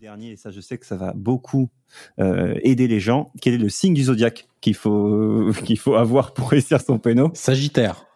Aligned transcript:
dernier, 0.00 0.32
et 0.32 0.36
ça 0.36 0.50
je 0.50 0.60
sais 0.60 0.78
que 0.78 0.86
ça 0.86 0.96
va 0.96 1.12
beaucoup 1.14 1.68
euh, 2.18 2.54
aider 2.62 2.88
les 2.88 3.00
gens, 3.00 3.32
quel 3.40 3.54
est 3.54 3.58
le 3.58 3.68
signe 3.68 3.94
du 3.94 4.04
zodiaque 4.04 4.48
qu'il 4.60 4.74
faut, 4.74 5.50
qu'il 5.64 5.78
faut 5.78 5.94
avoir 5.94 6.34
pour 6.34 6.50
réussir 6.50 6.80
son 6.80 6.98
péno? 6.98 7.30
Sagittaire. 7.34 8.06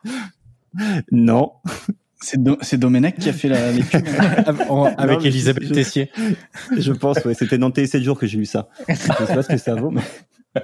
Non. 1.11 1.53
C'est 2.21 2.43
Do 2.43 2.58
Domenech 2.72 3.17
qui 3.19 3.31
a 3.31 3.33
fait 3.33 3.49
la 3.49 3.72
lecture 3.72 4.01
avec 4.99 5.24
Elisabeth 5.24 5.72
Tessier. 5.72 6.11
Je 6.77 6.93
pense, 6.93 7.24
ouais, 7.24 7.35
c'était 7.35 7.56
dans 7.56 7.71
T7 7.71 8.03
jours 8.03 8.19
que 8.19 8.26
j'ai 8.26 8.38
lu 8.38 8.44
ça. 8.44 8.69
Je 8.88 8.94
sais 8.94 9.08
pas 9.08 9.42
ce 9.42 9.49
que 9.49 9.56
ça 9.56 9.74
vaut, 9.74 9.90
mais... 9.90 10.03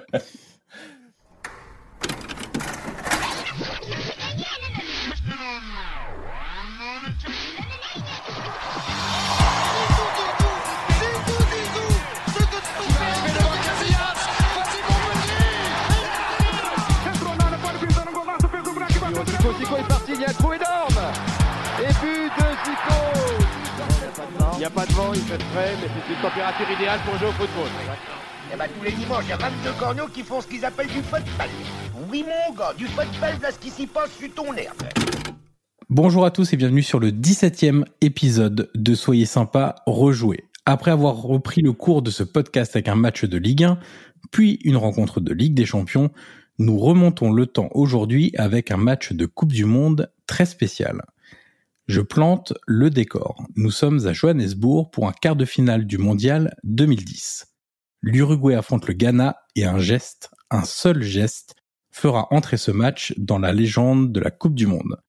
pas 24.77 24.85
de 24.85 24.93
vent, 24.93 25.11
il 25.15 25.21
fait 25.23 25.43
frais, 25.43 25.73
mais 25.81 25.89
c'est 25.89 26.13
une 26.13 26.21
température 26.21 26.71
idéale 26.71 27.01
pour 27.07 27.17
jouer 27.17 27.29
au 27.29 27.33
football. 27.33 27.71
Eh 28.53 28.57
ben, 28.59 28.67
tous 28.77 28.85
les 28.85 28.93
dimanches, 28.93 29.25
il 29.25 29.31
y 29.31 29.33
a 29.33 29.39
22 29.39 29.73
corneaux 29.79 30.07
qui 30.13 30.23
font 30.23 30.43
ce 30.43 30.47
qu'ils 30.47 30.67
appellent 30.67 30.89
du 30.89 31.01
football. 31.01 31.49
Oui, 32.11 32.23
mon 32.23 32.55
gars, 32.55 32.75
du 32.77 32.85
football, 32.85 33.41
là, 33.41 33.53
ce 33.53 33.59
qui 33.59 33.71
s'y 33.71 33.87
passe 33.87 34.11
sur 34.13 34.29
ton 34.35 34.53
herbe. 34.53 34.77
Bonjour 35.89 36.27
à 36.27 36.31
tous 36.31 36.53
et 36.53 36.59
bienvenue 36.59 36.83
sur 36.83 37.01
le 37.01 37.11
17e 37.11 37.85
épisode 38.03 38.69
de 38.75 38.95
Soyez 38.95 39.25
sympa, 39.25 39.77
rejouer. 39.87 40.45
Après 40.67 40.91
avoir 40.91 41.17
repris 41.23 41.63
le 41.63 41.73
cours 41.73 42.03
de 42.03 42.11
ce 42.11 42.23
podcast 42.23 42.77
avec 42.77 42.89
un 42.89 42.97
match 42.97 43.25
de 43.25 43.39
Ligue 43.39 43.65
1, 43.65 43.79
puis 44.31 44.59
une 44.63 44.77
rencontre 44.77 45.21
de 45.23 45.33
Ligue 45.33 45.55
des 45.55 45.65
Champions, 45.65 46.11
nous 46.59 46.79
remontons 46.79 47.33
le 47.33 47.47
temps 47.47 47.71
aujourd'hui 47.73 48.35
avec 48.37 48.71
un 48.71 48.77
match 48.77 49.15
de 49.15 49.25
Coupe 49.25 49.53
du 49.53 49.65
Monde 49.65 50.11
très 50.27 50.45
spécial. 50.45 51.01
Je 51.87 52.01
plante 52.01 52.53
le 52.67 52.91
décor. 52.91 53.47
Nous 53.55 53.71
sommes 53.71 54.07
à 54.07 54.13
Johannesburg 54.13 54.91
pour 54.91 55.07
un 55.07 55.13
quart 55.13 55.37
de 55.37 55.45
finale 55.45 55.87
du 55.87 55.99
mondial 55.99 56.57
2010. 56.65 57.47
L'Uruguay 58.03 58.55
affronte 58.55 58.89
le 58.89 58.95
Ghana 58.95 59.37
et 59.55 59.65
un 59.65 59.79
geste, 59.79 60.31
un 60.51 60.65
seul 60.65 61.03
geste, 61.03 61.55
fera 61.93 62.27
entrer 62.33 62.57
ce 62.57 62.73
match 62.73 63.15
dans 63.19 63.39
la 63.39 63.53
légende 63.53 64.13
de 64.13 64.21
la 64.21 64.31
Coupe 64.33 64.55
du 64.55 64.67
Monde. 64.67 65.01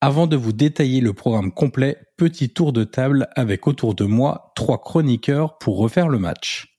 Avant 0.00 0.26
de 0.26 0.34
vous 0.34 0.52
détailler 0.52 1.00
le 1.00 1.12
programme 1.12 1.52
complet, 1.52 1.98
petit 2.16 2.52
tour 2.52 2.72
de 2.72 2.84
table 2.84 3.28
avec 3.36 3.68
autour 3.68 3.94
de 3.94 4.04
moi 4.04 4.52
trois 4.56 4.80
chroniqueurs 4.80 5.58
pour 5.58 5.78
refaire 5.78 6.08
le 6.08 6.18
match 6.18 6.71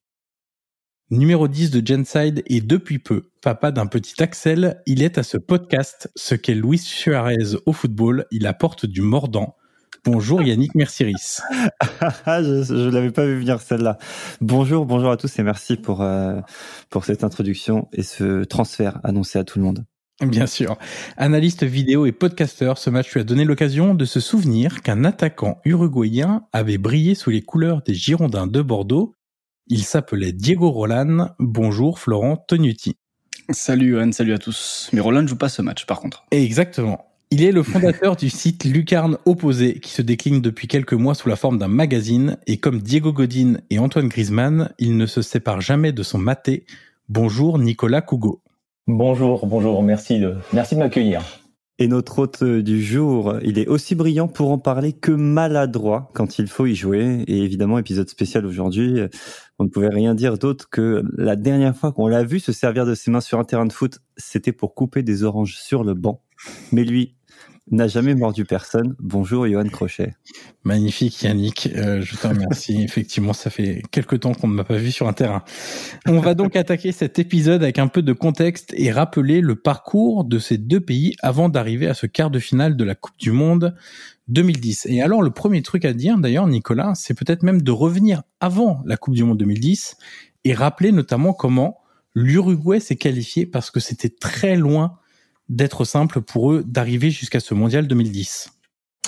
numéro 1.11 1.47
10 1.47 1.71
de 1.71 1.85
Genside 1.85 2.43
et 2.47 2.61
depuis 2.61 2.99
peu 2.99 3.23
papa 3.41 3.71
d'un 3.71 3.85
petit 3.85 4.21
Axel. 4.21 4.81
Il 4.85 5.01
est 5.01 5.17
à 5.17 5.23
ce 5.23 5.37
podcast 5.37 6.09
ce 6.15 6.35
qu'est 6.35 6.55
Luis 6.55 6.79
Suarez 6.79 7.55
au 7.65 7.73
football. 7.73 8.25
Il 8.31 8.47
apporte 8.47 8.85
du 8.85 9.01
mordant. 9.01 9.55
Bonjour 10.05 10.41
Yannick 10.41 10.75
Merciris. 10.75 11.41
je 12.25 12.73
ne 12.73 12.91
l'avais 12.91 13.11
pas 13.11 13.25
vu 13.25 13.39
venir 13.39 13.61
celle-là. 13.61 13.97
Bonjour, 14.41 14.85
bonjour 14.85 15.11
à 15.11 15.17
tous 15.17 15.39
et 15.39 15.43
merci 15.43 15.77
pour, 15.77 16.01
euh, 16.01 16.41
pour 16.89 17.05
cette 17.05 17.23
introduction 17.23 17.87
et 17.93 18.03
ce 18.03 18.43
transfert 18.43 18.99
annoncé 19.03 19.39
à 19.39 19.43
tout 19.43 19.59
le 19.59 19.65
monde. 19.65 19.85
Bien 20.21 20.45
sûr. 20.45 20.77
Analyste 21.17 21.63
vidéo 21.63 22.05
et 22.05 22.11
podcasteur, 22.11 22.77
ce 22.77 22.89
match 22.89 23.11
lui 23.13 23.21
a 23.21 23.23
donné 23.23 23.45
l'occasion 23.45 23.95
de 23.95 24.05
se 24.05 24.19
souvenir 24.19 24.81
qu'un 24.81 25.03
attaquant 25.05 25.59
uruguayen 25.65 26.43
avait 26.53 26.77
brillé 26.77 27.15
sous 27.15 27.29
les 27.29 27.41
couleurs 27.41 27.81
des 27.81 27.93
Girondins 27.93 28.47
de 28.47 28.61
Bordeaux 28.61 29.15
il 29.67 29.83
s'appelait 29.83 30.31
Diego 30.31 30.69
Roland. 30.69 31.29
Bonjour 31.39 31.99
Florent 31.99 32.37
Tonuti. 32.37 32.95
Salut 33.49 33.91
Johan, 33.91 34.11
salut 34.11 34.33
à 34.33 34.37
tous. 34.37 34.89
Mais 34.93 35.01
Roland 35.01 35.21
ne 35.21 35.27
joue 35.27 35.35
pas 35.35 35.49
ce 35.49 35.61
match 35.61 35.85
par 35.85 35.99
contre. 35.99 36.25
Exactement. 36.31 37.05
Il 37.31 37.43
est 37.43 37.51
le 37.51 37.63
fondateur 37.63 38.15
du 38.15 38.29
site 38.29 38.63
Lucarne 38.63 39.17
Opposé 39.25 39.79
qui 39.79 39.89
se 39.89 40.01
décline 40.01 40.39
depuis 40.39 40.67
quelques 40.67 40.93
mois 40.93 41.15
sous 41.15 41.29
la 41.29 41.35
forme 41.35 41.57
d'un 41.57 41.67
magazine 41.67 42.37
et 42.45 42.57
comme 42.57 42.79
Diego 42.79 43.11
Godin 43.11 43.55
et 43.69 43.79
Antoine 43.79 44.07
Griezmann, 44.07 44.69
il 44.77 44.97
ne 44.97 45.07
se 45.07 45.21
sépare 45.21 45.59
jamais 45.59 45.91
de 45.91 46.03
son 46.03 46.19
maté. 46.19 46.65
Bonjour 47.09 47.57
Nicolas 47.57 48.01
Cougo. 48.01 48.41
Bonjour, 48.85 49.47
bonjour, 49.47 49.81
merci 49.81 50.19
de, 50.19 50.35
merci 50.51 50.75
de 50.75 50.79
m'accueillir. 50.79 51.23
Et 51.79 51.87
notre 51.87 52.19
hôte 52.19 52.43
du 52.43 52.83
jour, 52.83 53.35
il 53.41 53.57
est 53.57 53.67
aussi 53.67 53.95
brillant 53.95 54.27
pour 54.27 54.51
en 54.51 54.59
parler 54.59 54.93
que 54.93 55.11
maladroit 55.11 56.11
quand 56.13 56.37
il 56.37 56.47
faut 56.47 56.67
y 56.67 56.75
jouer. 56.75 57.23
Et 57.27 57.39
évidemment, 57.39 57.79
épisode 57.79 58.09
spécial 58.09 58.45
aujourd'hui, 58.45 58.99
on 59.59 59.65
ne 59.65 59.69
pouvait 59.69 59.89
rien 59.89 60.15
dire 60.15 60.37
d'autre 60.37 60.69
que 60.69 61.03
la 61.17 61.35
dernière 61.35 61.75
fois 61.75 61.91
qu'on 61.91 62.07
l'a 62.07 62.23
vu 62.23 62.39
se 62.39 62.51
servir 62.51 62.85
de 62.85 62.95
ses 62.95 63.11
mains 63.11 63.21
sur 63.21 63.39
un 63.39 63.43
terrain 63.43 63.65
de 63.65 63.73
foot, 63.73 63.99
c'était 64.17 64.51
pour 64.51 64.75
couper 64.75 65.03
des 65.03 65.23
oranges 65.23 65.55
sur 65.55 65.83
le 65.83 65.93
banc. 65.93 66.21
Mais 66.71 66.83
lui, 66.83 67.15
n'a 67.71 67.87
jamais 67.87 68.13
mordu 68.13 68.45
personne. 68.45 68.95
Bonjour 68.99 69.47
Johan 69.47 69.67
Crochet. 69.69 70.15
Magnifique 70.63 71.21
Yannick, 71.23 71.69
euh, 71.75 72.01
je 72.01 72.15
te 72.15 72.27
remercie. 72.27 72.81
Effectivement, 72.83 73.33
ça 73.33 73.49
fait 73.49 73.81
quelque 73.91 74.15
temps 74.15 74.33
qu'on 74.33 74.47
ne 74.47 74.53
m'a 74.53 74.63
pas 74.63 74.77
vu 74.77 74.91
sur 74.91 75.07
un 75.07 75.13
terrain. 75.13 75.43
On 76.05 76.19
va 76.19 76.33
donc 76.33 76.55
attaquer 76.55 76.91
cet 76.91 77.19
épisode 77.19 77.63
avec 77.63 77.79
un 77.79 77.87
peu 77.87 78.01
de 78.01 78.13
contexte 78.13 78.73
et 78.75 78.91
rappeler 78.91 79.41
le 79.41 79.55
parcours 79.55 80.25
de 80.25 80.39
ces 80.39 80.57
deux 80.57 80.81
pays 80.81 81.15
avant 81.21 81.49
d'arriver 81.49 81.87
à 81.87 81.93
ce 81.93 82.05
quart 82.05 82.31
de 82.31 82.39
finale 82.39 82.75
de 82.75 82.83
la 82.83 82.95
Coupe 82.95 83.17
du 83.17 83.31
Monde 83.31 83.75
2010. 84.27 84.87
Et 84.89 85.01
alors 85.01 85.21
le 85.21 85.31
premier 85.31 85.61
truc 85.61 85.85
à 85.85 85.93
dire 85.93 86.17
d'ailleurs 86.17 86.47
Nicolas, 86.47 86.93
c'est 86.95 87.13
peut-être 87.13 87.43
même 87.43 87.61
de 87.61 87.71
revenir 87.71 88.23
avant 88.39 88.81
la 88.85 88.97
Coupe 88.97 89.15
du 89.15 89.23
Monde 89.23 89.37
2010 89.37 89.97
et 90.45 90.53
rappeler 90.53 90.91
notamment 90.91 91.33
comment 91.33 91.79
l'Uruguay 92.15 92.79
s'est 92.79 92.95
qualifié 92.95 93.45
parce 93.45 93.71
que 93.71 93.79
c'était 93.79 94.09
très 94.09 94.55
loin 94.55 94.99
d'être 95.49 95.85
simple 95.85 96.21
pour 96.21 96.53
eux 96.53 96.63
d'arriver 96.65 97.11
jusqu'à 97.11 97.39
ce 97.39 97.53
mondial 97.53 97.87
2010 97.87 98.49
ah, 98.49 98.52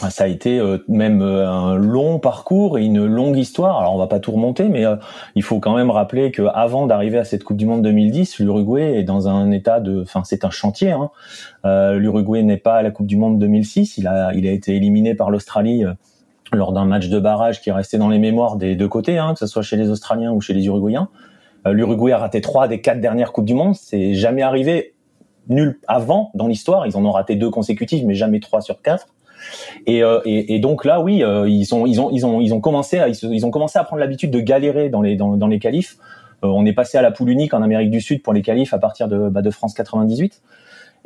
ça 0.10 0.26
a 0.26 0.28
été 0.28 0.60
euh, 0.60 0.80
même 0.90 1.22
euh, 1.22 1.50
un 1.50 1.76
long 1.76 2.20
parcours 2.20 2.78
et 2.78 2.84
une 2.84 3.06
longue 3.06 3.38
histoire. 3.38 3.80
Alors 3.80 3.96
on 3.96 3.98
va 3.98 4.08
pas 4.08 4.20
tout 4.20 4.34
remonter, 4.34 4.68
mais 4.68 4.86
euh, 4.86 4.98
il 5.36 5.44
faut 5.44 5.60
quand 5.60 5.74
même 5.74 5.90
rappeler 5.90 6.32
que 6.32 6.44
avant 6.54 6.86
d'arriver 6.86 7.18
à 7.18 7.24
cette 7.24 7.46
Coupe 7.46 7.56
du 7.56 7.66
Monde 7.66 7.82
2010, 7.82 8.40
l'Uruguay 8.40 9.00
est 9.00 9.04
dans 9.04 9.30
un 9.30 9.52
état 9.52 9.80
de, 9.80 10.02
enfin 10.02 10.24
c'est 10.26 10.44
un 10.44 10.50
chantier. 10.50 10.92
Hein. 10.92 11.10
L'Uruguay 11.98 12.44
n'est 12.44 12.58
pas 12.58 12.76
à 12.76 12.82
la 12.82 12.92
Coupe 12.92 13.08
du 13.08 13.16
Monde 13.16 13.40
2006. 13.40 13.98
Il 13.98 14.08
a, 14.08 14.34
il 14.34 14.46
a 14.48 14.52
été 14.52 14.76
éliminé 14.76 15.16
par 15.16 15.32
l'Australie 15.32 15.86
lors 16.52 16.74
d'un 16.74 16.86
match 16.86 17.08
de 17.08 17.20
barrage 17.20 17.62
qui 17.62 17.70
est 17.70 17.74
resté 17.74 17.98
dans 17.98 18.10
les 18.10 18.20
mémoires 18.20 18.58
des 18.58 18.76
deux 18.76 18.88
côtés, 18.88 19.18
hein, 19.18 19.34
que 19.34 19.40
ce 19.40 19.48
soit 19.48 19.62
chez 19.62 19.78
les 19.78 19.90
Australiens 19.90 20.32
ou 20.32 20.42
chez 20.42 20.54
les 20.54 20.66
Uruguayens. 20.66 21.08
L'Uruguay 21.66 22.12
a 22.12 22.20
raté 22.20 22.42
trois 22.42 22.68
des 22.68 22.82
quatre 22.82 23.02
dernières 23.02 23.32
Coupes 23.32 23.46
du 23.46 23.56
Monde. 23.56 23.74
C'est 23.74 24.14
jamais 24.14 24.44
arrivé 24.44 24.94
nul 25.48 25.80
avant 25.88 26.32
dans 26.36 26.48
l'histoire. 26.48 26.86
Ils 26.86 26.98
en 26.98 27.06
ont 27.06 27.12
raté 27.12 27.36
deux 27.36 27.50
consécutives, 27.50 28.06
mais 28.06 28.14
jamais 28.14 28.40
trois 28.40 28.62
sur 28.62 28.82
quatre. 28.82 29.08
Et, 29.88 30.04
euh, 30.04 30.20
et, 30.26 30.56
et 30.56 30.60
donc 30.60 30.86
là, 30.86 31.02
oui, 31.02 31.24
euh, 31.24 31.48
ils 31.48 31.74
ont 31.74 31.86
ils 31.86 32.00
ont 32.02 32.10
ils 32.12 32.26
ont 32.26 32.42
ils 32.42 32.54
ont 32.54 32.62
commencé 32.62 33.00
à 33.00 33.08
ils, 33.08 33.46
ont 33.46 33.52
commencé 33.52 33.78
à 33.78 33.84
prendre 33.84 34.00
l'habitude 34.00 34.32
de 34.32 34.40
galérer 34.40 34.90
dans 34.90 35.02
les 35.02 35.16
dans, 35.16 35.38
dans 35.38 35.48
les 35.48 35.60
qualifs. 35.60 35.98
Euh, 36.44 36.48
on 36.48 36.66
est 36.66 36.74
passé 36.74 36.98
à 36.98 37.02
la 37.02 37.12
poule 37.12 37.30
unique 37.30 37.54
en 37.54 37.62
Amérique 37.62 37.92
du 37.92 38.02
Sud 38.02 38.22
pour 38.22 38.34
les 38.34 38.42
qualifs 38.42 38.74
à 38.74 38.80
partir 38.80 39.08
de 39.08 39.30
bah, 39.30 39.42
de 39.42 39.50
France 39.50 39.74
98. 39.74 40.42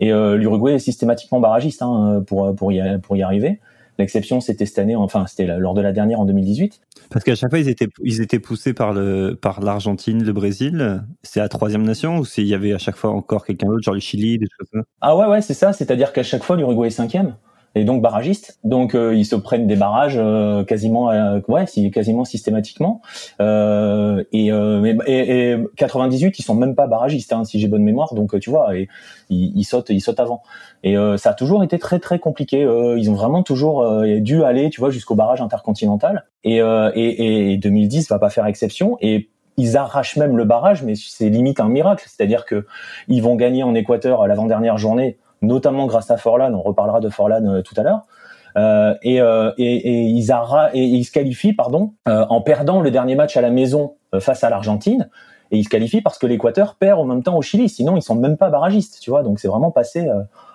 Et 0.01 0.11
l'Uruguay 0.11 0.75
est 0.75 0.79
systématiquement 0.79 1.41
barragiste 1.41 1.81
hein, 1.81 2.23
pour 2.25 2.55
pour 2.55 2.71
y 2.71 2.81
pour 3.01 3.17
y 3.17 3.21
arriver. 3.21 3.59
L'exception, 3.99 4.39
c'était 4.39 4.65
cette 4.65 4.79
année, 4.79 4.95
enfin, 4.95 5.27
c'était 5.27 5.45
lors 5.45 5.73
de 5.73 5.81
la 5.81 5.91
dernière 5.91 6.21
en 6.21 6.25
2018. 6.25 6.79
Parce 7.09 7.25
qu'à 7.25 7.35
chaque 7.35 7.49
fois, 7.49 7.59
ils 7.59 7.67
étaient, 7.67 7.89
ils 8.01 8.21
étaient 8.21 8.39
poussés 8.39 8.73
par 8.73 8.93
le, 8.93 9.37
par 9.39 9.59
l'Argentine, 9.59 10.23
le 10.23 10.31
Brésil. 10.31 11.03
C'est 11.21 11.41
la 11.41 11.49
troisième 11.49 11.83
nation 11.83 12.17
ou 12.17 12.23
s'il 12.23 12.47
y 12.47 12.53
avait 12.53 12.71
à 12.71 12.77
chaque 12.77 12.95
fois 12.95 13.11
encore 13.11 13.45
quelqu'un 13.45 13.67
d'autre, 13.67 13.83
genre 13.83 13.93
le 13.93 13.99
Chili, 13.99 14.37
des 14.37 14.45
choses 14.45 14.69
comme 14.71 14.81
ça? 14.81 14.87
Ah 15.01 15.17
ouais, 15.17 15.25
ouais, 15.25 15.41
c'est 15.41 15.53
ça. 15.53 15.73
C'est-à-dire 15.73 16.13
qu'à 16.13 16.23
chaque 16.23 16.43
fois, 16.43 16.55
l'Uruguay 16.55 16.87
est 16.87 16.91
cinquième 16.91 17.35
et 17.75 17.83
donc 17.83 18.01
barragiste. 18.01 18.59
Donc 18.63 18.95
euh, 18.95 19.15
ils 19.15 19.25
se 19.25 19.35
prennent 19.35 19.67
des 19.67 19.75
barrages 19.75 20.17
euh, 20.17 20.63
quasiment, 20.63 21.11
euh, 21.11 21.39
ouais, 21.47 21.65
quasiment 21.91 22.25
systématiquement. 22.25 23.01
Euh, 23.39 24.23
et, 24.31 24.47
et, 24.47 25.51
et, 25.51 25.57
98, 25.77 26.39
ils 26.39 26.43
sont 26.43 26.55
même 26.55 26.75
pas 26.75 26.87
barragistes, 26.87 27.33
hein, 27.33 27.43
si 27.43 27.59
j'ai 27.59 27.67
bonne 27.67 27.83
mémoire. 27.83 28.13
Donc 28.13 28.39
tu 28.39 28.49
vois, 28.49 28.75
et, 28.75 28.87
ils, 29.29 29.63
sautent, 29.63 29.89
ils 29.89 30.01
sautent 30.01 30.19
avant. 30.19 30.41
Et 30.83 30.95
ça 31.17 31.31
a 31.31 31.33
toujours 31.33 31.63
été 31.63 31.77
très 31.77 31.99
très 31.99 32.19
compliqué. 32.19 32.61
ils 32.97 33.09
ont 33.09 33.13
vraiment 33.13 33.43
toujours 33.43 34.03
dû 34.21 34.43
aller, 34.43 34.69
tu 34.69 34.79
vois, 34.79 34.89
jusqu'au 34.89 35.15
barrage 35.15 35.41
intercontinental. 35.41 36.25
Et, 36.43 36.57
et, 36.57 37.51
et 37.53 37.57
2010 37.57 38.09
va 38.09 38.19
pas 38.19 38.29
faire 38.29 38.45
exception. 38.45 38.97
Et 39.01 39.29
ils 39.57 39.77
arrachent 39.77 40.15
même 40.15 40.37
le 40.37 40.45
barrage, 40.45 40.83
mais 40.83 40.93
c'est 40.95 41.29
limite 41.29 41.59
un 41.59 41.67
miracle. 41.67 42.05
C'est-à-dire 42.07 42.45
que 42.45 42.65
ils 43.07 43.21
vont 43.21 43.35
gagner 43.35 43.61
en 43.61 43.75
Équateur 43.75 44.25
l'avant-dernière 44.25 44.77
journée 44.77 45.17
notamment 45.41 45.87
grâce 45.87 46.11
à 46.11 46.17
Forlan. 46.17 46.53
On 46.53 46.61
reparlera 46.61 46.99
de 46.99 47.09
Forlan 47.09 47.45
euh, 47.45 47.61
tout 47.61 47.75
à 47.77 47.83
l'heure. 47.83 48.01
Euh, 48.57 48.95
et, 49.03 49.21
euh, 49.21 49.51
et, 49.57 49.75
et, 49.75 50.01
ils 50.05 50.31
et 50.73 50.83
ils 50.83 51.03
se 51.03 51.11
qualifient 51.11 51.53
pardon 51.53 51.93
en 52.07 52.41
perdant 52.41 52.81
le 52.81 52.89
dernier 52.89 53.15
match 53.15 53.37
à 53.37 53.41
la 53.41 53.51
maison 53.51 53.93
face 54.19 54.43
à 54.43 54.49
l'Argentine 54.49 55.07
et 55.51 55.59
ils 55.59 55.63
se 55.63 55.69
qualifient 55.69 56.01
parce 56.01 56.17
que 56.17 56.25
l'Équateur 56.25 56.73
perd 56.73 56.99
en 56.99 57.05
même 57.05 57.21
temps 57.21 57.37
au 57.37 57.43
Chili 57.43 57.69
sinon 57.69 57.95
ils 57.95 58.01
sont 58.01 58.15
même 58.15 58.37
pas 58.37 58.49
barragistes 58.49 59.01
tu 59.01 59.11
vois 59.11 59.21
donc 59.21 59.37
c'est 59.37 59.47
vraiment 59.47 59.69
passé 59.69 60.09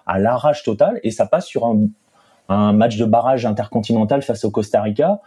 à 0.07 0.19
l'arrache 0.19 0.65
totale 0.65 0.99
et 1.05 1.13
ça 1.13 1.27
passe 1.27 1.47
sur 1.47 1.67
un 1.67 1.87
un 2.49 2.73
match 2.73 2.97
de 2.97 3.05
barrage 3.05 3.47
intercontinental 3.47 4.23
face 4.23 4.45
au 4.45 4.51
Costa 4.51 4.83
Rica. 4.83 5.21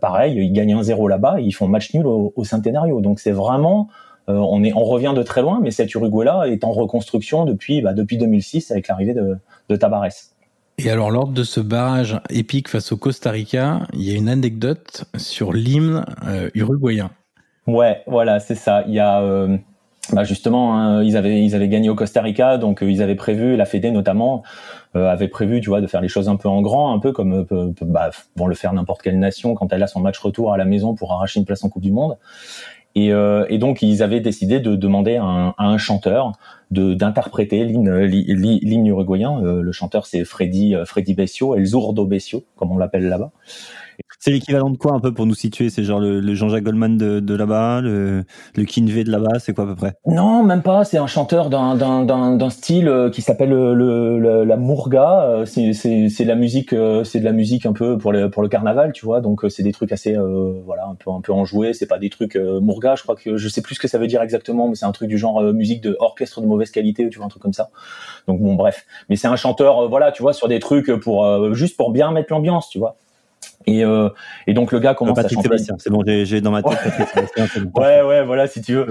pareil, 0.00 0.36
ils 0.36 0.52
gagnent 0.52 0.80
1-0 0.80 1.08
là-bas, 1.08 1.40
ils 1.40 1.52
font 1.52 1.66
match 1.66 1.94
nul 1.94 2.06
au, 2.06 2.34
au 2.36 2.44
Centenario. 2.44 3.00
Donc 3.00 3.20
c'est 3.20 3.32
vraiment 3.32 3.88
on 4.28 4.62
est 4.62 4.72
on 4.72 4.84
revient 4.84 5.12
de 5.16 5.22
très 5.22 5.42
loin, 5.42 5.60
mais 5.62 5.70
cet 5.70 5.94
Uruguay 5.94 6.24
là 6.24 6.44
est 6.44 6.64
en 6.64 6.72
reconstruction 6.72 7.44
depuis 7.44 7.82
bah, 7.82 7.92
depuis 7.92 8.18
2006 8.18 8.70
avec 8.70 8.88
l'arrivée 8.88 9.14
de, 9.14 9.36
de 9.68 9.76
Tabares. 9.76 10.32
Et 10.78 10.90
alors, 10.90 11.10
lors 11.10 11.28
de 11.28 11.44
ce 11.44 11.60
barrage 11.60 12.18
épique 12.30 12.68
face 12.68 12.92
au 12.92 12.96
Costa 12.96 13.30
Rica, 13.30 13.80
il 13.92 14.02
y 14.02 14.14
a 14.14 14.16
une 14.16 14.28
anecdote 14.28 15.04
sur 15.16 15.52
l'hymne 15.52 16.04
euh, 16.26 16.50
uruguayen. 16.54 17.10
Ouais, 17.66 18.02
voilà, 18.06 18.40
c'est 18.40 18.54
ça. 18.54 18.82
Il 18.88 18.94
y 18.94 18.98
a 18.98 19.20
euh, 19.20 19.56
bah 20.12 20.24
justement, 20.24 20.76
hein, 20.76 21.02
ils 21.04 21.16
avaient 21.16 21.44
ils 21.44 21.54
avaient 21.54 21.68
gagné 21.68 21.90
au 21.90 21.94
Costa 21.94 22.22
Rica, 22.22 22.56
donc 22.56 22.82
euh, 22.82 22.90
ils 22.90 23.02
avaient 23.02 23.14
prévu 23.14 23.54
la 23.56 23.66
Fédé 23.66 23.90
notamment 23.90 24.42
avait 24.94 25.28
prévu, 25.28 25.62
tu 25.62 25.70
vois, 25.70 25.80
de 25.80 25.86
faire 25.86 26.02
les 26.02 26.08
choses 26.08 26.28
un 26.28 26.36
peu 26.36 26.50
en 26.50 26.60
grand, 26.60 26.92
un 26.92 26.98
peu 26.98 27.12
comme 27.12 27.46
bah, 27.80 28.10
vont 28.36 28.46
le 28.46 28.54
faire 28.54 28.74
n'importe 28.74 29.00
quelle 29.00 29.18
nation 29.18 29.54
quand 29.54 29.72
elle 29.72 29.82
a 29.82 29.86
son 29.86 30.00
match 30.00 30.18
retour 30.18 30.52
à 30.52 30.58
la 30.58 30.66
maison 30.66 30.94
pour 30.94 31.14
arracher 31.14 31.40
une 31.40 31.46
place 31.46 31.64
en 31.64 31.70
Coupe 31.70 31.80
du 31.80 31.92
Monde. 31.92 32.18
Et, 32.94 33.08
et 33.08 33.58
donc 33.58 33.80
ils 33.80 34.02
avaient 34.02 34.20
décidé 34.20 34.60
de 34.60 34.76
demander 34.76 35.16
à 35.16 35.24
un, 35.24 35.48
à 35.56 35.66
un 35.66 35.78
chanteur 35.78 36.32
d'interpréter 36.70 37.64
l'hymne 37.64 38.86
uruguayen. 38.86 39.40
le 39.40 39.72
chanteur 39.72 40.06
c'est 40.06 40.24
Freddy 40.24 40.74
Freddy 40.84 41.14
Bessio, 41.14 41.54
El 41.54 41.64
Zurdo 41.64 42.04
Bessio, 42.04 42.44
comme 42.56 42.70
on 42.70 42.78
l'appelle 42.78 43.08
là-bas. 43.08 43.30
C'est 44.24 44.30
l'équivalent 44.30 44.70
de 44.70 44.76
quoi 44.76 44.92
un 44.92 45.00
peu 45.00 45.12
pour 45.12 45.26
nous 45.26 45.34
situer? 45.34 45.68
C'est 45.68 45.82
genre 45.82 45.98
le, 45.98 46.34
Jean-Jacques 46.36 46.62
Goldman 46.62 46.96
de, 46.96 47.18
de 47.18 47.34
là-bas, 47.34 47.80
le, 47.80 48.22
le 48.54 48.64
Kinvey 48.64 49.02
de 49.02 49.10
là-bas, 49.10 49.40
c'est 49.40 49.52
quoi 49.52 49.64
à 49.64 49.66
peu 49.66 49.74
près? 49.74 49.94
Non, 50.06 50.44
même 50.44 50.62
pas. 50.62 50.84
C'est 50.84 50.98
un 50.98 51.08
chanteur 51.08 51.50
d'un 51.50 52.50
style 52.50 52.86
euh, 52.86 53.10
qui 53.10 53.20
s'appelle 53.20 53.50
le, 53.50 54.44
la 54.44 54.56
Mourga. 54.56 55.24
Euh, 55.24 55.44
c'est 55.44 56.24
la 56.24 56.36
musique, 56.36 56.72
euh, 56.72 57.02
c'est 57.02 57.18
de 57.18 57.24
la 57.24 57.32
musique 57.32 57.66
un 57.66 57.72
peu 57.72 57.98
pour 57.98 58.12
le 58.12 58.30
pour 58.30 58.44
le 58.44 58.48
carnaval, 58.48 58.92
tu 58.92 59.04
vois. 59.04 59.20
Donc 59.20 59.44
c'est 59.48 59.64
des 59.64 59.72
trucs 59.72 59.90
assez 59.90 60.16
voilà 60.64 60.86
un 60.86 60.94
peu 60.94 61.10
un 61.10 61.20
peu 61.20 61.32
enjoués. 61.32 61.72
C'est 61.72 61.88
pas 61.88 61.98
des 61.98 62.08
trucs 62.08 62.36
Mourga. 62.36 62.94
Je 62.94 63.02
crois 63.02 63.16
que 63.16 63.36
je 63.36 63.48
sais 63.48 63.60
plus 63.60 63.74
ce 63.74 63.80
que 63.80 63.88
ça 63.88 63.98
veut 63.98 64.06
dire 64.06 64.22
exactement, 64.22 64.68
mais 64.68 64.76
c'est 64.76 64.86
un 64.86 64.92
truc 64.92 65.08
du 65.08 65.18
genre 65.18 65.42
musique 65.52 65.82
de 65.82 65.96
orchestre 65.98 66.40
de 66.40 66.46
mauvaise 66.46 66.70
qualité, 66.70 67.08
tu 67.08 67.18
vois 67.18 67.26
un 67.26 67.28
truc 67.28 67.42
comme 67.42 67.54
ça. 67.54 67.70
Donc 68.28 68.40
bon 68.40 68.54
bref, 68.54 68.86
mais 69.08 69.16
c'est 69.16 69.26
un 69.26 69.34
chanteur 69.34 69.88
voilà, 69.88 70.12
tu 70.12 70.22
vois 70.22 70.32
sur 70.32 70.46
des 70.46 70.60
trucs 70.60 70.92
pour 71.00 71.52
juste 71.56 71.76
pour 71.76 71.90
bien 71.90 72.12
mettre 72.12 72.32
l'ambiance, 72.32 72.68
tu 72.68 72.78
vois. 72.78 72.98
Et, 73.66 73.84
euh, 73.84 74.08
et 74.46 74.54
donc 74.54 74.72
le 74.72 74.80
gars 74.80 74.94
commence 74.94 75.18
à 75.18 75.28
chanter. 75.28 75.48
c'est 75.58 75.90
bon, 75.90 76.02
j'ai 76.06 76.40
dans 76.40 76.50
ma 76.50 76.62
tête 76.62 76.78
ouais, 77.76 78.02
ouais, 78.02 78.24
voilà, 78.24 78.46
si 78.46 78.60
tu 78.60 78.74
veux. 78.74 78.86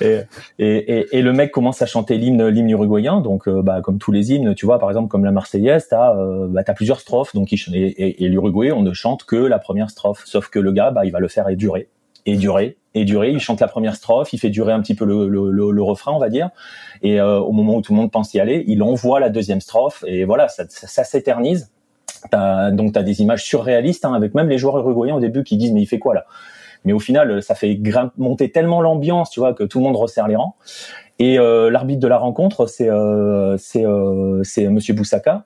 Et, 0.00 0.20
et, 0.58 1.06
et, 1.18 1.22
le 1.22 1.32
mec 1.32 1.50
commence 1.50 1.82
à 1.82 1.86
chanter 1.86 2.18
l'hymne, 2.18 2.46
l'hymne 2.48 2.70
uruguayen. 2.70 3.20
Donc, 3.20 3.48
euh, 3.48 3.62
bah, 3.62 3.80
comme 3.82 3.98
tous 3.98 4.12
les 4.12 4.32
hymnes, 4.32 4.54
tu 4.54 4.66
vois, 4.66 4.78
par 4.78 4.90
exemple, 4.90 5.08
comme 5.08 5.24
la 5.24 5.32
Marseillaise, 5.32 5.88
t'as, 5.88 6.14
euh, 6.16 6.46
bah, 6.48 6.64
t'as 6.64 6.74
plusieurs 6.74 7.00
strophes. 7.00 7.34
Donc, 7.34 7.52
et, 7.52 8.24
et, 8.24 8.28
l'Uruguay, 8.28 8.72
on 8.72 8.82
ne 8.82 8.92
chante 8.92 9.24
que 9.24 9.36
la 9.36 9.58
première 9.58 9.90
strophe. 9.90 10.22
Sauf 10.24 10.48
que 10.48 10.58
le 10.58 10.72
gars, 10.72 10.90
bah, 10.90 11.04
il 11.04 11.12
va 11.12 11.20
le 11.20 11.28
faire 11.28 11.48
et 11.48 11.56
durer, 11.56 11.88
et 12.26 12.36
durer, 12.36 12.76
et 12.94 13.04
durer. 13.04 13.30
Il 13.30 13.40
chante 13.40 13.60
la 13.60 13.68
première 13.68 13.96
strophe, 13.96 14.32
il 14.32 14.38
fait 14.38 14.50
durer 14.50 14.72
un 14.72 14.80
petit 14.80 14.94
peu 14.94 15.04
le, 15.04 15.28
le, 15.28 15.50
le, 15.50 15.82
refrain, 15.82 16.12
on 16.12 16.18
va 16.18 16.28
dire. 16.28 16.50
Et 17.02 17.20
euh, 17.20 17.38
au 17.38 17.52
moment 17.52 17.76
où 17.76 17.82
tout 17.82 17.92
le 17.92 17.98
monde 17.98 18.10
pense 18.10 18.34
y 18.34 18.40
aller, 18.40 18.64
il 18.66 18.82
envoie 18.82 19.20
la 19.20 19.30
deuxième 19.30 19.60
strophe. 19.60 20.04
Et 20.06 20.24
voilà, 20.24 20.48
ça, 20.48 20.64
ça, 20.68 20.86
ça 20.86 21.04
s'éternise. 21.04 21.70
Donc 22.32 22.92
tu 22.92 22.98
as 22.98 23.02
des 23.02 23.22
images 23.22 23.44
surréalistes 23.44 24.04
hein, 24.04 24.14
avec 24.14 24.34
même 24.34 24.48
les 24.48 24.58
joueurs 24.58 24.78
uruguayens 24.78 25.16
au 25.16 25.20
début 25.20 25.44
qui 25.44 25.56
disent 25.56 25.72
mais 25.72 25.82
il 25.82 25.86
fait 25.86 25.98
quoi 25.98 26.14
là? 26.14 26.26
Mais 26.84 26.92
au 26.92 26.98
final 26.98 27.42
ça 27.42 27.54
fait 27.54 27.78
monter 28.16 28.50
tellement 28.50 28.80
l'ambiance, 28.80 29.30
tu 29.30 29.40
vois, 29.40 29.54
que 29.54 29.64
tout 29.64 29.78
le 29.78 29.84
monde 29.84 29.96
resserre 29.96 30.28
les 30.28 30.36
rangs. 30.36 30.56
Et 31.18 31.38
euh, 31.38 31.70
l'arbitre 31.70 32.00
de 32.00 32.08
la 32.08 32.18
rencontre 32.18 32.66
c'est 32.66 32.88
euh, 32.88 33.56
c'est 33.58 33.84
euh, 33.84 34.42
c'est 34.42 34.68
Monsieur 34.68 34.94
Boussaka. 34.94 35.44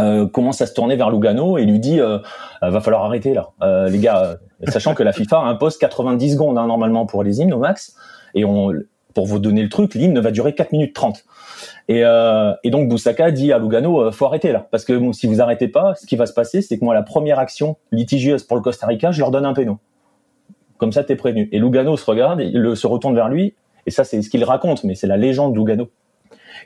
Euh, 0.00 0.26
commence 0.26 0.62
à 0.62 0.66
se 0.66 0.72
tourner 0.72 0.96
vers 0.96 1.10
Lugano 1.10 1.58
et 1.58 1.66
lui 1.66 1.78
dit 1.78 2.00
euh, 2.00 2.18
va 2.62 2.80
falloir 2.80 3.04
arrêter 3.04 3.34
là 3.34 3.50
les 3.88 3.98
gars 3.98 4.38
sachant 4.68 4.94
que 4.94 5.02
la 5.02 5.12
FIFA 5.12 5.40
impose 5.40 5.76
90 5.76 6.32
secondes 6.32 6.56
hein, 6.56 6.66
normalement 6.66 7.04
pour 7.04 7.22
les 7.22 7.40
hymnes 7.40 7.52
au 7.52 7.58
max 7.58 7.94
et 8.34 8.46
on 8.46 8.72
pour 9.12 9.26
vous 9.26 9.38
donner 9.38 9.62
le 9.62 9.68
truc 9.68 9.94
l'hymne 9.94 10.18
va 10.18 10.30
durer 10.30 10.54
4 10.54 10.72
minutes 10.72 10.94
30 10.94 11.24
et, 11.88 12.04
euh, 12.04 12.52
et 12.62 12.70
donc 12.70 12.88
Boussaka 12.88 13.30
dit 13.30 13.52
à 13.52 13.58
Lugano, 13.58 14.02
euh, 14.02 14.12
faut 14.12 14.26
arrêter 14.26 14.52
là, 14.52 14.66
parce 14.70 14.84
que 14.84 15.12
si 15.12 15.26
vous 15.26 15.40
arrêtez 15.40 15.68
pas, 15.68 15.94
ce 15.94 16.06
qui 16.06 16.16
va 16.16 16.26
se 16.26 16.32
passer, 16.32 16.62
c'est 16.62 16.78
que 16.78 16.84
moi 16.84 16.94
la 16.94 17.02
première 17.02 17.38
action 17.38 17.76
litigieuse 17.90 18.44
pour 18.44 18.56
le 18.56 18.62
Costa 18.62 18.86
Rica, 18.86 19.10
je 19.10 19.20
leur 19.20 19.30
donne 19.30 19.44
un 19.44 19.52
péno. 19.52 19.78
Comme 20.78 20.92
ça, 20.92 21.04
t'es 21.04 21.16
prévenu. 21.16 21.48
Et 21.52 21.58
Lugano 21.58 21.96
se 21.96 22.04
regarde, 22.04 22.40
il 22.40 22.76
se 22.76 22.86
retourne 22.86 23.14
vers 23.14 23.28
lui, 23.28 23.54
et 23.86 23.90
ça 23.90 24.04
c'est 24.04 24.20
ce 24.22 24.30
qu'il 24.30 24.44
raconte, 24.44 24.84
mais 24.84 24.94
c'est 24.94 25.06
la 25.06 25.16
légende 25.16 25.54
de 25.54 25.58
Lugano 25.58 25.88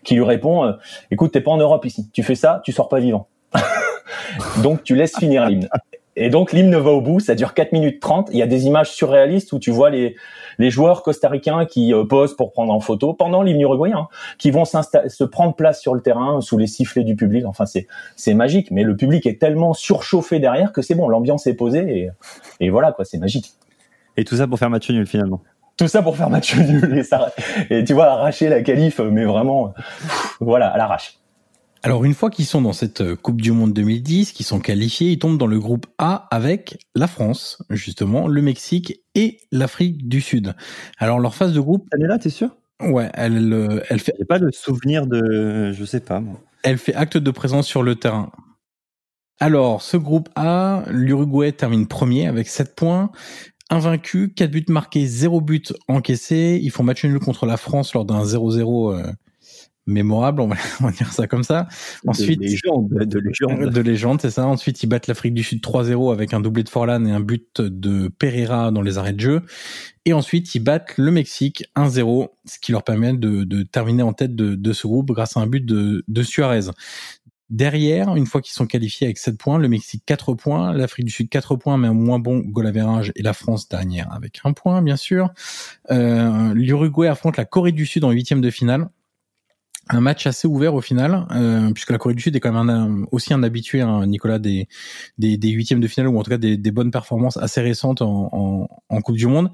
qui 0.05 0.15
lui 0.15 0.25
répond, 0.25 0.65
euh, 0.65 0.73
écoute, 1.11 1.33
t'es 1.33 1.41
pas 1.41 1.51
en 1.51 1.57
Europe 1.57 1.85
ici, 1.85 2.11
tu 2.13 2.23
fais 2.23 2.35
ça, 2.35 2.61
tu 2.65 2.73
sors 2.73 2.89
pas 2.89 3.01
vivant. 3.01 3.29
donc 4.63 4.83
tu 4.83 4.95
laisses 4.95 5.17
finir 5.17 5.47
l'hymne. 5.47 5.69
Et 6.19 6.31
donc 6.31 6.53
l'hymne 6.53 6.75
va 6.77 6.91
au 6.91 7.03
bout, 7.03 7.21
ça 7.21 7.35
dure 7.35 7.53
4 7.53 7.73
minutes 7.73 8.01
30. 8.01 8.31
Il 8.33 8.39
y 8.39 8.43
a 8.43 8.47
des 8.47 8.67
images 8.67 8.91
surréalistes 8.91 9.53
où 9.53 9.59
tu 9.59 9.71
vois 9.71 9.91
les, 9.91 10.17
les 10.59 10.71
joueurs 10.71 11.03
costaricains 11.03 11.67
qui 11.67 11.93
euh, 11.93 12.05
posent 12.05 12.35
pour 12.35 12.53
prendre 12.53 12.73
en 12.73 12.81
photo 12.81 13.13
pendant 13.13 13.43
l'hymne 13.43 13.61
uruguayen, 13.61 13.99
hein, 13.99 14.09
qui 14.39 14.51
vont 14.51 14.65
se 14.65 15.25
prendre 15.25 15.55
place 15.55 15.81
sur 15.81 15.95
le 15.95 16.01
terrain 16.01 16.41
sous 16.41 16.57
les 16.57 16.67
sifflets 16.67 17.05
du 17.05 17.17
public. 17.17 17.45
Enfin, 17.45 17.67
c'est 17.67 17.87
c'est 18.17 18.33
magique, 18.33 18.71
mais 18.71 18.83
le 18.83 18.97
public 18.97 19.27
est 19.27 19.39
tellement 19.39 19.75
surchauffé 19.75 20.39
derrière 20.39 20.73
que 20.73 20.81
c'est 20.81 20.95
bon, 20.95 21.09
l'ambiance 21.09 21.47
est 21.47 21.55
posée 21.55 21.85
et, 21.87 22.11
et 22.61 22.71
voilà 22.71 22.93
quoi, 22.93 23.05
c'est 23.05 23.19
magique. 23.19 23.53
Et 24.17 24.25
tout 24.25 24.37
ça 24.37 24.47
pour 24.47 24.59
faire 24.59 24.71
match 24.71 24.89
nul 24.89 25.07
finalement. 25.07 25.43
Tout 25.77 25.89
ça 25.89 26.01
pour 26.01 26.17
faire 26.17 26.31
match 26.31 26.57
nul 26.57 26.97
et, 26.97 27.03
ça, 27.03 27.35
et 27.69 27.85
tu 27.85 27.93
vois 27.93 28.07
arracher 28.07 28.49
la 28.49 28.63
qualif, 28.63 29.01
mais 29.01 29.27
vraiment, 29.27 29.75
voilà, 30.41 30.69
à 30.69 30.79
l'arrache. 30.79 31.19
Alors 31.87 32.05
une 32.05 32.15
fois 32.15 32.31
qu'ils 32.31 32.47
sont 32.47 32.63
dans 32.63 32.73
cette 32.73 33.01
euh, 33.01 33.15
Coupe 33.15 33.41
du 33.41 33.53
Monde 33.53 33.73
2010, 33.73 34.33
qu'ils 34.33 34.45
sont 34.45 34.59
qualifiés, 34.59 35.13
ils 35.13 35.21
tombent 35.21 35.39
dans 35.39 35.47
le 35.47 35.61
groupe 35.61 35.87
A 35.99 36.27
avec 36.33 36.85
la 36.97 37.07
France, 37.07 37.63
justement, 37.71 38.27
le 38.27 38.43
Mexique 38.43 39.05
et 39.15 39.39
l'Afrique 39.53 40.09
du 40.09 40.21
Sud. 40.21 40.57
Alors 40.99 41.21
leur 41.21 41.37
phase 41.37 41.53
de 41.53 41.61
groupe... 41.61 41.87
Elle 41.93 42.03
est 42.03 42.09
là, 42.09 42.19
t'es 42.19 42.29
sûr? 42.29 42.57
Ouais, 42.81 43.09
elle, 43.15 43.53
euh, 43.53 43.85
elle 43.89 44.01
fait... 44.01 44.13
J'ai 44.19 44.25
pas 44.25 44.39
le 44.39 44.51
souvenir 44.51 45.07
de... 45.07 45.71
Je 45.71 45.85
sais 45.85 46.01
pas, 46.01 46.19
moi. 46.19 46.41
Elle 46.65 46.79
fait 46.79 46.93
acte 46.93 47.19
de 47.19 47.31
présence 47.31 47.69
sur 47.69 47.85
le 47.85 47.95
terrain. 47.95 48.33
Alors, 49.39 49.81
ce 49.81 49.97
groupe 49.97 50.29
A, 50.35 50.83
l'Uruguay 50.91 51.53
termine 51.53 51.87
premier 51.87 52.27
avec 52.27 52.49
7 52.49 52.75
points. 52.75 53.13
Invaincu, 53.71 54.35
4 54.35 54.51
buts 54.51 54.65
marqués, 54.71 55.07
0 55.07 55.41
buts 55.41 55.63
encaissés. 55.87 56.59
Ils 56.61 56.71
font 56.71 56.83
match 56.83 57.05
nul 57.05 57.21
contre 57.21 57.47
la 57.47 57.57
France 57.57 57.95
lors 57.95 58.05
d'un 58.05 58.25
0-0 58.25 59.15
mémorable, 59.87 60.41
on 60.41 60.49
va, 60.49 60.91
dire 60.91 61.13
ça 61.13 61.27
comme 61.27 61.43
ça. 61.43 61.69
Ensuite, 62.07 62.41
de 62.41 62.45
légende, 62.45 62.89
de 62.89 63.19
légende. 63.19 63.71
De 63.71 63.81
légende, 63.81 64.21
c'est 64.21 64.31
ça. 64.31 64.47
Ensuite, 64.47 64.83
ils 64.83 64.87
battent 64.87 65.07
l'Afrique 65.07 65.35
du 65.35 65.43
Sud 65.43 65.63
3-0 65.63 66.13
avec 66.13 66.35
un 66.35 66.41
doublé 66.41 66.63
de 66.65 66.69
Forlan 66.69 67.05
et 67.05 67.13
un 67.13 67.21
but 67.21 67.61
de 67.61 68.09
Pereira 68.09 68.71
dans 68.71 68.83
les 68.83 68.99
arrêts 68.99 69.13
de 69.13 69.21
jeu. 69.21 69.43
Et 70.05 70.13
ensuite, 70.13 70.55
ils 70.55 70.61
battent 70.61 70.95
le 70.97 71.11
Mexique 71.11 71.65
1-0, 71.77 72.29
ce 72.45 72.59
qui 72.59 72.73
leur 72.73 72.85
permet 72.85 73.13
de, 73.13 73.45
de 73.45 73.63
terminer 73.63 74.03
en 74.03 74.13
tête 74.13 74.37
de, 74.37 74.55
de, 74.55 74.73
ce 74.73 74.87
groupe 74.87 75.11
grâce 75.11 75.37
à 75.37 75.41
un 75.41 75.47
but 75.47 75.65
de, 75.65 76.05
de 76.07 76.23
Suarez. 76.23 76.71
Derrière, 77.49 78.17
une 78.17 78.27
fois 78.27 78.41
qu'ils 78.41 78.55
sont 78.55 78.67
qualifiés 78.67 79.07
avec 79.07 79.19
7 79.19 79.39
points, 79.39 79.59
le 79.59 79.69
Mexique 79.69 80.03
4 80.05 80.35
points, 80.35 80.73
l'Afrique 80.73 81.07
du 81.07 81.13
Sud 81.13 81.29
4 81.29 81.55
points, 81.55 81.77
mais 81.77 81.87
un 81.87 81.95
moins 81.95 82.19
bon 82.19 82.39
goal 82.39 82.67
average, 82.67 83.13
et 83.15 83.23
la 83.23 83.33
France 83.33 83.69
dernière 83.69 84.13
avec 84.13 84.41
un 84.43 84.53
point, 84.53 84.83
bien 84.83 84.97
sûr. 84.97 85.31
Euh, 85.93 86.53
L'Uruguay 86.55 87.07
affronte 87.07 87.37
la 87.37 87.45
Corée 87.45 87.71
du 87.71 87.87
Sud 87.87 88.03
en 88.03 88.11
huitième 88.11 88.41
de 88.41 88.51
finale 88.51 88.89
un 89.89 90.01
match 90.01 90.27
assez 90.27 90.49
ouvert 90.49 90.75
au 90.75 90.81
final, 90.81 91.27
euh, 91.31 91.71
puisque 91.73 91.91
la 91.91 91.99
Corée 91.99 92.15
du 92.15 92.23
Sud 92.23 92.35
est 92.35 92.41
quand 92.41 92.53
même 92.53 92.69
un, 92.69 93.05
aussi 93.13 93.33
un 93.33 93.43
habitué, 93.43 93.81
hein, 93.81 94.07
Nicolas, 94.07 94.39
des, 94.39 94.69
des, 95.19 95.37
des, 95.37 95.51
huitièmes 95.51 95.81
de 95.81 95.87
finale, 95.87 96.09
ou 96.09 96.19
en 96.19 96.23
tout 96.23 96.31
cas 96.31 96.39
des, 96.39 96.57
des 96.57 96.71
bonnes 96.73 96.91
performances 96.91 97.37
assez 97.37 97.61
récentes 97.61 98.03
en, 98.03 98.29
en, 98.33 98.69
en 98.89 99.01
Coupe 99.01 99.17
du 99.17 99.27
Monde. 99.27 99.51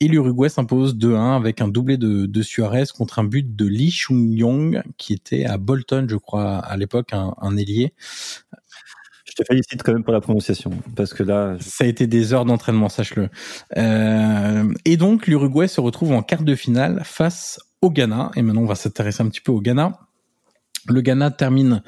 Et 0.00 0.08
l'Uruguay 0.08 0.48
s'impose 0.48 0.96
2-1 0.96 1.36
avec 1.36 1.60
un 1.60 1.68
doublé 1.68 1.96
de, 1.96 2.26
de 2.26 2.42
Suarez 2.42 2.84
contre 2.96 3.20
un 3.20 3.24
but 3.24 3.54
de 3.54 3.66
Lee 3.66 3.90
Chung-yong, 3.90 4.82
qui 4.98 5.12
était 5.12 5.44
à 5.44 5.56
Bolton, 5.56 6.06
je 6.08 6.16
crois, 6.16 6.56
à 6.58 6.76
l'époque, 6.76 7.12
un, 7.12 7.34
un 7.40 7.56
ailier. 7.56 7.92
Je 9.24 9.42
te 9.42 9.44
félicite 9.46 9.82
quand 9.82 9.92
même 9.92 10.02
pour 10.02 10.14
la 10.14 10.20
prononciation, 10.20 10.70
parce 10.96 11.12
que 11.12 11.22
là... 11.22 11.56
Ça 11.60 11.84
a 11.84 11.86
été 11.86 12.06
des 12.06 12.32
heures 12.32 12.44
d'entraînement, 12.44 12.88
sache-le. 12.88 13.28
Euh, 13.76 14.72
et 14.84 14.96
donc, 14.96 15.26
l'Uruguay 15.26 15.68
se 15.68 15.80
retrouve 15.80 16.12
en 16.12 16.22
quart 16.22 16.42
de 16.42 16.54
finale 16.54 17.02
face 17.04 17.60
au 17.86 17.90
Ghana. 17.90 18.30
Et 18.36 18.42
maintenant, 18.42 18.62
on 18.62 18.66
va 18.66 18.74
s'intéresser 18.74 19.22
un 19.22 19.28
petit 19.28 19.40
peu 19.40 19.52
au 19.52 19.60
Ghana. 19.60 19.98
Le 20.88 21.00
Ghana 21.00 21.30
termine 21.30 21.82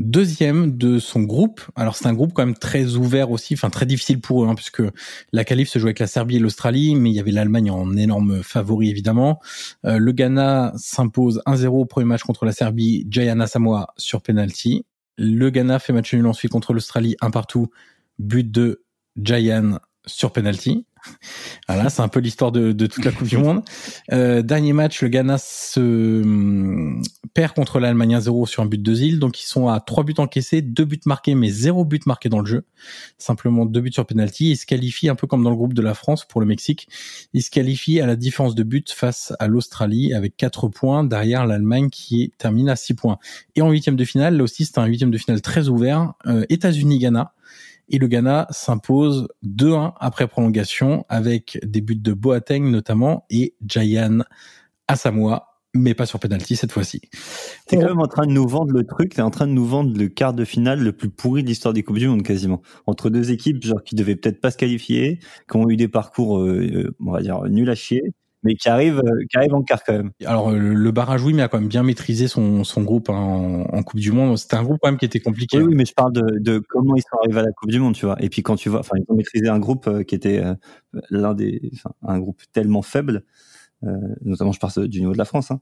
deuxième 0.00 0.76
de 0.76 0.98
son 0.98 1.22
groupe. 1.22 1.60
Alors 1.76 1.94
c'est 1.94 2.06
un 2.06 2.14
groupe 2.14 2.32
quand 2.32 2.44
même 2.44 2.56
très 2.56 2.96
ouvert 2.96 3.30
aussi, 3.30 3.54
enfin 3.54 3.70
très 3.70 3.86
difficile 3.86 4.20
pour 4.20 4.42
eux, 4.42 4.48
hein, 4.48 4.54
puisque 4.54 4.82
la 5.32 5.44
qualif 5.44 5.68
se 5.68 5.78
joue 5.78 5.86
avec 5.86 5.98
la 5.98 6.06
Serbie 6.06 6.36
et 6.36 6.38
l'Australie, 6.38 6.94
mais 6.96 7.10
il 7.10 7.14
y 7.14 7.20
avait 7.20 7.30
l'Allemagne 7.30 7.70
en 7.70 7.96
énorme 7.96 8.42
favori 8.42 8.88
évidemment. 8.88 9.40
Euh, 9.84 9.98
le 9.98 10.12
Ghana 10.12 10.72
s'impose 10.76 11.42
1-0 11.46 11.66
au 11.66 11.84
premier 11.84 12.06
match 12.06 12.22
contre 12.22 12.46
la 12.46 12.52
Serbie, 12.52 13.06
Jayana 13.10 13.46
Samoa 13.46 13.92
sur 13.96 14.22
penalty. 14.22 14.86
Le 15.18 15.50
Ghana 15.50 15.78
fait 15.78 15.92
match 15.92 16.14
nul 16.14 16.26
ensuite 16.26 16.50
contre 16.50 16.72
l'Australie, 16.72 17.16
un 17.20 17.30
partout, 17.30 17.68
but 18.18 18.50
de 18.50 18.82
Jayan 19.16 19.78
sur 20.06 20.32
penalty. 20.32 20.86
Voilà, 21.68 21.88
c'est 21.90 22.02
un 22.02 22.08
peu 22.08 22.20
l'histoire 22.20 22.52
de, 22.52 22.72
de, 22.72 22.86
toute 22.86 23.04
la 23.04 23.12
Coupe 23.12 23.28
du 23.28 23.36
Monde. 23.38 23.62
Euh, 24.12 24.42
dernier 24.42 24.72
match, 24.72 25.02
le 25.02 25.08
Ghana 25.08 25.38
se 25.38 26.22
hum, 26.22 27.02
perd 27.34 27.54
contre 27.54 27.78
l'Allemagne 27.78 28.16
1-0 28.16 28.46
sur 28.46 28.62
un 28.62 28.66
but 28.66 28.82
de 28.82 28.94
Zil. 28.94 29.18
Donc 29.18 29.40
ils 29.40 29.46
sont 29.46 29.68
à 29.68 29.80
trois 29.80 30.04
buts 30.04 30.14
encaissés, 30.18 30.62
deux 30.62 30.84
buts 30.84 31.00
marqués, 31.06 31.34
mais 31.34 31.50
zéro 31.50 31.84
but 31.84 32.06
marqué 32.06 32.28
dans 32.28 32.40
le 32.40 32.46
jeu. 32.46 32.64
Simplement 33.18 33.66
deux 33.66 33.80
buts 33.80 33.92
sur 33.92 34.06
penalty. 34.06 34.50
Ils 34.50 34.56
se 34.56 34.66
qualifient 34.66 35.08
un 35.08 35.14
peu 35.14 35.26
comme 35.26 35.42
dans 35.42 35.50
le 35.50 35.56
groupe 35.56 35.74
de 35.74 35.82
la 35.82 35.94
France 35.94 36.24
pour 36.24 36.40
le 36.40 36.46
Mexique. 36.46 36.88
Ils 37.32 37.42
se 37.42 37.50
qualifient 37.50 38.00
à 38.00 38.06
la 38.06 38.16
différence 38.16 38.54
de 38.54 38.62
but 38.62 38.90
face 38.90 39.32
à 39.38 39.46
l'Australie 39.46 40.14
avec 40.14 40.36
quatre 40.36 40.68
points 40.68 41.04
derrière 41.04 41.46
l'Allemagne 41.46 41.90
qui 41.90 42.32
termine 42.38 42.68
à 42.68 42.76
six 42.76 42.94
points. 42.94 43.18
Et 43.56 43.62
en 43.62 43.70
huitième 43.70 43.96
de 43.96 44.04
finale, 44.04 44.36
là 44.36 44.42
aussi 44.42 44.64
c'est 44.64 44.78
un 44.78 44.86
huitième 44.86 45.10
de 45.10 45.18
finale 45.18 45.40
très 45.40 45.68
ouvert. 45.68 46.14
Euh, 46.26 46.44
États-Unis-Ghana 46.48 47.32
et 47.90 47.98
le 47.98 48.06
Ghana 48.06 48.46
s'impose 48.50 49.28
2-1 49.44 49.92
après 49.98 50.28
prolongation 50.28 51.04
avec 51.08 51.58
des 51.64 51.80
buts 51.80 51.96
de 51.96 52.12
Boateng 52.12 52.70
notamment 52.70 53.26
et 53.30 53.54
Jayan 53.66 54.20
Asamoah 54.88 55.50
mais 55.74 55.94
pas 55.94 56.06
sur 56.06 56.18
penalty 56.18 56.56
cette 56.56 56.72
fois-ci. 56.72 57.00
T'es 57.66 57.76
quand 57.76 57.86
même 57.86 58.00
en 58.00 58.08
train 58.08 58.26
de 58.26 58.32
nous 58.32 58.46
vendre 58.46 58.72
le 58.72 58.84
truc, 58.84 59.14
t'es 59.14 59.22
en 59.22 59.30
train 59.30 59.46
de 59.46 59.52
nous 59.52 59.64
vendre 59.64 59.96
le 59.96 60.08
quart 60.08 60.34
de 60.34 60.44
finale 60.44 60.80
le 60.80 60.92
plus 60.92 61.10
pourri 61.10 61.42
de 61.42 61.48
l'histoire 61.48 61.72
des 61.72 61.82
Coupes 61.82 61.98
du 61.98 62.08
Monde 62.08 62.22
quasiment. 62.22 62.60
Entre 62.86 63.08
deux 63.08 63.30
équipes 63.30 63.62
genre 63.62 63.82
qui 63.82 63.94
devaient 63.94 64.16
peut-être 64.16 64.40
pas 64.40 64.50
se 64.50 64.56
qualifier, 64.56 65.20
qui 65.48 65.56
ont 65.56 65.70
eu 65.70 65.76
des 65.76 65.88
parcours, 65.88 66.40
euh, 66.40 66.92
on 66.98 67.12
va 67.12 67.22
dire, 67.22 67.42
nuls 67.44 67.70
à 67.70 67.74
chier, 67.74 68.02
mais 68.42 68.54
qui 68.54 68.68
arrive, 68.68 68.98
euh, 68.98 69.24
qui 69.30 69.36
arrive 69.36 69.54
en 69.54 69.62
quart 69.62 69.84
quand 69.84 69.92
même. 69.92 70.10
Alors 70.24 70.50
le 70.50 70.90
barrage 70.90 71.22
oui, 71.22 71.32
mais 71.32 71.42
a 71.42 71.48
quand 71.48 71.58
même 71.58 71.68
bien 71.68 71.82
maîtrisé 71.82 72.28
son, 72.28 72.64
son 72.64 72.82
groupe 72.82 73.10
hein, 73.10 73.66
en, 73.70 73.82
Coupe 73.82 74.00
du 74.00 74.12
Monde. 74.12 74.38
C'était 74.38 74.56
un 74.56 74.62
groupe 74.62 74.78
quand 74.82 74.88
même 74.88 74.98
qui 74.98 75.04
était 75.04 75.20
compliqué. 75.20 75.60
Oui, 75.60 75.74
mais 75.74 75.84
je 75.84 75.94
parle 75.94 76.12
de, 76.12 76.38
de, 76.38 76.58
comment 76.58 76.96
ils 76.96 77.02
sont 77.02 77.18
arrivés 77.22 77.40
à 77.40 77.44
la 77.44 77.52
Coupe 77.52 77.70
du 77.70 77.80
Monde, 77.80 77.94
tu 77.94 78.06
vois. 78.06 78.16
Et 78.22 78.28
puis 78.28 78.42
quand 78.42 78.56
tu 78.56 78.68
vois, 78.68 78.80
enfin 78.80 78.96
ils 78.96 79.04
ont 79.08 79.16
maîtrisé 79.16 79.48
un 79.48 79.58
groupe 79.58 79.86
euh, 79.86 80.02
qui 80.02 80.14
était 80.14 80.38
euh, 80.38 80.54
l'un 81.10 81.34
des, 81.34 81.70
enfin, 81.74 81.90
un 82.02 82.18
groupe 82.18 82.40
tellement 82.52 82.82
faible. 82.82 83.24
Euh, 83.82 83.96
notamment 84.20 84.52
je 84.52 84.60
parle 84.60 84.88
du 84.88 85.00
niveau 85.00 85.14
de 85.14 85.18
la 85.18 85.24
France, 85.24 85.50
hein, 85.50 85.60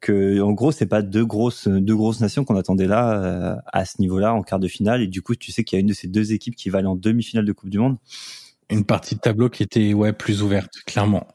que 0.00 0.40
en 0.40 0.50
gros 0.50 0.72
c'est 0.72 0.86
pas 0.86 1.00
deux 1.00 1.24
grosses 1.24 1.68
deux 1.68 1.94
grosses 1.94 2.20
nations 2.20 2.44
qu'on 2.44 2.56
attendait 2.56 2.88
là 2.88 3.62
à 3.72 3.84
ce 3.84 4.00
niveau-là 4.00 4.34
en 4.34 4.42
quart 4.42 4.58
de 4.58 4.66
finale 4.66 5.00
et 5.00 5.06
du 5.06 5.22
coup 5.22 5.36
tu 5.36 5.52
sais 5.52 5.62
qu'il 5.62 5.76
y 5.76 5.78
a 5.78 5.80
une 5.80 5.86
de 5.86 5.92
ces 5.92 6.08
deux 6.08 6.32
équipes 6.32 6.56
qui 6.56 6.70
va 6.70 6.78
aller 6.78 6.88
en 6.88 6.96
demi-finale 6.96 7.44
de 7.44 7.52
Coupe 7.52 7.70
du 7.70 7.78
Monde 7.78 7.98
une 8.72 8.84
partie 8.84 9.14
de 9.14 9.20
tableau 9.20 9.48
qui 9.48 9.62
était 9.62 9.94
ouais 9.94 10.12
plus 10.12 10.42
ouverte, 10.42 10.72
clairement. 10.86 11.26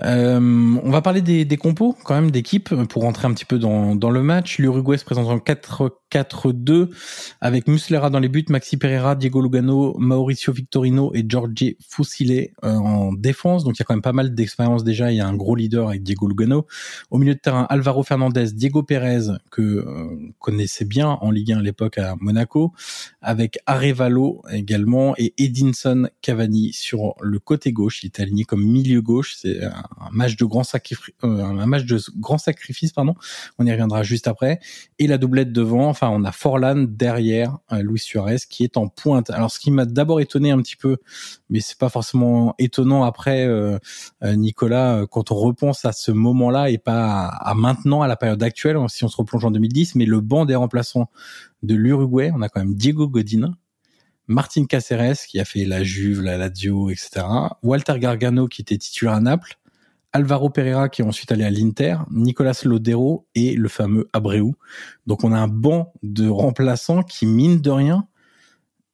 Euh, 0.00 0.38
on 0.82 0.90
va 0.90 1.00
parler 1.02 1.22
des, 1.22 1.56
compos 1.56 1.96
quand 2.04 2.14
même 2.14 2.30
d'équipe 2.30 2.74
pour 2.86 3.02
rentrer 3.02 3.26
un 3.26 3.32
petit 3.32 3.44
peu 3.44 3.58
dans, 3.58 4.10
le 4.10 4.22
match. 4.22 4.58
L'Uruguay 4.58 4.98
se 4.98 5.04
présente 5.04 5.28
en 5.28 5.38
4 5.38 5.90
4-2 6.14 6.90
avec 7.40 7.66
Muslera 7.66 8.08
dans 8.08 8.20
les 8.20 8.28
buts, 8.28 8.44
Maxi 8.48 8.76
Pereira, 8.76 9.16
Diego 9.16 9.42
Lugano, 9.42 9.96
Mauricio 9.98 10.52
Victorino 10.52 11.10
et 11.14 11.24
Giorgi 11.28 11.76
Fusile 11.88 12.50
euh, 12.64 12.70
en 12.70 13.12
défense. 13.12 13.64
Donc 13.64 13.76
il 13.76 13.80
y 13.80 13.82
a 13.82 13.84
quand 13.84 13.94
même 13.94 14.02
pas 14.02 14.12
mal 14.12 14.34
d'expérience 14.34 14.84
déjà. 14.84 15.10
Il 15.10 15.16
y 15.16 15.20
a 15.20 15.26
un 15.26 15.34
gros 15.34 15.56
leader 15.56 15.88
avec 15.88 16.02
Diego 16.02 16.28
Lugano. 16.28 16.66
Au 17.10 17.18
milieu 17.18 17.34
de 17.34 17.40
terrain, 17.40 17.66
Alvaro 17.68 18.02
Fernandez, 18.04 18.52
Diego 18.52 18.82
Pérez 18.82 19.32
que 19.50 19.62
euh, 19.62 20.32
connaissait 20.38 20.84
bien 20.84 21.08
en 21.08 21.30
Ligue 21.30 21.52
1 21.52 21.58
à 21.58 21.62
l'époque 21.62 21.98
à 21.98 22.14
Monaco, 22.20 22.72
avec 23.20 23.58
Arevalo 23.66 24.42
également 24.52 25.14
et 25.18 25.34
Edinson 25.38 26.08
Cavani 26.22 26.63
sur 26.72 27.14
le 27.20 27.38
côté 27.38 27.72
gauche. 27.72 28.02
Il 28.02 28.06
est 28.06 28.20
aligné 28.20 28.44
comme 28.44 28.64
milieu 28.64 29.02
gauche. 29.02 29.36
C'est 29.38 29.62
un, 29.62 30.10
match 30.10 30.36
de 30.36 30.44
grand 30.44 30.64
sacrifice, 30.64 31.14
euh, 31.24 31.44
un 31.44 31.66
match 31.66 31.84
de 31.84 31.98
grand 32.16 32.38
sacrifice, 32.38 32.92
pardon. 32.92 33.14
On 33.58 33.66
y 33.66 33.70
reviendra 33.70 34.02
juste 34.02 34.28
après. 34.28 34.60
Et 34.98 35.06
la 35.06 35.18
doublette 35.18 35.52
devant. 35.52 35.88
Enfin, 35.88 36.08
on 36.10 36.24
a 36.24 36.32
Forlan 36.32 36.86
derrière 36.88 37.58
euh, 37.72 37.82
Luis 37.82 37.98
Suarez 37.98 38.38
qui 38.48 38.64
est 38.64 38.76
en 38.76 38.88
pointe. 38.88 39.30
Alors, 39.30 39.50
ce 39.50 39.58
qui 39.58 39.70
m'a 39.70 39.84
d'abord 39.84 40.20
étonné 40.20 40.50
un 40.50 40.58
petit 40.58 40.76
peu, 40.76 40.96
mais 41.50 41.60
c'est 41.60 41.78
pas 41.78 41.88
forcément 41.88 42.54
étonnant 42.58 43.04
après, 43.04 43.46
euh, 43.46 43.78
Nicolas, 44.22 45.04
quand 45.10 45.30
on 45.30 45.36
repense 45.36 45.84
à 45.84 45.92
ce 45.92 46.10
moment-là 46.10 46.70
et 46.70 46.78
pas 46.78 47.26
à, 47.26 47.54
maintenant, 47.54 48.02
à 48.02 48.08
la 48.08 48.16
période 48.16 48.42
actuelle, 48.42 48.76
si 48.88 49.04
on 49.04 49.08
se 49.08 49.16
replonge 49.16 49.44
en 49.44 49.50
2010, 49.50 49.94
mais 49.94 50.06
le 50.06 50.20
banc 50.20 50.44
des 50.44 50.54
remplaçants 50.54 51.10
de 51.62 51.74
l'Uruguay, 51.74 52.30
on 52.34 52.42
a 52.42 52.48
quand 52.48 52.60
même 52.60 52.74
Diego 52.74 53.08
Godin, 53.08 53.54
Martin 54.26 54.64
Caceres 54.64 55.26
qui 55.28 55.38
a 55.40 55.44
fait 55.44 55.64
la 55.64 55.82
Juve, 55.82 56.22
la 56.22 56.38
Lazio, 56.38 56.90
etc. 56.90 57.26
Walter 57.62 57.98
Gargano 57.98 58.48
qui 58.48 58.62
était 58.62 58.78
titulaire 58.78 59.14
à 59.14 59.20
Naples. 59.20 59.58
Alvaro 60.12 60.48
Pereira 60.48 60.88
qui 60.88 61.02
est 61.02 61.04
ensuite 61.04 61.32
allé 61.32 61.44
à 61.44 61.50
l'Inter, 61.50 61.96
Nicolas 62.10 62.58
Lodero 62.64 63.26
et 63.34 63.54
le 63.54 63.68
fameux 63.68 64.08
Abreu. 64.12 64.52
Donc 65.06 65.24
on 65.24 65.32
a 65.32 65.38
un 65.38 65.48
banc 65.48 65.92
de 66.02 66.28
remplaçants 66.28 67.02
qui, 67.02 67.26
mine 67.26 67.60
de 67.60 67.70
rien, 67.70 68.06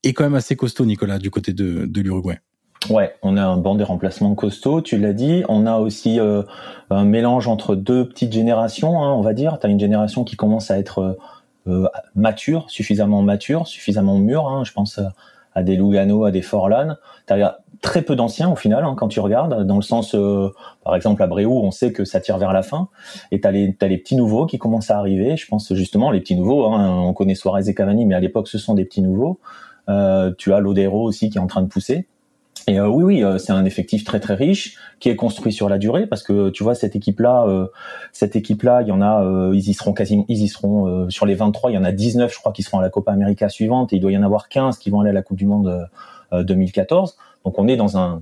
est 0.03 0.15
quand 0.15 0.25
même 0.25 0.35
assez 0.35 0.57
costaud, 0.57 0.87
Nicolas, 0.87 1.19
du 1.19 1.31
côté 1.31 1.53
de, 1.53 2.01
l'Uruguay. 2.01 2.39
Ouais, 2.89 3.15
on 3.23 3.37
a 3.37 3.45
un 3.45 3.59
banc 3.59 3.75
de 3.75 3.85
remplacements 3.85 4.35
costaud, 4.35 4.81
tu 4.81 4.97
l'as 4.97 5.13
dit. 5.13 5.45
On 5.51 5.67
a 5.67 5.77
aussi 5.77 6.19
euh, 6.19 6.43
un 6.89 7.05
mélange 7.05 7.47
entre 7.47 7.77
deux 7.77 8.09
petites 8.09 8.33
générations, 8.33 9.03
hein, 9.03 9.13
on 9.13 9.21
va 9.21 9.35
dire. 9.35 9.59
Tu 9.61 9.67
as 9.67 9.71
une 9.71 9.79
génération 9.79 10.25
qui 10.25 10.37
commence 10.37 10.71
à 10.71 10.79
être 10.79 10.99
euh, 11.01 11.13
mature, 12.15 12.71
suffisamment 12.71 13.23
mature, 13.23 13.67
suffisamment 13.67 14.19
mûre. 14.19 14.49
Hein. 14.49 14.65
je 14.65 14.73
pense 14.73 15.01
à 15.55 15.63
des 15.63 15.77
Lugano, 15.77 16.25
à 16.25 16.31
des 16.31 16.43
Forlan. 16.43 16.97
Tu 17.27 17.35
as 17.35 17.59
très 17.81 18.03
peu 18.03 18.15
d'anciens 18.15 18.51
au 18.51 18.57
final 18.57 18.85
hein, 18.85 18.95
quand 18.97 19.09
tu 19.09 19.21
regardes, 19.21 19.67
dans 19.67 19.77
le 19.77 19.83
sens, 19.83 20.15
euh, 20.15 20.51
par 20.85 20.95
exemple 20.97 21.23
à 21.23 21.27
Bréau, 21.27 21.63
on 21.63 21.71
sait 21.71 21.93
que 21.93 22.05
ça 22.05 22.21
tire 22.21 22.39
vers 22.39 22.53
la 22.53 22.63
fin, 22.63 22.89
et 23.31 23.41
t'as 23.41 23.51
les 23.51 23.75
as 23.81 23.89
les 23.89 23.99
petits 23.99 24.17
nouveaux 24.17 24.47
qui 24.47 24.59
commencent 24.59 24.91
à 24.91 24.99
arriver. 24.99 25.37
Je 25.37 25.47
pense 25.47 25.73
justement 25.75 26.11
les 26.11 26.21
petits 26.21 26.37
nouveaux. 26.37 26.67
Hein, 26.67 27.01
on 27.01 27.13
connaît 27.15 27.35
Suarez 27.35 27.69
et 27.69 27.75
Cavani, 27.75 28.07
mais 28.07 28.15
à 28.15 28.21
l'époque 28.21 28.49
ce 28.49 28.59
sont 28.59 28.75
des 28.75 28.85
petits 28.85 29.03
nouveaux. 29.03 29.41
Euh, 29.89 30.33
tu 30.37 30.53
as 30.53 30.61
Lodero 30.61 31.03
aussi 31.03 31.31
qui 31.31 31.39
est 31.39 31.41
en 31.41 31.47
train 31.47 31.63
de 31.63 31.69
pousser. 31.69 32.07
Et 32.67 32.79
euh, 32.79 32.89
oui, 32.89 33.05
oui, 33.05 33.25
euh, 33.25 33.39
c'est 33.39 33.53
un 33.53 33.65
effectif 33.65 34.05
très 34.05 34.21
très 34.21 34.35
riche 34.35 34.77
qui 34.99 35.09
est 35.09 35.17
construit 35.17 35.53
sur 35.53 35.69
la 35.69 35.79
durée 35.79 36.07
parce 36.07 36.23
que 36.23 36.51
tu 36.51 36.63
vois 36.63 36.75
cette 36.75 36.95
équipe-là, 36.95 37.45
euh, 37.47 37.67
cette 38.13 38.37
équipe-là, 38.37 38.83
il 38.83 38.89
y 38.89 38.93
en 38.93 39.01
a, 39.01 39.51
ils 39.53 39.69
y 39.69 39.75
seront 39.75 39.93
quasiment, 39.93 40.25
ils 40.29 40.43
y 40.43 40.49
seront 40.49 41.09
sur 41.11 41.27
les 41.27 41.35
23, 41.35 41.71
il 41.71 41.75
y 41.75 41.79
en 41.79 41.85
a 41.85 41.93
19, 41.93 42.33
je 42.33 42.39
crois, 42.39 42.53
qui 42.53 42.63
seront 42.63 42.79
à 42.79 42.83
la 42.83 42.91
Copa 42.91 43.13
América 43.13 43.49
suivante 43.49 43.93
et 43.93 43.97
il 43.97 44.01
doit 44.01 44.13
y 44.13 44.17
en 44.17 44.23
avoir 44.23 44.49
15 44.49 44.79
qui 44.79 44.91
vont 44.91 45.01
aller 45.01 45.11
à 45.11 45.15
la 45.15 45.23
Coupe 45.23 45.39
du 45.39 45.47
Monde 45.47 45.89
2014. 46.33 47.17
Donc 47.45 47.59
on 47.59 47.67
est 47.67 47.77
dans 47.77 47.97
un 47.97 48.21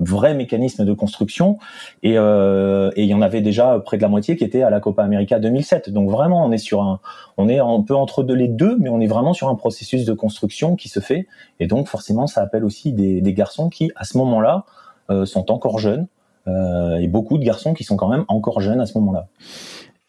vrai 0.00 0.34
mécanisme 0.34 0.84
de 0.84 0.92
construction. 0.92 1.58
Et, 2.02 2.14
euh, 2.16 2.90
et 2.96 3.04
il 3.04 3.08
y 3.08 3.14
en 3.14 3.22
avait 3.22 3.40
déjà 3.40 3.78
près 3.78 3.96
de 3.96 4.02
la 4.02 4.08
moitié 4.08 4.36
qui 4.36 4.44
était 4.44 4.62
à 4.62 4.70
la 4.70 4.80
Copa 4.80 5.04
América 5.04 5.38
2007 5.38 5.90
donc 5.90 6.10
vraiment 6.10 6.44
on 6.44 6.52
est 6.52 6.58
sur 6.58 6.82
un 6.82 7.00
on 7.36 7.48
est 7.48 7.58
un 7.58 7.82
peu 7.82 7.94
entre 7.94 8.22
deux 8.22 8.34
les 8.34 8.48
deux 8.48 8.76
mais 8.78 8.88
on 8.88 9.00
est 9.00 9.06
vraiment 9.06 9.32
sur 9.32 9.48
un 9.48 9.54
processus 9.54 10.04
de 10.04 10.12
construction 10.12 10.76
qui 10.76 10.88
se 10.88 11.00
fait. 11.00 11.26
Et 11.60 11.66
donc 11.66 11.86
forcément 11.88 12.26
ça 12.26 12.42
appelle 12.42 12.64
aussi 12.64 12.92
des, 12.92 13.20
des 13.20 13.34
garçons 13.34 13.68
qui 13.68 13.90
à 13.96 14.04
ce 14.04 14.18
moment-là 14.18 14.64
euh, 15.10 15.26
sont 15.26 15.50
encore 15.50 15.78
jeunes 15.78 16.06
euh, 16.48 16.96
et 16.96 17.06
beaucoup 17.06 17.36
de 17.38 17.44
garçons 17.44 17.74
qui 17.74 17.84
sont 17.84 17.96
quand 17.96 18.08
même 18.08 18.24
encore 18.28 18.60
jeunes 18.60 18.80
à 18.80 18.86
ce 18.86 18.96
moment-là 18.98 19.28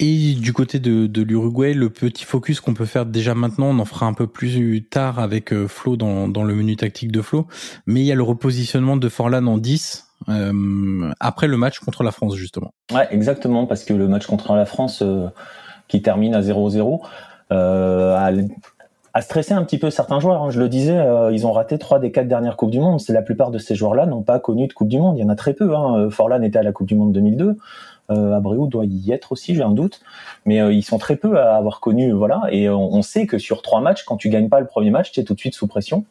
et 0.02 0.34
du 0.34 0.52
côté 0.52 0.80
de, 0.80 1.22
l'Uruguay, 1.22 1.76
le 1.76 1.92
petit 1.92 2.26
focus 2.26 2.60
qu'on 2.60 2.74
peut 2.74 2.86
faire 2.86 3.06
déjà 3.06 3.36
maintenant, 3.36 3.68
on 3.68 3.78
en 3.78 3.86
fera 3.86 4.08
un 4.08 4.14
peu 4.14 4.26
plus 4.26 4.84
tard 4.84 5.20
avec 5.20 5.54
euh, 5.54 5.68
Flo 5.68 5.96
dans, 5.96 6.26
le 6.44 6.56
menu 6.56 6.76
tactique 6.76 7.12
de 7.12 7.22
Flo. 7.22 7.46
Mais 7.86 8.00
il 8.00 8.06
y 8.08 8.12
a 8.12 8.16
le 8.16 8.24
repositionnement 8.24 8.98
de 8.98 9.08
Forlan 9.10 9.46
en 9.46 9.60
10 9.60 10.08
euh, 10.30 11.12
après 11.20 11.48
le 11.48 11.56
match 11.58 11.80
contre 11.80 12.02
la 12.02 12.12
France, 12.12 12.34
justement. 12.34 12.74
Ouais, 12.92 13.08
exactement, 13.12 13.68
parce 13.68 13.84
que 13.84 13.94
le 13.94 14.08
match 14.08 14.26
contre 14.26 14.56
la 14.56 14.66
France 14.66 15.04
euh, 15.04 15.28
qui 15.88 16.02
termine 16.02 16.34
à 16.34 16.42
0-0 16.42 17.02
euh, 17.52 18.16
a, 18.16 18.32
a, 19.14 19.22
stressé 19.22 19.54
un 19.54 19.64
petit 19.64 19.78
peu 19.78 19.92
certains 19.92 20.20
joueurs. 20.20 20.42
Hein. 20.42 20.50
Je 20.50 20.60
le 20.60 20.68
disais, 20.68 21.00
ils 21.32 21.46
ont 21.46 21.52
raté 21.52 21.78
trois 21.78 22.00
des 22.00 22.12
quatre 22.12 22.28
dernières 22.28 22.58
Coupes 22.58 22.72
du 22.72 22.80
Monde. 22.80 23.00
La 23.10 23.22
plupart 23.22 23.52
de 23.52 23.60
ces 23.60 23.76
joueurs-là 23.76 24.08
n'ont 24.08 24.24
pas 24.24 24.40
connu 24.40 24.68
de 24.68 24.74
Coupe 24.74 24.90
du 24.90 24.98
Monde. 24.98 25.18
Il 25.18 25.22
y 25.22 25.24
en 25.24 25.30
a 25.30 25.36
très 25.36 25.54
peu. 25.54 25.76
Hein. 25.76 26.10
Forlan 26.10 26.42
était 26.42 26.58
à 26.58 26.64
la 26.64 26.72
Coupe 26.72 26.88
du 26.88 26.96
Monde 26.96 27.14
2002. 27.14 27.58
Euh, 28.12 28.36
Abreu 28.36 28.68
doit 28.68 28.86
y 28.86 29.12
être 29.12 29.32
aussi, 29.32 29.56
j'ai 29.56 29.64
un 29.64 29.72
doute. 29.72 30.02
Mais 30.46 30.62
euh, 30.62 30.74
ils 30.74 30.84
sont 30.84 30.98
très 30.98 31.16
peu 31.16 31.40
à 31.40 31.56
avoir 31.56 31.80
connu, 31.80 32.12
voilà. 32.12 32.44
Et 32.52 32.70
on, 32.70 33.02
sait 33.02 33.26
que 33.26 33.38
sur 33.38 33.62
trois 33.62 33.82
matchs, 33.82 34.04
quand 34.04 34.18
tu 34.18 34.30
gagnes 34.30 34.50
pas 34.50 34.60
le 34.60 34.68
premier 34.68 34.92
match, 34.92 35.12
tu 35.12 35.20
es 35.20 35.24
tout 35.24 35.34
de 35.34 35.40
suite 35.40 35.56
sous 35.56 35.68
pression. 35.68 36.06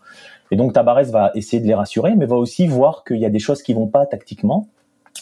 Et 0.50 0.57
donc 0.57 0.73
Tabarez 0.73 1.04
va 1.04 1.30
essayer 1.35 1.62
de 1.62 1.66
les 1.66 1.75
rassurer, 1.75 2.14
mais 2.16 2.26
va 2.26 2.37
aussi 2.37 2.66
voir 2.66 3.04
qu'il 3.04 3.19
y 3.19 3.26
a 3.26 3.30
des 3.30 3.38
choses 3.38 3.62
qui 3.62 3.75
vont 3.75 3.87
pas 3.87 4.07
tactiquement. 4.07 4.66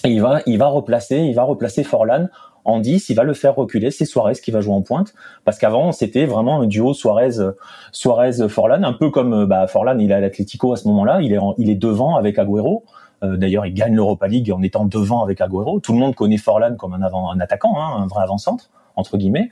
Et 0.05 0.11
il 0.11 0.23
va, 0.23 0.41
il 0.47 0.59
va 0.59 0.69
replacer, 0.69 1.19
il 1.19 1.35
va 1.35 1.43
replacer 1.43 1.83
Forlan 1.85 2.29
en 2.65 2.81
10, 2.81 3.09
il 3.09 3.15
va 3.15 3.25
le 3.25 3.33
faire 3.33 3.55
reculer, 3.55 3.91
c'est 3.91 4.05
Suarez 4.05 4.35
qui 4.35 4.51
va 4.51 4.61
jouer 4.61 4.75
en 4.75 4.83
pointe 4.83 5.15
parce 5.45 5.59
qu'avant 5.59 5.91
c'était 5.91 6.27
vraiment 6.27 6.61
un 6.61 6.67
duo 6.67 6.93
Suarez 6.93 7.53
Suarez 7.93 8.49
Forlan 8.49 8.83
un 8.83 8.93
peu 8.93 9.11
comme 9.11 9.47
bah 9.47 9.67
Forlan 9.67 9.99
il 9.99 10.11
est 10.11 10.15
à 10.15 10.21
l'Atlético 10.21 10.73
à 10.73 10.77
ce 10.77 10.87
moment-là, 10.89 11.21
il 11.23 11.33
est 11.33 11.39
il 11.57 11.71
est 11.71 11.77
devant 11.77 12.17
avec 12.17 12.39
Agüero 12.39 12.85
euh, 12.85 13.08
d'ailleurs, 13.23 13.67
il 13.67 13.75
gagne 13.75 13.95
l'Europa 13.95 14.29
League 14.29 14.53
en 14.53 14.63
étant 14.63 14.85
devant 14.85 15.23
avec 15.23 15.41
Agüero. 15.41 15.81
Tout 15.81 15.93
le 15.93 15.99
monde 15.99 16.15
connaît 16.15 16.37
Forlan 16.37 16.77
comme 16.77 16.95
un, 16.95 17.03
avant, 17.03 17.31
un 17.31 17.41
attaquant, 17.41 17.75
hein, 17.77 18.03
un 18.03 18.07
vrai 18.07 18.23
avant-centre 18.23 18.71
entre 18.99 19.17
guillemets. 19.17 19.51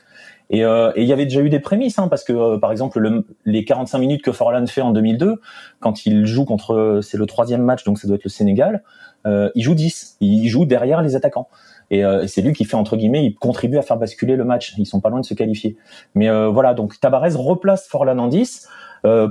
Et, 0.51 0.65
euh, 0.65 0.93
il 0.97 1.05
y 1.05 1.13
avait 1.13 1.25
déjà 1.25 1.41
eu 1.41 1.49
des 1.49 1.61
prémices, 1.61 1.99
hein, 1.99 2.09
parce 2.09 2.23
que 2.23 2.33
euh, 2.33 2.59
par 2.59 2.71
exemple 2.71 2.99
le, 2.99 3.27
les 3.45 3.65
45 3.65 3.99
minutes 3.99 4.23
que 4.23 4.33
Forlan 4.33 4.67
fait 4.67 4.81
en 4.81 4.93
2002, 4.93 5.41
quand 5.81 6.07
il 6.07 6.27
joue 6.27 6.45
contre, 6.45 7.01
c'est 7.03 7.17
le 7.17 7.27
troisième 7.27 7.63
match, 7.63 7.85
donc 7.85 7.99
ça 7.99 8.07
doit 8.07 8.17
être 8.17 8.25
le 8.25 8.31
Sénégal, 8.31 8.83
euh, 9.27 9.51
il 9.55 9.63
joue 9.63 9.75
10, 9.75 10.19
il 10.21 10.49
joue 10.49 10.67
derrière 10.67 11.03
les 11.03 11.17
attaquants. 11.17 11.49
Et, 11.91 12.01
et 12.01 12.27
c'est 12.27 12.43
lui 12.43 12.53
qui 12.53 12.65
fait 12.65 12.75
entre 12.75 12.97
guillemets, 12.97 13.25
il 13.25 13.37
contribue 13.37 13.79
à 13.79 13.83
faire 13.83 13.97
basculer 13.97 14.35
le 14.35 14.45
match. 14.45 14.75
Ils 14.77 14.87
sont 14.87 15.01
pas 15.01 15.09
loin 15.09 15.21
de 15.21 15.25
se 15.25 15.35
qualifier. 15.35 15.77
Mais 16.17 16.29
voilà, 16.49 16.75
donc 16.75 16.99
Tabarez 16.99 17.35
replace 17.37 17.87
Forlan 17.87 18.19
en 18.19 18.27
10 18.27 18.69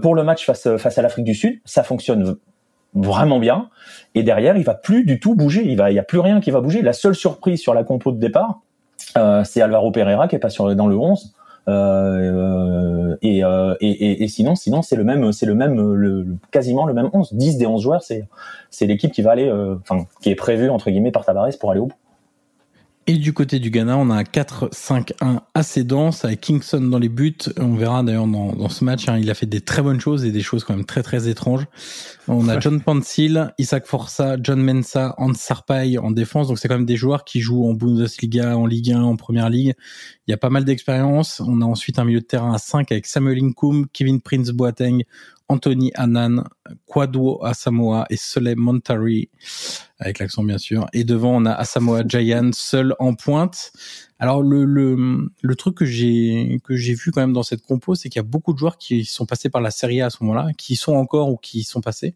pour 0.01 0.15
le 0.15 0.24
match 0.24 0.46
face 0.46 0.77
face 0.77 0.98
à 0.98 1.01
l'Afrique 1.01 1.25
du 1.25 1.36
Sud. 1.36 1.60
Ça 1.65 1.84
fonctionne 1.84 2.38
vraiment 2.96 3.40
bien. 3.40 3.70
Et 4.16 4.24
derrière, 4.24 4.58
il 4.58 4.64
va 4.64 4.74
plus 4.74 5.06
du 5.06 5.20
tout 5.20 5.36
bouger. 5.36 5.64
Il 5.66 5.78
va, 5.78 5.92
y 5.92 6.00
a 6.00 6.04
plus 6.04 6.20
rien 6.20 6.40
qui 6.40 6.52
va 6.52 6.62
bouger. 6.62 6.82
La 6.82 6.94
seule 6.94 7.16
surprise 7.16 7.60
sur 7.60 7.74
la 7.74 7.84
compo 7.84 8.12
de 8.12 8.20
départ, 8.20 8.62
euh, 9.18 9.44
c'est 9.44 9.62
Alvaro 9.62 9.92
Pereira 9.92 10.28
qui 10.28 10.36
est 10.36 10.40
pas 10.40 10.50
dans 10.75 10.88
le 10.88 10.98
11. 10.98 11.36
Euh, 11.68 13.16
et, 13.22 13.44
euh, 13.44 13.75
et, 13.82 14.24
et, 14.24 14.28
sinon, 14.28 14.56
sinon 14.56 14.82
c'est 14.82 14.96
le 14.96 15.04
même, 15.04 15.32
c'est 15.32 15.46
le 15.46 15.56
même, 15.56 16.38
quasiment 16.52 16.86
le 16.86 16.94
même 16.94 17.10
11. 17.12 17.34
10 17.34 17.58
des 17.58 17.66
11 17.66 17.82
joueurs, 17.82 18.04
c'est 18.04 18.28
c'est 18.70 18.86
l'équipe 18.86 19.12
qui 19.12 19.22
va 19.22 19.32
aller, 19.32 19.48
euh, 19.48 19.75
enfin, 19.82 20.06
qui 20.22 20.30
est 20.30 20.36
prévue 20.36 20.70
entre 20.70 20.90
guillemets 20.90 21.12
par 21.12 21.25
Tavares 21.25 21.50
pour 21.60 21.72
aller 21.72 21.80
au 21.80 21.88
bout. 21.88 21.96
Et 23.08 23.18
du 23.18 23.34
côté 23.34 23.60
du 23.60 23.70
Ghana, 23.70 23.98
on 23.98 24.10
a 24.10 24.16
un 24.16 24.24
4-5-1 24.24 25.42
assez 25.54 25.84
dense 25.84 26.26
avec 26.26 26.42
Kingston 26.42 26.82
dans 26.82 26.98
les 26.98 27.08
buts. 27.08 27.38
On 27.58 27.76
verra 27.76 28.02
d'ailleurs 28.02 28.26
dans, 28.26 28.54
dans, 28.54 28.68
ce 28.68 28.84
match, 28.84 29.08
hein, 29.08 29.20
il 29.20 29.30
a 29.30 29.36
fait 29.36 29.46
des 29.46 29.62
très 29.62 29.84
bonnes 29.84 30.00
choses 30.00 30.26
et 30.26 30.32
des 30.32 30.42
choses 30.42 30.64
quand 30.64 30.76
même 30.76 30.86
très 30.86 31.04
très 31.04 31.30
étranges. 31.30 31.68
On 32.28 32.50
a 32.50 32.60
John 32.60 32.82
Pansil, 32.82 33.54
Isaac 33.60 33.86
Forza, 33.86 34.38
John 34.42 34.60
Mensa, 34.60 35.14
Hans 35.20 35.36
Sarpay 35.36 36.00
en 36.00 36.10
défense. 36.10 36.48
Donc 36.48 36.58
c'est 36.58 36.68
quand 36.68 36.78
même 36.78 36.88
des 36.88 36.98
joueurs 36.98 37.26
qui 37.26 37.42
jouent 37.42 37.70
en 37.70 37.74
Bundesliga, 37.74 38.58
en 38.58 38.66
Ligue 38.66 38.92
1, 38.92 39.04
en 39.04 39.16
Première 39.18 39.52
Ligue. 39.52 39.76
Il 40.26 40.32
y 40.32 40.34
a 40.34 40.38
pas 40.38 40.50
mal 40.50 40.66
d'expérience. 40.66 41.40
On 41.46 41.62
a 41.62 41.66
ensuite 41.66 42.00
un 42.00 42.06
milieu 42.06 42.22
de 42.22 42.26
terrain 42.26 42.56
à 42.56 42.58
5 42.58 42.92
avec 42.92 43.06
Samuel 43.06 43.38
Inkoum, 43.44 43.86
Kevin 43.94 44.20
Prince 44.20 44.50
Boateng, 44.50 45.04
Anthony 45.48 45.92
Annan, 45.96 46.44
Kwadwo 46.88 47.44
Asamoah 47.46 48.06
et 48.10 48.18
Soleil 48.18 48.56
Montari, 48.56 49.30
avec 50.00 50.20
l'accent 50.20 50.44
bien 50.44 50.58
sûr. 50.58 50.88
Et 50.94 51.04
devant, 51.04 51.36
on 51.36 51.46
a 51.46 51.52
Asamoah 51.52 52.04
Jayan 52.08 52.50
seul 52.54 52.96
en 53.00 53.14
pointe. 53.14 53.72
Alors 54.18 54.42
le, 54.42 54.66
le, 54.66 55.30
le 55.42 55.56
truc 55.56 55.78
que 55.78 55.86
j'ai 55.86 56.60
que 56.64 56.75
j'ai 56.75 56.94
vu 56.94 57.12
quand 57.12 57.22
même 57.22 57.34
dans 57.34 57.44
cette 57.44 57.62
compo, 57.62 57.96
c'est 57.96 58.10
qu'il 58.10 58.20
y 58.20 58.25
a 58.25 58.28
beaucoup 58.28 58.54
de 58.54 58.58
joueurs 58.58 58.78
qui 58.78 59.06
sont 59.06 59.25
passés 59.25 59.50
par 59.50 59.62
la 59.62 59.72
Serie 59.72 60.02
A 60.02 60.08
à 60.08 60.10
ce 60.10 60.24
moment-là, 60.24 60.48
qui 60.58 60.75
sont 60.75 60.94
encore 60.96 61.30
ou 61.30 61.38
qui 61.38 61.64
sont 61.64 61.82
passés. 61.82 62.16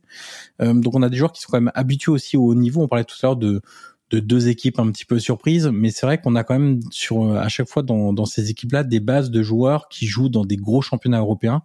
Euh, 0.62 0.74
donc 0.74 0.96
on 0.96 1.04
a 1.04 1.10
des 1.10 1.18
joueurs 1.18 1.32
qui 1.32 1.42
sont 1.42 1.50
quand 1.52 1.62
même 1.62 1.72
habitués 1.76 2.12
aussi 2.12 2.38
au 2.38 2.56
niveau. 2.56 2.82
On 2.82 2.88
parlait 2.88 3.04
tout 3.04 3.16
à 3.22 3.28
l'heure 3.28 3.36
de 3.36 3.62
de 4.10 4.20
deux 4.20 4.48
équipes 4.48 4.80
un 4.80 4.92
petit 4.92 5.06
peu 5.06 5.20
surprises, 5.20 5.70
mais 5.72 5.92
c'est 5.92 6.06
vrai 6.06 6.20
qu'on 6.20 6.36
a 6.36 6.44
quand 6.44 6.58
même 6.58 6.80
sur 6.90 7.24
euh, 7.24 7.36
à 7.38 7.48
chaque 7.48 7.68
fois 7.68 7.84
dans, 7.84 8.26
ces 8.26 8.50
équipes-là 8.50 8.84
des 8.84 9.00
bases 9.00 9.30
de 9.30 9.42
joueurs 9.44 9.88
qui 9.88 10.08
jouent 10.08 10.30
dans 10.30 10.46
des 10.46 10.58
gros 10.58 10.82
championnats 10.82 11.20
européens, 11.20 11.62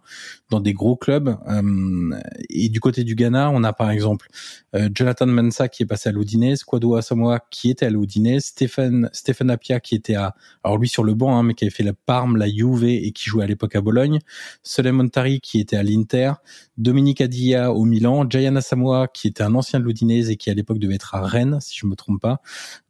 dans 0.51 0.59
des 0.59 0.73
gros 0.73 0.95
clubs. 0.95 1.37
Euh, 1.47 2.19
et 2.49 2.69
du 2.69 2.79
côté 2.79 3.03
du 3.03 3.15
Ghana, 3.15 3.49
on 3.49 3.63
a 3.63 3.73
par 3.73 3.89
exemple 3.89 4.27
euh, 4.75 4.89
Jonathan 4.93 5.25
Mansa 5.25 5.69
qui 5.69 5.83
est 5.83 5.85
passé 5.87 6.09
à 6.09 6.11
l'Oudinez, 6.11 6.55
Kwado 6.65 6.95
Asamoah 6.95 7.39
qui 7.49 7.71
était 7.71 7.87
à 7.87 7.89
l'Oudinez, 7.89 8.39
Stéphane 8.39 9.09
Stéphane 9.11 9.49
Apia 9.49 9.79
qui 9.79 9.95
était 9.95 10.15
à 10.15 10.35
alors 10.63 10.77
lui 10.77 10.87
sur 10.87 11.03
le 11.03 11.15
banc, 11.15 11.37
hein, 11.37 11.43
mais 11.43 11.55
qui 11.55 11.63
avait 11.63 11.71
fait 11.71 11.83
la 11.83 11.93
Parme, 11.93 12.37
la 12.37 12.47
Juve 12.47 12.83
et 12.83 13.11
qui 13.11 13.29
jouait 13.29 13.43
à 13.43 13.47
l'époque 13.47 13.75
à 13.75 13.81
Bologne, 13.81 14.19
Soleil 14.61 14.91
Montari 14.91 15.39
qui 15.41 15.59
était 15.59 15.77
à 15.77 15.83
l'Inter, 15.83 16.33
Dominique 16.77 17.21
Adia 17.21 17.73
au 17.73 17.85
Milan, 17.85 18.29
Jayan 18.29 18.55
Asamoah 18.55 19.07
qui 19.07 19.27
était 19.27 19.43
un 19.43 19.55
ancien 19.55 19.79
de 19.79 19.85
l'Oudinez 19.85 20.29
et 20.29 20.35
qui 20.35 20.51
à 20.51 20.53
l'époque 20.53 20.77
devait 20.77 20.95
être 20.95 21.15
à 21.15 21.21
Rennes 21.25 21.57
si 21.59 21.75
je 21.75 21.87
me 21.87 21.95
trompe 21.95 22.21
pas. 22.21 22.34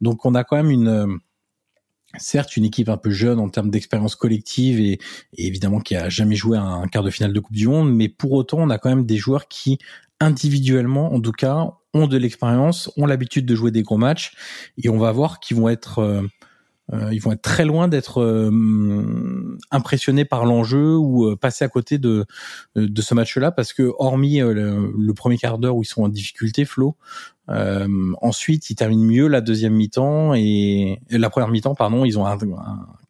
Donc 0.00 0.24
on 0.24 0.34
a 0.34 0.44
quand 0.44 0.56
même 0.56 0.70
une 0.70 0.88
euh, 0.88 1.06
certes 2.18 2.56
une 2.56 2.64
équipe 2.64 2.88
un 2.88 2.96
peu 2.96 3.10
jeune 3.10 3.38
en 3.38 3.48
termes 3.48 3.70
d'expérience 3.70 4.16
collective 4.16 4.80
et, 4.80 4.98
évidemment 5.36 5.80
qui 5.80 5.96
a 5.96 6.08
jamais 6.08 6.36
joué 6.36 6.56
un 6.56 6.86
quart 6.86 7.02
de 7.02 7.10
finale 7.10 7.32
de 7.32 7.40
Coupe 7.40 7.56
du 7.56 7.68
Monde, 7.68 7.92
mais 7.92 8.08
pour 8.08 8.32
autant 8.32 8.58
on 8.58 8.70
a 8.70 8.78
quand 8.78 8.88
même 8.88 9.06
des 9.06 9.16
joueurs 9.16 9.48
qui 9.48 9.78
individuellement 10.20 11.12
en 11.12 11.20
tout 11.20 11.32
cas 11.32 11.72
ont 11.92 12.06
de 12.06 12.16
l'expérience, 12.16 12.90
ont 12.96 13.06
l'habitude 13.06 13.46
de 13.46 13.54
jouer 13.54 13.70
des 13.70 13.82
gros 13.82 13.98
matchs 13.98 14.32
et 14.82 14.88
on 14.88 14.98
va 14.98 15.12
voir 15.12 15.40
qu'ils 15.40 15.56
vont 15.56 15.68
être 15.68 15.98
euh, 15.98 16.22
euh, 16.92 17.12
ils 17.12 17.20
vont 17.20 17.32
être 17.32 17.42
très 17.42 17.64
loin 17.64 17.88
d'être 17.88 18.22
impressionnés 19.72 20.24
par 20.24 20.46
l'enjeu 20.46 20.94
ou 20.96 21.36
passer 21.36 21.64
à 21.64 21.68
côté 21.68 21.98
de 21.98 22.24
de 22.76 23.02
ce 23.02 23.12
match-là 23.12 23.50
parce 23.50 23.72
que 23.72 23.92
hormis 23.98 24.38
le, 24.38 24.92
le, 24.96 25.14
premier 25.14 25.36
quart 25.36 25.58
d'heure 25.58 25.74
où 25.74 25.82
ils 25.82 25.86
sont 25.86 26.04
en 26.04 26.08
difficulté, 26.08 26.64
Flo, 26.64 26.96
euh, 27.48 28.12
ensuite, 28.20 28.70
ils 28.70 28.74
terminent 28.74 29.04
mieux 29.04 29.28
la 29.28 29.40
deuxième 29.40 29.74
mi-temps 29.74 30.34
et, 30.34 31.00
la 31.10 31.30
première 31.30 31.48
mi-temps, 31.48 31.74
pardon. 31.74 32.04
Ils 32.04 32.18
ont 32.18 32.26
un, 32.26 32.36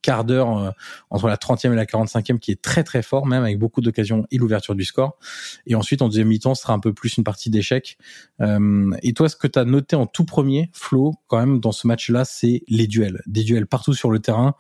quart 0.02 0.24
d'heure 0.24 0.56
euh, 0.56 0.70
entre 1.10 1.26
la 1.26 1.36
30e 1.36 1.72
et 1.72 1.76
la 1.76 1.84
45e 1.84 2.38
qui 2.38 2.52
est 2.52 2.62
très 2.62 2.84
très 2.84 3.02
fort, 3.02 3.26
même 3.26 3.42
avec 3.42 3.58
beaucoup 3.58 3.80
d'occasions 3.80 4.26
et 4.30 4.38
l'ouverture 4.38 4.74
du 4.74 4.84
score. 4.84 5.18
Et 5.66 5.74
ensuite, 5.74 6.02
en 6.02 6.08
deuxième 6.08 6.28
mi-temps, 6.28 6.54
ce 6.54 6.62
sera 6.62 6.74
un 6.74 6.78
peu 6.78 6.92
plus 6.92 7.16
une 7.16 7.24
partie 7.24 7.50
d'échec. 7.50 7.98
Euh, 8.40 8.92
et 9.02 9.14
toi, 9.14 9.28
ce 9.28 9.36
que 9.36 9.48
tu 9.48 9.58
as 9.58 9.64
noté 9.64 9.96
en 9.96 10.06
tout 10.06 10.24
premier, 10.24 10.70
Flo, 10.72 11.14
quand 11.26 11.38
même, 11.38 11.60
dans 11.60 11.72
ce 11.72 11.86
match-là, 11.86 12.24
c'est 12.24 12.62
les 12.68 12.86
duels. 12.86 13.22
Des 13.26 13.42
duels 13.42 13.66
partout 13.66 13.94
sur 13.94 14.10
le 14.10 14.20
terrain, 14.20 14.54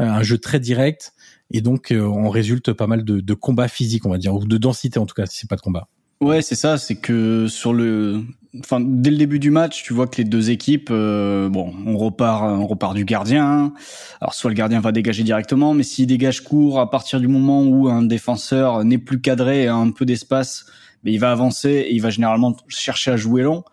euh, 0.00 0.04
un 0.04 0.22
jeu 0.22 0.38
très 0.38 0.60
direct. 0.60 1.12
Et 1.50 1.60
donc, 1.60 1.94
on 1.96 2.28
résulte 2.28 2.72
pas 2.72 2.88
mal 2.88 3.04
de, 3.04 3.20
de 3.20 3.34
combats 3.34 3.68
physiques, 3.68 4.04
on 4.04 4.10
va 4.10 4.18
dire, 4.18 4.34
ou 4.34 4.44
de 4.44 4.56
densité 4.56 4.98
en 4.98 5.06
tout 5.06 5.14
cas, 5.14 5.26
si 5.26 5.40
c'est 5.40 5.48
pas 5.48 5.54
de 5.54 5.60
combat. 5.60 5.88
Ouais, 6.20 6.42
c'est 6.42 6.54
ça. 6.54 6.78
C'est 6.78 6.96
que 6.96 7.46
sur 7.46 7.72
le, 7.72 8.24
enfin, 8.60 8.80
dès 8.80 9.10
le 9.10 9.16
début 9.16 9.38
du 9.38 9.50
match, 9.50 9.82
tu 9.82 9.92
vois 9.92 10.06
que 10.06 10.16
les 10.16 10.24
deux 10.24 10.50
équipes, 10.50 10.88
euh, 10.90 11.48
bon, 11.48 11.74
on 11.86 11.96
repart, 11.96 12.44
on 12.44 12.66
repart 12.66 12.94
du 12.94 13.04
gardien. 13.04 13.72
Alors, 14.20 14.34
soit 14.34 14.50
le 14.50 14.54
gardien 14.54 14.80
va 14.80 14.92
dégager 14.92 15.22
directement, 15.22 15.74
mais 15.74 15.82
s'il 15.82 16.06
dégage 16.06 16.42
court 16.42 16.80
à 16.80 16.90
partir 16.90 17.20
du 17.20 17.28
moment 17.28 17.62
où 17.64 17.88
un 17.88 18.02
défenseur 18.02 18.84
n'est 18.84 18.98
plus 18.98 19.20
cadré 19.20 19.64
et 19.64 19.66
a 19.66 19.74
un 19.74 19.90
peu 19.90 20.06
d'espace, 20.06 20.66
mais 21.04 21.12
il 21.12 21.18
va 21.18 21.32
avancer 21.32 21.70
et 21.70 21.94
il 21.94 22.00
va 22.00 22.10
généralement 22.10 22.56
chercher 22.68 23.10
à 23.10 23.16
jouer 23.16 23.42
long. 23.42 23.64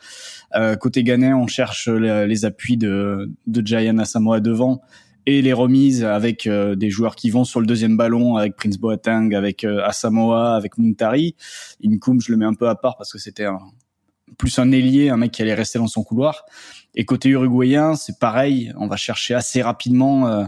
Euh, 0.56 0.76
côté 0.76 1.04
Ghanéen, 1.04 1.36
on 1.36 1.48
cherche 1.48 1.88
les, 1.88 2.46
appuis 2.46 2.78
de, 2.78 3.32
de 3.48 3.66
Jayan 3.66 3.98
Asamoah 3.98 4.40
devant 4.40 4.82
et 5.26 5.42
les 5.42 5.54
remises 5.54 6.04
avec 6.04 6.48
euh, 6.48 6.76
des 6.76 6.90
joueurs 6.90 7.16
qui 7.16 7.30
vont 7.30 7.44
sur 7.44 7.60
le 7.60 7.66
deuxième 7.66 7.98
ballon 7.98 8.36
avec 8.36 8.56
Prince 8.56 8.78
Boateng, 8.78 9.34
avec 9.34 9.64
euh, 9.64 9.84
Asamoah, 9.84 10.56
avec 10.56 10.78
Muntari. 10.78 11.36
Inkoum, 11.84 12.22
je 12.22 12.32
le 12.32 12.38
mets 12.38 12.46
un 12.46 12.54
peu 12.54 12.68
à 12.68 12.76
part 12.76 12.98
parce 12.98 13.12
que 13.12 13.20
c'était 13.20 13.48
plus 14.38 14.60
un 14.60 14.72
ailier, 14.72 15.10
un 15.10 15.18
mec 15.18 15.32
qui 15.32 15.42
allait 15.42 15.54
rester 15.54 15.80
dans 15.80 15.88
son 15.88 16.04
couloir. 16.04 16.46
Et 16.96 17.06
côté 17.06 17.30
uruguayen, 17.30 17.96
c'est 17.96 18.20
pareil, 18.20 18.74
on 18.78 18.88
va 18.88 18.98
chercher 18.98 19.34
assez 19.34 19.62
rapidement 19.62 20.28
euh, 20.28 20.46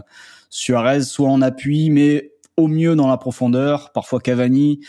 Suarez, 0.50 1.02
soit 1.02 1.28
en 1.28 1.42
appui, 1.42 1.90
mais 1.90 2.32
au 2.56 2.68
mieux 2.68 2.96
dans 2.96 3.08
la 3.08 3.18
profondeur, 3.18 3.92
parfois 3.92 4.20
Cavani. 4.20 4.80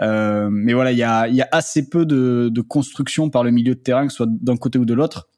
Euh, 0.00 0.48
mais 0.50 0.74
voilà, 0.74 0.92
il 0.92 0.98
y 0.98 1.02
a, 1.02 1.28
y 1.28 1.40
a 1.40 1.48
assez 1.52 1.88
peu 1.88 2.04
de, 2.04 2.50
de 2.52 2.60
construction 2.60 3.30
par 3.30 3.44
le 3.44 3.50
milieu 3.50 3.74
de 3.74 3.80
terrain, 3.80 4.06
que 4.06 4.12
ce 4.12 4.18
soit 4.18 4.28
d'un 4.28 4.56
côté 4.56 4.78
ou 4.78 4.84
de 4.84 4.94
l'autre 4.94 5.28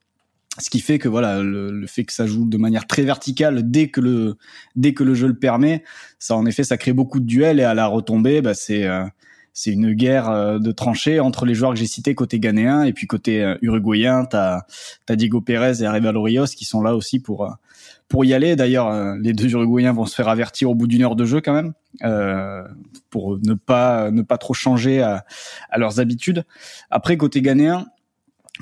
ce 0.59 0.71
qui 0.71 0.81
fait 0.81 0.99
que 0.99 1.09
voilà 1.09 1.43
le, 1.43 1.87
fait 1.87 2.05
que 2.05 2.13
ça 2.13 2.27
joue 2.27 2.47
de 2.47 2.57
manière 2.57 2.87
très 2.87 3.03
verticale 3.03 3.71
dès 3.71 3.89
que 3.89 4.01
le 4.01 4.37
dès 4.75 4.95
que 4.95 5.05
le 5.05 5.15
jeu 5.15 5.29
le 5.29 5.39
permet 5.39 5.85
ça 6.19 6.37
en 6.37 6.47
effet 6.47 6.65
ça 6.65 6.77
crée 6.77 6.93
beaucoup 6.93 7.21
de 7.21 7.27
duels 7.27 7.61
et 7.61 7.65
à 7.65 7.75
la 7.75 7.87
retombée 7.87 8.41
bah 8.41 8.55
c'est 8.55 8.85
euh, 8.85 9.05
c'est 9.53 9.73
une 9.73 9.95
guerre 9.95 10.29
euh, 10.29 10.59
de 10.59 10.71
tranchées 10.71 11.19
entre 11.19 11.47
les 11.47 11.55
joueurs 11.55 11.73
que 11.73 11.79
j'ai 11.79 11.87
cités 11.87 12.15
côté 12.15 12.39
ghanéen 12.39 12.83
et 12.83 12.93
puis 12.93 13.07
côté 13.07 13.43
euh, 13.43 13.57
uruguayen. 13.63 14.27
T'as 14.27 14.65
as 15.09 15.17
Diego 15.17 15.41
Pérez 15.41 15.81
et 15.81 15.87
Arevalo 15.87 16.21
Rios 16.23 16.45
qui 16.45 16.67
sont 16.67 16.83
là 16.83 16.95
aussi 16.95 17.21
pour 17.21 17.57
pour 18.07 18.27
y 18.27 18.35
aller. 18.35 18.55
D'ailleurs 18.55 19.17
les 19.17 19.33
deux 19.33 19.51
uruguayens 19.51 19.95
vont 19.95 20.05
se 20.05 20.15
faire 20.15 20.29
avertir 20.29 20.71
au 20.71 20.75
bout 20.75 20.87
d'une 20.87 21.03
heure 21.03 21.17
de 21.17 21.25
jeu 21.25 21.41
quand 21.41 21.55
même 21.55 21.73
pour 23.09 23.39
ne 23.39 23.55
pas 23.55 24.11
ne 24.11 24.21
pas 24.21 24.37
trop 24.37 24.53
changer 24.53 25.01
à, 25.01 25.25
à 25.71 25.79
leurs 25.79 26.01
habitudes. 26.01 26.45
Après 26.91 27.17
côté 27.17 27.41
ghanéen 27.41 27.87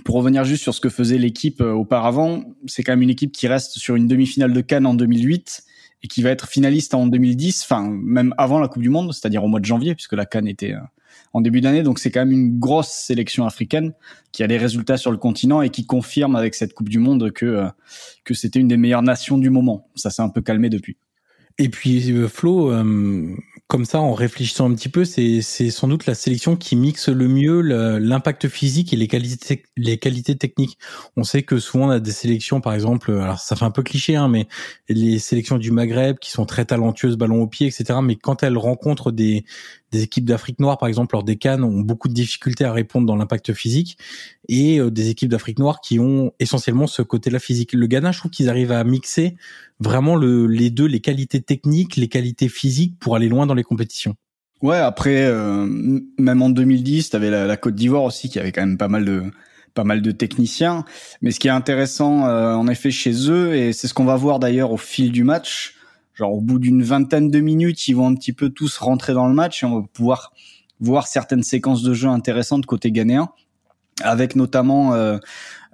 pour 0.02 0.16
revenir 0.16 0.44
juste 0.44 0.62
sur 0.62 0.74
ce 0.74 0.80
que 0.80 0.88
faisait 0.88 1.18
l'équipe 1.18 1.60
euh, 1.60 1.72
auparavant, 1.72 2.42
c'est 2.66 2.82
quand 2.82 2.92
même 2.92 3.02
une 3.02 3.10
équipe 3.10 3.32
qui 3.32 3.46
reste 3.46 3.78
sur 3.78 3.94
une 3.94 4.08
demi-finale 4.08 4.52
de 4.52 4.60
Cannes 4.60 4.86
en 4.86 4.94
2008 4.94 5.64
et 6.02 6.08
qui 6.08 6.22
va 6.22 6.30
être 6.30 6.48
finaliste 6.48 6.94
en 6.94 7.06
2010, 7.06 7.62
enfin 7.62 7.88
même 7.88 8.34
avant 8.36 8.58
la 8.58 8.68
Coupe 8.68 8.82
du 8.82 8.90
Monde, 8.90 9.12
c'est-à-dire 9.12 9.44
au 9.44 9.48
mois 9.48 9.60
de 9.60 9.64
janvier, 9.64 9.94
puisque 9.94 10.14
la 10.14 10.26
Cannes 10.26 10.48
était 10.48 10.72
euh, 10.72 10.80
en 11.32 11.40
début 11.40 11.60
d'année. 11.60 11.82
Donc 11.82 11.98
c'est 11.98 12.10
quand 12.10 12.20
même 12.20 12.32
une 12.32 12.58
grosse 12.58 12.90
sélection 12.90 13.46
africaine 13.46 13.92
qui 14.32 14.42
a 14.42 14.46
des 14.48 14.58
résultats 14.58 14.96
sur 14.96 15.12
le 15.12 15.16
continent 15.16 15.62
et 15.62 15.70
qui 15.70 15.86
confirme 15.86 16.34
avec 16.34 16.54
cette 16.54 16.74
Coupe 16.74 16.88
du 16.88 16.98
Monde 16.98 17.30
que 17.30 17.46
euh, 17.46 17.68
que 18.24 18.34
c'était 18.34 18.58
une 18.58 18.68
des 18.68 18.76
meilleures 18.76 19.02
nations 19.02 19.38
du 19.38 19.50
moment. 19.50 19.88
Ça 19.94 20.10
s'est 20.10 20.22
un 20.22 20.28
peu 20.28 20.42
calmé 20.42 20.70
depuis. 20.70 20.96
Et 21.58 21.68
puis 21.68 22.12
Flo, 22.28 22.72
comme 23.66 23.86
ça, 23.86 23.98
en 24.00 24.12
réfléchissant 24.12 24.70
un 24.70 24.74
petit 24.74 24.90
peu, 24.90 25.04
c'est 25.04 25.40
sans 25.40 25.88
doute 25.88 26.06
la 26.06 26.14
sélection 26.14 26.54
qui 26.54 26.76
mixe 26.76 27.08
le 27.08 27.28
mieux 27.28 27.60
l'impact 27.60 28.48
physique 28.48 28.92
et 28.92 28.96
les 28.96 29.08
qualités 29.08 29.62
les 29.76 29.98
qualités 29.98 30.36
techniques. 30.36 30.78
On 31.16 31.24
sait 31.24 31.42
que 31.42 31.58
souvent 31.58 31.86
on 31.86 31.90
a 31.90 31.98
des 31.98 32.12
sélections, 32.12 32.60
par 32.60 32.74
exemple, 32.74 33.10
alors 33.12 33.40
ça 33.40 33.56
fait 33.56 33.64
un 33.64 33.70
peu 33.70 33.82
cliché, 33.82 34.16
hein, 34.16 34.28
mais 34.28 34.48
les 34.88 35.18
sélections 35.18 35.56
du 35.56 35.70
Maghreb 35.70 36.18
qui 36.18 36.30
sont 36.30 36.44
très 36.44 36.66
talentueuses, 36.66 37.16
ballon 37.16 37.42
au 37.42 37.46
pied, 37.46 37.66
etc. 37.66 37.98
Mais 38.02 38.16
quand 38.16 38.42
elles 38.42 38.58
rencontrent 38.58 39.12
des 39.12 39.44
des 39.94 40.02
équipes 40.02 40.24
d'Afrique 40.24 40.58
noire, 40.58 40.76
par 40.76 40.88
exemple, 40.88 41.14
lors 41.14 41.22
des 41.22 41.36
Cannes, 41.36 41.62
ont 41.62 41.80
beaucoup 41.80 42.08
de 42.08 42.14
difficultés 42.14 42.64
à 42.64 42.72
répondre 42.72 43.06
dans 43.06 43.16
l'impact 43.16 43.52
physique, 43.52 43.96
et 44.48 44.80
euh, 44.80 44.90
des 44.90 45.08
équipes 45.08 45.30
d'Afrique 45.30 45.58
noire 45.58 45.80
qui 45.80 45.98
ont 46.00 46.32
essentiellement 46.40 46.86
ce 46.86 47.02
côté-là 47.02 47.38
physique. 47.38 47.72
Le 47.72 47.86
Ghana, 47.86 48.12
je 48.12 48.18
trouve 48.18 48.30
qu'ils 48.30 48.48
arrivent 48.48 48.72
à 48.72 48.82
mixer 48.84 49.36
vraiment 49.80 50.16
le, 50.16 50.46
les 50.46 50.70
deux, 50.70 50.86
les 50.86 51.00
qualités 51.00 51.40
techniques, 51.40 51.96
les 51.96 52.08
qualités 52.08 52.48
physiques 52.48 52.98
pour 52.98 53.16
aller 53.16 53.28
loin 53.28 53.46
dans 53.46 53.54
les 53.54 53.62
compétitions. 53.62 54.14
Ouais, 54.62 54.78
après, 54.78 55.24
euh, 55.26 55.66
même 56.18 56.42
en 56.42 56.50
2010, 56.50 57.10
tu 57.10 57.16
avais 57.16 57.30
la, 57.30 57.46
la 57.46 57.56
Côte 57.56 57.74
d'Ivoire 57.74 58.02
aussi 58.02 58.28
qui 58.28 58.38
avait 58.38 58.52
quand 58.52 58.62
même 58.62 58.78
pas 58.78 58.88
mal 58.88 59.04
de 59.04 59.22
pas 59.74 59.84
mal 59.84 60.02
de 60.02 60.10
techniciens. 60.12 60.84
Mais 61.20 61.32
ce 61.32 61.40
qui 61.40 61.48
est 61.48 61.52
intéressant, 61.52 62.26
euh, 62.26 62.54
en 62.54 62.68
effet, 62.68 62.90
chez 62.90 63.28
eux, 63.28 63.54
et 63.54 63.72
c'est 63.72 63.88
ce 63.88 63.94
qu'on 63.94 64.04
va 64.04 64.16
voir 64.16 64.38
d'ailleurs 64.38 64.70
au 64.70 64.76
fil 64.76 65.12
du 65.12 65.24
match, 65.24 65.74
genre 66.14 66.32
au 66.32 66.40
bout 66.40 66.58
d'une 66.58 66.82
vingtaine 66.82 67.30
de 67.30 67.40
minutes, 67.40 67.88
ils 67.88 67.94
vont 67.94 68.08
un 68.08 68.14
petit 68.14 68.32
peu 68.32 68.50
tous 68.50 68.78
rentrer 68.78 69.14
dans 69.14 69.28
le 69.28 69.34
match 69.34 69.62
et 69.62 69.66
on 69.66 69.80
va 69.80 69.86
pouvoir 69.92 70.32
voir 70.80 71.06
certaines 71.06 71.42
séquences 71.42 71.82
de 71.82 71.94
jeu 71.94 72.08
intéressantes 72.08 72.66
côté 72.66 72.90
ghanéen. 72.90 73.30
avec 74.02 74.36
notamment 74.36 74.92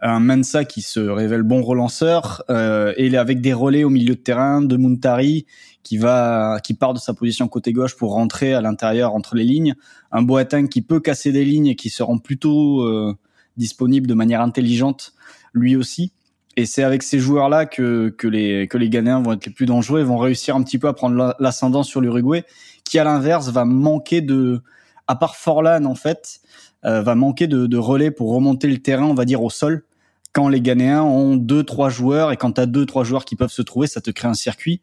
un 0.02 0.20
Mensa 0.20 0.64
qui 0.64 0.82
se 0.82 1.00
révèle 1.00 1.42
bon 1.42 1.62
relanceur 1.62 2.42
euh, 2.50 2.94
et 2.96 3.14
avec 3.16 3.40
des 3.40 3.52
relais 3.52 3.84
au 3.84 3.90
milieu 3.90 4.14
de 4.14 4.20
terrain 4.20 4.62
de 4.62 4.76
Muntari 4.76 5.46
qui 5.82 5.98
va 5.98 6.58
qui 6.62 6.74
part 6.74 6.94
de 6.94 6.98
sa 6.98 7.14
position 7.14 7.48
côté 7.48 7.72
gauche 7.72 7.96
pour 7.96 8.12
rentrer 8.12 8.54
à 8.54 8.60
l'intérieur 8.60 9.14
entre 9.14 9.34
les 9.34 9.44
lignes, 9.44 9.74
un 10.12 10.22
Boateng 10.22 10.68
qui 10.68 10.82
peut 10.82 11.00
casser 11.00 11.32
des 11.32 11.44
lignes 11.44 11.68
et 11.68 11.76
qui 11.76 11.90
se 11.90 12.02
rend 12.02 12.18
plutôt 12.18 12.82
euh, 12.82 13.14
disponible 13.56 14.06
de 14.06 14.14
manière 14.14 14.40
intelligente 14.40 15.12
lui 15.52 15.76
aussi. 15.76 16.12
Et 16.60 16.66
c'est 16.66 16.82
avec 16.82 17.02
ces 17.02 17.18
joueurs-là 17.18 17.64
que, 17.64 18.14
les 18.22 18.68
Ghanéens 18.68 19.22
vont 19.22 19.32
être 19.32 19.46
les 19.46 19.52
plus 19.52 19.64
dangereux 19.64 20.00
et 20.00 20.04
vont 20.04 20.18
réussir 20.18 20.56
un 20.56 20.62
petit 20.62 20.78
peu 20.78 20.88
à 20.88 20.92
prendre 20.92 21.34
l'ascendant 21.38 21.82
sur 21.82 22.02
l'Uruguay, 22.02 22.44
qui 22.84 22.98
à 22.98 23.04
l'inverse 23.04 23.48
va 23.48 23.64
manquer 23.64 24.20
de, 24.20 24.60
à 25.08 25.16
part 25.16 25.36
Forlan 25.36 25.86
en 25.86 25.94
fait, 25.94 26.40
euh, 26.84 27.00
va 27.00 27.14
manquer 27.14 27.46
de, 27.46 27.66
de 27.66 27.78
relais 27.78 28.10
pour 28.10 28.34
remonter 28.34 28.68
le 28.68 28.76
terrain, 28.76 29.06
on 29.06 29.14
va 29.14 29.24
dire 29.24 29.42
au 29.42 29.48
sol 29.48 29.84
quand 30.32 30.48
les 30.48 30.60
Ghanéens 30.60 31.02
ont 31.02 31.34
deux 31.36 31.64
trois 31.64 31.88
joueurs 31.88 32.30
et 32.30 32.36
quand 32.36 32.52
tu 32.52 32.60
as 32.60 32.66
deux 32.66 32.84
trois 32.84 33.04
joueurs 33.04 33.24
qui 33.24 33.36
peuvent 33.36 33.50
se 33.50 33.62
trouver, 33.62 33.86
ça 33.86 34.02
te 34.02 34.10
crée 34.10 34.28
un 34.28 34.34
circuit. 34.34 34.82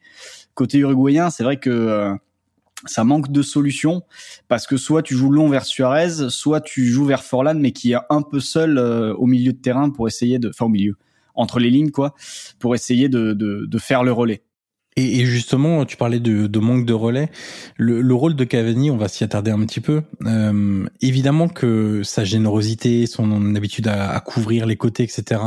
Côté 0.55 0.79
uruguayen, 0.79 1.29
c'est 1.29 1.43
vrai 1.43 1.57
que 1.57 1.69
euh, 1.69 2.13
ça 2.85 3.03
manque 3.03 3.31
de 3.31 3.43
solutions 3.43 4.01
parce 4.47 4.65
que 4.65 4.77
soit 4.77 5.03
tu 5.03 5.15
joues 5.15 5.31
long 5.31 5.47
vers 5.47 5.65
Suarez, 5.65 6.29
soit 6.29 6.59
tu 6.59 6.87
joues 6.87 7.05
vers 7.05 7.23
Forlan 7.23 7.53
mais 7.53 7.71
qui 7.71 7.93
est 7.93 7.97
un 8.09 8.23
peu 8.23 8.39
seul 8.39 8.79
euh, 8.79 9.13
au 9.13 9.27
milieu 9.27 9.53
de 9.53 9.59
terrain 9.59 9.91
pour 9.91 10.07
essayer 10.07 10.39
de 10.39 10.49
enfin 10.49 10.65
au 10.65 10.69
milieu 10.69 10.97
entre 11.37 11.59
les 11.59 11.69
lignes 11.69 11.91
quoi, 11.91 12.13
pour 12.59 12.75
essayer 12.75 13.07
de, 13.09 13.33
de, 13.33 13.65
de 13.65 13.77
faire 13.77 14.03
le 14.03 14.11
relais. 14.11 14.43
Et, 14.99 15.25
justement, 15.25 15.85
tu 15.85 15.95
parlais 15.95 16.19
de, 16.19 16.47
de 16.47 16.59
manque 16.59 16.83
de 16.83 16.93
relais. 16.93 17.29
Le, 17.75 18.01
le, 18.01 18.13
rôle 18.15 18.35
de 18.35 18.43
Cavani, 18.43 18.89
on 18.89 18.97
va 18.97 19.07
s'y 19.07 19.23
attarder 19.23 19.51
un 19.51 19.59
petit 19.59 19.79
peu. 19.79 20.01
Euh, 20.25 20.87
évidemment 21.01 21.49
que 21.49 22.01
sa 22.03 22.23
générosité, 22.23 23.05
son 23.05 23.55
habitude 23.55 23.87
à, 23.87 24.09
à 24.09 24.19
couvrir 24.21 24.65
les 24.65 24.75
côtés, 24.75 25.03
etc., 25.03 25.39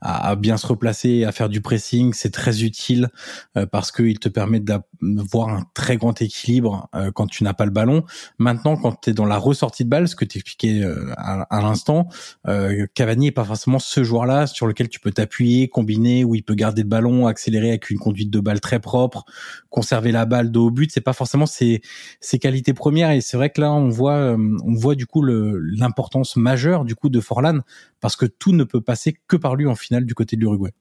à, 0.00 0.30
à, 0.30 0.34
bien 0.34 0.56
se 0.56 0.66
replacer, 0.66 1.22
à 1.22 1.30
faire 1.30 1.48
du 1.48 1.60
pressing, 1.60 2.12
c'est 2.14 2.32
très 2.32 2.64
utile 2.64 3.10
euh, 3.56 3.64
parce 3.64 3.92
qu'il 3.92 4.18
te 4.18 4.28
permet 4.28 4.58
d'avoir 4.58 5.50
un 5.50 5.62
très 5.72 5.96
grand 5.96 6.20
équilibre 6.20 6.88
euh, 6.96 7.12
quand 7.12 7.28
tu 7.28 7.44
n'as 7.44 7.54
pas 7.54 7.66
le 7.66 7.70
ballon. 7.70 8.02
Maintenant, 8.38 8.76
quand 8.76 9.02
tu 9.02 9.10
es 9.10 9.12
dans 9.12 9.26
la 9.26 9.38
ressortie 9.38 9.84
de 9.84 9.88
balle, 9.88 10.08
ce 10.08 10.16
que 10.16 10.24
tu 10.24 10.38
expliquais 10.38 10.82
euh, 10.82 11.12
à, 11.16 11.42
à 11.42 11.62
l'instant, 11.62 12.08
euh, 12.48 12.86
Cavani 12.94 13.28
est 13.28 13.32
pas 13.32 13.44
forcément 13.44 13.78
ce 13.78 14.02
joueur-là 14.02 14.48
sur 14.48 14.66
lequel 14.66 14.88
tu 14.88 14.98
peux 14.98 15.12
t'appuyer, 15.12 15.68
combiner, 15.68 16.24
où 16.24 16.34
il 16.34 16.42
peut 16.42 16.56
garder 16.56 16.82
le 16.82 16.88
ballon, 16.88 17.28
accélérer 17.28 17.68
avec 17.68 17.90
une 17.90 17.98
conduite 17.98 18.30
de 18.30 18.40
balle 18.40 18.58
très 18.58 18.79
propre, 18.80 19.24
conserver 19.68 20.12
la 20.12 20.26
balle 20.26 20.50
dos 20.50 20.66
au 20.66 20.70
but, 20.70 20.90
c'est 20.92 21.00
pas 21.00 21.12
forcément 21.12 21.46
ses, 21.46 21.80
qualités 22.40 22.74
premières. 22.74 23.10
Et 23.10 23.20
c'est 23.20 23.36
vrai 23.36 23.50
que 23.50 23.60
là, 23.60 23.72
on 23.72 23.88
voit, 23.88 24.16
euh, 24.16 24.58
on 24.64 24.74
voit 24.74 24.94
du 24.94 25.06
coup 25.06 25.22
l'importance 25.22 26.36
majeure 26.36 26.84
du 26.84 26.94
coup 26.94 27.08
de 27.08 27.20
Forlan 27.20 27.60
parce 28.00 28.16
que 28.16 28.26
tout 28.26 28.52
ne 28.52 28.64
peut 28.64 28.80
passer 28.80 29.16
que 29.26 29.36
par 29.36 29.56
lui 29.56 29.66
en 29.66 29.74
finale 29.74 30.04
du 30.04 30.14
côté 30.14 30.36
de 30.36 30.40
l'Uruguay. 30.40 30.72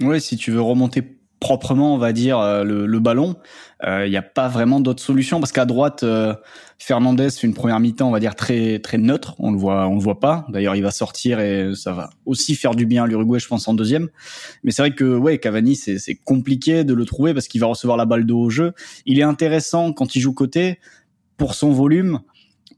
Oui, 0.00 0.20
si 0.20 0.36
tu 0.36 0.50
veux 0.50 0.60
remonter 0.60 1.02
proprement, 1.40 1.94
on 1.94 1.98
va 1.98 2.12
dire, 2.12 2.38
euh, 2.38 2.64
le, 2.64 2.86
le 2.86 3.00
ballon. 3.00 3.36
Il 3.82 3.88
euh, 3.88 4.08
n'y 4.08 4.16
a 4.16 4.22
pas 4.22 4.48
vraiment 4.48 4.80
d'autre 4.80 5.02
solution 5.02 5.38
parce 5.38 5.52
qu'à 5.52 5.66
droite, 5.66 6.02
euh, 6.02 6.34
Fernandez 6.78 7.28
fait 7.30 7.46
une 7.46 7.54
première 7.54 7.78
mi-temps, 7.78 8.08
on 8.08 8.12
va 8.12 8.20
dire 8.20 8.34
très 8.34 8.78
très 8.78 8.96
neutre. 8.96 9.34
On 9.38 9.50
le 9.50 9.58
voit, 9.58 9.86
on 9.86 9.94
le 9.94 10.00
voit 10.00 10.18
pas. 10.18 10.46
D'ailleurs, 10.48 10.76
il 10.76 10.82
va 10.82 10.90
sortir 10.90 11.40
et 11.40 11.72
ça 11.74 11.92
va 11.92 12.10
aussi 12.24 12.54
faire 12.54 12.74
du 12.74 12.86
bien 12.86 13.04
à 13.04 13.06
l'Uruguay, 13.06 13.38
je 13.38 13.48
pense, 13.48 13.68
en 13.68 13.74
deuxième. 13.74 14.08
Mais 14.64 14.70
c'est 14.70 14.82
vrai 14.82 14.92
que 14.92 15.16
ouais, 15.16 15.38
Cavani, 15.38 15.76
c'est 15.76 15.98
c'est 15.98 16.14
compliqué 16.14 16.84
de 16.84 16.94
le 16.94 17.04
trouver 17.04 17.34
parce 17.34 17.48
qu'il 17.48 17.60
va 17.60 17.66
recevoir 17.66 17.98
la 17.98 18.06
balle 18.06 18.24
de 18.24 18.32
haut 18.32 18.50
jeu. 18.50 18.72
Il 19.04 19.18
est 19.18 19.24
intéressant 19.24 19.92
quand 19.92 20.16
il 20.16 20.20
joue 20.20 20.32
côté 20.32 20.78
pour 21.36 21.54
son 21.54 21.70
volume 21.70 22.20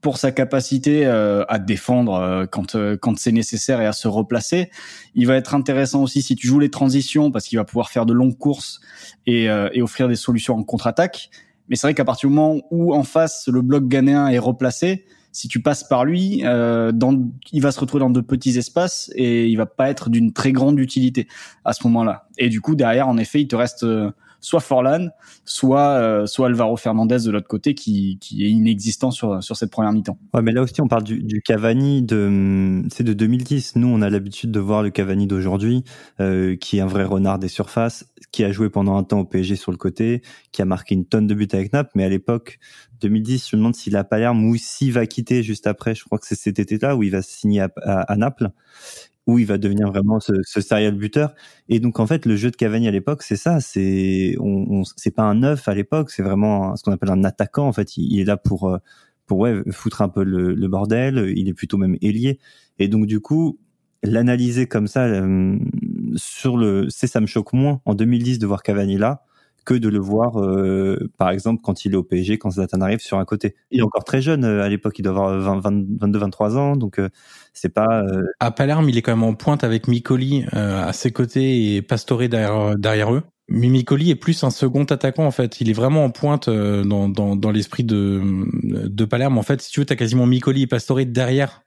pour 0.00 0.16
sa 0.16 0.30
capacité 0.30 1.06
euh, 1.06 1.44
à 1.48 1.58
défendre 1.58 2.14
euh, 2.14 2.46
quand 2.46 2.74
euh, 2.74 2.96
quand 2.96 3.18
c'est 3.18 3.32
nécessaire 3.32 3.80
et 3.80 3.86
à 3.86 3.92
se 3.92 4.06
replacer. 4.06 4.70
Il 5.14 5.26
va 5.26 5.34
être 5.34 5.54
intéressant 5.54 6.02
aussi 6.02 6.22
si 6.22 6.36
tu 6.36 6.46
joues 6.46 6.60
les 6.60 6.70
transitions 6.70 7.30
parce 7.30 7.46
qu'il 7.46 7.58
va 7.58 7.64
pouvoir 7.64 7.90
faire 7.90 8.06
de 8.06 8.12
longues 8.12 8.38
courses 8.38 8.80
et, 9.26 9.44
et 9.44 9.82
offrir 9.82 10.08
des 10.08 10.16
solutions 10.16 10.54
en 10.54 10.62
contre-attaque. 10.62 11.30
Mais 11.68 11.76
c'est 11.76 11.86
vrai 11.86 11.94
qu'à 11.94 12.04
partir 12.04 12.28
du 12.28 12.34
moment 12.34 12.60
où 12.70 12.94
en 12.94 13.02
face 13.02 13.48
le 13.48 13.60
bloc 13.60 13.88
ghanéen 13.88 14.28
est 14.28 14.38
replacé, 14.38 15.04
si 15.32 15.48
tu 15.48 15.60
passes 15.60 15.84
par 15.84 16.04
lui, 16.04 16.42
dans, 16.42 17.30
il 17.52 17.60
va 17.62 17.72
se 17.72 17.80
retrouver 17.80 18.00
dans 18.00 18.10
de 18.10 18.20
petits 18.20 18.56
espaces 18.56 19.10
et 19.14 19.48
il 19.48 19.56
va 19.56 19.66
pas 19.66 19.90
être 19.90 20.08
d'une 20.08 20.32
très 20.32 20.52
grande 20.52 20.78
utilité 20.78 21.28
à 21.64 21.72
ce 21.72 21.86
moment-là. 21.88 22.28
Et 22.38 22.48
du 22.48 22.60
coup 22.60 22.74
derrière, 22.74 23.08
en 23.08 23.18
effet, 23.18 23.40
il 23.42 23.48
te 23.48 23.56
reste 23.56 23.84
soit 24.40 24.60
Forlan, 24.60 25.08
soit 25.44 25.90
euh, 25.98 26.26
soit 26.26 26.46
Alvaro 26.46 26.76
Fernandez 26.76 27.18
de 27.24 27.30
l'autre 27.30 27.48
côté 27.48 27.74
qui, 27.74 28.18
est 28.32 28.34
inexistant 28.34 29.10
sur 29.10 29.42
sur 29.42 29.56
cette 29.56 29.70
première 29.70 29.92
mi-temps. 29.92 30.18
Ouais, 30.34 30.42
mais 30.42 30.52
là 30.52 30.62
aussi 30.62 30.80
on 30.80 30.88
parle 30.88 31.04
du, 31.04 31.22
du 31.22 31.42
Cavani 31.42 32.02
de 32.02 32.82
c'est 32.90 33.04
de 33.04 33.12
2010. 33.12 33.76
Nous 33.76 33.88
on 33.88 34.02
a 34.02 34.10
l'habitude 34.10 34.50
de 34.50 34.60
voir 34.60 34.82
le 34.82 34.90
Cavani 34.90 35.26
d'aujourd'hui 35.26 35.84
euh, 36.20 36.56
qui 36.56 36.78
est 36.78 36.80
un 36.80 36.86
vrai 36.86 37.04
renard 37.04 37.38
des 37.38 37.48
surfaces, 37.48 38.06
qui 38.32 38.44
a 38.44 38.52
joué 38.52 38.70
pendant 38.70 38.96
un 38.96 39.04
temps 39.04 39.20
au 39.20 39.24
PSG 39.24 39.56
sur 39.56 39.72
le 39.72 39.78
côté, 39.78 40.22
qui 40.52 40.62
a 40.62 40.64
marqué 40.64 40.94
une 40.94 41.04
tonne 41.04 41.26
de 41.26 41.34
buts 41.34 41.48
avec 41.52 41.72
Naples, 41.72 41.90
mais 41.94 42.04
à 42.04 42.08
l'époque 42.08 42.58
2010, 43.00 43.50
je 43.50 43.56
me 43.56 43.60
demande 43.60 43.76
s'il 43.76 43.96
a 43.96 44.04
Palerme 44.04 44.44
ou 44.44 44.56
s'il 44.56 44.92
va 44.92 45.06
quitter 45.06 45.42
juste 45.42 45.66
après. 45.66 45.94
Je 45.94 46.04
crois 46.04 46.18
que 46.18 46.26
c'est 46.26 46.34
cet 46.34 46.58
été-là 46.58 46.96
où 46.96 47.02
il 47.02 47.10
va 47.10 47.22
signer 47.22 47.64
à 47.84 48.16
Naples 48.16 48.50
où 49.28 49.38
il 49.38 49.46
va 49.46 49.58
devenir 49.58 49.88
vraiment 49.88 50.20
ce, 50.20 50.32
ce 50.42 50.62
serial 50.62 50.94
buteur. 50.94 51.34
Et 51.68 51.80
donc 51.80 52.00
en 52.00 52.06
fait, 52.06 52.24
le 52.24 52.34
jeu 52.34 52.50
de 52.50 52.56
Cavani 52.56 52.88
à 52.88 52.90
l'époque, 52.90 53.22
c'est 53.22 53.36
ça, 53.36 53.60
c'est 53.60 54.34
on, 54.40 54.80
on 54.80 54.82
c'est 54.96 55.10
pas 55.10 55.22
un 55.22 55.34
neuf 55.34 55.68
à 55.68 55.74
l'époque, 55.74 56.10
c'est 56.10 56.22
vraiment 56.22 56.74
ce 56.76 56.82
qu'on 56.82 56.92
appelle 56.92 57.10
un 57.10 57.22
attaquant. 57.24 57.68
En 57.68 57.72
fait, 57.74 57.98
il, 57.98 58.18
est 58.18 58.24
là 58.24 58.38
pour 58.38 58.70
euh, 58.70 58.78
pour 59.26 59.38
ouais 59.38 59.62
foutre 59.70 60.00
un 60.00 60.08
peu 60.08 60.24
le, 60.24 60.54
le, 60.54 60.68
bordel. 60.68 61.30
Il 61.36 61.46
est 61.46 61.52
plutôt 61.52 61.76
même 61.76 61.98
ailier. 62.00 62.38
Et 62.78 62.88
donc 62.88 63.04
du 63.04 63.20
coup, 63.20 63.58
l'analyser 64.02 64.66
comme 64.66 64.86
ça 64.86 65.04
euh, 65.04 65.58
sur 66.16 66.56
le, 66.56 66.86
c'est 66.88 67.06
ça 67.06 67.20
me 67.20 67.26
choque 67.26 67.52
moins 67.52 67.82
en 67.84 67.94
2010 67.94 68.38
de 68.38 68.46
voir 68.46 68.62
Cavani 68.62 68.96
là 68.96 69.24
que 69.68 69.74
de 69.74 69.90
le 69.90 69.98
voir, 69.98 70.40
euh, 70.40 71.10
par 71.18 71.28
exemple, 71.28 71.60
quand 71.62 71.84
il 71.84 71.92
est 71.92 71.96
au 71.96 72.02
PSG, 72.02 72.38
quand 72.38 72.52
Zlatan 72.52 72.80
arrive 72.80 73.00
sur 73.00 73.18
un 73.18 73.26
côté. 73.26 73.54
Il 73.70 73.80
est 73.80 73.82
encore 73.82 74.02
très 74.02 74.22
jeune 74.22 74.46
euh, 74.46 74.62
à 74.62 74.68
l'époque, 74.70 74.98
il 74.98 75.02
doit 75.02 75.12
avoir 75.12 75.60
22-23 75.60 76.56
ans, 76.56 76.76
donc 76.76 76.98
euh, 76.98 77.10
c'est 77.52 77.68
pas. 77.68 78.02
À 78.40 78.50
Palerme, 78.50 78.88
il 78.88 78.96
est 78.96 79.02
quand 79.02 79.12
même 79.12 79.24
en 79.24 79.34
pointe 79.34 79.64
avec 79.64 79.86
Micoli 79.86 80.46
à 80.52 80.92
ses 80.94 81.10
côtés 81.10 81.74
et 81.74 81.82
Pastore 81.82 82.28
derrière, 82.28 82.78
derrière 82.78 83.12
eux. 83.12 83.22
Mimicoli 83.50 84.10
est 84.10 84.14
plus 84.14 84.42
un 84.42 84.50
second 84.50 84.84
attaquant 84.84 85.26
en 85.26 85.30
fait. 85.30 85.60
Il 85.60 85.68
est 85.68 85.74
vraiment 85.74 86.04
en 86.04 86.10
pointe 86.10 86.48
dans, 86.48 87.08
dans, 87.08 87.36
dans 87.36 87.50
l'esprit 87.50 87.84
de, 87.84 88.22
de 88.62 89.04
Palerme. 89.04 89.36
En 89.36 89.42
fait, 89.42 89.60
si 89.60 89.70
tu 89.70 89.80
veux, 89.80 89.86
t'as 89.86 89.96
quasiment 89.96 90.26
Micoli 90.26 90.62
et 90.62 90.66
Pastore 90.66 91.04
derrière 91.06 91.62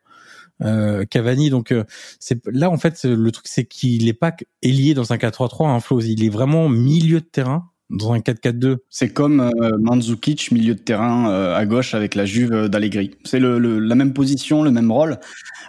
euh, 0.64 1.06
Cavani. 1.06 1.50
Donc 1.50 1.74
c'est 2.20 2.42
là 2.48 2.70
en 2.70 2.78
fait 2.78 3.04
le 3.04 3.32
truc 3.32 3.48
c'est 3.48 3.66
qu'il 3.66 4.08
est 4.08 4.14
pas 4.14 4.34
ailier 4.62 4.94
dans 4.94 5.12
un 5.12 5.18
4-3-3 5.18 5.68
un 5.68 5.76
hein, 5.76 6.00
Il 6.02 6.24
est 6.24 6.30
vraiment 6.30 6.70
milieu 6.70 7.20
de 7.20 7.26
terrain 7.26 7.71
dans 7.92 8.14
un 8.14 8.20
4-4-2. 8.20 8.78
C'est 8.90 9.10
comme 9.10 9.42
euh, 9.42 9.78
Mandzukic, 9.80 10.52
milieu 10.52 10.76
de 10.76 10.80
terrain 10.80 11.30
euh, 11.30 11.56
à 11.56 11.66
gauche 11.66 11.94
avec 11.94 12.16
la 12.16 12.26
Juve 12.26 12.68
d'Allegri. 12.68 13.12
C'est 13.24 13.40
le, 13.40 13.60
la 13.80 13.96
même 13.96 14.14
position, 14.14 14.64
le 14.64 14.72
même 14.72 14.92
rôle. 14.92 15.20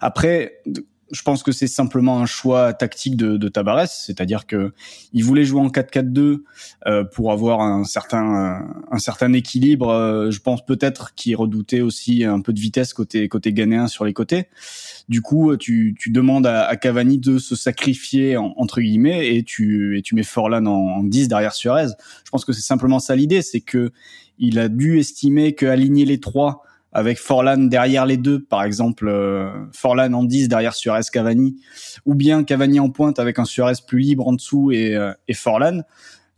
Après, 0.00 0.60
je 1.12 1.22
pense 1.22 1.42
que 1.42 1.52
c'est 1.52 1.66
simplement 1.66 2.20
un 2.20 2.26
choix 2.26 2.72
tactique 2.72 3.16
de, 3.16 3.36
de 3.36 3.48
Tabarès, 3.48 4.02
c'est-à-dire 4.06 4.46
que 4.46 4.72
il 5.12 5.24
voulait 5.24 5.44
jouer 5.44 5.60
en 5.60 5.68
4-4-2 5.68 6.40
euh, 6.86 7.04
pour 7.04 7.32
avoir 7.32 7.60
un 7.60 7.84
certain 7.84 8.66
un 8.90 8.98
certain 8.98 9.32
équilibre. 9.34 9.90
Euh, 9.90 10.30
je 10.30 10.40
pense 10.40 10.64
peut-être 10.64 11.14
qu'il 11.14 11.36
redoutait 11.36 11.82
aussi 11.82 12.24
un 12.24 12.40
peu 12.40 12.54
de 12.54 12.60
vitesse 12.60 12.94
côté 12.94 13.28
côté 13.28 13.52
ghanéen 13.52 13.88
sur 13.88 14.06
les 14.06 14.14
côtés. 14.14 14.48
Du 15.08 15.20
coup, 15.20 15.54
tu, 15.56 15.94
tu 15.98 16.10
demandes 16.10 16.46
à, 16.46 16.64
à, 16.64 16.76
Cavani 16.76 17.18
de 17.18 17.38
se 17.38 17.56
sacrifier 17.56 18.36
entre 18.38 18.80
guillemets 18.80 19.36
et 19.36 19.42
tu 19.42 19.98
et 19.98 20.02
tu 20.02 20.14
mets 20.14 20.22
Forlan 20.22 20.64
en, 20.64 20.98
en 20.98 21.04
10 21.04 21.28
derrière 21.28 21.52
Suarez. 21.52 21.88
Je 22.24 22.30
pense 22.30 22.46
que 22.46 22.54
c'est 22.54 22.62
simplement 22.62 22.98
ça 22.98 23.14
l'idée, 23.14 23.42
c'est 23.42 23.60
que 23.60 23.92
il 24.38 24.58
a 24.58 24.68
dû 24.68 24.98
estimer 24.98 25.54
qu'aligner 25.54 26.06
les 26.06 26.20
trois 26.20 26.62
avec 26.92 27.18
Forlan 27.18 27.68
derrière 27.68 28.06
les 28.06 28.16
deux, 28.16 28.40
par 28.40 28.62
exemple 28.64 29.08
euh, 29.08 29.50
Forlan 29.72 30.12
en 30.12 30.24
10 30.24 30.48
derrière 30.48 30.74
Suarez 30.74 31.02
Cavani, 31.10 31.56
ou 32.04 32.14
bien 32.14 32.44
Cavani 32.44 32.80
en 32.80 32.90
pointe 32.90 33.18
avec 33.18 33.38
un 33.38 33.44
Suarez 33.44 33.74
plus 33.86 33.98
libre 33.98 34.28
en 34.28 34.34
dessous 34.34 34.72
et, 34.72 34.94
euh, 34.94 35.12
et 35.26 35.34
Forlan, 35.34 35.82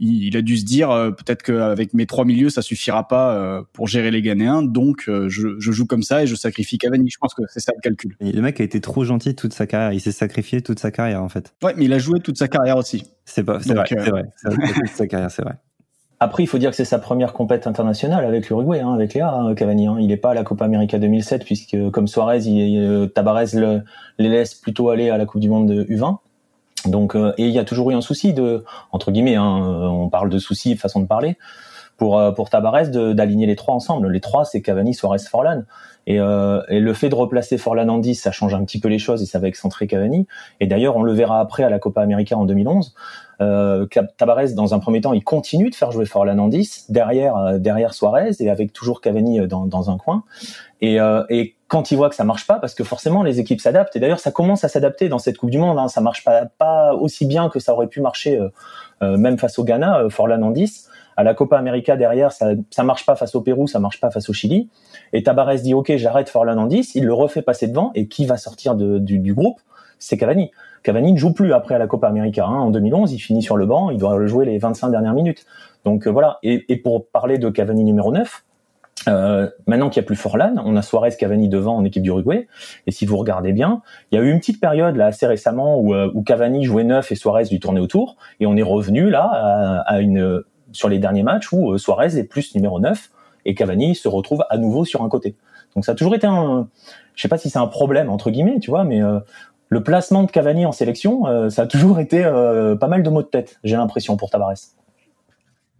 il, 0.00 0.36
a 0.36 0.42
dû 0.42 0.56
se 0.56 0.64
dire 0.64 0.90
euh, 0.90 1.10
peut-être 1.12 1.42
qu'avec 1.42 1.94
mes 1.94 2.06
trois 2.06 2.24
milieux 2.24 2.50
ça 2.50 2.62
suffira 2.62 3.06
pas 3.06 3.62
pour 3.72 3.88
gérer 3.88 4.10
les 4.10 4.22
Ghanéens, 4.22 4.62
donc 4.62 5.04
je, 5.06 5.28
je, 5.28 5.72
joue 5.72 5.86
comme 5.86 6.02
ça 6.02 6.22
et 6.22 6.26
je 6.26 6.34
sacrifie 6.34 6.78
Cavani. 6.78 7.10
Je 7.10 7.18
pense 7.18 7.34
que 7.34 7.42
c'est 7.48 7.60
ça 7.60 7.72
le 7.74 7.80
calcul. 7.80 8.16
le 8.20 8.40
mec 8.40 8.60
a 8.60 8.64
été 8.64 8.80
trop 8.80 9.04
gentil 9.04 9.34
toute 9.34 9.52
sa 9.52 9.66
carrière, 9.66 9.92
il 9.92 10.00
s'est 10.00 10.12
sacrifié 10.12 10.62
toute 10.62 10.78
sa 10.78 10.90
carrière 10.90 11.22
en 11.22 11.28
fait. 11.28 11.54
Ouais, 11.62 11.74
mais 11.76 11.84
il 11.86 11.92
a 11.92 11.98
joué 11.98 12.20
toute 12.20 12.38
sa 12.38 12.48
carrière 12.48 12.76
aussi. 12.76 13.04
C'est 13.24 13.44
pas, 13.44 13.60
c'est 13.60 13.74
vrai, 13.74 13.86
c'est 13.88 14.10
vrai, 14.10 14.24
toute 14.74 14.88
sa 14.88 15.06
carrière, 15.06 15.30
c'est 15.30 15.42
vrai. 15.42 15.54
Après, 16.24 16.42
il 16.42 16.46
faut 16.46 16.56
dire 16.56 16.70
que 16.70 16.76
c'est 16.76 16.86
sa 16.86 16.98
première 16.98 17.34
compète 17.34 17.66
internationale 17.66 18.24
avec 18.24 18.48
l'Uruguay, 18.48 18.80
hein, 18.80 18.94
avec 18.94 19.12
Léa 19.12 19.30
hein, 19.30 19.54
Cavani. 19.54 19.88
Hein. 19.88 19.96
Il 20.00 20.06
n'est 20.06 20.16
pas 20.16 20.30
à 20.30 20.34
la 20.34 20.42
Copa 20.42 20.64
América 20.64 20.98
2007 20.98 21.44
puisque, 21.44 21.76
comme 21.90 22.06
Suarez, 22.08 22.40
euh, 22.46 23.06
Tabarez 23.08 23.48
le, 23.52 23.82
les 24.18 24.30
laisse 24.30 24.54
plutôt 24.54 24.88
aller 24.88 25.10
à 25.10 25.18
la 25.18 25.26
Coupe 25.26 25.42
du 25.42 25.50
Monde 25.50 25.68
de 25.68 25.84
U20. 25.84 26.16
Donc, 26.86 27.14
euh, 27.14 27.34
et 27.36 27.44
il 27.44 27.50
y 27.50 27.58
a 27.58 27.64
toujours 27.64 27.90
eu 27.90 27.94
un 27.94 28.00
souci 28.00 28.32
de, 28.32 28.64
entre 28.90 29.10
guillemets, 29.10 29.34
hein, 29.34 29.44
on 29.44 30.08
parle 30.08 30.30
de 30.30 30.38
soucis, 30.38 30.76
façon 30.76 31.00
de 31.00 31.06
parler, 31.06 31.36
pour 31.96 32.18
euh, 32.18 32.32
pour 32.32 32.50
Tabarez 32.50 32.88
d'aligner 32.88 33.46
les 33.46 33.56
trois 33.56 33.74
ensemble. 33.74 34.10
Les 34.10 34.20
trois, 34.20 34.44
c'est 34.44 34.62
Cavani, 34.62 34.94
Suarez, 34.94 35.18
Forlan. 35.18 35.62
Et, 36.06 36.20
euh, 36.20 36.60
et, 36.68 36.80
le 36.80 36.92
fait 36.92 37.08
de 37.08 37.14
replacer 37.14 37.56
Forlan 37.56 37.88
en 37.88 37.98
10, 37.98 38.14
ça 38.14 38.30
change 38.30 38.52
un 38.54 38.62
petit 38.64 38.78
peu 38.78 38.88
les 38.88 38.98
choses 38.98 39.22
et 39.22 39.26
ça 39.26 39.38
va 39.38 39.48
excentrer 39.48 39.86
Cavani. 39.86 40.26
Et 40.60 40.66
d'ailleurs, 40.66 40.96
on 40.96 41.02
le 41.02 41.12
verra 41.12 41.40
après 41.40 41.62
à 41.62 41.70
la 41.70 41.78
Copa 41.78 42.02
América 42.02 42.36
en 42.36 42.44
2011. 42.44 42.94
Euh, 43.40 43.86
dans 44.54 44.74
un 44.74 44.78
premier 44.78 45.00
temps, 45.00 45.12
il 45.12 45.24
continue 45.24 45.70
de 45.70 45.74
faire 45.74 45.90
jouer 45.90 46.06
Forlan 46.06 46.38
en 46.38 46.48
10, 46.48 46.90
derrière, 46.90 47.36
euh, 47.36 47.58
derrière 47.58 47.94
Suarez 47.94 48.30
et 48.40 48.50
avec 48.50 48.72
toujours 48.72 49.00
Cavani 49.00 49.40
euh, 49.40 49.46
dans, 49.46 49.66
dans 49.66 49.90
un 49.90 49.98
coin. 49.98 50.24
Et, 50.80 50.98
et, 51.30 51.56
quand 51.66 51.90
il 51.90 51.96
voit 51.96 52.10
que 52.10 52.14
ça 52.14 52.24
marche 52.24 52.46
pas, 52.46 52.58
parce 52.58 52.74
que 52.74 52.84
forcément 52.84 53.22
les 53.22 53.40
équipes 53.40 53.60
s'adaptent, 53.60 53.96
et 53.96 54.00
d'ailleurs 54.00 54.20
ça 54.20 54.30
commence 54.30 54.64
à 54.64 54.68
s'adapter 54.68 55.08
dans 55.08 55.18
cette 55.18 55.38
Coupe 55.38 55.50
du 55.50 55.58
Monde, 55.58 55.78
hein, 55.78 55.88
ça 55.88 56.02
marche 56.02 56.22
pas, 56.22 56.44
pas 56.44 56.94
aussi 56.94 57.26
bien 57.26 57.48
que 57.48 57.58
ça 57.58 57.72
aurait 57.72 57.88
pu 57.88 58.02
marcher 58.02 58.38
même 59.00 59.38
face 59.38 59.58
au 59.58 59.64
Ghana, 59.64 60.04
Forlan 60.10 60.42
en 60.42 60.50
10. 60.50 60.88
À 61.16 61.22
la 61.22 61.34
Copa 61.34 61.58
América 61.58 61.96
derrière, 61.96 62.32
ça, 62.32 62.50
ça 62.70 62.82
marche 62.82 63.06
pas 63.06 63.16
face 63.16 63.34
au 63.34 63.40
Pérou, 63.40 63.66
ça 63.66 63.78
marche 63.78 64.00
pas 64.00 64.10
face 64.10 64.28
au 64.28 64.32
Chili. 64.32 64.68
Et 65.12 65.22
Tabarez 65.22 65.58
dit 65.58 65.74
ok, 65.74 65.96
j'arrête 65.96 66.28
Forlan 66.28 66.58
en 66.58 66.66
10, 66.66 66.94
il 66.94 67.04
le 67.04 67.12
refait 67.12 67.42
passer 67.42 67.68
devant, 67.68 67.92
et 67.94 68.08
qui 68.08 68.26
va 68.26 68.36
sortir 68.36 68.74
du, 68.74 69.34
groupe? 69.34 69.60
C'est 69.98 70.18
Cavani. 70.18 70.50
Cavani 70.82 71.12
ne 71.12 71.18
joue 71.18 71.32
plus 71.32 71.52
après 71.52 71.74
à 71.74 71.78
la 71.78 71.86
Copa 71.86 72.08
América. 72.08 72.44
Hein. 72.44 72.58
En 72.58 72.70
2011, 72.70 73.12
il 73.12 73.18
finit 73.18 73.42
sur 73.42 73.56
le 73.56 73.64
banc, 73.64 73.90
il 73.90 73.98
doit 73.98 74.26
jouer 74.26 74.44
les 74.44 74.58
25 74.58 74.90
dernières 74.90 75.14
minutes. 75.14 75.46
Donc 75.84 76.06
euh, 76.06 76.10
voilà. 76.10 76.38
Et, 76.42 76.76
pour 76.76 77.06
parler 77.08 77.38
de 77.38 77.48
Cavani 77.48 77.84
numéro 77.84 78.12
9, 78.12 78.44
euh, 79.08 79.48
maintenant 79.66 79.88
qu'il 79.88 80.00
n'y 80.00 80.04
a 80.04 80.06
plus 80.06 80.16
Forlan, 80.16 80.56
on 80.64 80.76
a 80.76 80.82
Suarez 80.82 81.12
Cavani 81.18 81.48
devant 81.48 81.76
en 81.76 81.84
équipe 81.84 82.02
d'Uruguay. 82.02 82.48
Et 82.86 82.90
si 82.90 83.06
vous 83.06 83.16
regardez 83.16 83.52
bien, 83.52 83.82
il 84.10 84.16
y 84.16 84.18
a 84.20 84.24
eu 84.24 84.30
une 84.30 84.40
petite 84.40 84.60
période 84.60 84.96
là 84.96 85.06
assez 85.06 85.26
récemment 85.26 85.78
où, 85.78 85.94
euh, 85.94 86.10
Cavani 86.26 86.64
jouait 86.64 86.84
9 86.84 87.10
et 87.10 87.14
Suarez 87.14 87.44
lui 87.44 87.60
tournait 87.60 87.80
autour. 87.80 88.16
Et 88.40 88.46
on 88.46 88.56
est 88.56 88.62
revenu 88.62 89.08
là 89.08 89.82
à 89.86 90.00
une 90.00 90.42
sur 90.74 90.88
les 90.88 90.98
derniers 90.98 91.22
matchs 91.22 91.52
où 91.52 91.72
euh, 91.72 91.78
Suarez 91.78 92.18
est 92.18 92.24
plus 92.24 92.54
numéro 92.54 92.78
9 92.80 93.10
et 93.46 93.54
Cavani 93.54 93.94
se 93.94 94.08
retrouve 94.08 94.44
à 94.50 94.58
nouveau 94.58 94.84
sur 94.84 95.02
un 95.02 95.08
côté. 95.08 95.36
Donc 95.74 95.84
ça 95.84 95.92
a 95.92 95.94
toujours 95.94 96.14
été 96.14 96.26
un, 96.26 96.68
je 97.14 97.22
sais 97.22 97.28
pas 97.28 97.38
si 97.38 97.48
c'est 97.48 97.58
un 97.58 97.66
problème 97.66 98.10
entre 98.10 98.30
guillemets, 98.30 98.60
tu 98.60 98.70
vois, 98.70 98.84
mais 98.84 99.02
euh, 99.02 99.20
le 99.68 99.82
placement 99.82 100.24
de 100.24 100.30
Cavani 100.30 100.66
en 100.66 100.72
sélection, 100.72 101.26
euh, 101.26 101.48
ça 101.48 101.62
a 101.62 101.66
toujours 101.66 102.00
été 102.00 102.22
pas 102.22 102.88
mal 102.88 103.02
de 103.02 103.10
mots 103.10 103.22
de 103.22 103.28
tête, 103.28 103.58
j'ai 103.64 103.76
l'impression, 103.76 104.16
pour 104.16 104.30
Tavares. 104.30 104.54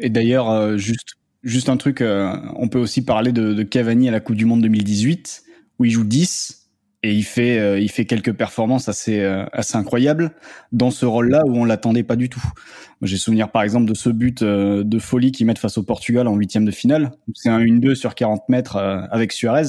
Et 0.01 0.09
d'ailleurs, 0.09 0.77
juste, 0.77 1.15
juste 1.45 1.69
un 1.69 1.77
truc, 1.77 2.03
on 2.03 2.69
peut 2.69 2.81
aussi 2.81 3.05
parler 3.05 3.31
de, 3.31 3.53
de, 3.53 3.63
Cavani 3.63 4.09
à 4.09 4.13
la 4.13 4.21
Coupe 4.21 4.35
du 4.35 4.47
Monde 4.47 4.63
2018, 4.63 5.45
où 5.79 5.85
il 5.85 5.91
joue 5.91 6.03
10 6.03 6.64
et 7.05 7.13
il 7.13 7.23
fait, 7.23 7.83
il 7.83 7.91
fait 7.91 8.05
quelques 8.05 8.33
performances 8.33 8.89
assez, 8.89 9.23
assez 9.53 9.77
incroyables 9.77 10.33
dans 10.73 10.91
ce 10.91 11.07
rôle-là 11.07 11.43
où 11.47 11.57
on 11.57 11.65
l'attendait 11.65 12.03
pas 12.03 12.17
du 12.17 12.29
tout. 12.29 12.43
J'ai 13.03 13.19
souvenir 13.19 13.51
par 13.51 13.63
exemple 13.63 13.87
de 13.87 13.95
ce 13.95 14.09
but 14.09 14.43
de 14.43 14.99
folie 14.99 15.31
qu'ils 15.31 15.47
mettent 15.47 15.59
face 15.59 15.77
au 15.77 15.83
Portugal 15.83 16.27
en 16.27 16.35
huitième 16.35 16.65
de 16.65 16.71
finale. 16.71 17.13
C'est 17.35 17.51
un 17.51 17.61
1-2 17.61 17.95
sur 17.95 18.15
40 18.15 18.49
mètres 18.49 18.77
avec 19.11 19.33
Suarez. 19.33 19.69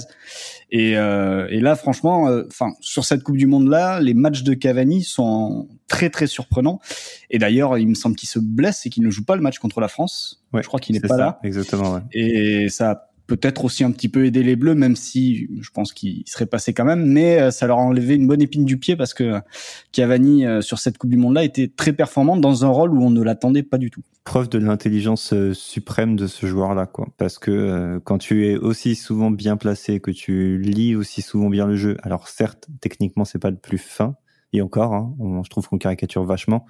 Et, 0.71 0.98
euh, 0.98 1.48
et, 1.50 1.60
là, 1.60 1.76
franchement, 1.76 2.24
enfin, 2.48 2.67
euh, 2.67 2.74
sur 2.82 3.06
cette 3.06 3.24
Coupe 3.24 3.38
du 3.38 3.45
Monde 3.45 3.69
là, 3.69 4.00
les 4.00 4.13
matchs 4.13 4.43
de 4.43 4.54
Cavani 4.54 5.04
sont 5.04 5.69
très 5.88 6.10
très 6.10 6.28
surprenants. 6.28 6.80
Et 7.30 7.38
d'ailleurs, 7.38 7.78
il 7.78 7.88
me 7.88 7.93
semble 7.93 8.15
qu'il 8.15 8.28
se 8.28 8.39
blesse 8.39 8.86
et 8.86 8.89
qu'il 8.89 9.04
ne 9.04 9.10
joue 9.10 9.24
pas 9.24 9.36
le 9.36 9.41
match 9.41 9.60
contre 9.60 9.80
la 9.80 9.88
France. 9.88 10.43
Ouais, 10.54 10.63
je 10.63 10.67
crois 10.67 10.80
qu'il 10.80 10.93
n'est 10.93 11.02
pas 11.02 11.10
ça, 11.10 11.17
là. 11.17 11.39
Exactement. 11.43 11.93
Ouais. 11.93 12.02
Et 12.13 12.69
ça 12.69 13.10
peut-être 13.28 13.66
aussi 13.66 13.84
un 13.84 13.92
petit 13.92 14.10
peu 14.10 14.26
aidé 14.26 14.44
les 14.44 14.56
Bleus, 14.56 14.76
même 14.76 14.96
si 14.96 15.48
je 15.60 15.70
pense 15.72 15.94
qu'il 15.94 16.24
serait 16.26 16.46
passé 16.46 16.74
quand 16.74 16.86
même. 16.86 17.06
Mais 17.06 17.40
euh, 17.40 17.52
ça 17.52 17.68
leur 17.68 17.80
a 17.80 17.82
enlevé 17.82 18.16
une 18.16 18.28
bonne 18.28 18.42
épine 18.42 18.66
du 18.66 18.78
pied 18.78 18.96
parce 18.96 19.14
que 19.14 19.42
Cavani 19.92 20.46
euh, 20.46 20.62
sur 20.62 20.80
cette 20.80 20.98
Coupe 20.98 21.10
du 21.10 21.18
Monde 21.18 21.36
là 21.36 21.44
était 21.44 21.68
très 21.68 21.94
performant 21.94 22.38
dans 22.38 22.66
un 22.66 22.70
rôle 22.70 22.92
où 22.92 23.04
on 23.04 23.10
ne 23.10 23.22
l'attendait 23.22 23.64
pas 23.64 23.78
du 23.78 23.90
tout 23.92 24.02
preuve 24.24 24.50
de 24.50 24.58
l'intelligence 24.58 25.34
euh, 25.34 25.54
suprême 25.54 26.16
de 26.16 26.26
ce 26.26 26.48
joueur-là, 26.48 26.88
quoi. 26.88 27.08
Parce 27.18 27.38
que 27.38 28.02
quand 28.06 28.18
tu 28.18 28.48
es 28.48 28.58
aussi 28.58 28.96
souvent 28.96 29.30
bien 29.30 29.56
placé, 29.56 30.00
que 30.00 30.10
tu 30.10 30.58
lis 30.58 30.96
aussi 30.96 31.22
souvent 31.22 31.50
bien 31.50 31.68
le 31.68 31.76
jeu, 31.76 31.96
alors 32.02 32.28
certes, 32.28 32.68
techniquement, 32.82 33.24
c'est 33.24 33.38
pas 33.38 33.52
le 33.52 33.56
plus 33.56 33.78
fin, 33.78 34.16
et 34.52 34.64
encore, 34.64 34.96
hein, 34.96 35.14
je 35.44 35.50
trouve 35.52 35.68
qu'on 35.68 35.78
caricature 35.78 36.24
vachement. 36.24 36.66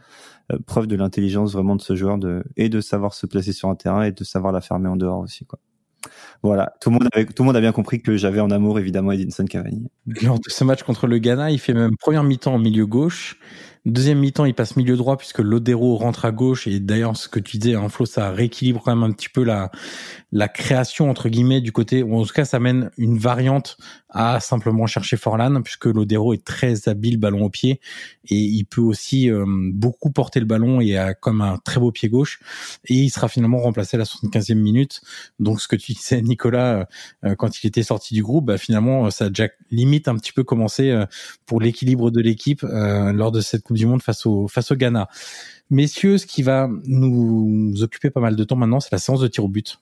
Preuve 0.66 0.88
de 0.88 0.98
l'intelligence 0.98 1.54
vraiment 1.54 1.78
de 1.78 1.82
ce 1.82 1.96
joueur, 1.96 2.18
de 2.18 2.44
et 2.58 2.68
de 2.68 2.82
savoir 2.82 3.14
se 3.14 3.26
placer 3.26 3.54
sur 3.54 3.70
un 3.70 3.76
terrain 3.76 4.04
et 4.04 4.12
de 4.12 4.24
savoir 4.26 4.52
la 4.52 4.60
fermer 4.60 4.90
en 4.90 4.98
dehors 4.98 5.20
aussi, 5.20 5.46
quoi. 5.46 5.60
Voilà, 6.44 6.74
tout 6.80 6.90
le 6.90 7.44
monde 7.44 7.56
a 7.56 7.62
bien 7.62 7.72
compris 7.72 8.02
que 8.02 8.18
j'avais 8.18 8.40
en 8.40 8.52
amour 8.52 8.80
évidemment 8.80 9.12
Edinson 9.12 9.46
Cavani. 9.46 9.90
Lors 10.22 10.40
de 10.40 10.50
ce 10.50 10.64
match 10.64 10.84
contre 10.84 11.08
le 11.08 11.18
Ghana, 11.18 11.52
il 11.52 11.60
fait 11.60 11.74
même 11.74 11.98
première 11.98 12.24
mi-temps 12.24 12.54
en 12.54 12.60
milieu 12.60 12.86
gauche. 12.86 13.38
Deuxième 13.86 14.18
mi-temps, 14.18 14.46
il 14.46 14.56
passe 14.56 14.78
milieu 14.78 14.98
droit 14.98 15.16
puisque 15.16 15.40
Lodero 15.40 15.96
rentre 15.96 16.26
à 16.26 16.32
gauche 16.32 16.66
et 16.66 16.80
d'ailleurs 16.80 17.16
ce 17.16 17.30
que 17.30 17.40
tu 17.40 17.58
disais, 17.58 17.76
hein, 17.76 17.88
Flo, 17.88 18.08
ça 18.08 18.32
rééquilibre 18.32 18.82
quand 18.84 18.96
même 18.96 19.04
un 19.04 19.14
petit 19.14 19.30
peu 19.30 19.44
la 19.44 19.72
la 20.32 20.50
création 20.50 21.10
entre 21.10 21.30
guillemets 21.30 21.62
du 21.62 21.72
côté, 21.72 22.04
ou 22.04 22.18
en 22.18 22.26
tout 22.26 22.34
cas 22.34 22.46
ça 22.46 22.60
mène 22.60 22.92
une 22.98 23.18
variante 23.18 23.78
à 24.10 24.40
simplement 24.40 24.88
chercher 24.88 25.18
Forlan 25.18 25.62
puisque 25.62 25.86
Lodero 25.86 26.34
est 26.34 26.44
très 26.44 26.90
habile 26.90 27.18
ballon 27.18 27.44
au 27.44 27.50
pied 27.50 27.80
et 28.30 28.36
il 28.36 28.66
peut 28.66 28.82
aussi 28.82 29.30
euh, 29.30 29.46
beaucoup 29.48 30.12
porter 30.12 30.40
le 30.40 30.46
ballon 30.46 30.82
et 30.82 30.98
a 30.98 31.14
comme 31.14 31.42
un 31.42 31.58
très 31.58 31.80
beau 31.80 31.92
pied 31.92 32.10
gauche 32.10 32.40
et 32.86 32.96
il 32.96 33.10
sera 33.10 33.28
finalement 33.28 33.60
remplacé 33.60 33.96
à 33.96 34.00
la 34.00 34.06
75e 34.06 34.56
minute. 34.56 35.02
Donc 35.40 35.62
ce 35.62 35.68
que 35.68 35.76
tu 35.76 35.94
disais 35.94 36.22
Nicolas 36.22 36.88
euh, 37.24 37.36
quand 37.36 37.64
il 37.64 37.68
était 37.68 37.84
sorti 37.84 38.14
du 38.14 38.24
groupe, 38.24 38.46
bah, 38.46 38.58
finalement 38.58 39.10
ça 39.12 39.26
a 39.26 39.30
déjà 39.30 39.50
limite 39.70 40.08
un 40.08 40.16
petit 40.16 40.34
peu 40.34 40.44
commencé 40.44 40.90
euh, 40.90 41.06
pour 41.46 41.62
l'équilibre 41.62 42.12
de 42.12 42.22
l'équipe 42.22 42.64
euh, 42.64 43.12
lors 43.12 43.32
de 43.32 43.42
cette 43.42 43.64
du 43.76 43.86
Monde 43.86 44.02
face 44.02 44.26
au 44.26 44.48
face 44.48 44.72
au 44.72 44.76
Ghana. 44.76 45.08
Messieurs, 45.70 46.18
ce 46.18 46.26
qui 46.26 46.44
va 46.44 46.70
nous 46.86 47.74
occuper 47.82 48.10
pas 48.10 48.22
mal 48.22 48.36
de 48.36 48.44
temps 48.44 48.56
maintenant, 48.56 48.80
c'est 48.80 48.92
la 48.92 49.00
séance 49.00 49.20
de 49.20 49.28
tir 49.28 49.44
au 49.44 49.48
but. 49.48 49.80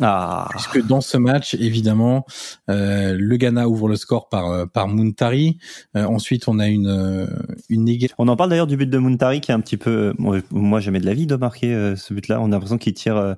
Ah. 0.00 0.48
Puisque 0.50 0.86
dans 0.86 1.00
ce 1.00 1.16
match, 1.16 1.54
évidemment, 1.54 2.26
euh, 2.68 3.16
le 3.18 3.36
Ghana 3.36 3.66
ouvre 3.66 3.88
le 3.88 3.96
score 3.96 4.28
par 4.28 4.50
euh, 4.50 4.66
par 4.66 4.88
Muntari. 4.88 5.58
Euh, 5.96 6.04
ensuite, 6.04 6.48
on 6.48 6.58
a 6.58 6.68
une 6.68 7.28
une. 7.70 7.96
On 8.18 8.28
en 8.28 8.36
parle 8.36 8.50
d'ailleurs 8.50 8.66
du 8.66 8.76
but 8.76 8.90
de 8.90 8.98
Muntari 8.98 9.40
qui 9.40 9.52
est 9.52 9.54
un 9.54 9.60
petit 9.60 9.78
peu. 9.78 10.12
Bon, 10.18 10.40
moi, 10.50 10.80
jamais 10.80 11.00
de 11.00 11.06
la 11.06 11.14
vie 11.14 11.26
de 11.26 11.36
marquer 11.36 11.72
euh, 11.74 11.96
ce 11.96 12.12
but-là. 12.12 12.40
On 12.40 12.46
a 12.46 12.48
l'impression 12.48 12.78
qu'il 12.78 12.94
tire. 12.94 13.36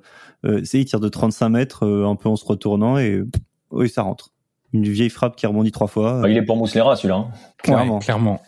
C'est 0.63 0.79
il 0.79 0.85
tire 0.85 0.99
de 0.99 1.09
35 1.09 1.49
mètres, 1.49 1.85
un 1.85 2.15
peu 2.15 2.29
en 2.29 2.35
se 2.35 2.45
retournant 2.45 2.97
et 2.97 3.21
oui, 3.71 3.89
ça 3.89 4.03
rentre. 4.03 4.31
Une 4.73 4.87
vieille 4.87 5.09
frappe 5.09 5.35
qui 5.35 5.47
rebondit 5.47 5.71
trois 5.71 5.87
fois. 5.87 6.21
Bah, 6.21 6.29
il 6.29 6.37
est 6.37 6.43
pour 6.43 6.55
Mouslera 6.55 6.95
celui-là. 6.95 7.15
Hein. 7.15 7.27
Clairement. 7.63 7.95
Ouais, 7.95 8.03
clairement. 8.03 8.41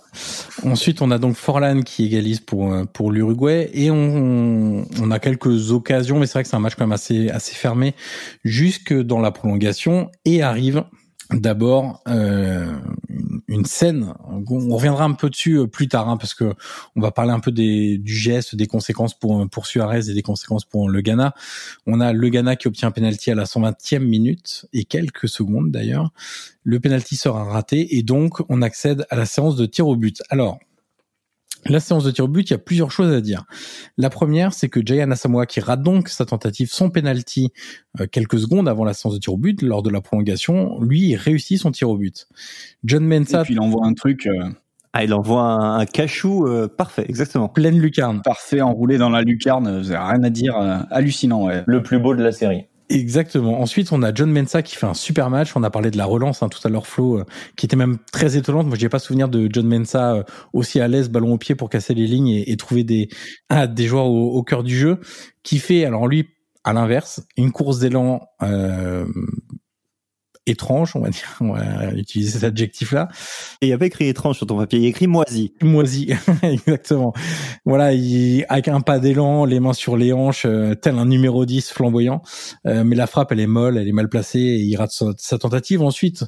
Ensuite, 0.64 1.02
on 1.02 1.10
a 1.10 1.18
donc 1.18 1.36
Forlan 1.36 1.82
qui 1.82 2.06
égalise 2.06 2.40
pour 2.40 2.72
pour 2.94 3.12
l'Uruguay 3.12 3.70
et 3.74 3.90
on, 3.90 4.86
on 5.02 5.12
a 5.12 5.20
quelques 5.20 5.72
occasions, 5.72 6.20
mais 6.20 6.28
c'est 6.28 6.34
vrai 6.34 6.44
que 6.44 6.50
c'est 6.50 6.56
un 6.56 6.60
match 6.60 6.76
quand 6.76 6.86
même 6.86 6.92
assez 6.92 7.30
assez 7.30 7.56
fermé 7.56 7.96
jusque 8.44 8.94
dans 8.94 9.20
la 9.20 9.32
prolongation 9.32 10.12
et 10.26 10.44
arrive 10.44 10.84
d'abord 11.34 12.02
euh, 12.08 12.74
une 13.48 13.66
scène. 13.66 14.14
On 14.32 14.76
reviendra 14.76 15.04
un 15.04 15.14
peu 15.14 15.30
dessus 15.30 15.68
plus 15.68 15.88
tard, 15.88 16.10
hein, 16.10 16.18
parce 16.18 16.34
que 16.34 16.54
on 16.96 17.02
va 17.02 17.12
parler 17.12 17.32
un 17.32 17.40
peu 17.40 17.52
des, 17.52 17.98
du 17.98 18.14
geste, 18.14 18.56
des 18.56 18.68
conséquences 18.68 19.14
pour 19.14 19.48
pour 19.50 19.68
Suarez 19.68 20.10
et 20.10 20.14
des 20.14 20.22
conséquences 20.22 20.66
pour 20.66 20.90
le 20.90 21.02
Ghana. 21.02 21.34
On 21.86 22.00
a 22.00 22.14
le 22.14 22.30
Ghana 22.30 22.56
qui 22.56 22.68
obtient 22.68 22.90
un 22.90 22.92
penalty 22.92 23.32
à 23.32 23.36
la 23.36 23.46
120e 23.46 24.00
minute 24.00 24.66
et 24.74 24.86
quelques 24.86 25.28
secondes 25.28 25.72
d'ailleurs. 25.72 26.12
Le 26.64 26.80
penalty 26.80 27.16
sera 27.16 27.44
raté 27.44 27.98
et 27.98 28.04
donc 28.04 28.42
on 28.50 28.62
accède 28.62 29.06
à 29.10 29.16
la 29.16 29.26
séance 29.26 29.56
de 29.56 29.66
tir 29.66 29.88
au 29.88 29.96
but. 29.96 30.22
Alors 30.30 30.60
la 31.66 31.80
séance 31.80 32.04
de 32.04 32.12
tir 32.12 32.26
au 32.26 32.28
but, 32.28 32.50
il 32.50 32.54
y 32.54 32.56
a 32.56 32.60
plusieurs 32.60 32.92
choses 32.92 33.14
à 33.14 33.22
dire. 33.22 33.46
La 33.98 34.10
première, 34.10 34.54
c'est 34.54 34.70
que 34.70 34.80
Jayan 34.86 35.12
Asamoah, 35.12 35.46
qui 35.46 35.60
rate 35.60 35.82
donc 35.82 36.10
sa 36.10 36.26
tentative, 36.26 36.70
son 36.72 36.90
penalty, 36.90 37.50
euh, 38.00 38.08
quelques 38.12 38.40
secondes 38.40 38.68
avant 38.68 38.84
la 38.84 38.94
séance 38.94 39.16
de 39.16 39.20
tir 39.20 39.34
au 39.34 39.38
but, 39.38 39.62
lors 39.62 39.84
de 39.84 39.90
la 39.90 40.02
prolongation, 40.02 40.80
lui, 40.82 41.10
il 41.10 41.16
réussit 41.16 41.60
son 41.60 41.72
tir 41.72 41.90
au 41.90 41.98
but. 41.98 42.28
John 42.84 43.06
Mensah... 43.06 43.42
Et 43.42 43.44
puis 43.44 43.54
il 43.54 43.60
envoie 43.60 43.86
un 43.86 43.94
truc... 43.94 44.28
Euh... 44.28 44.50
Ah, 44.94 45.06
il 45.06 45.14
envoie 45.14 45.44
un, 45.44 45.80
un 45.80 45.86
cachou 45.86 46.46
euh, 46.46 46.68
parfait, 46.68 47.06
exactement. 47.08 47.48
Pleine 47.48 47.80
lucarne. 47.80 48.22
Parfait, 48.24 48.60
enroulé 48.60 48.98
dans 48.98 49.10
la 49.10 49.22
lucarne, 49.22 49.82
rien 49.88 50.24
à 50.24 50.30
dire, 50.30 50.58
euh, 50.58 50.80
hallucinant, 50.92 51.46
ouais. 51.46 51.64
Le 51.66 51.82
plus 51.82 51.98
beau 51.98 52.14
de 52.14 52.22
la 52.22 52.34
série. 52.34 52.66
Exactement. 52.92 53.62
Ensuite, 53.62 53.92
on 53.94 54.04
a 54.04 54.14
John 54.14 54.32
Mensah 54.32 54.62
qui 54.62 54.76
fait 54.76 54.86
un 54.86 54.94
super 54.94 55.30
match. 55.30 55.56
On 55.56 55.64
a 55.64 55.70
parlé 55.70 55.92
de 55.92 55.98
la 55.98 56.06
relance 56.06 56.44
hein, 56.44 56.50
tout 56.50 56.60
à 56.66 56.70
l'heure, 56.70 56.88
Flo, 56.88 57.20
euh, 57.20 57.26
qui 57.56 57.66
était 57.66 57.78
même 57.78 57.98
très 58.12 58.36
étonnante. 58.36 58.68
Moi, 58.68 58.78
j'ai 58.78 58.90
pas 58.90 59.00
souvenir 59.00 59.30
de 59.30 59.48
John 59.52 59.66
Mensah 59.66 60.16
euh, 60.16 60.24
aussi 60.52 60.80
à 60.82 60.88
l'aise, 60.88 61.10
ballon 61.10 61.34
au 61.34 61.38
pied 61.38 61.56
pour 61.56 61.70
casser 61.70 61.94
les 61.94 62.06
lignes 62.06 62.28
et, 62.28 62.52
et 62.52 62.58
trouver 62.58 62.84
des 62.84 63.08
ah, 63.50 63.68
des 63.68 63.86
joueurs 63.86 64.08
au, 64.08 64.32
au, 64.32 64.44
cœur 64.44 64.64
du 64.64 64.78
jeu. 64.78 65.00
Qui 65.44 65.60
fait, 65.60 65.86
alors 65.86 66.08
lui, 66.08 66.28
à 66.64 66.74
l'inverse, 66.74 67.22
une 67.38 67.52
course 67.52 67.80
d'élan 67.80 68.28
euh, 68.44 69.06
étrange, 70.48 70.96
on 70.96 71.02
va 71.02 71.10
dire, 71.10 71.38
on 71.40 71.54
va 71.54 71.92
utiliser 71.94 72.32
cet 72.32 72.44
adjectif-là. 72.44 73.08
Et 73.62 73.68
il 73.68 73.70
n'y 73.70 73.74
a 73.74 73.78
pas 73.78 73.86
écrit 73.86 74.08
étrange 74.08 74.38
sur 74.38 74.48
ton 74.48 74.58
papier, 74.58 74.80
il 74.80 74.84
y 74.84 74.86
a 74.86 74.90
écrit 74.90 75.08
moisi. 75.08 75.54
Moisi, 75.62 76.10
exactement. 76.44 77.14
Voilà, 77.66 77.94
il, 77.94 78.46
avec 78.50 78.68
un 78.68 78.82
pas 78.82 79.00
d'élan, 79.00 79.46
les 79.46 79.60
mains 79.60 79.74
sur 79.74 79.98
les 79.98 80.14
hanches, 80.14 80.46
euh, 80.46 80.76
tel 80.76 80.98
un 80.98 81.06
numéro 81.06 81.46
10 81.46 81.72
flamboyant. 81.72 82.22
Euh, 82.66 82.84
mais 82.84 82.96
la 82.96 83.08
frappe, 83.08 83.32
elle 83.32 83.40
est 83.40 83.48
molle, 83.48 83.78
elle 83.78 83.88
est 83.88 83.94
mal 83.94 84.10
placée 84.10 84.40
et 84.40 84.60
il 84.60 84.76
rate 84.76 84.92
sa, 84.92 85.08
sa 85.18 85.38
tentative. 85.38 85.82
Ensuite, 85.82 86.26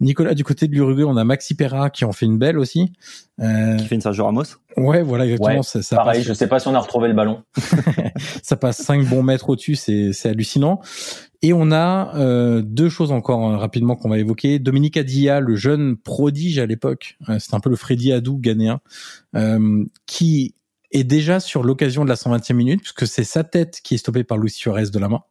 Nicolas, 0.00 0.34
du 0.34 0.44
côté 0.44 0.66
de 0.66 0.72
l'Uruguay, 0.72 1.04
on 1.04 1.16
a 1.16 1.24
Maxi 1.24 1.54
Perra 1.54 1.90
qui 1.90 2.04
en 2.04 2.12
fait 2.12 2.26
une 2.26 2.38
belle 2.38 2.58
aussi. 2.58 2.92
Euh, 3.40 3.76
qui 3.76 3.86
fait 3.86 3.94
une 3.94 4.00
Sergio 4.00 4.24
Ramos 4.24 4.44
Ouais, 4.76 5.02
voilà, 5.02 5.24
exactement. 5.24 5.56
Ouais, 5.56 5.62
ça, 5.62 5.82
ça 5.82 5.96
pareil, 5.96 6.20
passe, 6.20 6.28
je 6.28 6.32
sais 6.34 6.46
pas 6.46 6.60
si 6.60 6.68
on 6.68 6.74
a 6.74 6.78
retrouvé 6.78 7.08
le 7.08 7.14
ballon. 7.14 7.42
ça 8.42 8.56
passe 8.56 8.78
5 8.78 9.06
bons 9.06 9.22
mètres 9.22 9.48
au-dessus, 9.48 9.76
c'est, 9.76 10.12
c'est 10.12 10.28
hallucinant. 10.28 10.80
Et 11.42 11.52
on 11.52 11.72
a 11.72 12.14
euh, 12.16 12.60
deux 12.62 12.90
choses 12.90 13.12
encore 13.12 13.40
hein, 13.40 13.56
rapidement 13.56 13.96
qu'on 13.96 14.10
va 14.10 14.18
évoquer. 14.18 14.58
Dominique 14.58 14.96
Adia, 14.96 15.40
le 15.40 15.56
jeune 15.56 15.96
prodige 15.96 16.58
à 16.58 16.66
l'époque, 16.66 17.16
euh, 17.28 17.38
c'est 17.38 17.54
un 17.54 17.60
peu 17.60 17.70
le 17.70 17.76
Freddy 17.76 18.12
Adou 18.12 18.36
ghanéen, 18.38 18.80
euh, 19.34 19.84
qui 20.06 20.54
est 20.90 21.04
déjà 21.04 21.40
sur 21.40 21.62
l'occasion 21.62 22.04
de 22.04 22.10
la 22.10 22.16
120e 22.16 22.52
minute, 22.52 22.80
puisque 22.80 23.06
c'est 23.06 23.24
sa 23.24 23.44
tête 23.44 23.80
qui 23.82 23.94
est 23.94 23.98
stoppée 23.98 24.24
par 24.24 24.36
Luis 24.36 24.50
Suarez 24.50 24.90
de 24.90 24.98
la 24.98 25.08
main. 25.08 25.22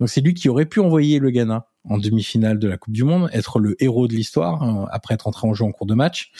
Donc 0.00 0.08
c'est 0.08 0.20
lui 0.20 0.34
qui 0.34 0.48
aurait 0.48 0.66
pu 0.66 0.80
envoyer 0.80 1.18
le 1.18 1.30
Ghana 1.30 1.66
en 1.84 1.98
demi-finale 1.98 2.58
de 2.58 2.68
la 2.68 2.76
Coupe 2.76 2.92
du 2.92 3.04
Monde, 3.04 3.28
être 3.32 3.58
le 3.58 3.82
héros 3.82 4.08
de 4.08 4.14
l'histoire 4.14 4.62
euh, 4.62 4.86
après 4.90 5.14
être 5.14 5.26
entré 5.26 5.48
en 5.48 5.54
jeu 5.54 5.64
en 5.64 5.72
cours 5.72 5.86
de 5.86 5.94
match. 5.94 6.30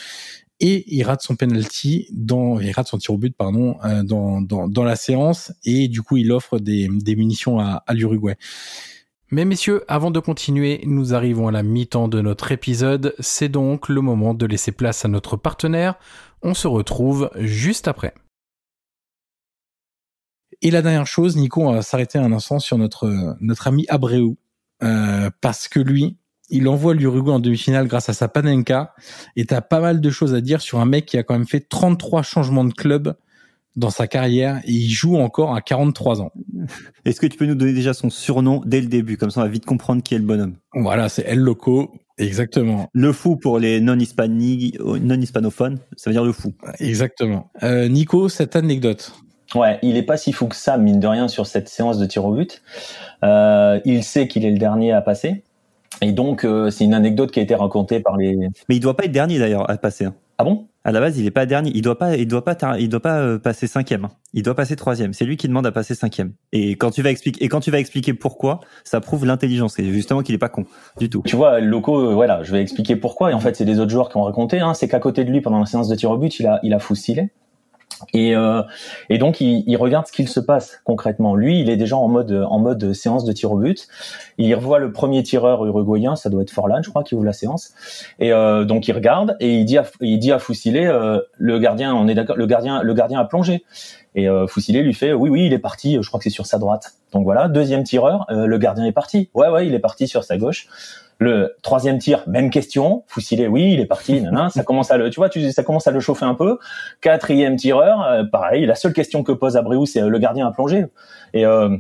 Et 0.61 0.85
il 0.95 1.05
rate 1.05 1.23
son 1.23 1.37
penalty 1.37 2.09
dans, 2.13 2.59
il 2.59 2.73
rate 2.73 2.89
son 2.89 2.99
tir 2.99 3.15
au 3.15 3.19
but, 3.19 3.35
pardon, 3.37 3.77
euh, 3.85 4.03
dans, 4.03 4.41
dans, 4.43 4.67
dans 4.69 4.85
la 4.85 4.97
séance, 4.97 5.53
et 5.65 5.87
du 5.89 6.03
coup 6.03 6.17
il 6.17 6.33
offre 6.33 6.59
des, 6.59 6.89
des 6.91 7.15
munitions 7.15 7.61
à, 7.61 7.85
à 7.87 7.95
l'Uruguay. 7.95 8.37
Mais 9.31 9.45
messieurs, 9.45 9.85
avant 9.89 10.11
de 10.11 10.21
continuer, 10.21 10.81
nous 10.87 11.13
arrivons 11.13 11.49
à 11.49 11.53
la 11.53 11.63
mi-temps 11.63 12.09
de 12.09 12.23
notre 12.23 12.51
épisode. 12.51 13.15
C'est 13.19 13.51
donc 13.51 13.91
le 13.91 14.01
moment 14.01 14.33
de 14.33 14.47
laisser 14.47 14.73
place 14.73 15.05
à 15.05 15.09
notre 15.09 15.37
partenaire. 15.37 15.97
On 16.41 16.55
se 16.55 16.67
retrouve 16.67 17.31
juste 17.37 17.89
après. 17.89 18.15
Et 20.63 20.71
la 20.71 20.81
dernière 20.81 21.07
chose, 21.07 21.37
Nico, 21.37 21.61
on 21.61 21.73
va 21.73 21.83
s'arrêter 21.83 22.19
un 22.19 22.33
instant 22.33 22.59
sur 22.59 22.79
notre 22.79 23.37
notre 23.41 23.67
ami 23.67 23.85
Abreu, 23.89 24.37
euh, 24.83 25.31
parce 25.43 25.69
que 25.69 25.79
lui, 25.79 26.17
il 26.49 26.67
envoie 26.67 26.95
l'Uruguay 26.95 27.33
en 27.33 27.39
demi-finale 27.39 27.87
grâce 27.87 28.09
à 28.09 28.15
sa 28.15 28.29
Panenka. 28.29 28.95
Et 29.37 29.45
t'as 29.45 29.61
pas 29.61 29.81
mal 29.81 30.01
de 30.01 30.11
choses 30.11 30.33
à 30.33 30.41
dire 30.41 30.63
sur 30.63 30.81
un 30.81 30.87
mec 30.87 31.05
qui 31.05 31.19
a 31.19 31.23
quand 31.23 31.35
même 31.35 31.47
fait 31.47 31.69
33 31.69 32.23
changements 32.23 32.65
de 32.65 32.73
club 32.73 33.15
dans 33.79 33.91
sa 33.91 34.07
carrière 34.07 34.59
et 34.65 34.73
il 34.73 34.91
joue 34.91 35.17
encore 35.17 35.55
à 35.55 35.61
43 35.63 36.21
ans. 36.21 36.33
Est-ce 37.05 37.21
que 37.21 37.27
tu 37.27 37.39
peux 37.39 37.47
nous 37.47 37.55
donner 37.55 37.73
déjà 37.73 37.95
son 37.95 38.11
surnom 38.11 38.61
dès 38.67 38.81
le 38.81 38.89
début 38.89 39.17
Comme 39.17 39.31
ça, 39.31 39.41
on 39.41 39.45
va 39.45 39.49
vite 39.49 39.65
comprendre 39.65 40.03
qui 40.03 40.15
est 40.15 40.19
le 40.19 40.25
bonhomme? 40.25 40.57
Voilà, 40.75 41.09
c'est 41.09 41.23
El 41.27 41.39
Loco. 41.39 41.93
Exactement. 42.19 42.89
Le 42.93 43.13
fou 43.13 43.37
pour 43.37 43.61
les 43.61 43.81
non-hispanophones, 43.81 45.79
ça 45.97 46.11
veut 46.11 46.15
dire 46.15 46.25
le 46.25 46.33
fou. 46.33 46.53
Exactement. 46.81 47.51
Euh, 47.63 47.89
Nico, 47.89 48.29
cette 48.29 48.57
anecdote. 48.57 49.13
Ouais, 49.55 49.79
il 49.83 49.97
est 49.97 50.03
pas 50.03 50.17
si 50.17 50.33
fou 50.33 50.47
que 50.47 50.57
ça, 50.57 50.77
mine 50.77 50.99
de 51.01 51.07
rien, 51.07 51.29
sur 51.29 51.47
cette 51.47 51.69
séance 51.69 51.97
de 51.99 52.07
tir 52.07 52.25
au 52.25 52.35
but. 52.35 52.61
Euh, 53.25 53.81
il 53.85 54.03
sait 54.03 54.27
qu'il 54.27 54.45
est 54.45 54.51
le 54.51 54.59
dernier 54.59 54.93
à 54.93 55.01
passer. 55.01 55.45
Et 56.03 56.13
donc, 56.13 56.45
euh, 56.45 56.71
c'est 56.71 56.85
une 56.85 56.95
anecdote 56.95 57.31
qui 57.31 57.39
a 57.41 57.43
été 57.43 57.55
racontée 57.55 58.01
par 58.01 58.17
les... 58.17 58.37
Mais 58.69 58.77
il 58.77 58.81
doit 58.81 58.97
pas 58.97 59.05
être 59.05 59.13
dernier 59.13 59.39
d'ailleurs 59.39 59.71
à 59.71 59.77
passer. 59.79 60.05
hein. 60.05 60.15
Ah 60.41 60.45
bon? 60.45 60.69
À 60.85 60.93
la 60.93 61.01
base, 61.01 61.19
il 61.19 61.27
est 61.27 61.33
pas 61.33 61.47
dernier. 61.47 61.73
Il 61.75 61.83
doit 61.83 61.99
pas, 61.99 62.17
il 62.17 62.27
doit 62.29 62.45
pas, 62.45 62.57
il 62.79 62.89
doit 62.89 63.01
pas 63.01 63.19
euh, 63.19 63.39
passer 63.39 63.67
cinquième. 63.67 64.05
hein. 64.05 64.11
Il 64.33 64.45
doit 64.45 64.55
passer 64.55 64.77
troisième. 64.77 65.13
C'est 65.13 65.25
lui 65.25 65.37
qui 65.37 65.49
demande 65.49 65.67
à 65.67 65.73
passer 65.73 65.95
cinquième. 65.97 66.33
Et 66.53 66.77
quand 66.77 66.93
tu 66.93 67.03
vas 67.03 67.11
expliquer, 67.11 67.45
et 67.45 67.49
quand 67.49 67.61
tu 67.61 67.71
vas 67.73 67.81
expliquer 67.81 68.15
pourquoi, 68.15 68.61
ça 68.85 69.01
prouve 69.01 69.27
l'intelligence. 69.27 69.79
Et 69.81 69.85
justement 69.93 70.23
qu'il 70.23 70.35
est 70.37 70.39
pas 70.39 70.49
con 70.49 70.65
du 70.99 71.11
tout. 71.11 71.23
Tu 71.27 71.35
vois, 71.35 71.59
Loco, 71.61 71.99
euh, 71.99 72.15
voilà, 72.15 72.45
je 72.45 72.53
vais 72.53 72.63
expliquer 72.63 72.95
pourquoi. 72.95 73.33
Et 73.33 73.35
en 73.35 73.41
fait, 73.41 73.57
c'est 73.57 73.65
des 73.65 73.81
autres 73.81 73.91
joueurs 73.91 74.09
qui 74.09 74.17
ont 74.17 74.23
raconté. 74.23 74.61
Hein, 74.61 74.75
c'est 74.75 74.89
qu'à 74.89 75.01
côté 75.01 75.25
de 75.25 75.31
lui, 75.31 75.41
pendant 75.41 75.59
la 75.59 75.67
séance 75.67 75.89
de 75.89 75.97
tir 75.97 76.11
au 76.11 76.17
but, 76.17 76.39
il 76.39 76.47
a, 76.47 76.61
il 76.63 76.73
a. 76.73 76.79
Et, 78.15 78.35
euh, 78.35 78.63
et 79.09 79.19
donc, 79.19 79.41
il, 79.41 79.65
il 79.67 79.77
regarde 79.77 80.07
ce 80.07 80.13
qu'il 80.13 80.29
se 80.29 80.41
passe 80.41 80.81
concrètement. 80.85 81.35
Lui, 81.35 81.61
il 81.61 81.71
est 81.71 81.77
déjà 81.77 81.97
en 81.97 82.09
mode, 82.09 82.47
en 82.49 82.59
mode 82.59 82.93
séance 82.93 83.25
de 83.25 83.33
tir 83.33 83.53
au 83.53 83.59
but. 83.59 83.89
Il 84.39 84.55
revoit 84.55 84.79
le 84.79 84.93
premier 84.93 85.23
tireur 85.23 85.65
uruguayen, 85.67 86.17
ça 86.17 86.31
doit 86.31 86.43
être 86.43 86.51
Forlan, 86.51 86.83
je 86.83 86.91
crois, 86.91 87.05
qui 87.05 87.15
ouvre 87.15 87.25
la 87.25 87.33
séance. 87.33 87.73
Et 88.19 88.33
euh, 88.33 88.65
donc, 88.65 88.89
il 88.89 88.93
regarde 88.93 89.37
et 89.41 89.55
il 89.55 89.65
dit 89.65 89.79
à, 89.79 89.85
il 90.01 90.19
dit 90.19 90.33
à 90.33 90.39
euh, 90.39 91.21
le 91.37 91.59
gardien, 91.59 91.95
on 91.95 92.09
est 92.09 92.15
d'accord, 92.15 92.37
le 92.37 92.47
gardien, 92.47 92.83
le 92.83 92.95
gardien 92.95 93.21
a 93.21 93.25
plongé. 93.25 93.65
Et 94.15 94.29
euh, 94.29 94.47
Foussile 94.47 94.81
lui 94.83 94.95
fait, 94.95 95.13
oui, 95.13 95.31
oui, 95.31 95.47
il 95.47 95.53
est 95.53 95.59
parti. 95.59 95.99
Je 96.01 96.09
crois 96.09 96.19
que 96.19 96.25
c'est 96.25 96.31
sur 96.31 96.47
sa 96.47 96.59
droite. 96.59 96.95
Donc 97.13 97.25
voilà, 97.25 97.49
deuxième 97.49 97.85
tireur, 97.85 98.27
euh, 98.31 98.47
le 98.47 98.59
gardien 98.59 98.85
est 98.85 98.93
parti. 98.93 99.31
Ouais, 99.35 99.49
ouais, 99.49 99.67
il 99.67 99.75
est 99.75 99.79
parti 99.79 100.09
sur 100.09 100.25
sa 100.25 100.37
gauche. 100.37 100.67
Le 101.21 101.57
troisième 101.63 101.99
tir, 101.99 102.23
même 102.29 102.49
question. 102.51 103.03
Foussile, 103.09 103.49
oui, 103.49 103.73
il 103.73 103.81
est 103.81 103.87
parti. 103.87 104.21
Nanana, 104.21 104.51
ça 104.51 104.63
commence 104.63 104.91
à 104.93 104.97
le, 104.97 105.11
tu 105.11 105.17
vois, 105.19 105.29
tu, 105.29 105.51
ça 105.51 105.65
commence 105.65 105.87
à 105.89 105.91
le 105.91 105.99
chauffer 106.01 106.25
un 106.25 106.35
peu. 106.35 106.59
Quatrième 107.01 107.57
tireur, 107.57 108.03
euh, 108.03 108.23
pareil. 108.25 108.67
La 108.67 108.77
seule 108.77 108.93
question 108.93 109.25
que 109.25 109.33
pose 109.33 109.57
Abreu, 109.57 109.85
c'est 109.85 110.01
euh, 110.03 110.09
le 110.09 110.19
gardien 110.19 110.47
a 110.47 110.53
plongé. 110.53 110.87
Et 111.35 111.45
euh, 111.45 111.77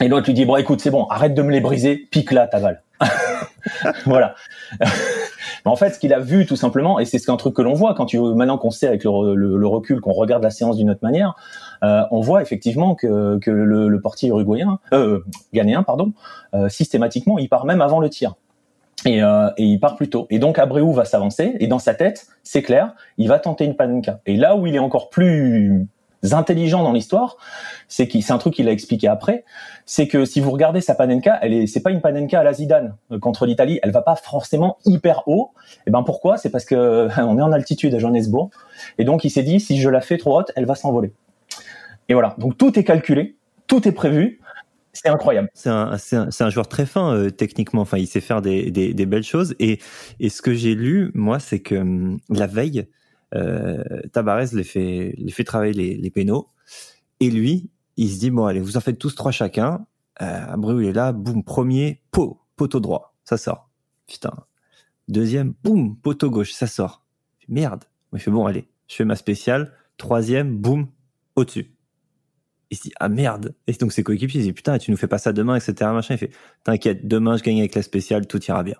et 0.00 0.08
l'autre 0.08 0.26
lui 0.26 0.34
dit 0.34 0.44
bon, 0.46 0.56
écoute, 0.56 0.80
c'est 0.80 0.90
bon, 0.90 1.04
arrête 1.06 1.34
de 1.34 1.42
me 1.42 1.50
les 1.50 1.60
briser, 1.60 1.96
pique 1.96 2.32
là 2.32 2.46
ta 2.46 2.60
balle. 2.60 2.82
voilà. 4.06 4.34
En 5.64 5.76
fait, 5.76 5.90
ce 5.90 5.98
qu'il 5.98 6.14
a 6.14 6.18
vu 6.18 6.46
tout 6.46 6.56
simplement, 6.56 6.98
et 6.98 7.04
c'est 7.04 7.28
un 7.28 7.36
truc 7.36 7.52
que 7.54 7.60
l'on 7.60 7.74
voit 7.74 7.92
quand 7.92 8.06
tu 8.06 8.18
maintenant 8.18 8.56
qu'on 8.56 8.70
sait 8.70 8.86
avec 8.86 9.04
le, 9.04 9.34
le- 9.34 9.56
le 9.58 9.66
recul, 9.66 10.00
qu'on 10.00 10.12
regarde 10.12 10.42
la 10.42 10.48
séance 10.50 10.76
d'une 10.78 10.88
autre 10.88 11.00
manière, 11.02 11.34
euh, 11.82 12.04
on 12.10 12.20
voit 12.20 12.40
effectivement 12.40 12.94
que, 12.94 13.38
que 13.38 13.50
le, 13.50 13.88
le 13.88 14.00
portier 14.00 14.30
uruguayen, 14.30 14.78
euh, 14.94 15.20
ghanéen, 15.52 15.82
pardon, 15.82 16.12
euh, 16.54 16.70
systématiquement, 16.70 17.38
il 17.38 17.50
part 17.50 17.66
même 17.66 17.82
avant 17.82 18.00
le 18.00 18.08
tir. 18.08 18.34
Et, 19.04 19.22
euh, 19.22 19.48
et 19.56 19.64
il 19.64 19.78
part 19.78 19.94
plus 19.94 20.10
tôt. 20.10 20.26
Et 20.30 20.38
donc 20.38 20.58
Abreu 20.58 20.82
va 20.92 21.04
s'avancer, 21.04 21.56
et 21.60 21.66
dans 21.68 21.78
sa 21.78 21.94
tête, 21.94 22.26
c'est 22.42 22.62
clair, 22.62 22.94
il 23.16 23.28
va 23.28 23.38
tenter 23.38 23.64
une 23.64 23.76
panenka. 23.76 24.20
Et 24.26 24.36
là 24.36 24.56
où 24.56 24.66
il 24.66 24.74
est 24.74 24.80
encore 24.80 25.08
plus 25.08 25.86
intelligent 26.32 26.82
dans 26.82 26.92
l'histoire, 26.92 27.36
c'est 27.86 28.08
qu'il, 28.08 28.22
c'est 28.22 28.32
un 28.32 28.38
truc 28.38 28.54
qu'il 28.54 28.68
a 28.68 28.72
expliqué 28.72 29.06
après, 29.06 29.44
c'est 29.86 30.08
que 30.08 30.24
si 30.24 30.40
vous 30.40 30.50
regardez 30.50 30.80
sa 30.80 30.94
panenka, 30.94 31.38
elle 31.42 31.52
est, 31.52 31.66
c'est 31.66 31.80
pas 31.80 31.90
une 31.90 32.00
panenka 32.00 32.40
à 32.40 32.42
la 32.42 32.52
Zidane 32.52 32.96
euh, 33.12 33.18
contre 33.18 33.46
l'Italie, 33.46 33.78
elle 33.82 33.92
va 33.92 34.02
pas 34.02 34.16
forcément 34.16 34.78
hyper 34.84 35.22
haut. 35.26 35.52
Et 35.86 35.90
ben 35.90 36.02
pourquoi? 36.02 36.36
C'est 36.36 36.50
parce 36.50 36.64
que 36.64 37.08
on 37.20 37.38
est 37.38 37.42
en 37.42 37.52
altitude 37.52 37.94
à 37.94 37.98
Johannesburg, 37.98 38.50
et 38.98 39.04
donc 39.04 39.24
il 39.24 39.30
s'est 39.30 39.42
dit 39.42 39.60
si 39.60 39.78
je 39.78 39.88
la 39.88 40.00
fais 40.00 40.18
trop 40.18 40.38
haute, 40.38 40.52
elle 40.56 40.66
va 40.66 40.74
s'envoler. 40.74 41.12
Et 42.08 42.14
voilà, 42.14 42.34
donc 42.38 42.56
tout 42.56 42.78
est 42.78 42.84
calculé, 42.84 43.36
tout 43.66 43.86
est 43.86 43.92
prévu, 43.92 44.40
c'est 45.02 45.08
incroyable. 45.08 45.48
C'est 45.54 45.70
un, 45.70 45.96
un, 46.12 46.28
un 46.38 46.50
joueur 46.50 46.68
très 46.68 46.86
fin 46.86 47.14
euh, 47.14 47.30
techniquement. 47.30 47.82
Enfin, 47.82 47.98
il 47.98 48.06
sait 48.06 48.20
faire 48.20 48.42
des, 48.42 48.70
des, 48.70 48.94
des 48.94 49.06
belles 49.06 49.24
choses. 49.24 49.54
Et, 49.58 49.78
et 50.20 50.28
ce 50.28 50.42
que 50.42 50.54
j'ai 50.54 50.74
lu, 50.74 51.10
moi, 51.14 51.38
c'est 51.38 51.60
que 51.60 51.76
hum, 51.76 52.18
la 52.28 52.46
veille, 52.46 52.88
euh, 53.34 53.82
Tabarez 54.12 54.48
les 54.52 54.64
fait, 54.64 55.14
les 55.16 55.32
fait 55.32 55.44
travailler 55.44 55.72
les, 55.72 55.96
les 55.96 56.10
pénaux. 56.10 56.48
Et 57.20 57.30
lui, 57.30 57.70
il 57.96 58.10
se 58.10 58.18
dit 58.18 58.30
bon, 58.30 58.46
allez, 58.46 58.60
vous 58.60 58.76
en 58.76 58.80
faites 58.80 58.98
tous 58.98 59.14
trois 59.14 59.32
chacun. 59.32 59.86
Euh, 60.20 60.52
Abreu, 60.52 60.82
il 60.82 60.88
est 60.88 60.92
là, 60.92 61.12
boum, 61.12 61.44
premier, 61.44 62.02
pot, 62.10 62.40
poteau 62.56 62.80
droit, 62.80 63.14
ça 63.24 63.36
sort. 63.36 63.70
Putain. 64.06 64.32
Deuxième, 65.08 65.54
boum, 65.62 65.96
poteau 65.96 66.30
gauche, 66.30 66.52
ça 66.52 66.66
sort. 66.66 67.04
Merde. 67.48 67.84
Il 68.12 68.18
fait 68.18 68.30
bon, 68.30 68.46
allez, 68.46 68.68
je 68.88 68.96
fais 68.96 69.04
ma 69.04 69.16
spéciale. 69.16 69.72
Troisième, 69.96 70.56
boum, 70.56 70.88
au-dessus. 71.36 71.72
Il 72.70 72.76
se 72.76 72.82
dit 72.82 72.92
ah 73.00 73.08
merde 73.08 73.54
et 73.66 73.72
donc 73.72 73.92
ses 73.92 74.02
coéquipiers 74.02 74.42
disent 74.42 74.52
putain 74.52 74.76
tu 74.78 74.90
nous 74.90 74.96
fais 74.98 75.06
pas 75.06 75.18
ça 75.18 75.32
demain 75.32 75.56
etc 75.56 75.90
machin 75.92 76.14
il 76.14 76.18
fait 76.18 76.30
t'inquiète 76.64 77.06
demain 77.08 77.36
je 77.38 77.42
gagne 77.42 77.58
avec 77.60 77.74
la 77.74 77.82
spéciale 77.82 78.26
tout 78.26 78.42
ira 78.44 78.62
bien 78.62 78.76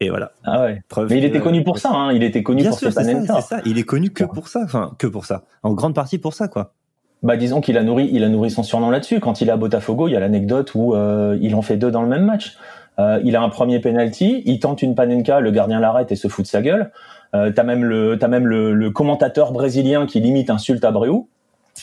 et 0.00 0.10
voilà 0.10 0.32
Ah 0.44 0.64
ouais. 0.64 0.82
preuve 0.88 1.08
Mais 1.10 1.18
il 1.18 1.24
était 1.24 1.40
connu 1.40 1.64
pour 1.64 1.78
ça, 1.78 1.90
hein. 1.92 2.12
il 2.12 2.22
était 2.22 2.42
connu 2.42 2.60
bien 2.62 2.70
pour 2.70 2.78
sûr 2.78 2.92
c'est 2.92 3.26
ça, 3.26 3.40
ça 3.40 3.60
il 3.64 3.78
est 3.78 3.84
connu 3.84 4.10
que 4.10 4.24
pour 4.24 4.48
ça 4.48 4.60
enfin 4.64 4.94
que 4.98 5.06
pour 5.06 5.24
ça 5.24 5.44
en 5.62 5.72
grande 5.72 5.94
partie 5.94 6.18
pour 6.18 6.34
ça 6.34 6.46
quoi 6.48 6.74
Bah 7.22 7.38
disons 7.38 7.62
qu'il 7.62 7.78
a 7.78 7.82
nourri, 7.82 8.08
il 8.12 8.22
a 8.22 8.28
nourri 8.28 8.50
son 8.50 8.62
surnom 8.62 8.90
là-dessus. 8.90 9.18
Quand 9.20 9.40
il 9.40 9.48
est 9.48 9.52
à 9.52 9.56
Botafogo, 9.56 10.08
il 10.08 10.12
y 10.12 10.16
a 10.16 10.20
l'anecdote 10.20 10.74
où 10.74 10.94
euh, 10.94 11.38
il 11.40 11.54
en 11.54 11.62
fait 11.62 11.78
deux 11.78 11.90
dans 11.90 12.02
le 12.02 12.08
même 12.08 12.24
match. 12.26 12.58
Euh, 12.98 13.20
il 13.24 13.34
a 13.36 13.42
un 13.42 13.48
premier 13.48 13.80
penalty, 13.80 14.42
il 14.44 14.60
tente 14.60 14.82
une 14.82 14.94
panenka, 14.94 15.40
le 15.40 15.50
gardien 15.50 15.80
l'arrête 15.80 16.12
et 16.12 16.16
se 16.16 16.28
fout 16.28 16.44
de 16.44 16.48
sa 16.50 16.60
gueule. 16.60 16.92
Euh, 17.34 17.50
t'as 17.50 17.62
même 17.64 17.84
le, 17.84 18.18
t'as 18.18 18.28
même 18.28 18.46
le, 18.46 18.74
le 18.74 18.90
commentateur 18.90 19.52
brésilien 19.52 20.06
qui 20.06 20.20
limite 20.20 20.50
insulte 20.50 20.84
Abreu. 20.84 21.24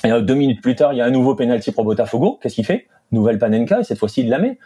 Et 0.04 0.12
euh, 0.12 0.22
deux 0.22 0.36
minutes 0.36 0.62
plus 0.62 0.76
tard, 0.76 0.94
il 0.94 0.98
y 0.98 1.02
a 1.02 1.06
un 1.06 1.12
nouveau 1.12 1.36
penalty 1.36 1.72
pour 1.72 1.84
Botafogo. 1.86 2.40
Qu'est-ce 2.42 2.56
qu'il 2.56 2.66
fait? 2.66 2.88
Nouvelle 3.12 3.38
panenka 3.38 3.80
et 3.80 3.84
cette 3.84 4.00
fois-ci 4.00 4.22
il 4.22 4.30
la 4.30 4.40
met. 4.40 4.58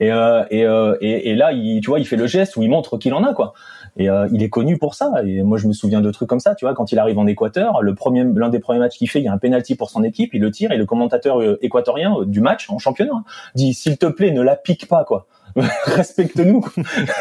Et, 0.00 0.10
euh, 0.10 0.44
et, 0.50 0.64
euh, 0.64 0.96
et, 1.00 1.36
là, 1.36 1.52
il, 1.52 1.80
tu 1.80 1.88
vois, 1.88 2.00
il 2.00 2.06
fait 2.06 2.16
le 2.16 2.26
geste 2.26 2.56
où 2.56 2.62
il 2.62 2.68
montre 2.68 2.98
qu'il 2.98 3.14
en 3.14 3.22
a 3.22 3.32
quoi. 3.32 3.54
Et 3.96 4.08
euh, 4.08 4.28
il 4.32 4.42
est 4.42 4.48
connu 4.48 4.78
pour 4.78 4.94
ça. 4.94 5.12
Et 5.24 5.42
moi, 5.42 5.58
je 5.58 5.68
me 5.68 5.72
souviens 5.72 6.00
de 6.00 6.10
trucs 6.10 6.28
comme 6.28 6.40
ça. 6.40 6.54
Tu 6.54 6.64
vois, 6.64 6.74
quand 6.74 6.92
il 6.92 6.98
arrive 6.98 7.18
en 7.18 7.26
Équateur, 7.26 7.82
le 7.82 7.94
premier, 7.94 8.24
l'un 8.24 8.48
des 8.48 8.58
premiers 8.58 8.78
matchs 8.78 8.96
qu'il 8.96 9.10
fait, 9.10 9.20
il 9.20 9.24
y 9.24 9.28
a 9.28 9.32
un 9.32 9.38
penalty 9.38 9.74
pour 9.74 9.90
son 9.90 10.02
équipe, 10.02 10.30
il 10.32 10.40
le 10.40 10.50
tire 10.50 10.72
et 10.72 10.76
le 10.76 10.86
commentateur 10.86 11.40
euh, 11.40 11.58
équatorien 11.62 12.16
euh, 12.18 12.24
du 12.24 12.40
match 12.40 12.70
en 12.70 12.78
championnat 12.78 13.12
hein, 13.14 13.24
dit 13.54 13.74
s'il 13.74 13.98
te 13.98 14.06
plaît, 14.06 14.30
ne 14.30 14.42
la 14.42 14.56
pique 14.56 14.88
pas 14.88 15.04
quoi. 15.04 15.26
Respecte-nous. 15.56 16.64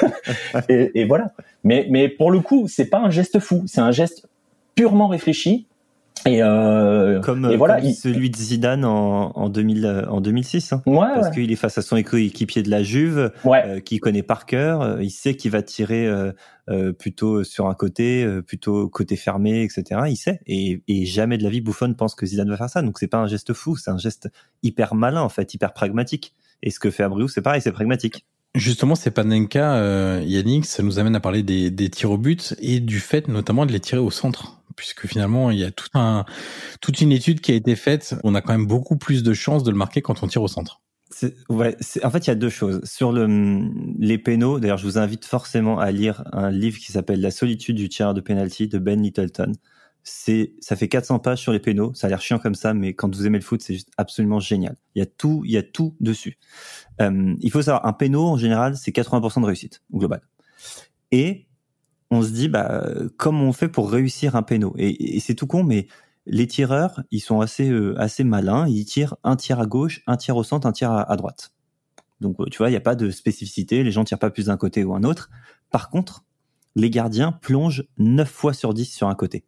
et, 0.69 1.01
et 1.01 1.05
voilà. 1.05 1.31
Mais, 1.63 1.87
mais 1.89 2.07
pour 2.07 2.31
le 2.31 2.39
coup, 2.39 2.67
c'est 2.67 2.89
pas 2.89 2.99
un 2.99 3.09
geste 3.09 3.39
fou. 3.39 3.63
C'est 3.67 3.81
un 3.81 3.91
geste 3.91 4.27
purement 4.75 5.07
réfléchi. 5.07 5.67
Et, 6.25 6.41
euh, 6.43 7.19
Comme, 7.21 7.49
et 7.51 7.55
voilà, 7.57 7.77
comme 7.81 7.89
il- 7.89 7.95
celui 7.95 8.29
de 8.29 8.35
Zidane 8.35 8.85
en, 8.85 9.31
en, 9.35 9.49
2000, 9.49 9.85
euh, 9.85 10.05
en 10.07 10.21
2006. 10.21 10.73
hein. 10.73 10.81
ouais, 10.85 10.97
Parce 11.15 11.27
ouais, 11.29 11.33
qu'il 11.33 11.51
est 11.51 11.55
face 11.55 11.77
à 11.77 11.81
son 11.81 12.01
coéquipier 12.03 12.61
de 12.63 12.69
la 12.69 12.83
Juve, 12.83 13.31
ouais. 13.43 13.63
euh, 13.65 13.79
qu'il 13.79 13.99
connaît 13.99 14.21
par 14.23 14.45
cœur. 14.45 14.81
euh, 14.81 15.03
il 15.03 15.09
sait 15.09 15.35
qu'il 15.35 15.51
va 15.51 15.61
tirer 15.63 16.05
euh, 16.07 16.31
euh, 16.69 16.93
plutôt 16.93 17.43
sur 17.43 17.67
un 17.67 17.73
côté, 17.73 18.23
euh, 18.23 18.41
plutôt 18.41 18.87
côté 18.89 19.15
fermé, 19.15 19.63
etc. 19.63 20.01
Il 20.07 20.15
sait. 20.17 20.39
Et, 20.47 20.83
et 20.87 21.05
jamais 21.05 21.37
de 21.37 21.43
la 21.43 21.49
vie 21.49 21.61
Buffon 21.61 21.93
pense 21.93 22.13
que 22.15 22.25
Zidane 22.25 22.49
va 22.49 22.57
faire 22.57 22.69
ça. 22.69 22.81
Donc 22.81 22.99
c'est 22.99 23.07
pas 23.07 23.17
un 23.17 23.27
geste 23.27 23.53
fou, 23.53 23.75
c'est 23.75 23.89
un 23.91 23.97
geste 23.97 24.29
hyper 24.63 24.93
malin 24.95 25.21
en 25.21 25.29
fait, 25.29 25.53
hyper 25.53 25.73
pragmatique. 25.73 26.33
Et 26.63 26.69
ce 26.69 26.79
que 26.79 26.91
fait 26.91 27.03
Abreu, 27.03 27.27
c'est 27.27 27.41
pareil, 27.41 27.61
c'est 27.61 27.71
pragmatique. 27.71 28.25
Justement, 28.53 28.95
ces 28.95 29.11
Panenka, 29.11 29.75
euh, 29.75 30.23
Yannick, 30.25 30.65
ça 30.65 30.83
nous 30.83 30.99
amène 30.99 31.15
à 31.15 31.21
parler 31.21 31.41
des, 31.41 31.71
des 31.71 31.89
tirs 31.89 32.11
au 32.11 32.17
but 32.17 32.53
et 32.59 32.81
du 32.81 32.99
fait 32.99 33.29
notamment 33.29 33.65
de 33.65 33.71
les 33.71 33.79
tirer 33.79 34.01
au 34.01 34.11
centre. 34.11 34.61
Puisque 34.75 35.07
finalement, 35.07 35.51
il 35.51 35.59
y 35.59 35.63
a 35.63 35.71
tout 35.71 35.87
un, 35.93 36.25
toute 36.81 37.01
une 37.01 37.11
étude 37.11 37.39
qui 37.39 37.51
a 37.51 37.55
été 37.55 37.75
faite. 37.75 38.15
On 38.23 38.35
a 38.35 38.41
quand 38.41 38.53
même 38.53 38.67
beaucoup 38.67 38.97
plus 38.97 39.23
de 39.23 39.33
chances 39.33 39.63
de 39.63 39.71
le 39.71 39.77
marquer 39.77 40.01
quand 40.01 40.23
on 40.23 40.27
tire 40.27 40.41
au 40.41 40.47
centre. 40.47 40.81
Ouais, 41.49 41.75
en 42.03 42.09
fait, 42.09 42.25
il 42.25 42.29
y 42.29 42.31
a 42.31 42.35
deux 42.35 42.49
choses. 42.49 42.81
Sur 42.83 43.11
le, 43.11 43.69
les 43.99 44.17
pénaux, 44.17 44.59
d'ailleurs, 44.59 44.77
je 44.77 44.85
vous 44.85 44.97
invite 44.97 45.25
forcément 45.25 45.77
à 45.79 45.91
lire 45.91 46.23
un 46.31 46.49
livre 46.51 46.79
qui 46.79 46.91
s'appelle 46.91 47.21
La 47.21 47.31
solitude 47.31 47.75
du 47.75 47.89
tireur 47.89 48.13
de 48.13 48.21
penalty 48.21 48.67
de 48.67 48.79
Ben 48.79 49.01
Littleton. 49.01 49.53
C'est, 50.03 50.53
ça 50.59 50.75
fait 50.75 50.87
400 50.87 51.19
pages 51.19 51.39
sur 51.39 51.51
les 51.51 51.59
pénaux. 51.59 51.93
Ça 51.93 52.07
a 52.07 52.09
l'air 52.09 52.21
chiant 52.21 52.39
comme 52.39 52.55
ça, 52.55 52.73
mais 52.73 52.93
quand 52.93 53.13
vous 53.13 53.27
aimez 53.27 53.37
le 53.37 53.43
foot, 53.43 53.61
c'est 53.61 53.75
juste 53.75 53.91
absolument 53.97 54.39
génial. 54.39 54.75
Il 54.95 54.99
y 54.99 55.01
a 55.01 55.05
tout, 55.05 55.43
il 55.45 55.51
y 55.51 55.57
a 55.57 55.63
tout 55.63 55.95
dessus. 55.99 56.37
Euh, 57.01 57.35
il 57.39 57.51
faut 57.51 57.61
savoir, 57.61 57.85
un 57.85 57.93
pénaux, 57.93 58.27
en 58.27 58.37
général, 58.37 58.77
c'est 58.77 58.91
80% 58.91 59.41
de 59.41 59.45
réussite, 59.45 59.81
au 59.91 59.99
global. 59.99 60.21
Et 61.11 61.47
on 62.09 62.21
se 62.23 62.29
dit, 62.29 62.47
bah, 62.47 62.83
comment 63.17 63.43
on 63.43 63.53
fait 63.53 63.69
pour 63.69 63.91
réussir 63.91 64.35
un 64.35 64.43
pénaux? 64.43 64.73
Et, 64.77 65.15
et 65.15 65.19
c'est 65.19 65.35
tout 65.35 65.47
con, 65.47 65.63
mais 65.63 65.87
les 66.25 66.47
tireurs, 66.47 67.01
ils 67.11 67.19
sont 67.19 67.41
assez 67.41 67.69
euh, 67.69 67.99
assez 67.99 68.23
malins. 68.23 68.67
Ils 68.67 68.85
tirent 68.85 69.15
un 69.23 69.35
tir 69.35 69.59
à 69.59 69.65
gauche, 69.65 70.01
un 70.07 70.17
tir 70.17 70.37
au 70.37 70.43
centre, 70.43 70.67
un 70.67 70.71
tir 70.71 70.91
à, 70.91 71.09
à 71.09 71.15
droite. 71.15 71.51
Donc 72.19 72.39
euh, 72.39 72.45
tu 72.45 72.59
vois, 72.59 72.69
il 72.69 72.71
n'y 72.71 72.77
a 72.77 72.81
pas 72.81 72.95
de 72.95 73.09
spécificité. 73.09 73.83
Les 73.83 73.91
gens 73.91 74.03
tirent 74.03 74.19
pas 74.19 74.29
plus 74.29 74.45
d'un 74.45 74.57
côté 74.57 74.83
ou 74.83 74.93
un 74.93 75.03
autre. 75.03 75.29
Par 75.71 75.89
contre, 75.89 76.23
les 76.75 76.89
gardiens 76.89 77.31
plongent 77.31 77.83
9 77.97 78.29
fois 78.29 78.53
sur 78.53 78.73
10 78.73 78.85
sur 78.85 79.07
un 79.07 79.15
côté. 79.15 79.45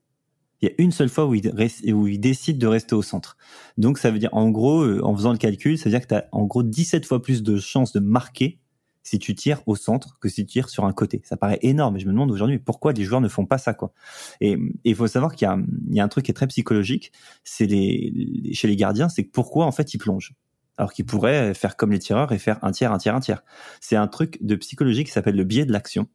Il 0.64 0.68
y 0.68 0.70
a 0.70 0.76
une 0.78 0.94
seule 0.94 1.10
fois 1.10 1.26
où 1.26 1.36
res- 1.36 1.92
où 1.92 2.08
ils 2.08 2.20
décident 2.20 2.58
de 2.58 2.68
rester 2.68 2.96
au 2.96 3.02
centre. 3.02 3.36
Donc 3.78 3.98
ça 3.98 4.12
veut 4.12 4.20
dire, 4.20 4.30
en 4.32 4.50
gros, 4.50 4.82
euh, 4.84 5.02
en 5.04 5.14
faisant 5.14 5.34
le 5.34 5.38
calcul, 5.38 5.78
ça 5.78 5.86
veut 5.86 5.90
dire 5.90 6.00
que 6.00 6.08
tu 6.08 6.16
as 6.16 6.30
en 6.32 6.46
gros 6.46 6.64
17 6.64 7.06
fois 7.06 7.22
plus 7.22 7.44
de 7.44 7.58
chances 7.58 7.92
de 7.92 8.00
marquer 8.00 8.60
si 9.04 9.20
tu 9.20 9.36
tires 9.36 9.62
au 9.68 9.76
centre 9.76 10.18
que 10.22 10.30
si 10.30 10.46
tu 10.46 10.54
tires 10.54 10.70
sur 10.70 10.86
un 10.86 10.94
côté. 10.94 11.22
Ça 11.26 11.36
paraît 11.36 11.60
énorme. 11.64 11.98
Et 11.98 12.00
je 12.00 12.06
me 12.06 12.14
demande 12.14 12.32
aujourd'hui 12.32 12.60
pourquoi 12.60 12.94
les 12.94 13.04
joueurs 13.04 13.20
ne 13.20 13.28
font 13.28 13.46
pas 13.46 13.58
ça, 13.58 13.74
quoi? 13.74 13.92
Et 14.40 14.58
il 14.86 14.96
faut 14.96 15.08
savoir 15.08 15.36
qu'il 15.36 15.46
y 15.46 15.52
a, 15.52 15.58
il 15.90 15.96
y 15.98 16.00
a 16.00 16.04
un 16.06 16.08
truc 16.08 16.24
qui 16.24 16.32
est 16.32 16.34
très 16.34 16.48
psychologique. 16.48 17.12
C'est 17.44 17.66
les, 17.66 18.54
chez 18.54 18.70
les 18.70 18.78
gardiens, 18.78 19.10
c'est 19.10 19.24
pourquoi 19.24 19.66
en 19.66 19.74
fait 19.74 19.94
ils 19.94 19.98
plongent 19.98 20.34
alors 20.78 20.92
qu'ils 20.94 21.06
pourraient 21.06 21.54
faire 21.54 21.76
comme 21.76 21.92
les 21.92 22.00
tireurs 22.00 22.32
et 22.32 22.40
faire 22.40 22.58
un 22.64 22.72
tiers, 22.72 22.92
un 22.92 22.98
tiers, 22.98 23.16
un 23.16 23.20
tiers. 23.20 23.44
C'est 23.80 23.96
un 23.96 24.08
truc 24.08 24.40
de 24.42 24.56
psychologie 24.56 25.04
qui 25.04 25.12
s'appelle 25.12 25.36
le 25.36 25.44
biais 25.44 25.66
de 25.66 25.72
l'action. 25.72 26.08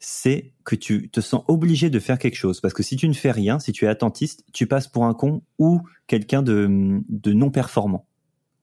C'est 0.00 0.52
que 0.64 0.76
tu 0.76 1.08
te 1.10 1.20
sens 1.20 1.42
obligé 1.48 1.90
de 1.90 1.98
faire 1.98 2.18
quelque 2.18 2.36
chose 2.36 2.60
parce 2.60 2.74
que 2.74 2.82
si 2.82 2.96
tu 2.96 3.08
ne 3.08 3.14
fais 3.14 3.32
rien, 3.32 3.58
si 3.58 3.72
tu 3.72 3.84
es 3.84 3.88
attentiste, 3.88 4.44
tu 4.52 4.66
passes 4.66 4.86
pour 4.86 5.04
un 5.06 5.14
con 5.14 5.42
ou 5.58 5.80
quelqu'un 6.06 6.42
de, 6.42 7.00
de 7.08 7.32
non 7.32 7.50
performant. 7.50 8.04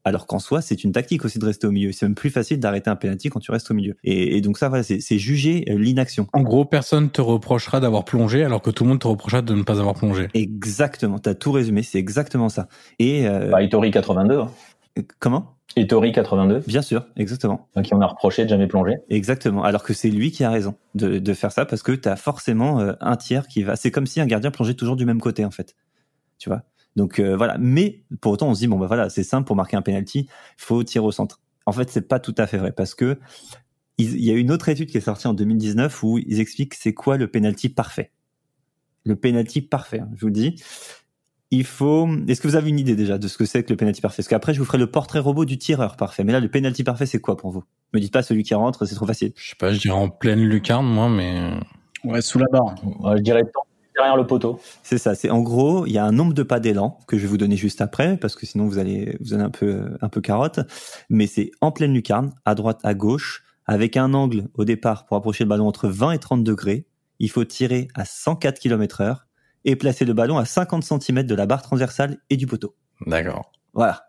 Alors 0.07 0.27
qu'en 0.27 0.37
soi, 0.37 0.61
c'est 0.61 0.83
une 0.83 0.91
tactique 0.91 1.25
aussi 1.25 1.39
de 1.39 1.45
rester 1.45 1.65
au 1.65 1.71
milieu. 1.71 1.91
C'est 1.91 2.05
même 2.05 2.13
plus 2.13 2.29
facile 2.29 2.59
d'arrêter 2.59 2.91
un 2.91 2.95
penalty 2.95 3.29
quand 3.29 3.39
tu 3.39 3.49
restes 3.49 3.71
au 3.71 3.73
milieu. 3.73 3.95
Et, 4.03 4.37
et 4.37 4.41
donc 4.41 4.59
ça, 4.59 4.69
voilà, 4.69 4.83
c'est 4.83 5.17
juger 5.17 5.65
euh, 5.67 5.79
l'inaction. 5.79 6.27
En 6.31 6.43
gros, 6.43 6.63
personne 6.63 7.09
te 7.09 7.21
reprochera 7.21 7.79
d'avoir 7.79 8.05
plongé 8.05 8.43
alors 8.43 8.61
que 8.61 8.69
tout 8.69 8.83
le 8.83 8.89
monde 8.89 8.99
te 8.99 9.07
reprochera 9.07 9.41
de 9.41 9.55
ne 9.55 9.63
pas 9.63 9.79
avoir 9.79 9.95
plongé. 9.95 10.27
Exactement, 10.35 11.17
t'as 11.17 11.33
tout 11.33 11.51
résumé, 11.51 11.81
c'est 11.81 11.97
exactement 11.97 12.49
ça. 12.49 12.67
Et 12.99 13.27
euh, 13.27 13.49
Bah, 13.49 13.63
Itori 13.63 13.89
82. 13.89 14.41
hein. 14.41 14.51
comment? 15.17 15.54
Itori 15.77 16.13
82, 16.13 16.63
Bien 16.67 16.81
sûr, 16.81 17.05
exactement, 17.17 17.67
à 17.75 17.81
qui 17.81 17.93
on 17.93 17.99
a 18.01 18.07
reproché 18.07 18.45
de 18.45 18.49
jamais 18.49 18.67
plonger. 18.67 18.95
exactement. 19.09 19.63
Alors 19.63 19.83
que 19.83 19.93
c'est 19.93 20.09
lui 20.09 20.31
qui 20.31 20.43
a 20.43 20.49
raison 20.49 20.75
de, 20.93 21.19
de 21.19 21.33
faire 21.33 21.51
ça 21.51 21.65
parce 21.65 21.83
que 21.83 21.91
t'as 21.91 22.15
forcément 22.15 22.79
euh, 22.79 22.93
un 23.01 23.17
tiers 23.17 23.47
qui 23.47 23.63
va. 23.63 23.75
C'est 23.75 23.91
comme 23.91 24.05
si 24.05 24.21
un 24.21 24.25
gardien 24.25 24.51
plongeait 24.51 24.73
toujours 24.75 24.95
du 24.95 25.05
même 25.05 25.19
côté 25.19 25.43
en 25.43 25.51
fait, 25.51 25.75
tu 26.37 26.47
vois? 26.49 26.63
Donc 26.95 27.19
euh, 27.19 27.35
voilà. 27.35 27.57
Mais 27.59 28.03
pour 28.21 28.31
autant, 28.31 28.47
on 28.47 28.53
se 28.53 28.59
dit 28.59 28.67
bon 28.67 28.77
bah 28.79 28.87
voilà, 28.87 29.09
c'est 29.09 29.23
simple 29.23 29.45
pour 29.47 29.57
marquer 29.57 29.75
un 29.75 29.81
penalty, 29.81 30.29
faut 30.55 30.81
tirer 30.83 31.05
au 31.05 31.11
centre. 31.11 31.41
En 31.65 31.73
fait, 31.73 31.89
c'est 31.89 32.07
pas 32.07 32.19
tout 32.19 32.35
à 32.37 32.47
fait 32.47 32.57
vrai 32.57 32.71
parce 32.71 32.95
que 32.95 33.19
il 33.97 34.13
il 34.13 34.23
y 34.23 34.31
a 34.31 34.35
une 34.35 34.51
autre 34.51 34.69
étude 34.69 34.89
qui 34.89 34.97
est 34.97 35.01
sortie 35.01 35.27
en 35.27 35.33
2019 35.33 36.03
où 36.03 36.19
ils 36.19 36.39
expliquent 36.39 36.75
c'est 36.75 36.93
quoi 36.93 37.17
le 37.17 37.27
penalty 37.27 37.67
parfait. 37.67 38.11
Le 39.03 39.17
penalty 39.17 39.61
parfait, 39.61 39.99
hein, 39.99 40.09
je 40.15 40.21
vous 40.21 40.27
le 40.27 40.33
dis. 40.33 40.63
Il 41.55 41.63
faut. 41.63 42.05
Est-ce 42.27 42.41
que 42.41 42.49
vous 42.49 42.57
avez 42.57 42.69
une 42.69 42.79
idée 42.79 42.97
déjà 42.97 43.17
de 43.17 43.29
ce 43.29 43.37
que 43.37 43.45
c'est 43.45 43.63
que 43.63 43.69
le 43.69 43.77
penalty 43.77 44.01
parfait? 44.01 44.21
Parce 44.21 44.27
qu'après, 44.27 44.53
je 44.53 44.59
vous 44.59 44.65
ferai 44.65 44.77
le 44.77 44.91
portrait 44.91 45.19
robot 45.19 45.45
du 45.45 45.57
tireur 45.57 45.95
parfait. 45.95 46.25
Mais 46.25 46.33
là, 46.33 46.41
le 46.41 46.49
penalty 46.49 46.83
parfait, 46.83 47.05
c'est 47.05 47.21
quoi 47.21 47.37
pour 47.37 47.51
vous? 47.51 47.63
Me 47.93 48.01
dites 48.01 48.11
pas 48.11 48.23
celui 48.23 48.43
qui 48.43 48.53
rentre, 48.53 48.85
c'est 48.85 48.95
trop 48.95 49.05
facile. 49.05 49.31
Je 49.37 49.49
sais 49.51 49.55
pas, 49.57 49.71
je 49.71 49.79
dirais 49.79 49.95
en 49.95 50.09
pleine 50.09 50.41
lucarne, 50.41 50.85
moi, 50.85 51.07
mais 51.07 51.51
Ouais, 52.03 52.21
sous 52.21 52.39
la 52.39 52.47
barre. 52.51 52.75
Ouais, 52.99 53.17
je 53.17 53.21
dirais 53.21 53.43
derrière 53.95 54.17
le 54.17 54.27
poteau. 54.27 54.59
C'est 54.83 54.97
ça. 54.97 55.15
C'est 55.15 55.29
en 55.29 55.41
gros, 55.41 55.85
il 55.85 55.93
y 55.93 55.97
a 55.97 56.03
un 56.03 56.11
nombre 56.11 56.33
de 56.33 56.43
pas 56.43 56.59
d'élan 56.59 56.99
que 57.07 57.17
je 57.17 57.21
vais 57.21 57.29
vous 57.29 57.37
donner 57.37 57.55
juste 57.55 57.79
après, 57.79 58.17
parce 58.17 58.35
que 58.35 58.45
sinon 58.45 58.67
vous 58.67 58.77
allez 58.77 59.15
vous 59.21 59.33
allez 59.33 59.43
un 59.43 59.49
peu 59.49 59.95
un 60.01 60.09
peu 60.09 60.19
carotte. 60.19 60.59
Mais 61.09 61.25
c'est 61.25 61.51
en 61.61 61.71
pleine 61.71 61.93
lucarne, 61.93 62.33
à 62.43 62.53
droite, 62.53 62.81
à 62.83 62.93
gauche, 62.93 63.43
avec 63.65 63.95
un 63.95 64.13
angle 64.13 64.49
au 64.55 64.65
départ 64.65 65.05
pour 65.05 65.15
approcher 65.15 65.45
le 65.45 65.49
ballon 65.49 65.67
entre 65.67 65.87
20 65.87 66.11
et 66.11 66.19
30 66.19 66.43
degrés. 66.43 66.85
Il 67.19 67.29
faut 67.29 67.45
tirer 67.45 67.87
à 67.95 68.03
104 68.03 68.59
km 68.59 68.99
heure 68.99 69.24
et 69.65 69.75
placer 69.75 70.05
le 70.05 70.13
ballon 70.13 70.37
à 70.37 70.45
50 70.45 70.83
cm 70.83 71.23
de 71.23 71.35
la 71.35 71.45
barre 71.45 71.61
transversale 71.61 72.19
et 72.29 72.37
du 72.37 72.47
poteau. 72.47 72.75
d'accord. 73.05 73.51
Voilà. 73.73 74.05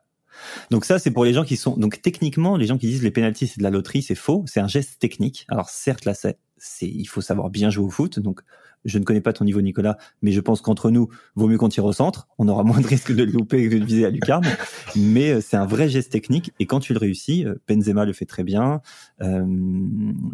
Donc 0.70 0.84
ça, 0.84 0.98
c'est 0.98 1.10
pour 1.10 1.24
les 1.24 1.32
gens 1.32 1.44
qui 1.44 1.56
sont. 1.56 1.76
Donc 1.76 2.02
techniquement, 2.02 2.56
les 2.56 2.66
gens 2.66 2.78
qui 2.78 2.86
disent 2.86 3.02
les 3.02 3.10
pénalties 3.10 3.48
c'est 3.48 3.58
de 3.58 3.62
la 3.62 3.70
loterie, 3.70 4.02
c'est 4.02 4.14
faux. 4.14 4.44
C'est 4.46 4.60
un 4.60 4.68
geste 4.68 4.98
technique. 5.00 5.46
Alors 5.48 5.70
certes, 5.70 6.04
là, 6.04 6.14
c'est, 6.14 6.38
c'est, 6.56 6.86
il 6.86 7.06
faut 7.06 7.20
savoir 7.20 7.50
bien 7.50 7.70
jouer 7.70 7.86
au 7.86 7.90
foot. 7.90 8.20
Donc 8.20 8.42
je 8.86 8.98
ne 8.98 9.04
connais 9.04 9.20
pas 9.20 9.32
ton 9.32 9.44
niveau, 9.44 9.60
Nicolas, 9.60 9.98
mais 10.22 10.32
je 10.32 10.40
pense 10.40 10.60
qu'entre 10.60 10.90
nous, 10.90 11.08
vaut 11.34 11.48
mieux 11.48 11.58
qu'on 11.58 11.68
tire 11.68 11.84
au 11.84 11.92
centre. 11.92 12.28
On 12.38 12.48
aura 12.48 12.64
moins 12.64 12.80
de 12.80 12.86
risque 12.86 13.14
de 13.14 13.24
le 13.24 13.32
louper 13.32 13.68
que 13.68 13.76
de 13.76 13.84
viser 13.84 14.06
à 14.06 14.10
lucarne. 14.10 14.44
mais 14.96 15.32
euh, 15.32 15.40
c'est 15.40 15.56
un 15.56 15.66
vrai 15.66 15.88
geste 15.88 16.10
technique. 16.10 16.52
Et 16.58 16.66
quand 16.66 16.80
tu 16.80 16.92
le 16.92 16.98
réussis, 16.98 17.44
euh, 17.44 17.56
Benzema 17.68 18.04
le 18.04 18.12
fait 18.12 18.26
très 18.26 18.44
bien. 18.44 18.80
euh, 19.22 19.44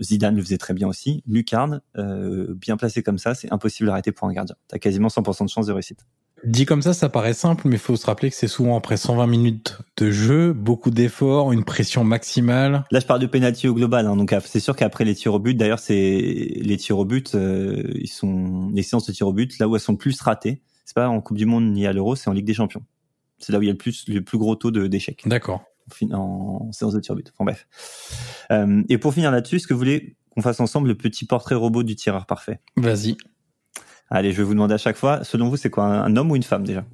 Zidane 0.01 0.37
le 0.37 0.43
faisait 0.43 0.59
très 0.59 0.75
bien 0.75 0.89
aussi. 0.89 1.23
Lucarne, 1.27 1.81
euh, 1.97 2.55
bien 2.55 2.77
placé 2.77 3.03
comme 3.03 3.19
ça, 3.19 3.35
c'est 3.35 3.53
impossible 3.53 3.89
d'arrêter 3.89 4.13
pour 4.13 4.29
un 4.29 4.33
gardien. 4.33 4.55
T'as 4.69 4.79
quasiment 4.79 5.09
100% 5.09 5.45
de 5.45 5.51
chance 5.51 5.67
de 5.67 5.73
réussite. 5.73 6.07
Dit 6.45 6.67
comme 6.67 6.83
ça, 6.83 6.93
ça 6.93 7.09
paraît 7.09 7.35
simple, 7.35 7.69
mais 7.69 7.77
il 7.77 7.81
faut 7.81 7.95
se 7.95 8.05
rappeler 8.05 8.31
que 8.31 8.37
c'est 8.37 8.49
souvent 8.49 8.77
après 8.77 8.97
120 8.97 9.27
minutes 9.29 9.79
de 9.97 10.11
jeu, 10.11 10.53
beaucoup 10.53 10.91
d'efforts, 10.91 11.53
une 11.53 11.65
pression 11.65 12.03
maximale. 12.03 12.85
Là, 12.91 12.99
je 12.99 13.07
parle 13.07 13.21
de 13.21 13.27
penalty 13.27 13.69
au 13.69 13.75
global, 13.75 14.07
hein, 14.07 14.17
donc 14.17 14.35
c'est 14.45 14.61
sûr 14.61 14.75
qu'après 14.75 15.05
les 15.05 15.15
tirs 15.15 15.35
au 15.35 15.39
but, 15.39 15.55
d'ailleurs, 15.55 15.79
c'est 15.79 15.95
les 15.95 16.77
tirs 16.77 16.99
au 16.99 17.05
but, 17.05 17.35
euh, 17.35 17.85
ils 17.95 18.09
sont 18.09 18.71
les 18.75 18.83
séances 18.83 19.07
de 19.07 19.13
tirs 19.13 19.29
au 19.29 19.33
but, 19.33 19.57
là 19.61 19.69
où 19.69 19.77
elles 19.77 19.81
sont 19.81 19.93
le 19.93 19.99
plus 19.99 20.21
ratées, 20.21 20.63
c'est 20.85 20.95
pas 20.95 21.09
en 21.09 21.21
Coupe 21.21 21.37
du 21.37 21.47
Monde 21.47 21.71
ni 21.73 21.87
à 21.87 21.93
l'Euro, 21.93 22.17
c'est 22.17 22.29
en 22.29 22.33
Ligue 22.33 22.47
des 22.47 22.55
Champions. 22.55 22.83
C'est 23.39 23.53
là 23.53 23.59
où 23.59 23.63
il 23.63 23.67
y 23.67 23.71
a 23.71 23.73
le 23.73 23.79
plus 23.79 24.09
le 24.09 24.23
plus 24.23 24.39
gros 24.39 24.55
taux 24.55 24.71
de 24.71 24.87
d'échecs 24.87 25.23
D'accord. 25.27 25.63
en 26.13 26.71
séance 26.73 26.93
de 26.93 27.01
tir 27.01 27.13
au 27.13 27.17
but. 27.17 27.33
Enfin 27.35 27.45
bref. 27.45 27.67
Euh, 28.51 28.83
et 28.89 28.99
pour 28.99 29.15
finir 29.15 29.31
là-dessus, 29.31 29.57
est-ce 29.57 29.67
que 29.67 29.75
vous 29.75 29.79
voulez 29.79 30.17
qu'on 30.31 30.43
fasse 30.43 30.61
ensemble 30.61 30.89
le 30.89 30.97
petit 30.97 31.25
portrait 31.25 31.55
robot 31.55 31.83
du 31.83 31.97
tireur 31.97 32.27
parfait? 32.27 32.61
Vas-y. 32.77 33.17
Allez, 34.15 34.33
je 34.33 34.37
vais 34.37 34.43
vous 34.43 34.53
demander 34.53 34.75
à 34.75 34.79
chaque 34.79 34.97
fois, 34.97 35.25
selon 35.25 35.49
vous, 35.49 35.57
c'est 35.57 35.71
quoi 35.71 35.85
un, 35.85 36.17
homme 36.17 36.31
ou 36.31 36.37
une 36.37 36.43
femme 36.43 36.65
déjà? 36.65 36.85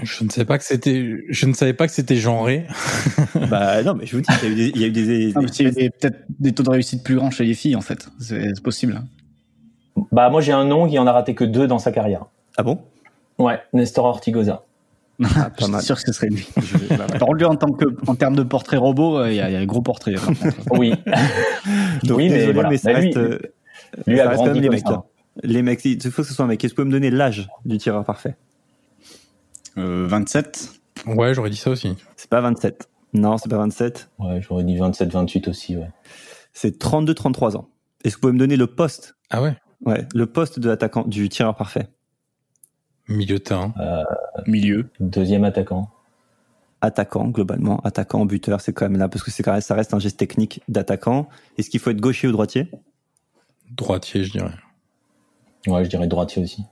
Je 0.00 0.24
ne 0.24 0.30
sais 0.30 0.44
pas 0.44 0.58
que 0.58 0.64
c'était, 0.64 1.18
je 1.28 1.46
ne 1.46 1.52
savais 1.52 1.74
pas 1.74 1.86
que 1.88 1.92
c'était 1.92 2.16
genré. 2.16 2.66
Bah 3.50 3.82
non, 3.82 3.94
mais 3.94 4.06
je 4.06 4.16
vous 4.16 4.22
dis, 4.22 4.28
il 4.42 4.48
y 4.48 4.50
a 4.50 4.52
eu 4.52 4.54
des, 4.54 4.68
il 4.68 4.80
y 4.80 4.84
a 4.84 4.86
eu 4.86 4.90
des, 4.90 5.32
Ah, 5.34 5.40
a 5.40 5.70
des- 5.70 5.90
peut-être 5.90 6.18
des 6.38 6.52
taux 6.52 6.62
de 6.62 6.70
réussite 6.70 7.02
plus 7.02 7.16
grands 7.16 7.30
chez 7.32 7.44
les 7.44 7.54
filles, 7.54 7.74
en 7.76 7.80
fait. 7.80 8.08
C'est 8.20 8.54
c'est 8.54 8.62
possible. 8.62 8.96
hein. 8.96 10.02
Bah, 10.12 10.30
moi, 10.30 10.40
j'ai 10.40 10.52
un 10.52 10.64
nom 10.64 10.88
qui 10.88 10.98
en 10.98 11.06
a 11.06 11.12
raté 11.12 11.34
que 11.34 11.44
deux 11.44 11.66
dans 11.66 11.78
sa 11.80 11.90
carrière. 11.92 12.26
ah 12.56 12.62
bon? 12.62 12.80
Ouais, 13.38 13.60
Nestor 13.72 14.04
Ortigosa. 14.04 14.64
Ah, 15.36 15.50
Je 15.58 15.64
suis 15.64 15.82
sûr 15.82 15.96
que 15.96 16.02
ce 16.02 16.12
serait 16.12 16.28
lui. 16.28 16.46
Bah, 16.56 16.62
ouais. 17.10 17.18
Par 17.18 17.28
contre, 17.28 17.34
lui, 17.34 17.44
en, 17.44 17.56
tant 17.56 17.72
que, 17.72 17.84
en 18.06 18.14
termes 18.14 18.36
de 18.36 18.42
portrait 18.44 18.76
robot, 18.78 19.18
euh, 19.18 19.30
il 19.30 19.36
y, 19.36 19.40
a 19.40 19.50
il 19.50 19.52
y 19.52 19.56
a 19.56 19.60
un 19.60 19.66
gros 19.66 19.82
portrait. 19.82 20.14
Oui. 20.70 20.94
Donc, 22.04 22.18
Oui, 22.18 22.28
mais 22.28 22.36
désolé, 22.36 22.52
voilà. 22.52 22.70
mais 22.70 22.76
ça 22.78 22.92
Bah, 22.92 23.00
lui- 23.00 23.06
reste, 23.08 23.18
euh, 23.18 23.38
Lui 24.06 24.16
ça 24.18 24.24
a 24.24 24.28
reste 24.28 24.38
quand 24.38 24.44
grandi 24.46 24.60
même 24.60 24.70
les 24.70 24.76
mecs. 24.76 24.86
hein. 24.86 25.04
Les 25.42 25.62
mecs, 25.62 25.84
il 25.84 26.00
faut 26.10 26.22
que 26.22 26.28
ce 26.28 26.34
soit 26.34 26.44
un 26.44 26.48
mec. 26.48 26.62
Est-ce 26.62 26.74
que 26.74 26.82
vous 26.82 26.86
pouvez 26.88 26.94
me 26.96 27.00
donner 27.00 27.10
l'âge 27.10 27.48
du 27.64 27.78
tireur 27.78 28.04
parfait 28.04 28.36
Euh, 29.78 30.06
27. 30.08 30.70
Ouais, 31.06 31.34
j'aurais 31.34 31.50
dit 31.50 31.56
ça 31.56 31.70
aussi. 31.70 31.96
C'est 32.16 32.28
pas 32.30 32.40
27. 32.40 32.88
Non, 33.14 33.38
c'est 33.38 33.48
pas 33.48 33.56
27. 33.58 34.10
Ouais, 34.18 34.40
j'aurais 34.42 34.64
dit 34.64 34.76
27-28 34.76 35.48
aussi, 35.48 35.76
ouais. 35.76 35.90
C'est 36.52 36.78
32-33 36.82 37.56
ans. 37.56 37.68
Est-ce 38.04 38.14
que 38.14 38.18
vous 38.18 38.20
pouvez 38.22 38.32
me 38.34 38.38
donner 38.38 38.56
le 38.56 38.66
poste 38.66 39.16
Ah 39.30 39.42
ouais. 39.42 39.56
Ouais, 39.84 40.06
le 40.14 40.26
poste 40.26 40.58
de 40.58 40.68
l'attaquant 40.68 41.02
du 41.04 41.28
tireur 41.28 41.56
parfait. 41.56 41.88
Milieu 43.08 43.36
de 43.38 43.42
terrain. 43.42 43.74
Milieu. 44.46 44.88
Deuxième 45.00 45.44
attaquant. 45.44 45.90
Attaquant, 46.80 47.28
globalement. 47.28 47.80
Attaquant, 47.80 48.24
buteur, 48.26 48.60
c'est 48.60 48.72
quand 48.72 48.88
même 48.88 48.98
là, 48.98 49.08
parce 49.08 49.22
que 49.24 49.30
c'est 49.30 49.42
quand 49.42 49.52
même, 49.52 49.60
ça 49.60 49.74
reste 49.74 49.94
un 49.94 49.98
geste 49.98 50.18
technique 50.18 50.60
d'attaquant. 50.68 51.28
Est-ce 51.58 51.70
qu'il 51.70 51.80
faut 51.80 51.90
être 51.90 52.00
gaucher 52.00 52.28
ou 52.28 52.32
droitier 52.32 52.70
Droitier, 53.70 54.24
je 54.24 54.32
dirais. 54.32 54.52
Ouais, 55.66 55.84
je 55.84 55.90
dirais 55.90 56.06
droitier 56.06 56.42
aussi. 56.42 56.62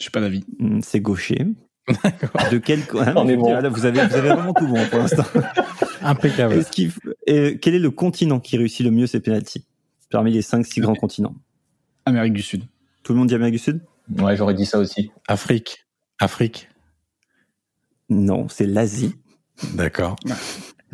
J'ai 0.00 0.10
pas 0.10 0.20
d'avis. 0.20 0.44
Hmm, 0.58 0.80
C'est 0.82 1.00
gaucher. 1.00 1.46
De 2.50 2.58
quel 2.58 2.80
ah 3.00 3.12
On 3.16 3.28
est 3.28 3.36
bon. 3.36 3.50
voilà, 3.50 3.68
vous 3.68 3.84
avez 3.84 4.06
vous 4.06 4.14
avez 4.14 4.30
vraiment 4.30 4.54
tout 4.54 4.66
bon 4.66 4.84
pour 4.88 4.98
l'instant. 5.00 5.24
Impeccable. 6.02 6.54
F- 6.60 6.98
euh, 7.28 7.56
quel 7.60 7.74
est 7.74 7.78
le 7.78 7.90
continent 7.90 8.40
qui 8.40 8.56
réussit 8.56 8.84
le 8.84 8.90
mieux 8.90 9.06
ses 9.06 9.20
pénalties? 9.20 9.66
Parmi 10.10 10.32
les 10.32 10.42
cinq 10.42 10.64
six 10.66 10.80
grands 10.80 10.94
continents 10.94 11.34
Amérique 12.06 12.32
du 12.32 12.42
Sud. 12.42 12.64
Tout 13.02 13.12
le 13.12 13.18
monde 13.18 13.28
dit 13.28 13.34
Amérique 13.34 13.54
du 13.54 13.58
Sud? 13.58 13.80
Ouais, 14.18 14.34
j'aurais 14.36 14.54
dit 14.54 14.64
ça 14.66 14.78
aussi. 14.78 15.10
Afrique. 15.28 15.86
Afrique. 16.20 16.68
Non, 18.08 18.48
c'est 18.48 18.66
l'Asie. 18.66 19.14
D'accord. 19.74 20.16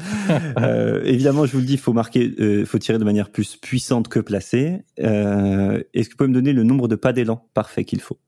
Euh, 0.58 1.02
évidemment, 1.04 1.46
je 1.46 1.52
vous 1.52 1.58
le 1.58 1.64
dis, 1.64 1.74
il 1.74 1.78
faut 1.78 1.92
marquer, 1.92 2.34
euh, 2.40 2.64
faut 2.64 2.78
tirer 2.78 2.98
de 2.98 3.04
manière 3.04 3.30
plus 3.30 3.56
puissante 3.56 4.08
que 4.08 4.20
placée. 4.20 4.82
Euh, 5.00 5.82
Est-ce 5.94 6.08
que 6.08 6.14
vous 6.14 6.18
pouvez 6.18 6.28
me 6.28 6.34
donner 6.34 6.52
le 6.52 6.62
nombre 6.62 6.88
de 6.88 6.96
pas 6.96 7.12
d'élan 7.12 7.46
parfait 7.54 7.84
qu'il 7.84 8.00
faut? 8.00 8.18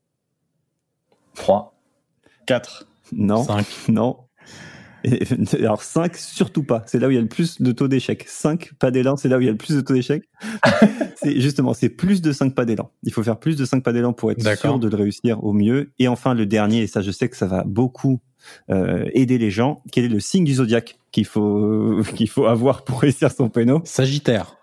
3. 1.35 1.75
4. 2.47 2.87
Non, 3.13 3.45
5. 3.45 3.67
non. 3.89 4.17
Et- 5.05 5.25
alors 5.55 5.83
5, 5.83 6.17
surtout 6.17 6.63
pas. 6.63 6.83
C'est 6.87 6.99
là 6.99 7.09
où 7.09 7.11
il 7.11 7.15
y 7.15 7.19
a 7.19 7.23
le 7.23 7.29
plus 7.29 7.61
de 7.61 7.73
taux 7.73 7.89
d'échec. 7.89 8.25
5 8.29 8.73
pas 8.79 8.91
d'élan, 8.91 9.17
c'est 9.17 9.29
là 9.29 9.39
où 9.39 9.41
il 9.41 9.47
y 9.47 9.49
a 9.49 9.53
le 9.53 9.59
plus 9.59 9.75
de 9.77 9.81
taux 9.81 9.95
d'échec. 9.95 10.23
c'est 11.17 11.41
justement, 11.41 11.75
c'est 11.75 11.89
plus 11.89 12.23
de 12.23 12.33
5 12.33 12.55
pas 12.55 12.65
d'élan. 12.65 12.91
Il 13.03 13.13
faut 13.13 13.23
faire 13.23 13.39
plus 13.39 13.57
de 13.57 13.65
5 13.65 13.83
pas 13.83 13.93
d'élan 13.93 14.13
pour 14.13 14.31
être 14.31 14.57
sûr 14.57 14.79
de 14.79 14.89
le 14.89 14.97
réussir 14.97 15.43
au 15.45 15.53
mieux. 15.53 15.93
Et 15.99 16.09
enfin, 16.09 16.35
le 16.35 16.47
dernier, 16.47 16.83
et 16.83 16.87
ça 16.87 17.01
je 17.03 17.11
sais 17.11 17.29
que 17.29 17.37
ça 17.37 17.47
va 17.47 17.65
beaucoup 17.65 18.21
euh, 18.71 19.09
aider 19.13 19.39
les 19.39 19.51
gens, 19.51 19.83
quel 19.93 20.05
est 20.05 20.09
le 20.09 20.21
signe 20.21 20.45
du 20.45 20.55
zodiaque 20.55 20.97
qu'il 21.11 21.27
faut 21.27 22.03
qu'il 22.15 22.29
faut 22.29 22.47
avoir 22.47 22.85
pour 22.85 23.01
réussir 23.01 23.31
son 23.31 23.49
péno? 23.49 23.83
Sagittaire. 23.85 24.57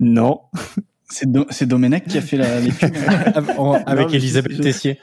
Non. 0.00 0.40
C'est 1.10 1.30
Do- 1.30 1.46
c'est 1.50 1.66
Domenech 1.66 2.04
qui 2.06 2.16
a 2.18 2.22
fait 2.22 2.36
la- 2.38 2.60
l'étude. 2.60 2.92
En- 3.58 3.72
Avec 3.84 4.10
mais 4.10 4.16
Elisabeth 4.16 4.52
je- 4.56 4.62
Tessier. 4.62 4.98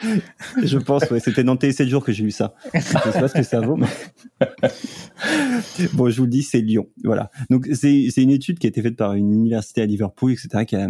Je 0.64 0.78
pense, 0.80 1.04
ouais, 1.12 1.20
c'était 1.20 1.43
dans 1.43 1.56
TC 1.56 1.88
jours 1.88 2.04
que 2.04 2.12
j'ai 2.12 2.24
lu 2.24 2.32
ça. 2.32 2.56
Je 2.74 2.80
sais 2.80 2.93
pas 3.20 3.28
ce 3.28 3.34
que 3.36 3.43
ça 3.43 3.62
vaut. 3.62 3.76
mais- 3.78 3.88
bon, 5.93 6.10
je 6.10 6.18
vous 6.18 6.24
le 6.24 6.30
dis, 6.30 6.43
c'est 6.43 6.62
Lyon. 6.62 6.88
Voilà. 7.04 7.30
Donc, 7.49 7.68
c'est 7.74 8.08
c'est 8.10 8.24
une 8.24 8.32
étude 8.32 8.60
qui 8.60 8.68
a 8.68 8.70
été 8.70 8.82
faite 8.82 8.95
par 8.95 9.14
une 9.14 9.32
université 9.32 9.82
à 9.82 9.86
Liverpool, 9.86 10.32
etc., 10.32 10.66
qui 10.66 10.76
a, 10.76 10.88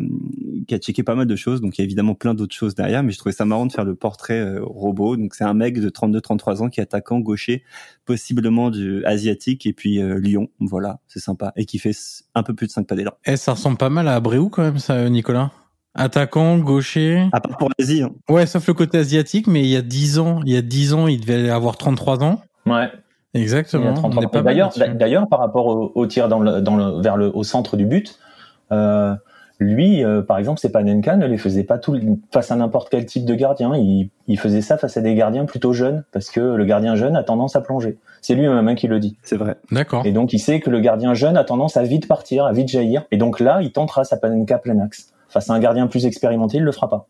qui 0.67 0.75
a 0.75 0.77
checké 0.77 1.03
pas 1.03 1.15
mal 1.15 1.27
de 1.27 1.35
choses. 1.35 1.61
Donc, 1.61 1.77
il 1.77 1.81
y 1.81 1.83
a 1.83 1.85
évidemment 1.85 2.15
plein 2.15 2.33
d'autres 2.33 2.55
choses 2.55 2.75
derrière, 2.75 3.03
mais 3.03 3.11
je 3.11 3.17
trouvais 3.17 3.33
ça 3.33 3.45
marrant 3.45 3.65
de 3.65 3.71
faire 3.71 3.85
le 3.85 3.95
portrait 3.95 4.39
euh, 4.39 4.59
robot. 4.63 5.17
Donc, 5.17 5.35
c'est 5.35 5.43
un 5.43 5.53
mec 5.53 5.79
de 5.79 5.89
32-33 5.89 6.61
ans 6.63 6.69
qui 6.69 6.79
est 6.79 6.83
attaquant 6.83 7.19
gaucher, 7.19 7.63
possiblement 8.11 8.69
du 8.71 9.05
asiatique, 9.05 9.65
et 9.65 9.71
puis 9.71 10.01
euh, 10.01 10.19
Lyon. 10.19 10.49
Voilà, 10.59 10.99
c'est 11.07 11.21
sympa. 11.21 11.53
Et 11.55 11.65
qui 11.65 11.79
fait 11.79 11.95
un 12.35 12.43
peu 12.43 12.53
plus 12.53 12.67
de 12.67 12.71
5 12.71 12.85
pas 12.85 12.95
d'élan. 12.95 13.13
Eh, 13.25 13.37
ça 13.37 13.53
ressemble 13.53 13.77
pas 13.77 13.89
mal 13.89 14.09
à 14.09 14.15
Abréou 14.15 14.49
quand 14.49 14.63
même, 14.63 14.79
ça, 14.79 15.09
Nicolas. 15.09 15.51
Attaquant, 15.95 16.57
gaucher. 16.57 17.29
À 17.31 17.39
part 17.39 17.57
pour 17.57 17.69
l'Asie, 17.77 18.01
hein. 18.03 18.11
Ouais, 18.29 18.45
sauf 18.45 18.67
le 18.67 18.73
côté 18.73 18.97
asiatique, 18.97 19.47
mais 19.47 19.61
il 19.61 19.69
y 19.69 19.77
a 19.77 19.81
10 19.81 20.19
ans, 20.19 20.41
il 20.45 20.51
y 20.51 20.57
a 20.57 20.61
10 20.61 20.93
ans, 20.93 21.07
il 21.07 21.21
devait 21.21 21.49
avoir 21.49 21.77
33 21.77 22.21
ans. 22.21 22.41
Ouais. 22.65 22.89
Il 23.33 23.39
y 23.39 23.43
Exactement. 23.43 23.91
a 23.91 23.93
33. 23.93 24.23
On 24.23 24.25
est 24.25 24.29
pas 24.29 24.41
mal 24.41 24.53
D'ailleurs, 24.53 24.71
d'ailleurs, 24.95 25.27
par 25.29 25.39
rapport 25.39 25.67
au, 25.67 25.91
au 25.95 26.05
tir 26.05 26.27
dans 26.27 26.39
le, 26.41 26.59
dans 26.59 26.75
le, 26.75 27.01
vers 27.01 27.15
le, 27.15 27.33
au 27.33 27.43
centre 27.43 27.77
du 27.77 27.85
but, 27.85 28.19
euh, 28.73 29.15
lui, 29.61 30.03
euh, 30.03 30.23
par 30.23 30.39
exemple, 30.39 30.59
c'est 30.59 30.71
Panenka 30.71 31.15
ne 31.15 31.27
les 31.27 31.37
faisait 31.37 31.63
pas 31.63 31.77
tout 31.77 31.95
face 32.33 32.49
à 32.49 32.55
n'importe 32.55 32.89
quel 32.89 33.05
type 33.05 33.25
de 33.25 33.35
gardien. 33.35 33.75
Il, 33.75 34.09
il 34.27 34.39
faisait 34.39 34.61
ça 34.61 34.75
face 34.75 34.97
à 34.97 35.01
des 35.01 35.13
gardiens 35.13 35.45
plutôt 35.45 35.71
jeunes, 35.71 36.03
parce 36.11 36.31
que 36.31 36.39
le 36.39 36.65
gardien 36.65 36.95
jeune 36.95 37.15
a 37.15 37.23
tendance 37.23 37.55
à 37.55 37.61
plonger. 37.61 37.99
C'est 38.21 38.33
lui-même 38.33 38.67
hein, 38.67 38.73
qui 38.73 38.87
le 38.87 38.99
dit. 38.99 39.17
c'est 39.21 39.37
vrai. 39.37 39.57
D'accord. 39.71 40.03
Et 40.03 40.11
donc, 40.13 40.33
il 40.33 40.39
sait 40.39 40.61
que 40.61 40.71
le 40.71 40.79
gardien 40.79 41.13
jeune 41.13 41.37
a 41.37 41.43
tendance 41.43 41.77
à 41.77 41.83
vite 41.83 42.07
partir, 42.07 42.45
à 42.45 42.53
vite 42.53 42.69
jaillir. 42.69 43.03
Et 43.11 43.17
donc 43.17 43.39
là, 43.39 43.61
il 43.61 43.71
tentera 43.71 44.03
sa 44.03 44.17
Panenka 44.17 44.57
plein 44.57 44.79
axe. 44.79 45.13
Face 45.29 45.47
à 45.51 45.53
un 45.53 45.59
gardien 45.59 45.85
plus 45.85 46.07
expérimenté, 46.07 46.57
il 46.57 46.63
le 46.63 46.71
fera 46.71 46.89
pas. 46.89 47.07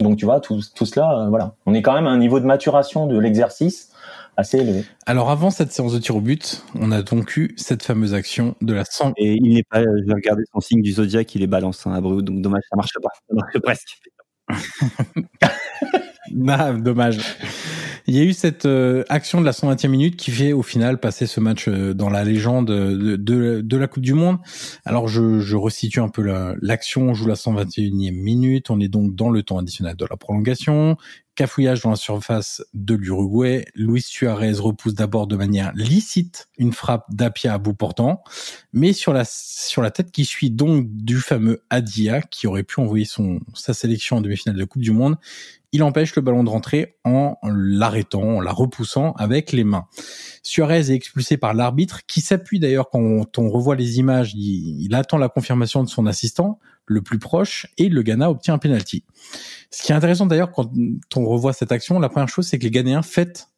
Donc, 0.00 0.16
tu 0.16 0.24
vois, 0.24 0.40
tout, 0.40 0.60
tout 0.74 0.86
cela, 0.86 1.18
euh, 1.18 1.28
voilà. 1.28 1.52
On 1.66 1.74
est 1.74 1.82
quand 1.82 1.92
même 1.92 2.06
à 2.06 2.10
un 2.10 2.18
niveau 2.18 2.40
de 2.40 2.46
maturation 2.46 3.06
de 3.06 3.18
l'exercice 3.18 3.91
assez 4.36 4.58
élevé. 4.58 4.84
Alors 5.06 5.30
avant 5.30 5.50
cette 5.50 5.72
séance 5.72 5.92
de 5.92 5.98
tir 5.98 6.16
au 6.16 6.20
but, 6.20 6.62
on 6.74 6.90
a 6.92 7.02
donc 7.02 7.36
eu 7.36 7.54
cette 7.56 7.82
fameuse 7.82 8.14
action 8.14 8.54
de 8.60 8.72
la 8.72 8.84
100. 8.84 9.12
Et 9.16 9.34
il 9.34 9.54
n'est 9.54 9.62
pas, 9.62 9.80
je 9.82 10.06
vais 10.06 10.14
regarder 10.14 10.42
son 10.52 10.60
signe 10.60 10.82
du 10.82 10.92
zodiaque, 10.92 11.34
il 11.34 11.42
est 11.42 11.46
balance, 11.46 11.86
hein, 11.86 11.92
Abreu, 11.92 12.22
donc 12.22 12.40
dommage, 12.40 12.62
ça 12.70 12.76
marche 12.76 12.92
pas. 13.02 13.10
Ça 13.28 13.34
marche 13.34 13.58
presque. 13.62 13.98
Dommage. 16.30 17.18
Il 18.06 18.16
y 18.16 18.20
a 18.20 18.24
eu 18.24 18.32
cette 18.32 18.66
euh, 18.66 19.04
action 19.08 19.40
de 19.40 19.46
la 19.46 19.52
120e 19.52 19.88
minute 19.88 20.16
qui 20.16 20.32
fait 20.32 20.52
au 20.52 20.62
final 20.62 20.98
passer 20.98 21.26
ce 21.26 21.38
match 21.38 21.68
euh, 21.68 21.94
dans 21.94 22.10
la 22.10 22.24
légende 22.24 22.66
de, 22.66 23.14
de, 23.16 23.60
de 23.60 23.76
la 23.76 23.86
Coupe 23.86 24.02
du 24.02 24.14
Monde. 24.14 24.38
Alors 24.84 25.06
je, 25.06 25.38
je 25.38 25.56
resitue 25.56 26.00
un 26.00 26.08
peu 26.08 26.22
la- 26.22 26.54
l'action. 26.62 27.02
On 27.02 27.14
joue 27.14 27.26
la 27.28 27.34
121e 27.34 28.10
minute. 28.12 28.70
On 28.70 28.80
est 28.80 28.88
donc 28.88 29.14
dans 29.14 29.30
le 29.30 29.42
temps 29.44 29.58
additionnel 29.58 29.94
de 29.94 30.06
la 30.08 30.16
prolongation. 30.16 30.96
Cafouillage 31.34 31.82
dans 31.82 31.90
la 31.90 31.96
surface 31.96 32.62
de 32.74 32.94
l'Uruguay. 32.94 33.64
Luis 33.74 34.02
Suarez 34.02 34.52
repousse 34.52 34.94
d'abord 34.94 35.26
de 35.26 35.36
manière 35.36 35.72
licite 35.74 36.48
une 36.58 36.72
frappe 36.72 37.06
d'Apia 37.10 37.54
à 37.54 37.58
bout 37.58 37.74
portant, 37.74 38.22
mais 38.72 38.92
sur 38.92 39.12
la 39.12 39.24
sur 39.24 39.82
la 39.82 39.90
tête 39.90 40.12
qui 40.12 40.24
suit 40.24 40.50
donc 40.50 40.86
du 40.88 41.18
fameux 41.18 41.64
Adia 41.70 42.20
qui 42.22 42.46
aurait 42.46 42.62
pu 42.62 42.80
envoyer 42.80 43.04
son 43.04 43.40
sa 43.54 43.74
sélection 43.74 44.18
en 44.18 44.20
demi-finale 44.20 44.56
de 44.56 44.64
Coupe 44.64 44.82
du 44.82 44.92
Monde 44.92 45.16
il 45.72 45.82
empêche 45.82 46.14
le 46.14 46.22
ballon 46.22 46.44
de 46.44 46.50
rentrer 46.50 46.96
en 47.02 47.36
l'arrêtant, 47.44 48.22
en 48.22 48.40
la 48.40 48.52
repoussant 48.52 49.12
avec 49.12 49.52
les 49.52 49.64
mains. 49.64 49.86
Suarez 50.42 50.90
est 50.90 50.94
expulsé 50.94 51.38
par 51.38 51.54
l'arbitre, 51.54 52.04
qui 52.06 52.20
s'appuie 52.20 52.60
d'ailleurs 52.60 52.90
quand 52.90 53.38
on 53.38 53.48
revoit 53.48 53.74
les 53.74 53.98
images, 53.98 54.34
il, 54.34 54.82
il 54.84 54.94
attend 54.94 55.16
la 55.16 55.30
confirmation 55.30 55.82
de 55.82 55.88
son 55.88 56.06
assistant, 56.06 56.58
le 56.86 57.02
plus 57.02 57.18
proche, 57.18 57.66
et 57.78 57.88
le 57.88 58.02
Ghana 58.02 58.30
obtient 58.30 58.54
un 58.54 58.58
penalty. 58.58 59.04
Ce 59.70 59.82
qui 59.82 59.92
est 59.92 59.94
intéressant 59.94 60.26
d'ailleurs 60.26 60.52
quand 60.52 60.70
on 61.16 61.24
revoit 61.24 61.52
cette 61.52 61.72
action, 61.72 61.98
la 61.98 62.08
première 62.08 62.28
chose 62.28 62.46
c'est 62.46 62.58
que 62.58 62.64
les 62.64 62.70
Ghanéens 62.70 63.02
fêtent 63.02 63.48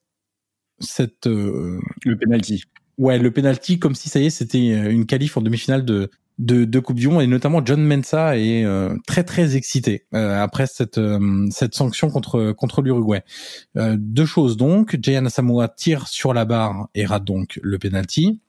cette 0.81 1.27
euh, 1.27 1.81
Le 2.05 2.17
penalty. 2.17 2.65
Ouais, 2.99 3.19
le 3.19 3.31
penalty 3.31 3.79
comme 3.79 3.95
si 3.95 4.09
ça 4.09 4.21
y 4.21 4.27
est, 4.27 4.31
c'était 4.31 4.73
euh, 4.73 4.91
une 4.91 5.07
qualif 5.07 5.37
en 5.37 5.41
demi-finale 5.41 5.85
de 5.85 6.11
de, 6.39 6.65
de 6.65 6.79
Coupe 6.81 6.99
du 6.99 7.09
Monde 7.09 7.23
et 7.23 7.27
notamment 7.27 7.65
John 7.65 7.85
Mensa 7.85 8.37
est 8.37 8.65
euh, 8.65 8.97
très 9.07 9.25
très 9.25 9.57
excité 9.57 10.07
euh, 10.15 10.43
après 10.43 10.67
cette 10.67 10.99
euh, 10.99 11.47
cette 11.51 11.75
sanction 11.75 12.11
contre 12.11 12.53
contre 12.53 12.83
l'Uruguay. 12.83 13.23
Euh, 13.77 13.97
deux 13.99 14.27
choses 14.27 14.57
donc, 14.57 14.99
Jayan 15.01 15.27
Asamoah 15.27 15.69
tire 15.69 16.09
sur 16.09 16.35
la 16.35 16.45
barre 16.45 16.89
et 16.95 17.07
rate 17.07 17.25
donc 17.25 17.61
le 17.63 17.79
penalty. 17.79 18.41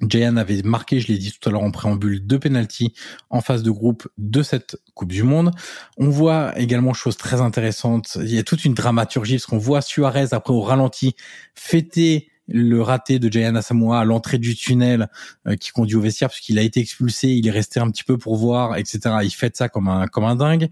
Jayan 0.00 0.36
avait 0.36 0.62
marqué, 0.62 1.00
je 1.00 1.08
l'ai 1.08 1.18
dit 1.18 1.32
tout 1.32 1.48
à 1.48 1.52
l'heure 1.52 1.62
en 1.62 1.70
préambule, 1.70 2.24
deux 2.26 2.38
penalties 2.38 2.92
en 3.30 3.40
phase 3.40 3.62
de 3.62 3.70
groupe 3.70 4.08
de 4.18 4.42
cette 4.42 4.76
Coupe 4.94 5.12
du 5.12 5.22
Monde. 5.22 5.50
On 5.96 6.08
voit 6.08 6.58
également 6.58 6.94
chose 6.94 7.16
très 7.16 7.40
intéressante, 7.40 8.16
il 8.20 8.34
y 8.34 8.38
a 8.38 8.42
toute 8.42 8.64
une 8.64 8.74
dramaturgie 8.74 9.34
parce 9.34 9.46
qu'on 9.46 9.58
voit 9.58 9.80
Suarez 9.80 10.28
après 10.32 10.52
au 10.52 10.60
ralenti 10.60 11.14
fêter 11.54 12.28
le 12.48 12.80
raté 12.80 13.18
de 13.18 13.30
Jayan 13.30 13.54
Asamoah 13.54 14.00
à 14.00 14.04
l'entrée 14.04 14.38
du 14.38 14.56
tunnel 14.56 15.08
euh, 15.46 15.56
qui 15.56 15.70
conduit 15.70 15.96
au 15.96 16.00
vestiaire 16.00 16.30
puisqu'il 16.30 16.58
a 16.58 16.62
été 16.62 16.80
expulsé, 16.80 17.28
il 17.28 17.46
est 17.46 17.50
resté 17.50 17.78
un 17.78 17.90
petit 17.90 18.04
peu 18.04 18.16
pour 18.16 18.36
voir, 18.36 18.76
etc. 18.76 19.00
Il 19.22 19.30
fête 19.30 19.56
ça 19.56 19.68
comme 19.68 19.88
un 19.88 20.06
comme 20.06 20.24
un 20.24 20.36
dingue. 20.36 20.68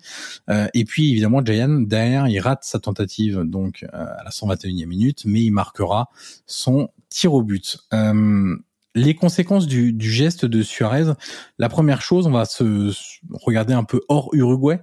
Euh, 0.49 0.69
et 0.75 0.85
puis 0.85 1.13
évidemment 1.13 1.45
Jayan 1.45 1.81
derrière 1.81 2.29
il 2.29 2.39
rate 2.41 2.65
sa 2.65 2.79
tentative 2.79 3.43
donc 3.45 3.83
euh, 3.83 3.89
à 3.93 4.25
la 4.25 4.31
121e 4.31 4.87
minute, 4.87 5.25
mais 5.27 5.43
il 5.43 5.51
marquera 5.51 6.09
son 6.47 6.89
tir 7.11 7.35
au 7.35 7.43
but. 7.43 7.79
Les 8.97 9.15
conséquences 9.15 9.67
du, 9.67 9.93
du 9.93 10.11
geste 10.11 10.45
de 10.47 10.63
Suarez, 10.63 11.13
la 11.59 11.69
première 11.69 12.01
chose, 12.03 12.27
on 12.27 12.31
va 12.33 12.45
se 12.47 12.91
se 12.91 13.19
regarder 13.31 13.75
un 13.75 13.85
peu 13.85 14.01
hors 14.09 14.31
Uruguay. 14.33 14.81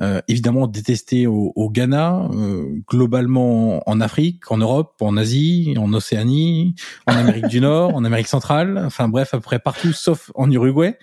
Euh, 0.00 0.20
évidemment 0.28 0.66
détesté 0.66 1.26
au, 1.26 1.52
au 1.56 1.70
Ghana, 1.70 2.28
euh, 2.34 2.66
globalement 2.88 3.82
en 3.88 4.00
Afrique, 4.00 4.50
en 4.50 4.58
Europe, 4.58 4.94
en 5.00 5.16
Asie, 5.16 5.74
en 5.78 5.92
Océanie, 5.94 6.74
en 7.06 7.16
Amérique 7.16 7.48
du 7.48 7.60
Nord, 7.62 7.94
en 7.94 8.04
Amérique 8.04 8.28
centrale, 8.28 8.82
enfin 8.84 9.08
bref, 9.08 9.32
à 9.34 9.38
peu 9.38 9.42
près 9.42 9.58
partout 9.58 9.92
sauf 9.92 10.30
en 10.34 10.50
Uruguay, 10.50 10.98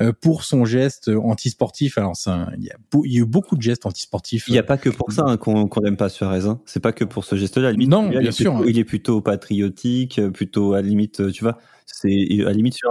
euh, 0.00 0.12
pour 0.12 0.44
son 0.44 0.64
geste 0.64 1.08
antisportif. 1.08 1.98
Alors 1.98 2.14
il 2.56 2.64
y, 2.64 2.70
il 3.04 3.12
y 3.12 3.16
a 3.16 3.20
eu 3.20 3.24
beaucoup 3.26 3.56
de 3.56 3.62
gestes 3.62 3.86
antisportifs. 3.86 4.46
Il 4.48 4.52
n'y 4.52 4.58
a 4.58 4.62
pas 4.62 4.78
que 4.78 4.88
pour 4.90 5.10
ça 5.12 5.24
hein, 5.26 5.36
qu'on 5.36 5.68
n'aime 5.82 5.96
pas 5.96 6.08
Suarez. 6.08 6.46
Hein. 6.46 6.60
C'est 6.66 6.80
pas 6.80 6.92
que 6.92 7.04
pour 7.04 7.24
ce 7.24 7.36
geste-là. 7.36 7.72
Non, 7.72 8.04
il 8.12 8.18
bien 8.18 8.20
est 8.20 8.32
sûr. 8.32 8.54
plutôt- 8.54 8.68
il 8.68 8.78
est 8.78 8.84
plutôt 8.84 9.20
patriotique, 9.20 10.18
euh, 10.18 10.30
plutôt 10.30 10.74
à 10.74 10.76
la 10.82 10.88
limite, 10.88 11.20
euh, 11.20 11.30
tu 11.32 11.42
vois. 11.42 11.58
C'est 11.86 12.08
à 12.40 12.44
la 12.44 12.52
limite 12.52 12.74
sur 12.74 12.90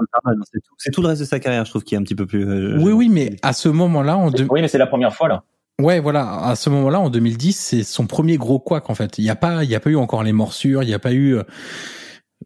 c'est 0.52 0.60
tout. 0.60 0.76
C'est 0.78 0.92
tout 0.92 1.02
le 1.02 1.08
reste 1.08 1.22
de 1.22 1.26
sa 1.26 1.40
carrière, 1.40 1.66
je 1.66 1.70
trouve, 1.72 1.84
qui 1.84 1.96
est 1.96 1.98
un 1.98 2.04
petit 2.04 2.16
peu 2.16 2.26
plus. 2.26 2.48
euh, 2.48 2.78
Oui, 2.82 2.92
oui, 2.92 3.10
mais 3.10 3.36
à 3.42 3.54
ce 3.54 3.70
moment-là, 3.70 4.18
en 4.18 4.30
deux- 4.32 4.48
Oui, 4.50 4.62
mais 4.62 4.68
c'est 4.68 4.78
la 4.78 4.88
première 4.88 5.14
fois 5.14 5.28
là. 5.28 5.44
Ouais, 5.82 6.00
voilà. 6.00 6.40
À 6.46 6.56
ce 6.56 6.70
moment-là, 6.70 7.00
en 7.00 7.10
2010, 7.10 7.58
c'est 7.58 7.84
son 7.84 8.06
premier 8.06 8.38
gros 8.38 8.60
couac 8.60 8.90
en 8.90 8.96
fait. 8.96 9.18
Il 9.18 9.24
n'y 9.24 9.30
a 9.32 9.36
pas, 9.36 9.64
il 9.64 9.70
y 9.70 9.76
a 9.76 9.80
pas 9.80 9.90
eu 9.90 9.96
encore 9.96 10.24
les 10.24 10.32
morsures, 10.32 10.84
il 10.84 10.88
n'y 10.88 10.94
a 10.94 11.00
pas 11.00 11.14
eu 11.14 11.36
euh, 11.36 11.44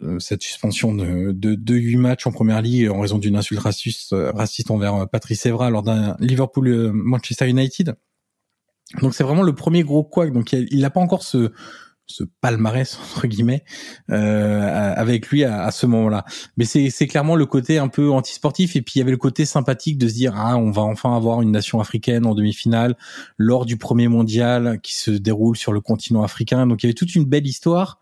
euh, 0.04 0.20
cette 0.20 0.41
suspension 0.41 0.93
de, 0.93 1.32
de, 1.34 1.56
de 1.56 1.74
8 1.76 1.98
matchs 1.98 2.26
en 2.28 2.32
première 2.32 2.62
ligue 2.62 2.89
en 2.89 3.02
raison 3.02 3.18
d'une 3.18 3.36
insulte 3.36 3.60
raciste, 3.60 4.14
euh, 4.14 4.32
raciste 4.32 4.72
envers 4.72 5.10
Patrice 5.10 5.45
Evra 5.45 5.70
lors 5.70 5.84
d'un 5.84 6.16
Liverpool 6.20 6.91
Manchester 6.93 7.50
United. 7.50 7.95
Donc 9.02 9.14
c'est 9.14 9.24
vraiment 9.26 9.43
le 9.43 9.54
premier 9.54 9.84
gros 9.84 10.04
couac. 10.06 10.32
Donc 10.32 10.54
il 10.54 10.80
n'a 10.80 10.89
pas 10.89 11.02
encore 11.02 11.24
ce 11.24 11.52
ce 12.08 12.24
palmarès 12.41 12.97
entre 13.01 13.28
guillemets 13.28 13.64
euh, 14.10 14.93
avec 14.95 15.28
lui 15.28 15.43
à, 15.43 15.70
ce 15.72 15.86
moment-là. 15.86 16.26
Mais 16.58 16.66
c'est 16.66 16.89
c'est 16.89 17.08
clairement 17.08 17.36
le 17.36 17.45
côté 17.45 17.78
un 17.78 17.88
peu 17.88 18.12
antisportif 18.12 18.76
et 18.76 18.82
puis 18.82 18.93
il 18.95 18.99
y 18.99 19.01
avait 19.01 19.12
le 19.12 19.18
côté 19.18 19.45
sympathique 19.45 19.97
de 19.97 20.08
se 20.08 20.14
dire 20.14 20.34
ah 20.36 20.58
on 20.58 20.72
va 20.72 20.82
enfin 20.82 21.16
avoir 21.16 21.41
une 21.41 21.51
nation 21.51 21.80
africaine 21.80 22.26
en 22.26 22.34
demi-finale 22.34 22.95
lors 23.38 23.66
du 23.66 23.78
premier 23.78 24.08
mondial 24.08 24.80
qui 24.82 24.95
se 24.95 25.12
déroule 25.12 25.58
sur 25.58 25.74
le 25.74 25.82
continent 25.82 26.24
africain. 26.24 26.66
Donc 26.66 26.84
il 26.84 26.86
y 26.86 26.89
avait 26.89 26.95
toute 26.95 27.16
une 27.16 27.26
belle 27.26 27.45
histoire 27.45 27.99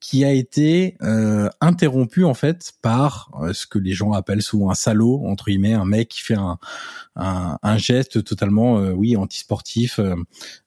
qui 0.00 0.24
a 0.24 0.32
été 0.32 0.96
euh, 1.02 1.48
interrompu 1.60 2.24
en 2.24 2.34
fait 2.34 2.72
par 2.82 3.30
euh, 3.40 3.52
ce 3.52 3.66
que 3.66 3.78
les 3.78 3.92
gens 3.92 4.12
appellent 4.12 4.42
souvent 4.42 4.70
un 4.70 4.74
salaud 4.74 5.22
entre 5.26 5.46
guillemets, 5.46 5.72
un 5.72 5.84
mec 5.84 6.08
qui 6.08 6.22
fait 6.22 6.34
un 6.34 6.58
un, 7.16 7.58
un 7.62 7.78
geste 7.78 8.22
totalement 8.24 8.78
euh, 8.78 8.92
oui 8.92 9.16
antisportif 9.16 9.98
euh, 9.98 10.14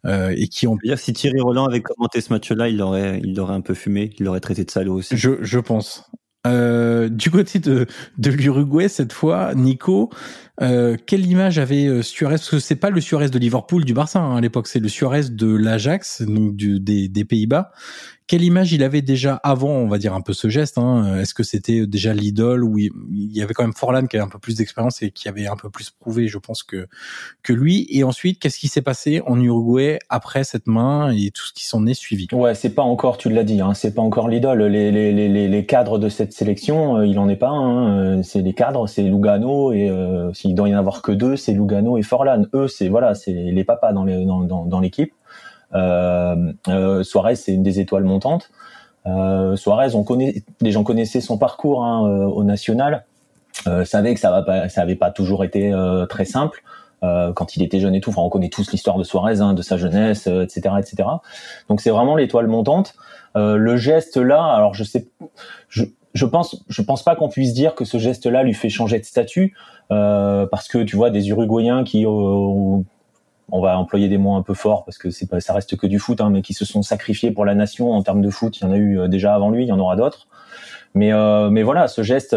euh, 0.05 0.33
et 0.35 0.47
qui 0.47 0.65
peut 0.67 0.73
dire 0.83 0.99
si 0.99 1.13
Thierry 1.13 1.39
Roland 1.39 1.65
avait 1.65 1.81
commenté 1.81 2.21
ce 2.21 2.33
match-là, 2.33 2.69
il 2.69 2.81
aurait 2.81 3.21
il 3.23 3.39
aurait 3.39 3.53
un 3.53 3.61
peu 3.61 3.73
fumé, 3.73 4.11
il 4.19 4.25
l'aurait 4.25 4.39
traité 4.39 4.65
de 4.65 4.71
salaud 4.71 4.95
aussi. 4.95 5.15
Je 5.17 5.37
je 5.41 5.59
pense. 5.59 6.09
Euh, 6.47 7.09
du 7.09 7.29
côté 7.31 7.59
de, 7.59 7.85
de 8.17 8.31
l'Uruguay 8.31 8.87
cette 8.87 9.11
fois, 9.11 9.53
Nico, 9.55 10.09
euh, 10.61 10.97
quelle 11.05 11.25
image 11.25 11.59
avait 11.59 12.01
Suarez? 12.01 12.35
Parce 12.35 12.49
que 12.49 12.59
c'est 12.59 12.75
pas 12.75 12.89
le 12.89 13.01
Suarez 13.01 13.29
de 13.29 13.39
Liverpool 13.39 13.85
du 13.85 13.93
Barça 13.93 14.19
hein, 14.19 14.35
à 14.35 14.41
l'époque, 14.41 14.67
c'est 14.67 14.79
le 14.79 14.89
Suarez 14.89 15.29
de 15.29 15.53
l'Ajax, 15.53 16.21
donc 16.23 16.55
du, 16.55 16.79
des, 16.79 17.07
des 17.07 17.25
Pays-Bas, 17.25 17.71
quelle 18.29 18.43
image 18.43 18.73
il 18.73 18.83
avait 18.83 19.01
déjà 19.01 19.33
avant, 19.37 19.71
on 19.71 19.87
va 19.87 19.97
dire 19.97 20.13
un 20.13 20.21
peu 20.21 20.33
ce 20.33 20.49
geste 20.49 20.77
hein? 20.77 21.17
Est-ce 21.19 21.33
que 21.33 21.41
c'était 21.41 21.87
déjà 21.87 22.13
l'idole 22.13 22.63
ou 22.63 22.77
il 22.77 22.91
y 23.11 23.41
avait 23.41 23.55
quand 23.55 23.63
même 23.63 23.73
Forlan 23.73 24.05
qui 24.05 24.17
avait 24.17 24.25
un 24.25 24.29
peu 24.29 24.37
plus 24.37 24.55
d'expérience 24.55 25.01
et 25.01 25.09
qui 25.09 25.27
avait 25.27 25.47
un 25.47 25.55
peu 25.55 25.71
plus 25.71 25.89
prouvé, 25.89 26.27
je 26.27 26.37
pense 26.37 26.61
que 26.61 26.87
que 27.41 27.53
lui. 27.53 27.87
Et 27.89 28.03
ensuite, 28.03 28.37
qu'est-ce 28.37 28.59
qui 28.59 28.67
s'est 28.67 28.83
passé 28.83 29.23
en 29.25 29.41
Uruguay 29.41 29.97
après 30.09 30.43
cette 30.43 30.67
main 30.67 31.11
et 31.11 31.31
tout 31.31 31.43
ce 31.43 31.53
qui 31.53 31.65
s'en 31.65 31.87
est 31.87 31.95
suivi? 31.95 32.27
Ouais, 32.31 32.53
c'est 32.53 32.69
pas 32.69 32.83
encore, 32.83 33.17
tu 33.17 33.31
l'as 33.31 33.43
dit, 33.43 33.61
hein, 33.61 33.73
c'est 33.73 33.95
pas 33.95 34.03
encore 34.03 34.29
l'idole. 34.29 34.61
Les, 34.61 34.91
les, 34.91 35.11
les, 35.11 35.47
les, 35.47 35.65
cadres 35.65 35.97
de 35.97 36.07
cette 36.07 36.31
sélection, 36.31 36.97
euh, 36.97 37.07
il 37.07 37.17
en 37.17 37.29
est 37.29 37.35
pas. 37.35 37.49
Hein, 37.49 38.21
c'est 38.21 38.43
les 38.43 38.53
cadres, 38.53 38.85
c'est 38.85 39.01
Lugano 39.01 39.73
et 39.73 39.89
euh, 39.89 40.31
s'il 40.49 40.55
doit 40.55 40.67
y 40.67 40.73
en 40.73 40.79
avoir 40.79 41.03
que 41.03 41.11
deux, 41.11 41.35
c'est 41.35 41.53
Lugano 41.53 41.99
et 41.99 42.01
Forlan. 42.01 42.45
Eux, 42.55 42.67
c'est 42.67 42.89
voilà, 42.89 43.13
c'est 43.13 43.31
les 43.31 43.63
papas 43.63 43.93
dans 43.93 44.79
l'équipe. 44.79 45.13
Euh, 45.75 46.53
euh, 46.67 47.03
Suarez, 47.03 47.35
c'est 47.35 47.53
une 47.53 47.61
des 47.61 47.79
étoiles 47.79 48.03
montantes. 48.03 48.49
Euh, 49.05 49.55
Suarez, 49.55 49.93
on 49.93 50.03
connaît, 50.03 50.41
les 50.59 50.71
gens 50.71 50.83
connaissaient 50.83 51.21
son 51.21 51.37
parcours 51.37 51.85
hein, 51.85 52.01
au 52.01 52.43
national, 52.43 53.05
savaient 53.85 54.15
que 54.15 54.19
ça 54.19 54.31
va 54.31 54.41
pas, 54.41 55.11
toujours 55.11 55.43
été 55.43 55.71
très 56.09 56.25
simple. 56.25 56.63
Quand 57.01 57.55
il 57.55 57.61
était 57.61 57.79
jeune 57.79 57.93
et 57.93 58.01
tout. 58.01 58.11
On 58.17 58.29
connaît 58.29 58.49
tous 58.49 58.71
l'histoire 58.71 58.97
de 58.97 59.03
Suarez, 59.03 59.39
hein, 59.39 59.53
de 59.53 59.61
sa 59.61 59.77
jeunesse, 59.77 60.25
etc., 60.25 60.75
etc. 60.79 61.07
Donc 61.69 61.79
c'est 61.79 61.91
vraiment 61.91 62.15
l'étoile 62.15 62.47
montante. 62.47 62.95
Le 63.35 63.77
geste 63.77 64.17
là, 64.17 64.43
alors 64.43 64.73
je 64.73 64.83
sais, 64.83 65.07
je, 65.69 65.85
je 66.13 66.25
pense, 66.25 66.63
je 66.67 66.81
pense 66.81 67.03
pas 67.03 67.15
qu'on 67.15 67.29
puisse 67.29 67.53
dire 67.53 67.75
que 67.75 67.85
ce 67.85 67.97
geste 67.97 68.25
là 68.25 68.43
lui 68.43 68.53
fait 68.53 68.69
changer 68.69 68.99
de 68.99 69.05
statut, 69.05 69.55
euh, 69.91 70.45
parce 70.47 70.67
que 70.67 70.79
tu 70.79 70.95
vois 70.95 71.09
des 71.09 71.29
Uruguayens 71.29 71.83
qui 71.83 72.05
on 72.05 73.61
va 73.61 73.77
employer 73.77 74.07
des 74.07 74.17
mots 74.17 74.35
un 74.35 74.43
peu 74.43 74.53
forts 74.53 74.85
parce 74.85 74.97
que 74.97 75.09
c'est 75.09 75.27
pas, 75.27 75.39
ça 75.39 75.53
reste 75.53 75.75
que 75.75 75.87
du 75.87 75.99
foot, 75.99 76.21
hein, 76.21 76.29
mais 76.29 76.41
qui 76.41 76.53
se 76.53 76.65
sont 76.65 76.81
sacrifiés 76.81 77.31
pour 77.31 77.45
la 77.45 77.55
nation 77.55 77.91
en 77.91 78.03
termes 78.03 78.21
de 78.21 78.29
foot. 78.29 78.59
Il 78.59 78.63
y 78.63 78.67
en 78.67 78.71
a 78.71 78.77
eu 78.77 78.99
euh, 78.99 79.07
déjà 79.07 79.33
avant 79.33 79.49
lui, 79.49 79.63
il 79.63 79.67
y 79.67 79.71
en 79.71 79.79
aura 79.79 79.95
d'autres. 79.95 80.27
Mais, 80.95 81.13
euh, 81.13 81.49
mais 81.49 81.63
voilà, 81.63 81.87
ce 81.87 82.01
geste. 82.01 82.35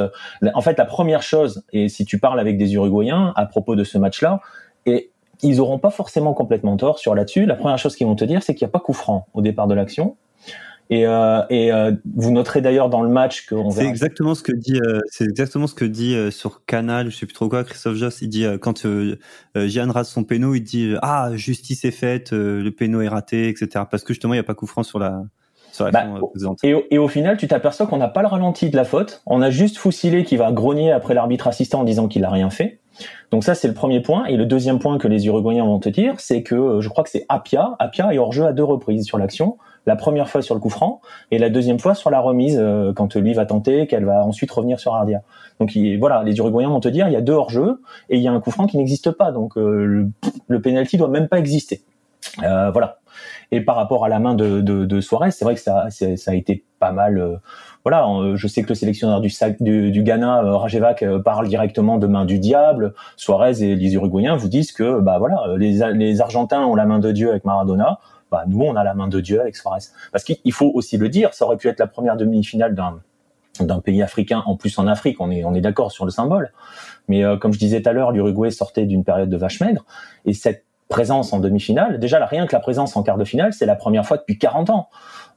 En 0.55 0.61
fait, 0.61 0.77
la 0.79 0.85
première 0.85 1.23
chose, 1.23 1.65
et 1.73 1.89
si 1.89 2.05
tu 2.05 2.19
parles 2.19 2.41
avec 2.41 2.59
des 2.59 2.75
Uruguayens 2.75 3.33
à 3.37 3.47
propos 3.47 3.77
de 3.77 3.85
ce 3.85 3.99
match-là, 3.99 4.41
et 4.85 5.11
ils 5.43 5.61
auront 5.61 5.79
pas 5.79 5.91
forcément 5.91 6.35
complètement 6.35 6.77
tort 6.77 6.99
sur 6.99 7.15
là-dessus. 7.15 7.47
La 7.47 7.57
première 7.57 7.79
chose 7.79 7.97
qu'ils 7.97 8.07
vont 8.07 8.15
te 8.15 8.25
dire, 8.25 8.43
c'est 8.43 8.55
qu'il 8.55 8.65
n'y 8.67 8.71
a 8.71 8.73
pas 8.73 8.81
coup 8.81 8.93
franc 8.93 9.27
au 9.35 9.43
départ 9.43 9.67
de 9.67 9.75
l'action. 9.75 10.17
Et, 10.91 11.07
euh, 11.07 11.43
et 11.49 11.73
euh, 11.73 11.93
vous 12.15 12.31
noterez 12.31 12.61
d'ailleurs 12.61 12.91
dans 12.91 13.03
le 13.03 13.09
match 13.09 13.47
que 13.47 13.55
c'est 13.71 13.87
exactement 13.87 14.35
ce 14.35 14.43
que 14.43 14.53
dit 14.53 14.79
euh, 14.79 15.01
c'est 15.07 15.25
exactement 15.25 15.67
ce 15.67 15.75
que 15.75 15.85
dit 15.85 16.15
euh, 16.15 16.31
sur 16.31 16.65
Canal, 16.67 17.11
je 17.11 17.17
sais 17.17 17.25
plus 17.25 17.35
trop 17.35 17.49
quoi, 17.49 17.65
Christophe 17.65 17.97
Joss. 17.97 18.21
Il 18.21 18.29
dit 18.29 18.45
quand 18.61 18.87
Gian 19.55 19.91
rate 19.91 20.07
son 20.07 20.25
péno, 20.25 20.55
il 20.55 20.63
dit 20.63 20.95
ah 21.01 21.31
justice 21.35 21.85
est 21.85 21.93
faite, 21.93 22.33
le 22.33 22.69
péno 22.71 23.01
est 23.01 23.09
raté, 23.09 23.49
etc. 23.49 23.87
Parce 23.91 24.03
que 24.03 24.13
justement 24.13 24.35
il 24.35 24.37
n'y 24.37 24.41
a 24.41 24.45
pas 24.45 24.55
coup 24.55 24.67
franc 24.67 24.83
sur 24.83 24.99
la 24.99 25.23
sur 25.73 25.87
la 25.87 25.91
bah, 25.91 26.05
et, 26.63 26.75
au, 26.75 26.83
et, 26.91 26.99
au, 26.99 27.09
final, 27.09 27.39
tu 27.39 27.49
t'aperçois 27.49 27.87
qu'on 27.87 27.97
n'a 27.97 28.09
pas 28.09 28.21
le 28.21 28.29
ralenti 28.29 28.69
de 28.69 28.77
la 28.77 28.85
faute. 28.85 29.23
On 29.25 29.41
a 29.41 29.51
juste 29.51 29.79
Foussillé 29.79 30.23
qui 30.23 30.37
va 30.37 30.53
grogner 30.53 30.93
après 30.93 31.15
l'arbitre 31.15 31.49
assistant 31.49 31.81
en 31.81 31.85
disant 31.85 32.09
qu'il 32.09 32.27
a 32.27 32.31
rien 32.31 32.51
fait. 32.51 32.81
Donc 33.31 33.43
ça, 33.43 33.55
c'est 33.55 33.69
le 33.69 33.75
premier 33.75 34.03
point. 34.03 34.27
Et 34.27 34.37
le 34.37 34.45
deuxième 34.45 34.79
point 34.79 34.99
que 34.99 35.09
les 35.09 35.27
Uruguayens 35.27 35.65
vont 35.65 35.79
te 35.79 35.89
dire, 35.89 36.15
c'est 36.19 36.43
que 36.43 36.83
je 36.83 36.89
crois 36.91 37.03
que 37.05 37.09
c'est 37.09 37.25
Apia. 37.31 37.75
Apia 37.79 38.13
est 38.13 38.19
hors 38.19 38.33
jeu 38.33 38.45
à 38.45 38.53
deux 38.53 38.65
reprises 38.65 39.07
sur 39.07 39.17
l'action 39.17 39.57
la 39.87 39.97
première 39.97 40.29
fois 40.29 40.43
sur 40.43 40.55
le 40.55 40.61
coup 40.61 40.71
franc 40.71 41.01
et 41.31 41.39
la 41.39 41.51
deuxième 41.51 41.79
fois 41.79 41.95
sur 41.95 42.11
la 42.11 42.21
remise 42.21 42.59
euh, 42.61 42.93
quand 42.93 43.15
lui 43.17 43.35
va 43.35 43.47
tenter 43.47 43.87
qu'elle 43.87 44.05
va 44.05 44.25
ensuite 44.25 44.51
revenir 44.51 44.79
sur 44.79 44.95
Ardia. 44.95 45.23
Donc 45.61 45.77
voilà, 45.99 46.23
les 46.23 46.37
Uruguayens 46.37 46.69
vont 46.69 46.81
te 46.81 46.89
dire 46.89 47.09
il 47.09 47.13
y 47.13 47.17
a 47.17 47.21
deux 47.21 47.33
hors-jeu 47.33 47.83
et 48.09 48.17
il 48.17 48.23
y 48.23 48.29
a 48.29 48.33
un 48.33 48.41
coup 48.41 48.51
franc 48.51 48.67
qui 48.67 48.79
n'existe 48.79 49.11
pas 49.11 49.33
donc 49.33 49.57
euh, 49.57 49.85
le, 49.85 50.11
le 50.49 50.63
penalty 50.63 50.97
doit 50.97 51.09
même 51.09 51.29
pas 51.29 51.39
exister. 51.39 51.83
Euh, 52.43 52.71
voilà. 52.71 52.99
Et 53.51 53.61
par 53.61 53.77
rapport 53.77 54.05
à 54.07 54.09
la 54.09 54.19
main 54.19 54.35
de, 54.35 54.63
de, 54.63 55.01
Suarez, 55.01 55.31
c'est 55.33 55.45
vrai 55.45 55.55
que 55.55 55.61
ça, 55.61 55.89
ça 55.91 56.31
a 56.31 56.35
été 56.35 56.65
pas 56.79 56.93
mal. 56.93 57.41
voilà, 57.85 58.07
je 58.35 58.47
sais 58.47 58.63
que 58.63 58.71
le 58.71 58.75
sélectionneur 58.75 59.21
du, 59.21 60.03
Ghana, 60.03 60.41
Rajevac, 60.57 61.05
parle 61.23 61.49
directement 61.49 61.99
de 61.99 62.07
main 62.07 62.25
du 62.25 62.39
diable. 62.39 62.95
Suarez 63.17 63.63
et 63.63 63.77
les 63.77 63.95
Uruguayens 63.95 64.37
vous 64.37 64.49
disent 64.49 64.73
que 64.73 65.01
bah 65.01 65.19
voilà, 65.19 65.45
les 65.59 66.23
Argentins 66.23 66.65
ont 66.65 66.75
la 66.75 66.87
main 66.87 67.01
de 67.01 67.13
Dieu 67.13 67.29
avec 67.29 67.45
Maradona 67.45 67.99
bah, 68.33 68.45
nous, 68.49 68.63
on 68.63 68.75
a 68.75 68.83
la 68.83 68.95
main 68.95 69.09
de 69.09 69.21
Dieu 69.21 69.41
avec 69.41 69.55
Suarez. 69.55 69.83
Parce 70.11 70.25
qu'il 70.25 70.53
faut 70.53 70.73
aussi 70.75 70.97
le 70.97 71.11
dire, 71.11 71.35
ça 71.35 71.45
aurait 71.45 71.59
pu 71.59 71.69
être 71.69 71.79
la 71.79 71.87
première 71.87 72.17
demi-finale 72.17 72.75
d'un 72.75 73.01
d'un 73.61 73.81
pays 73.81 74.03
africain, 74.03 74.43
en 74.47 74.57
plus 74.57 74.79
en 74.79 74.87
Afrique, 74.87 75.21
on 75.21 75.31
est, 75.31 75.45
on 75.45 75.53
est 75.55 75.61
d'accord 75.61 75.93
sur 75.93 76.07
le 76.07 76.11
symbole. 76.11 76.53
Mais 77.09 77.23
euh, 77.23 77.37
comme 77.37 77.53
je 77.53 77.59
disais 77.59 77.83
tout 77.83 77.91
à 77.91 77.93
l'heure, 77.93 78.11
l'Uruguay 78.11 78.51
sortait 78.51 78.87
d'une 78.87 79.05
période 79.05 79.29
de 79.29 79.37
vache 79.37 79.61
maigre, 79.61 79.85
et 80.25 80.33
cette 80.33 80.65
présence 80.89 81.35
en 81.35 81.39
demi-finale, 81.39 82.01
déjà 82.01 82.25
rien 82.25 82.47
que 82.47 82.57
la 82.57 82.61
présence 82.61 82.97
en 82.97 83.03
quart 83.03 83.19
de 83.19 83.25
finale, 83.25 83.53
c'est 83.53 83.67
la 83.67 83.77
première 83.77 84.07
fois 84.07 84.17
depuis 84.17 84.39
40 84.39 84.71
ans 84.71 84.89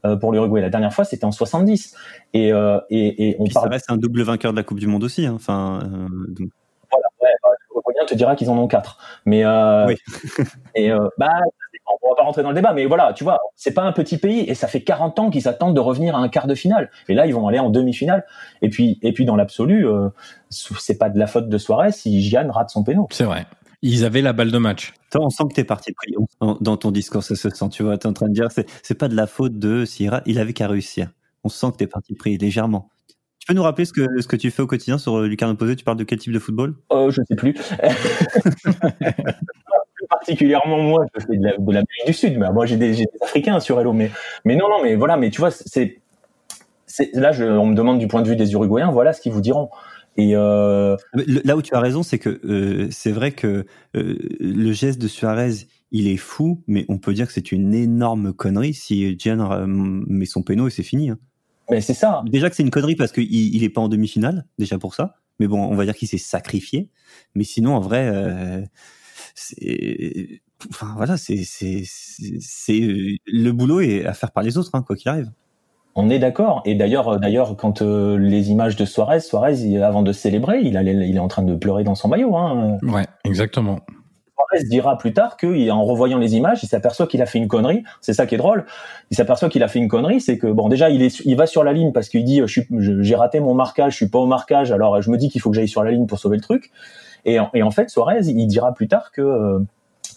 euh, 0.06 0.16
pour 0.16 0.32
l'Uruguay. 0.32 0.62
La 0.62 0.70
dernière 0.70 0.94
fois, 0.94 1.04
c'était 1.04 1.26
en 1.26 1.34
70. 1.34 1.94
Et, 2.32 2.54
euh, 2.54 2.80
et, 2.90 3.32
et 3.32 3.36
on 3.40 3.48
parle... 3.48 3.66
ça 3.66 3.70
reste 3.70 3.92
un 3.92 3.98
double 3.98 4.22
vainqueur 4.22 4.54
de 4.54 4.58
la 4.58 4.64
Coupe 4.64 4.80
du 4.80 4.88
Monde 4.88 5.04
aussi. 5.04 5.26
Hein. 5.26 5.34
Enfin, 5.36 5.80
donc... 6.30 6.48
voilà, 6.90 7.08
ouais, 7.76 8.06
te 8.08 8.16
dira 8.16 8.38
qu'ils 8.38 8.50
en 8.50 8.58
ont 8.58 8.68
quatre. 8.68 8.98
Mais 9.26 9.46
oui. 9.46 9.98
et 10.76 10.90
bah 11.18 11.32
on 11.88 12.10
va 12.10 12.16
pas 12.16 12.24
rentrer 12.24 12.44
dans 12.44 12.50
le 12.50 12.56
débat, 12.56 12.74
mais 12.74 12.86
voilà, 12.86 13.14
tu 13.14 13.24
vois, 13.24 13.40
c'est 13.56 13.74
pas 13.74 13.84
un 13.84 13.92
petit 13.92 14.18
pays 14.18 14.42
et 14.42 14.56
ça 14.56 14.68
fait 14.68 14.82
40 14.82 15.20
ans 15.20 15.30
qu'ils 15.30 15.44
s'attendent 15.44 15.76
de 15.76 15.80
revenir 15.80 16.16
à 16.16 16.20
un 16.20 16.30
quart 16.30 16.48
de 16.48 16.56
finale. 16.56 16.90
Et 17.10 17.14
là, 17.14 17.28
ils 17.28 17.34
vont 17.34 17.48
aller 17.48 17.60
en 17.60 17.70
demi-finale. 17.70 18.26
Et 18.62 18.70
puis, 18.70 19.00
et 19.02 19.14
puis 19.14 19.26
dans 19.26 19.36
l'absolu, 19.36 19.88
euh, 19.88 20.10
c'est 20.50 20.98
pas 20.98 21.10
de 21.10 21.20
la 21.20 21.28
faute 21.28 21.50
de 21.50 21.58
Suarez 21.58 21.92
si 21.92 22.22
Gian 22.28 22.50
rate 22.52 22.70
son 22.70 22.84
péno. 22.84 23.08
C'est 23.12 23.24
vrai. 23.26 23.46
Ils 23.82 24.04
avaient 24.06 24.22
la 24.22 24.34
balle 24.34 24.52
de 24.52 24.58
match. 24.58 24.94
on 25.16 25.30
sent 25.30 25.44
que 25.50 25.54
t'es 25.54 25.64
parti 25.64 25.92
pris 25.94 26.14
dans 26.42 26.78
ton 26.78 26.92
discours, 26.92 27.24
ça 27.24 27.36
se 27.36 27.50
sent. 27.50 27.70
Tu 27.70 27.84
vois, 27.84 27.98
t'es 27.98 28.08
en 28.08 28.14
train 28.14 28.28
de 28.28 28.34
dire, 28.34 28.52
c'est, 28.52 28.68
c'est 28.82 28.96
pas 28.98 29.08
de 29.08 29.16
la 29.16 29.28
faute 29.28 29.60
de 29.60 29.86
Sierra, 29.86 30.22
il 30.26 30.40
avait 30.40 30.54
qu'à 30.54 30.68
réussir. 30.68 31.10
On 31.44 31.50
sent 31.50 31.68
que 31.74 31.78
t'es 31.78 31.88
parti 31.88 32.16
pris 32.16 32.38
légèrement. 32.38 32.90
Tu 33.40 33.46
peux 33.48 33.54
nous 33.54 33.62
rappeler 33.62 33.86
ce 33.86 33.94
que, 33.94 34.22
ce 34.22 34.28
que 34.28 34.36
tu 34.38 34.50
fais 34.50 34.64
au 34.64 34.68
quotidien 34.68 34.98
sur 34.98 35.20
euh, 35.20 35.28
Lucarne 35.28 35.52
Opposé 35.52 35.76
Tu 35.76 35.84
parles 35.84 35.98
de 35.98 36.04
quel 36.04 36.18
type 36.18 36.34
de 36.34 36.40
football? 36.40 36.74
Euh, 36.92 37.12
Je 37.12 37.22
sais 37.28 37.36
plus. 37.36 37.54
particulièrement 40.10 40.82
moi, 40.82 41.06
je 41.16 41.26
fais 41.26 41.38
de 41.38 41.44
l'Amérique 41.46 42.06
du 42.06 42.14
Sud, 42.14 42.38
mais 42.38 42.52
moi 42.52 42.66
j'ai 42.66 42.78
des, 42.78 42.92
des, 42.92 43.06
Africains 43.22 43.60
sur 43.60 43.80
Hello, 43.80 43.94
mais 43.94 44.12
mais 44.44 44.56
non 44.56 44.70
non 44.70 44.84
mais 44.84 44.96
voilà, 44.96 45.18
mais 45.18 45.30
tu 45.30 45.42
vois 45.42 45.52
c'est 45.52 46.00
là 47.14 47.32
je, 47.32 47.44
on 47.46 47.68
me 47.68 47.76
demande 47.76 48.00
du 48.00 48.08
point 48.08 48.22
de 48.22 48.30
vue 48.30 48.36
des 48.36 48.54
Uruguayens, 48.54 48.92
voilà 48.92 49.14
ce 49.14 49.22
qu'ils 49.22 49.32
vous 49.32 49.42
diront. 49.42 49.70
Et 50.18 50.32
euh... 50.34 50.96
là 51.14 51.58
où 51.58 51.62
tu 51.62 51.76
as 51.76 51.80
raison, 51.80 52.02
c'est 52.02 52.20
que 52.20 52.40
euh, 52.46 52.88
c'est 52.90 53.12
vrai 53.12 53.32
que 53.32 53.66
euh, 53.96 54.18
le 54.40 54.72
geste 54.72 55.02
de 55.02 55.10
Suarez, 55.10 55.68
il 55.92 56.08
est 56.08 56.18
fou, 56.18 56.64
mais 56.68 56.86
on 56.88 56.98
peut 56.98 57.14
dire 57.14 57.28
que 57.28 57.34
c'est 57.34 57.52
une 57.52 57.74
énorme 57.74 58.34
connerie 58.34 58.74
si 58.74 59.18
Gian 59.20 59.66
met 59.68 60.26
son 60.26 60.42
péno 60.42 60.68
et 60.68 60.72
c'est 60.72 60.84
fini. 60.84 61.10
Hein. 61.10 61.20
Mais 61.70 61.82
c'est 61.82 61.94
ça. 61.94 62.24
Déjà 62.28 62.50
que 62.50 62.56
c'est 62.56 62.64
une 62.64 62.72
connerie 62.72 62.96
parce 62.96 63.12
qu'il 63.12 63.34
il 63.34 63.64
est 63.64 63.70
pas 63.70 63.82
en 63.82 63.90
demi-finale, 63.90 64.46
déjà 64.58 64.78
pour 64.78 64.96
ça. 64.96 65.16
Mais 65.40 65.48
bon, 65.48 65.62
on 65.62 65.76
va 65.76 65.84
dire 65.84 65.96
qu'il 65.96 66.08
s'est 66.08 66.18
sacrifié. 66.18 66.90
Mais 67.34 67.44
sinon, 67.44 67.76
en 67.76 67.82
vrai, 67.82 68.10
c'est 69.36 70.42
enfin 70.70 70.94
voilà 70.96 71.18
c'est 71.18 71.44
c'est 71.44 71.84
c'est 71.86 72.80
le 73.26 73.52
boulot 73.52 73.82
est 73.82 74.06
à 74.06 74.14
faire 74.14 74.32
par 74.32 74.44
les 74.44 74.58
autres 74.58 74.72
hein, 74.74 74.82
quoi 74.82 74.96
qu'il 74.96 75.10
arrive 75.10 75.30
on 75.98 76.10
est 76.10 76.20
d'accord. 76.20 76.62
Et 76.66 76.76
d'ailleurs, 76.76 77.22
d'ailleurs, 77.22 77.56
quand 77.56 77.82
euh, 77.82 78.18
les 78.18 78.52
images 78.52 78.76
de 78.76 78.84
Suarez, 78.84 79.22
Suarez, 79.22 79.82
avant 79.82 80.02
de 80.02 80.12
célébrer, 80.12 80.60
il, 80.62 80.76
allait, 80.76 81.08
il 81.08 81.16
est 81.16 81.20
en 81.20 81.30
train 81.30 81.42
de 81.42 81.56
pleurer 81.56 81.86
dans 81.86 81.96
son 81.96 82.10
maillot. 82.10 82.36
Hein. 82.36 82.78
Ouais, 82.84 83.06
exactement. 83.24 83.80
Suarez 84.36 84.66
dira 84.68 84.98
plus 84.98 85.14
tard 85.14 85.38
qu'en 85.38 85.84
revoyant 85.86 86.18
les 86.18 86.36
images, 86.36 86.62
il 86.64 86.68
s'aperçoit 86.68 87.08
qu'il 87.08 87.22
a 87.22 87.26
fait 87.26 87.38
une 87.38 87.48
connerie. 87.48 87.84
C'est 88.02 88.14
ça 88.14 88.26
qui 88.26 88.36
est 88.36 88.38
drôle. 88.38 88.66
Il 89.10 89.16
s'aperçoit 89.16 89.48
qu'il 89.48 89.64
a 89.64 89.70
fait 89.70 89.80
une 89.80 89.88
connerie, 89.88 90.20
c'est 90.20 90.38
que 90.38 90.48
bon, 90.48 90.68
déjà, 90.68 90.90
il 90.90 91.02
est, 91.02 91.22
il 91.24 91.38
va 91.38 91.48
sur 91.48 91.64
la 91.64 91.72
ligne 91.72 91.94
parce 91.94 92.10
qu'il 92.10 92.26
dit, 92.26 92.42
j'ai 92.46 93.16
raté 93.16 93.40
mon 93.40 93.54
marquage, 93.54 93.94
je 93.94 93.98
suis 93.98 94.10
pas 94.10 94.20
au 94.20 94.26
marquage, 94.26 94.74
alors 94.74 95.02
je 95.02 95.10
me 95.10 95.18
dis 95.18 95.30
qu'il 95.30 95.40
faut 95.40 95.50
que 95.50 95.56
j'aille 95.56 95.70
sur 95.70 95.82
la 95.82 95.92
ligne 95.92 96.08
pour 96.08 96.20
sauver 96.20 96.36
le 96.36 96.44
truc. 96.44 96.72
Et 97.26 97.40
en, 97.40 97.50
et 97.54 97.64
en 97.64 97.72
fait, 97.72 97.90
Suarez, 97.90 98.28
il 98.28 98.48
dira 98.48 98.74
plus 98.74 98.88
tard 98.88 99.12
que 99.12 99.22
euh, 99.22 99.60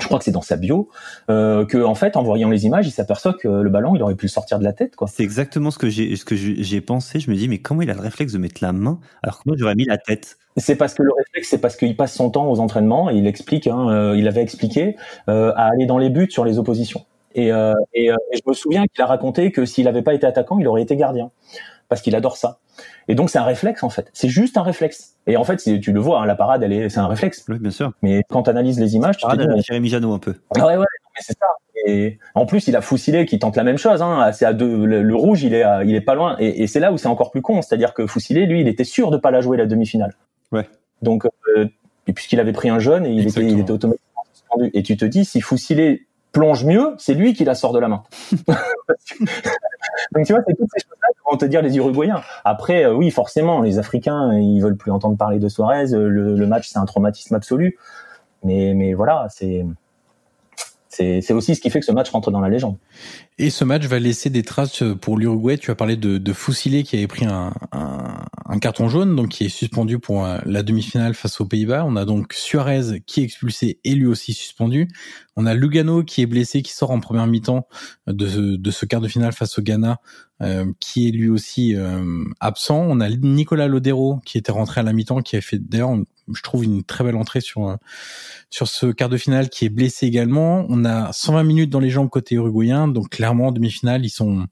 je 0.00 0.06
crois 0.06 0.18
que 0.18 0.24
c'est 0.24 0.30
dans 0.30 0.42
sa 0.42 0.56
bio, 0.56 0.88
euh, 1.28 1.64
que 1.66 1.78
en 1.78 1.94
fait, 1.94 2.16
en 2.16 2.22
voyant 2.22 2.50
les 2.50 2.66
images, 2.66 2.86
il 2.86 2.90
s'aperçoit 2.90 3.32
que 3.32 3.48
le 3.48 3.70
ballon, 3.70 3.96
il 3.96 4.02
aurait 4.02 4.14
pu 4.14 4.26
le 4.26 4.30
sortir 4.30 4.58
de 4.58 4.64
la 4.64 4.72
tête, 4.72 4.94
quoi. 4.94 5.08
C'est 5.08 5.24
exactement 5.24 5.70
ce 5.70 5.78
que 5.78 5.88
j'ai 5.88 6.14
ce 6.16 6.24
que 6.24 6.36
j'ai 6.36 6.80
pensé. 6.80 7.18
Je 7.18 7.30
me 7.30 7.36
dis, 7.36 7.48
mais 7.48 7.58
comment 7.58 7.82
il 7.82 7.90
a 7.90 7.94
le 7.94 8.00
réflexe 8.00 8.32
de 8.32 8.38
mettre 8.38 8.62
la 8.62 8.72
main 8.72 9.00
alors 9.22 9.38
que 9.38 9.42
moi 9.46 9.56
j'aurais 9.58 9.74
mis 9.74 9.86
la 9.86 9.98
tête? 9.98 10.36
C'est 10.56 10.76
parce 10.76 10.94
que 10.94 11.02
le 11.02 11.10
réflexe, 11.16 11.48
c'est 11.48 11.58
parce 11.58 11.76
qu'il 11.76 11.96
passe 11.96 12.14
son 12.14 12.30
temps 12.30 12.50
aux 12.50 12.60
entraînements. 12.60 13.10
Et 13.10 13.16
il 13.16 13.26
explique, 13.26 13.66
hein, 13.66 13.88
euh, 13.90 14.16
il 14.16 14.28
avait 14.28 14.42
expliqué 14.42 14.96
euh, 15.28 15.52
à 15.56 15.70
aller 15.72 15.86
dans 15.86 15.98
les 15.98 16.10
buts 16.10 16.30
sur 16.30 16.44
les 16.44 16.58
oppositions. 16.58 17.04
Et, 17.34 17.48
et, 17.48 18.06
et 18.06 18.10
je 18.32 18.42
me 18.46 18.52
souviens 18.52 18.84
qu'il 18.86 19.00
a 19.00 19.06
raconté 19.06 19.52
que 19.52 19.64
s'il 19.64 19.84
n'avait 19.84 20.02
pas 20.02 20.14
été 20.14 20.26
attaquant, 20.26 20.58
il 20.58 20.66
aurait 20.66 20.82
été 20.82 20.96
gardien 20.96 21.30
parce 21.88 22.02
qu'il 22.02 22.14
adore 22.14 22.36
ça. 22.36 22.58
Et 23.08 23.14
donc 23.14 23.30
c'est 23.30 23.38
un 23.38 23.44
réflexe 23.44 23.82
en 23.82 23.90
fait. 23.90 24.10
C'est 24.12 24.28
juste 24.28 24.56
un 24.56 24.62
réflexe. 24.62 25.16
Et 25.26 25.36
en 25.36 25.44
fait, 25.44 25.56
tu 25.80 25.92
le 25.92 26.00
vois, 26.00 26.20
hein, 26.20 26.26
la 26.26 26.34
parade, 26.34 26.62
elle 26.62 26.72
est, 26.72 26.88
c'est 26.88 27.00
un 27.00 27.06
réflexe. 27.06 27.44
Oui, 27.48 27.58
bien 27.58 27.70
sûr. 27.70 27.92
Mais 28.02 28.22
quand 28.28 28.44
tu 28.44 28.50
analyses 28.50 28.80
les 28.80 28.94
images, 28.96 29.16
tu 29.16 29.26
te 29.26 29.36
dis, 29.36 29.62
Jérémy 29.62 29.88
Janot 29.88 30.12
un 30.12 30.18
peu. 30.18 30.34
Ah 30.56 30.66
ouais, 30.66 30.76
ouais, 30.76 30.86
mais 31.14 31.20
c'est 31.20 31.36
ça. 31.38 31.46
Et 31.86 32.18
en 32.34 32.44
plus, 32.44 32.66
il 32.68 32.76
a 32.76 32.80
Foussillé 32.80 33.24
qui 33.24 33.38
tente 33.38 33.56
la 33.56 33.62
même 33.62 33.78
chose. 33.78 34.02
Hein. 34.02 34.32
C'est 34.32 34.44
à 34.44 34.52
deux, 34.52 34.84
le, 34.84 35.14
rouge, 35.14 35.42
il 35.42 35.54
est, 35.54 35.64
il 35.84 35.94
est 35.94 36.00
pas 36.00 36.14
loin. 36.14 36.36
Et, 36.38 36.62
et 36.62 36.66
c'est 36.66 36.80
là 36.80 36.92
où 36.92 36.98
c'est 36.98 37.08
encore 37.08 37.30
plus 37.30 37.40
con, 37.40 37.62
c'est-à-dire 37.62 37.94
que 37.94 38.06
Foussillé, 38.06 38.46
lui, 38.46 38.60
il 38.60 38.68
était 38.68 38.84
sûr 38.84 39.10
de 39.10 39.16
pas 39.16 39.30
la 39.30 39.40
jouer 39.40 39.56
la 39.56 39.66
demi-finale. 39.66 40.14
Ouais. 40.52 40.68
Donc, 41.02 41.26
euh, 41.56 41.66
puisqu'il 42.04 42.40
avait 42.40 42.52
pris 42.52 42.68
un 42.68 42.78
jeune 42.78 43.06
et 43.06 43.10
il 43.10 43.28
était, 43.28 43.42
il 43.42 43.60
était 43.60 43.70
automatiquement 43.70 44.22
suspendu. 44.32 44.70
Et 44.74 44.82
tu 44.82 44.96
te 44.96 45.04
dis, 45.04 45.24
si 45.24 45.40
Foussillé 45.40 46.06
plonge 46.32 46.64
mieux, 46.64 46.94
c'est 46.98 47.14
lui 47.14 47.32
qui 47.34 47.44
la 47.44 47.54
sort 47.54 47.72
de 47.72 47.78
la 47.78 47.88
main. 47.88 48.02
Donc 50.12 50.26
tu 50.26 50.32
vois, 50.32 50.42
c'est 50.46 50.54
toutes 50.54 50.68
ces 50.74 50.84
choses-là 50.84 51.08
que 51.14 51.30
vont 51.30 51.36
te 51.36 51.44
dire 51.44 51.62
les 51.62 51.76
Uruguayens. 51.76 52.22
Après, 52.44 52.84
euh, 52.84 52.94
oui, 52.94 53.10
forcément, 53.10 53.62
les 53.62 53.78
Africains, 53.78 54.32
ils 54.38 54.60
veulent 54.60 54.76
plus 54.76 54.90
entendre 54.90 55.16
parler 55.16 55.38
de 55.38 55.48
Suarez. 55.48 55.86
Le, 55.92 56.36
le 56.36 56.46
match, 56.46 56.68
c'est 56.68 56.78
un 56.78 56.84
traumatisme 56.84 57.34
absolu. 57.34 57.78
Mais, 58.44 58.74
mais 58.74 58.94
voilà, 58.94 59.26
c'est 59.30 59.66
c'est 60.98 61.32
aussi 61.32 61.54
ce 61.54 61.60
qui 61.60 61.70
fait 61.70 61.80
que 61.80 61.86
ce 61.86 61.92
match 61.92 62.10
rentre 62.10 62.30
dans 62.30 62.40
la 62.40 62.48
légende. 62.48 62.76
Et 63.38 63.50
ce 63.50 63.64
match 63.64 63.84
va 63.84 63.98
laisser 63.98 64.30
des 64.30 64.42
traces 64.42 64.82
pour 65.00 65.16
l'Uruguay. 65.16 65.56
Tu 65.56 65.70
as 65.70 65.74
parlé 65.74 65.96
de, 65.96 66.18
de 66.18 66.32
qui 66.82 66.96
avait 66.96 67.06
pris 67.06 67.24
un, 67.24 67.52
carton 68.60 68.88
jaune, 68.88 69.14
donc 69.14 69.28
qui 69.28 69.44
est 69.44 69.48
suspendu 69.48 70.00
pour 70.00 70.24
euh, 70.24 70.38
la 70.44 70.64
demi-finale 70.64 71.14
face 71.14 71.40
aux 71.40 71.44
Pays-Bas. 71.44 71.84
On 71.86 71.94
a 71.94 72.04
donc 72.04 72.32
Suarez 72.32 73.00
qui 73.06 73.20
est 73.20 73.24
expulsé 73.24 73.78
et 73.84 73.94
lui 73.94 74.06
aussi 74.06 74.32
suspendu. 74.32 74.88
On 75.36 75.46
a 75.46 75.54
Lugano 75.54 76.02
qui 76.02 76.22
est 76.22 76.26
blessé, 76.26 76.62
qui 76.62 76.72
sort 76.72 76.90
en 76.90 76.98
première 76.98 77.28
mi-temps 77.28 77.68
de 78.08 78.70
ce 78.70 78.84
quart 78.84 79.00
de 79.00 79.08
finale 79.08 79.32
face 79.32 79.58
au 79.58 79.62
Ghana, 79.62 80.00
euh, 80.40 80.72
qui 80.78 81.08
est 81.08 81.10
lui 81.10 81.28
aussi 81.28 81.74
euh, 81.74 82.24
absent. 82.40 82.78
On 82.78 83.00
a 83.00 83.08
Nicolas 83.08 83.66
Lodero 83.66 84.20
qui 84.24 84.38
était 84.38 84.52
rentré 84.52 84.80
à 84.80 84.84
la 84.84 84.92
mi-temps, 84.92 85.22
qui 85.22 85.36
a 85.36 85.40
fait 85.40 85.58
d'ailleurs, 85.58 85.96
je 86.32 86.42
trouve, 86.42 86.64
une 86.64 86.84
très 86.84 87.04
belle 87.04 87.16
entrée 87.16 87.40
sur 87.40 87.76
sur 88.50 88.68
ce 88.68 88.86
quart 88.86 89.08
de 89.08 89.16
finale, 89.16 89.48
qui 89.48 89.64
est 89.64 89.68
blessé 89.68 90.06
également. 90.06 90.64
On 90.68 90.84
a 90.84 91.12
120 91.12 91.42
minutes 91.42 91.70
dans 91.70 91.80
les 91.80 91.90
jambes 91.90 92.08
côté 92.08 92.36
uruguayen, 92.36 92.88
donc 92.88 93.10
clairement 93.10 93.48
en 93.48 93.52
demi-finale, 93.52 94.04
ils 94.04 94.10
sont 94.10 94.46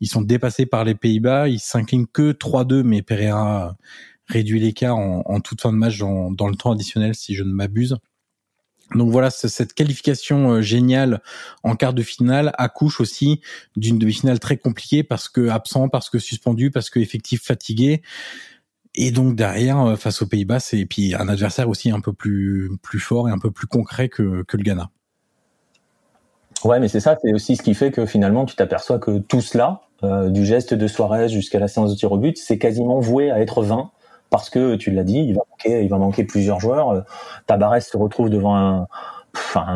ils 0.00 0.08
sont 0.08 0.22
dépassés 0.22 0.66
par 0.66 0.84
les 0.84 0.94
Pays-Bas. 0.94 1.48
Ils 1.48 1.60
s'inclinent 1.60 2.06
que 2.06 2.32
3-2, 2.32 2.82
mais 2.82 3.02
Pereira 3.02 3.76
réduit 4.26 4.60
l'écart 4.60 4.96
en, 4.96 5.22
en, 5.24 5.40
toute 5.40 5.60
fin 5.60 5.72
de 5.72 5.78
match 5.78 5.98
dans 5.98 6.48
le 6.48 6.56
temps 6.56 6.72
additionnel, 6.72 7.14
si 7.14 7.34
je 7.34 7.44
ne 7.44 7.52
m'abuse. 7.52 7.96
Donc 8.94 9.10
voilà, 9.10 9.30
cette 9.30 9.72
qualification 9.72 10.52
euh, 10.52 10.60
géniale 10.60 11.20
en 11.62 11.74
quart 11.74 11.94
de 11.94 12.02
finale 12.02 12.52
accouche 12.58 13.00
aussi 13.00 13.40
d'une 13.76 13.98
demi-finale 13.98 14.38
très 14.38 14.56
compliquée 14.56 15.02
parce 15.02 15.28
que 15.28 15.48
absent, 15.48 15.88
parce 15.88 16.10
que 16.10 16.18
suspendu, 16.18 16.70
parce 16.70 16.90
que 16.90 17.00
effectif 17.00 17.42
fatigué. 17.42 18.02
Et 18.94 19.10
donc 19.10 19.34
derrière, 19.34 19.80
euh, 19.80 19.96
face 19.96 20.22
aux 20.22 20.26
Pays-Bas, 20.26 20.60
c'est 20.60 20.84
puis 20.86 21.14
un 21.14 21.28
adversaire 21.28 21.68
aussi 21.68 21.90
un 21.90 22.00
peu 22.00 22.12
plus 22.12 22.70
plus 22.82 23.00
fort 23.00 23.28
et 23.28 23.32
un 23.32 23.38
peu 23.38 23.50
plus 23.50 23.66
concret 23.66 24.08
que, 24.08 24.44
que 24.44 24.56
le 24.56 24.62
Ghana. 24.62 24.90
Ouais, 26.64 26.78
mais 26.78 26.88
c'est 26.88 27.00
ça, 27.00 27.18
c'est 27.22 27.34
aussi 27.34 27.56
ce 27.56 27.62
qui 27.62 27.74
fait 27.74 27.90
que 27.90 28.06
finalement 28.06 28.46
tu 28.46 28.54
t'aperçois 28.54 28.98
que 28.98 29.18
tout 29.18 29.40
cela, 29.40 29.82
euh, 30.02 30.30
du 30.30 30.44
geste 30.44 30.74
de 30.74 30.86
Suarez 30.86 31.28
jusqu'à 31.28 31.58
la 31.58 31.68
séance 31.68 31.90
de 31.90 31.96
tir 31.96 32.12
au 32.12 32.18
but, 32.18 32.38
c'est 32.38 32.58
quasiment 32.58 33.00
voué 33.00 33.30
à 33.30 33.40
être 33.40 33.62
vain 33.62 33.90
parce 34.34 34.50
que 34.50 34.74
tu 34.74 34.90
l'as 34.90 35.04
dit, 35.04 35.32
il 35.64 35.88
va 35.88 35.96
manquer, 35.98 36.24
plusieurs 36.24 36.58
joueurs. 36.58 36.90
Euh, 36.90 37.00
Tabarès 37.46 37.88
se 37.88 37.96
retrouve 37.96 38.30
devant 38.30 38.56
un, 38.56 38.88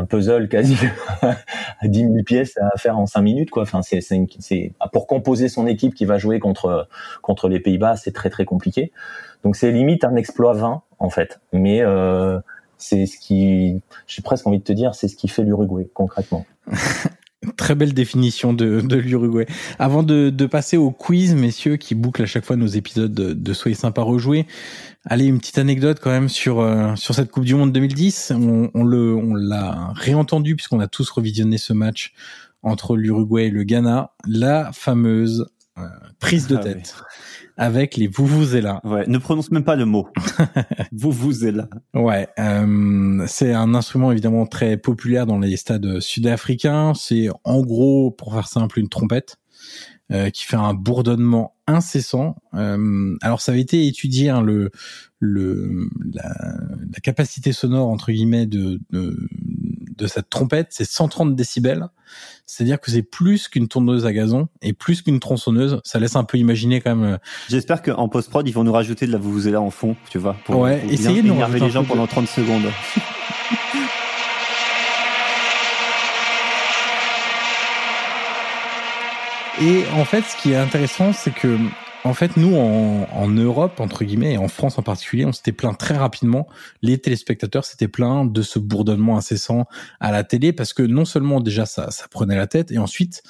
puzzle 0.06 0.48
quasi 0.48 0.76
à 1.22 1.86
10 1.86 2.00
000 2.00 2.14
pièces 2.26 2.58
à 2.58 2.76
faire 2.76 2.98
en 2.98 3.06
5 3.06 3.20
minutes 3.20 3.50
quoi. 3.50 3.62
Enfin 3.62 3.82
c'est 3.82 4.72
pour 4.92 5.06
composer 5.06 5.48
son 5.48 5.68
équipe 5.68 5.94
qui 5.94 6.06
va 6.06 6.18
jouer 6.18 6.40
contre 6.40 6.88
contre 7.22 7.48
les 7.48 7.60
Pays-Bas, 7.60 7.94
c'est 7.94 8.10
très 8.10 8.30
très 8.30 8.44
compliqué. 8.44 8.90
Donc 9.44 9.54
c'est 9.54 9.70
limite 9.70 10.02
un 10.02 10.16
exploit 10.16 10.54
vain 10.54 10.82
en 10.98 11.08
fait. 11.08 11.38
Mais 11.52 11.80
euh, 11.80 12.40
c'est 12.78 13.06
ce 13.06 13.16
qui, 13.16 13.80
j'ai 14.08 14.22
presque 14.22 14.44
envie 14.48 14.58
de 14.58 14.64
te 14.64 14.72
dire, 14.72 14.96
c'est 14.96 15.06
ce 15.06 15.14
qui 15.14 15.28
fait 15.28 15.44
l'Uruguay 15.44 15.88
concrètement. 15.94 16.44
Très 17.56 17.76
belle 17.76 17.94
définition 17.94 18.52
de, 18.52 18.80
de 18.80 18.96
l'Uruguay. 18.96 19.46
Avant 19.78 20.02
de, 20.02 20.28
de, 20.30 20.46
passer 20.46 20.76
au 20.76 20.90
quiz, 20.90 21.34
messieurs, 21.36 21.76
qui 21.76 21.94
bouclent 21.94 22.22
à 22.22 22.26
chaque 22.26 22.44
fois 22.44 22.56
nos 22.56 22.66
épisodes 22.66 23.14
de, 23.14 23.32
de 23.32 23.52
Soyez 23.52 23.76
sympa 23.76 24.02
rejouer, 24.02 24.46
allez, 25.04 25.26
une 25.26 25.38
petite 25.38 25.58
anecdote 25.58 26.00
quand 26.02 26.10
même 26.10 26.28
sur 26.28 26.58
euh, 26.60 26.96
sur 26.96 27.14
cette 27.14 27.30
Coupe 27.30 27.44
du 27.44 27.54
Monde 27.54 27.72
2010. 27.72 28.32
On, 28.34 28.70
on 28.74 28.82
le 28.82 29.14
on 29.14 29.34
l'a 29.34 29.92
réentendu 29.94 30.56
puisqu'on 30.56 30.80
a 30.80 30.88
tous 30.88 31.08
revisionné 31.10 31.58
ce 31.58 31.72
match 31.72 32.12
entre 32.62 32.96
l'Uruguay 32.96 33.46
et 33.46 33.50
le 33.50 33.62
Ghana, 33.62 34.12
la 34.26 34.72
fameuse 34.72 35.46
euh, 35.78 35.86
prise 36.18 36.48
de 36.48 36.56
ah 36.56 36.60
tête 36.60 36.94
avec 37.58 37.96
les 37.96 38.08
là. 38.62 38.80
Ouais, 38.84 39.04
ne 39.06 39.18
prononce 39.18 39.50
même 39.50 39.64
pas 39.64 39.76
le 39.76 39.84
mot. 39.84 40.08
là. 41.52 41.68
Ouais, 41.92 42.28
euh, 42.38 43.24
c'est 43.26 43.52
un 43.52 43.74
instrument 43.74 44.12
évidemment 44.12 44.46
très 44.46 44.76
populaire 44.76 45.26
dans 45.26 45.38
les 45.38 45.56
stades 45.56 46.00
sud-africains. 46.00 46.94
C'est 46.94 47.28
en 47.44 47.60
gros, 47.60 48.12
pour 48.12 48.32
faire 48.32 48.48
simple, 48.48 48.78
une 48.78 48.88
trompette 48.88 49.36
euh, 50.12 50.30
qui 50.30 50.44
fait 50.44 50.56
un 50.56 50.72
bourdonnement 50.72 51.56
incessant. 51.66 52.36
Euh, 52.54 53.16
alors 53.20 53.40
ça 53.40 53.52
avait 53.52 53.60
été 53.60 53.86
étudié 53.86 54.30
hein, 54.30 54.40
le 54.40 54.70
le 55.18 55.88
la, 56.14 56.34
la, 56.92 57.00
capacité 57.02 57.52
sonore 57.52 57.88
entre 57.88 58.12
guillemets 58.12 58.46
de, 58.46 58.80
de, 58.90 59.28
de 59.98 60.06
cette 60.06 60.30
trompette, 60.30 60.68
c'est 60.70 60.84
130 60.84 61.34
décibels. 61.34 61.88
C'est-à-dire 62.46 62.80
que 62.80 62.90
c'est 62.90 63.02
plus 63.02 63.48
qu'une 63.48 63.68
tourneuse 63.68 64.06
à 64.06 64.12
gazon 64.12 64.48
et 64.62 64.72
plus 64.72 65.02
qu'une 65.02 65.20
tronçonneuse. 65.20 65.80
Ça 65.84 65.98
laisse 65.98 66.16
un 66.16 66.24
peu 66.24 66.38
imaginer 66.38 66.80
quand 66.80 66.96
même. 66.96 67.14
Euh, 67.14 67.18
J'espère 67.50 67.82
qu'en 67.82 68.08
post-prod, 68.08 68.48
ils 68.48 68.52
vont 68.52 68.64
nous 68.64 68.72
rajouter 68.72 69.06
de 69.06 69.12
la 69.12 69.18
là 69.50 69.60
en 69.60 69.70
fond, 69.70 69.96
tu 70.08 70.18
vois, 70.18 70.36
pour, 70.46 70.60
ouais, 70.60 70.78
pour 70.78 70.90
essayez 70.90 71.22
de 71.22 71.28
nous 71.28 71.34
énerver 71.34 71.60
les 71.60 71.70
gens 71.70 71.84
pendant 71.84 72.06
30 72.06 72.26
secondes. 72.28 72.70
Et 79.60 79.82
en 79.96 80.04
fait, 80.04 80.22
ce 80.22 80.40
qui 80.40 80.52
est 80.52 80.56
intéressant, 80.56 81.12
c'est 81.12 81.34
que 81.34 81.58
en 82.08 82.14
fait, 82.14 82.36
nous, 82.38 82.56
en, 82.56 83.06
en, 83.12 83.28
Europe, 83.28 83.80
entre 83.80 84.04
guillemets, 84.04 84.32
et 84.32 84.38
en 84.38 84.48
France 84.48 84.78
en 84.78 84.82
particulier, 84.82 85.26
on 85.26 85.32
s'était 85.32 85.52
plaint 85.52 85.76
très 85.76 85.96
rapidement, 85.96 86.48
les 86.80 86.98
téléspectateurs 86.98 87.64
s'étaient 87.64 87.88
plaints 87.88 88.24
de 88.24 88.40
ce 88.42 88.58
bourdonnement 88.58 89.18
incessant 89.18 89.66
à 90.00 90.10
la 90.10 90.24
télé, 90.24 90.54
parce 90.54 90.72
que 90.72 90.82
non 90.82 91.04
seulement 91.04 91.40
déjà 91.40 91.66
ça, 91.66 91.90
ça 91.90 92.06
prenait 92.08 92.36
la 92.36 92.46
tête, 92.46 92.72
et 92.72 92.78
ensuite, 92.78 93.22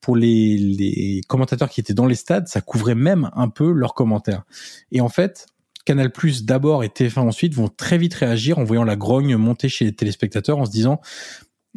pour 0.00 0.16
les, 0.16 0.58
les 0.58 1.20
commentateurs 1.28 1.70
qui 1.70 1.80
étaient 1.80 1.94
dans 1.94 2.06
les 2.06 2.16
stades, 2.16 2.48
ça 2.48 2.60
couvrait 2.60 2.96
même 2.96 3.30
un 3.34 3.48
peu 3.48 3.70
leurs 3.70 3.94
commentaires. 3.94 4.42
Et 4.90 5.00
en 5.00 5.08
fait, 5.08 5.46
Canal 5.84 6.10
Plus 6.10 6.44
d'abord 6.44 6.82
et 6.82 6.88
TF1 6.88 7.20
ensuite 7.20 7.54
vont 7.54 7.68
très 7.68 7.98
vite 7.98 8.14
réagir 8.14 8.58
en 8.58 8.64
voyant 8.64 8.84
la 8.84 8.96
grogne 8.96 9.36
monter 9.36 9.68
chez 9.68 9.84
les 9.84 9.94
téléspectateurs, 9.94 10.58
en 10.58 10.64
se 10.64 10.72
disant, 10.72 11.00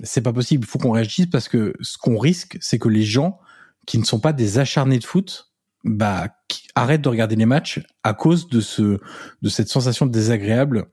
c'est 0.01 0.22
pas 0.22 0.34
possible, 0.34 0.64
il 0.66 0.68
faut 0.68 0.80
qu'on 0.80 0.91
réagisse 0.91 1.28
parce 1.28 1.49
que 1.49 1.74
ce 1.82 1.97
qu'on 1.97 2.18
risque, 2.18 2.58
c'est 2.62 2.80
que 2.80 2.89
les 2.89 3.03
gens 3.03 3.39
qui 3.86 3.97
ne 3.99 4.03
sont 4.03 4.20
pas 4.20 4.34
des 4.34 4.60
acharnés 4.60 4.99
de 4.99 5.05
foot 5.05 5.47
bah, 5.84 6.28
arrête 6.75 7.01
de 7.01 7.09
regarder 7.09 7.36
les 7.36 7.45
matchs 7.45 7.82
à 8.03 8.13
cause 8.13 8.49
de 8.49 8.61
ce, 8.61 8.99
de 9.41 9.49
cette 9.49 9.69
sensation 9.69 10.05
désagréable 10.05 10.88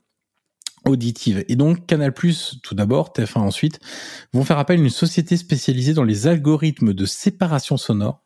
auditive. 0.85 1.45
Et 1.49 1.57
donc 1.57 1.87
Canal+, 1.87 2.13
tout 2.63 2.75
d'abord, 2.75 3.13
TF1 3.15 3.39
ensuite, 3.39 3.81
vont 4.33 4.45
faire 4.45 4.59
appel 4.59 4.81
à 4.81 4.83
une 4.83 4.91
société 4.91 5.37
spécialisée 5.37 5.95
dans 5.95 6.05
les 6.05 6.27
algorithmes 6.27 6.93
de 6.93 7.07
séparation 7.07 7.77
sonore. 7.77 8.21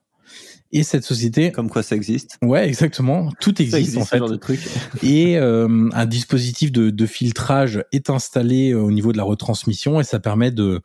Et 0.70 0.82
cette 0.82 1.04
société, 1.04 1.50
comme 1.50 1.70
quoi 1.70 1.82
ça 1.82 1.96
existe. 1.96 2.36
Ouais, 2.42 2.68
exactement. 2.68 3.30
Tout 3.40 3.62
existe, 3.62 3.96
en 3.96 4.04
fait. 4.04 4.18
Genre 4.18 4.28
de 4.28 4.36
truc. 4.36 4.60
et 5.02 5.38
euh, 5.38 5.88
un 5.94 6.04
dispositif 6.04 6.72
de, 6.72 6.90
de 6.90 7.06
filtrage 7.06 7.82
est 7.92 8.10
installé 8.10 8.74
au 8.74 8.90
niveau 8.90 9.12
de 9.12 9.16
la 9.16 9.22
retransmission 9.22 9.98
et 9.98 10.04
ça 10.04 10.20
permet 10.20 10.50
de 10.50 10.82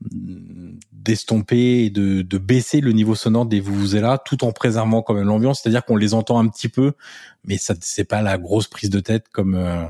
d'estomper 0.00 1.84
et 1.84 1.90
de, 1.90 2.22
de, 2.22 2.38
baisser 2.38 2.80
le 2.80 2.92
niveau 2.92 3.14
sonore 3.14 3.46
des 3.46 3.62
là 3.94 4.18
tout 4.18 4.44
en 4.44 4.52
préservant 4.52 5.02
quand 5.02 5.14
même 5.14 5.26
l'ambiance. 5.26 5.60
C'est-à-dire 5.60 5.84
qu'on 5.84 5.96
les 5.96 6.14
entend 6.14 6.38
un 6.38 6.46
petit 6.48 6.68
peu 6.68 6.92
mais 7.44 7.58
ça 7.58 7.74
c'est 7.80 8.04
pas 8.04 8.22
la 8.22 8.38
grosse 8.38 8.68
prise 8.68 8.90
de 8.90 9.00
tête 9.00 9.26
comme 9.32 9.54
euh, 9.54 9.84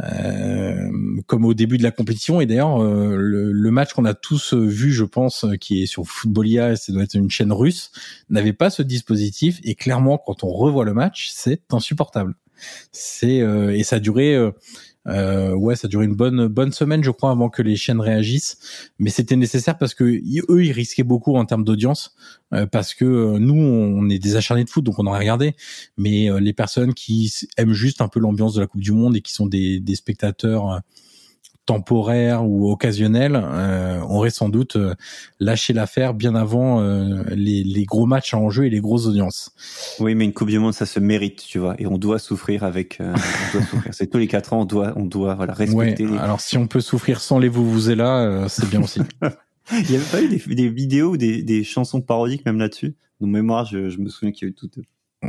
euh, 0.00 0.90
comme 1.26 1.44
au 1.44 1.54
début 1.54 1.78
de 1.78 1.82
la 1.82 1.90
compétition. 1.92 2.40
Et 2.40 2.46
d'ailleurs 2.46 2.82
euh, 2.82 3.16
le, 3.16 3.52
le, 3.52 3.70
match 3.70 3.92
qu'on 3.94 4.04
a 4.04 4.14
tous 4.14 4.52
vu 4.52 4.92
je 4.92 5.04
pense 5.04 5.46
qui 5.60 5.82
est 5.82 5.86
sur 5.86 6.04
Footballia 6.06 6.76
ça 6.76 6.92
doit 6.92 7.04
être 7.04 7.14
une 7.14 7.30
chaîne 7.30 7.52
russe 7.52 7.90
n'avait 8.28 8.52
pas 8.52 8.68
ce 8.68 8.82
dispositif. 8.82 9.60
Et 9.64 9.74
clairement 9.74 10.18
quand 10.18 10.44
on 10.44 10.48
revoit 10.48 10.84
le 10.84 10.92
match 10.92 11.30
c'est 11.32 11.62
insupportable. 11.70 12.34
C'est 12.92 13.38
et 13.38 13.82
ça 13.82 13.96
a 13.96 13.98
duré 13.98 14.36
Euh, 15.08 15.52
ouais, 15.54 15.74
ça 15.74 15.86
a 15.86 15.88
duré 15.88 16.04
une 16.04 16.14
bonne 16.14 16.46
bonne 16.46 16.72
semaine, 16.72 17.02
je 17.02 17.10
crois, 17.10 17.30
avant 17.30 17.48
que 17.48 17.62
les 17.62 17.76
chaînes 17.76 18.00
réagissent. 18.00 18.58
Mais 18.98 19.10
c'était 19.10 19.36
nécessaire 19.36 19.78
parce 19.78 19.94
que 19.94 20.04
eux, 20.04 20.64
ils 20.64 20.72
risquaient 20.72 21.02
beaucoup 21.02 21.36
en 21.36 21.44
termes 21.44 21.64
d'audience, 21.64 22.14
euh, 22.54 22.66
parce 22.66 22.94
que 22.94 23.04
euh, 23.04 23.38
nous, 23.38 23.54
on 23.54 24.08
est 24.08 24.18
des 24.18 24.36
acharnés 24.36 24.64
de 24.64 24.70
foot, 24.70 24.84
donc 24.84 24.98
on 24.98 25.06
aurait 25.06 25.20
regardé. 25.20 25.54
Mais 25.96 26.30
euh, 26.30 26.40
les 26.40 26.52
personnes 26.52 26.94
qui 26.94 27.32
aiment 27.56 27.72
juste 27.72 28.00
un 28.00 28.08
peu 28.08 28.20
l'ambiance 28.20 28.54
de 28.54 28.60
la 28.60 28.66
Coupe 28.66 28.82
du 28.82 28.92
Monde 28.92 29.16
et 29.16 29.20
qui 29.20 29.32
sont 29.32 29.46
des, 29.46 29.80
des 29.80 29.94
spectateurs 29.94 30.80
temporaire 31.66 32.44
ou 32.44 32.70
occasionnel, 32.70 33.40
euh, 33.40 34.00
aurait 34.00 34.30
sans 34.30 34.48
doute 34.48 34.76
euh, 34.76 34.94
lâché 35.38 35.72
l'affaire 35.72 36.12
bien 36.14 36.34
avant 36.34 36.80
euh, 36.80 37.22
les, 37.30 37.62
les, 37.62 37.84
gros 37.84 38.06
matchs 38.06 38.34
en 38.34 38.50
jeu 38.50 38.66
et 38.66 38.70
les 38.70 38.80
grosses 38.80 39.06
audiences. 39.06 39.52
Oui, 40.00 40.14
mais 40.14 40.24
une 40.24 40.32
Coupe 40.32 40.48
du 40.48 40.58
Monde, 40.58 40.74
ça 40.74 40.86
se 40.86 40.98
mérite, 40.98 41.44
tu 41.46 41.58
vois, 41.58 41.74
et 41.78 41.86
on 41.86 41.98
doit 41.98 42.18
souffrir 42.18 42.64
avec. 42.64 43.00
Euh, 43.00 43.14
C'est 43.92 44.10
tous 44.10 44.18
les 44.18 44.26
quatre 44.26 44.52
ans, 44.52 44.62
on 44.62 44.64
doit, 44.64 44.92
on 44.96 45.04
doit, 45.04 45.34
voilà, 45.34 45.52
respecter. 45.52 46.06
Ouais, 46.06 46.18
alors 46.18 46.40
si 46.40 46.58
on 46.58 46.66
peut 46.66 46.80
souffrir 46.80 47.20
sans 47.20 47.38
les 47.38 47.48
vous 47.48 47.68
vous 47.70 47.90
êtes 47.90 47.98
là, 47.98 48.24
euh, 48.24 48.48
c'est 48.48 48.68
bien 48.68 48.82
aussi. 48.82 49.00
Il 49.72 49.90
y 49.90 49.94
avait 49.94 50.04
pas 50.04 50.20
eu 50.20 50.28
des, 50.28 50.54
des 50.54 50.68
vidéos, 50.68 51.16
des, 51.16 51.42
des 51.42 51.62
chansons 51.62 52.00
parodiques 52.00 52.44
même 52.44 52.58
là-dessus? 52.58 52.96
De 53.20 53.26
mémoire, 53.26 53.64
je, 53.64 53.88
je 53.88 53.98
me 53.98 54.08
souviens 54.08 54.32
qu'il 54.32 54.48
y 54.48 54.50
a 54.50 54.50
eu 54.50 54.54
toutes. 54.54 54.78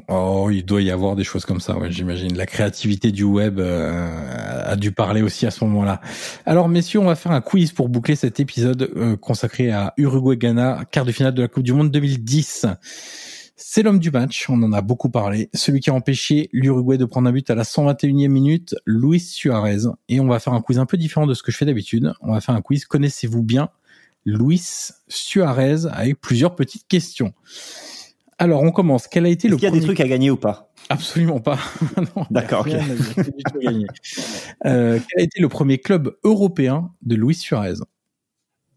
Oh, 0.08 0.50
il 0.52 0.66
doit 0.66 0.82
y 0.82 0.90
avoir 0.90 1.16
des 1.16 1.24
choses 1.24 1.46
comme 1.46 1.60
ça, 1.60 1.78
ouais, 1.78 1.92
j'imagine. 1.92 2.36
La 2.36 2.48
créativité 2.48 3.12
du 3.12 3.24
web 3.24 3.60
euh, 3.60 4.53
a 4.64 4.76
dû 4.76 4.92
parler 4.92 5.22
aussi 5.22 5.46
à 5.46 5.52
ce 5.52 5.64
moment-là. 5.66 6.02
Alors, 6.46 6.70
messieurs, 6.70 7.00
on 7.00 7.06
va 7.06 7.16
faire 7.16 7.32
un 7.32 7.42
quiz 7.42 7.72
pour 7.72 7.90
boucler 7.90 8.16
cet 8.16 8.40
épisode 8.40 8.90
euh, 8.96 9.18
consacré 9.18 9.72
à 9.72 9.94
Uruguay-Ghana, 9.98 10.86
quart 10.92 11.06
de 11.06 11.12
finale 11.12 11.34
de 11.34 11.42
la 11.42 11.48
Coupe 11.48 11.64
du 11.64 11.74
Monde 11.74 11.92
2010. 11.92 12.68
C'est 13.56 13.84
l'homme 13.84 14.00
du 14.00 14.12
match, 14.12 14.50
on 14.50 14.62
en 14.64 14.74
a 14.74 14.82
beaucoup 14.82 15.10
parlé. 15.10 15.50
Celui 15.54 15.80
qui 15.80 15.90
a 15.90 15.94
empêché 15.94 16.50
l'Uruguay 16.52 16.98
de 16.98 17.06
prendre 17.06 17.30
un 17.30 17.32
but 17.32 17.50
à 17.50 17.56
la 17.56 17.64
121e 17.64 18.28
minute, 18.28 18.76
Luis 18.86 19.20
Suarez. 19.20 19.88
Et 20.10 20.20
on 20.20 20.28
va 20.28 20.40
faire 20.40 20.54
un 20.54 20.62
quiz 20.62 20.80
un 20.80 20.86
peu 20.86 20.98
différent 20.98 21.28
de 21.28 21.34
ce 21.34 21.44
que 21.44 21.52
je 21.52 21.58
fais 21.58 21.66
d'habitude. 21.66 22.14
On 22.22 22.34
va 22.34 22.42
faire 22.42 22.56
un 22.56 22.62
quiz 22.62 22.86
Connaissez-vous 22.86 23.44
bien 23.44 23.70
Luis 24.26 24.92
Suarez? 25.08 25.86
Avec 25.92 26.20
plusieurs 26.20 26.56
petites 26.56 26.88
questions. 26.88 27.34
Alors, 28.40 28.64
on 28.64 28.72
commence. 28.72 29.08
Quel 29.08 29.26
a 29.26 29.30
été 29.30 29.48
le 29.48 29.56
Il 29.56 29.62
y 29.62 29.66
a 29.66 29.70
premier... 29.70 29.82
des 29.82 29.86
trucs 29.86 30.00
à 30.00 30.08
gagner 30.08 30.32
ou 30.32 30.38
pas? 30.38 30.73
Absolument 30.90 31.40
pas. 31.40 31.58
D'accord. 32.32 32.66
ok. 32.68 32.74
euh, 34.66 35.00
quel 35.10 35.20
a 35.20 35.24
été 35.24 35.40
le 35.42 35.48
premier 35.50 35.78
club 35.78 36.16
européen 36.24 36.92
de 37.02 37.16
Luis 37.16 37.36
Suarez? 37.36 37.76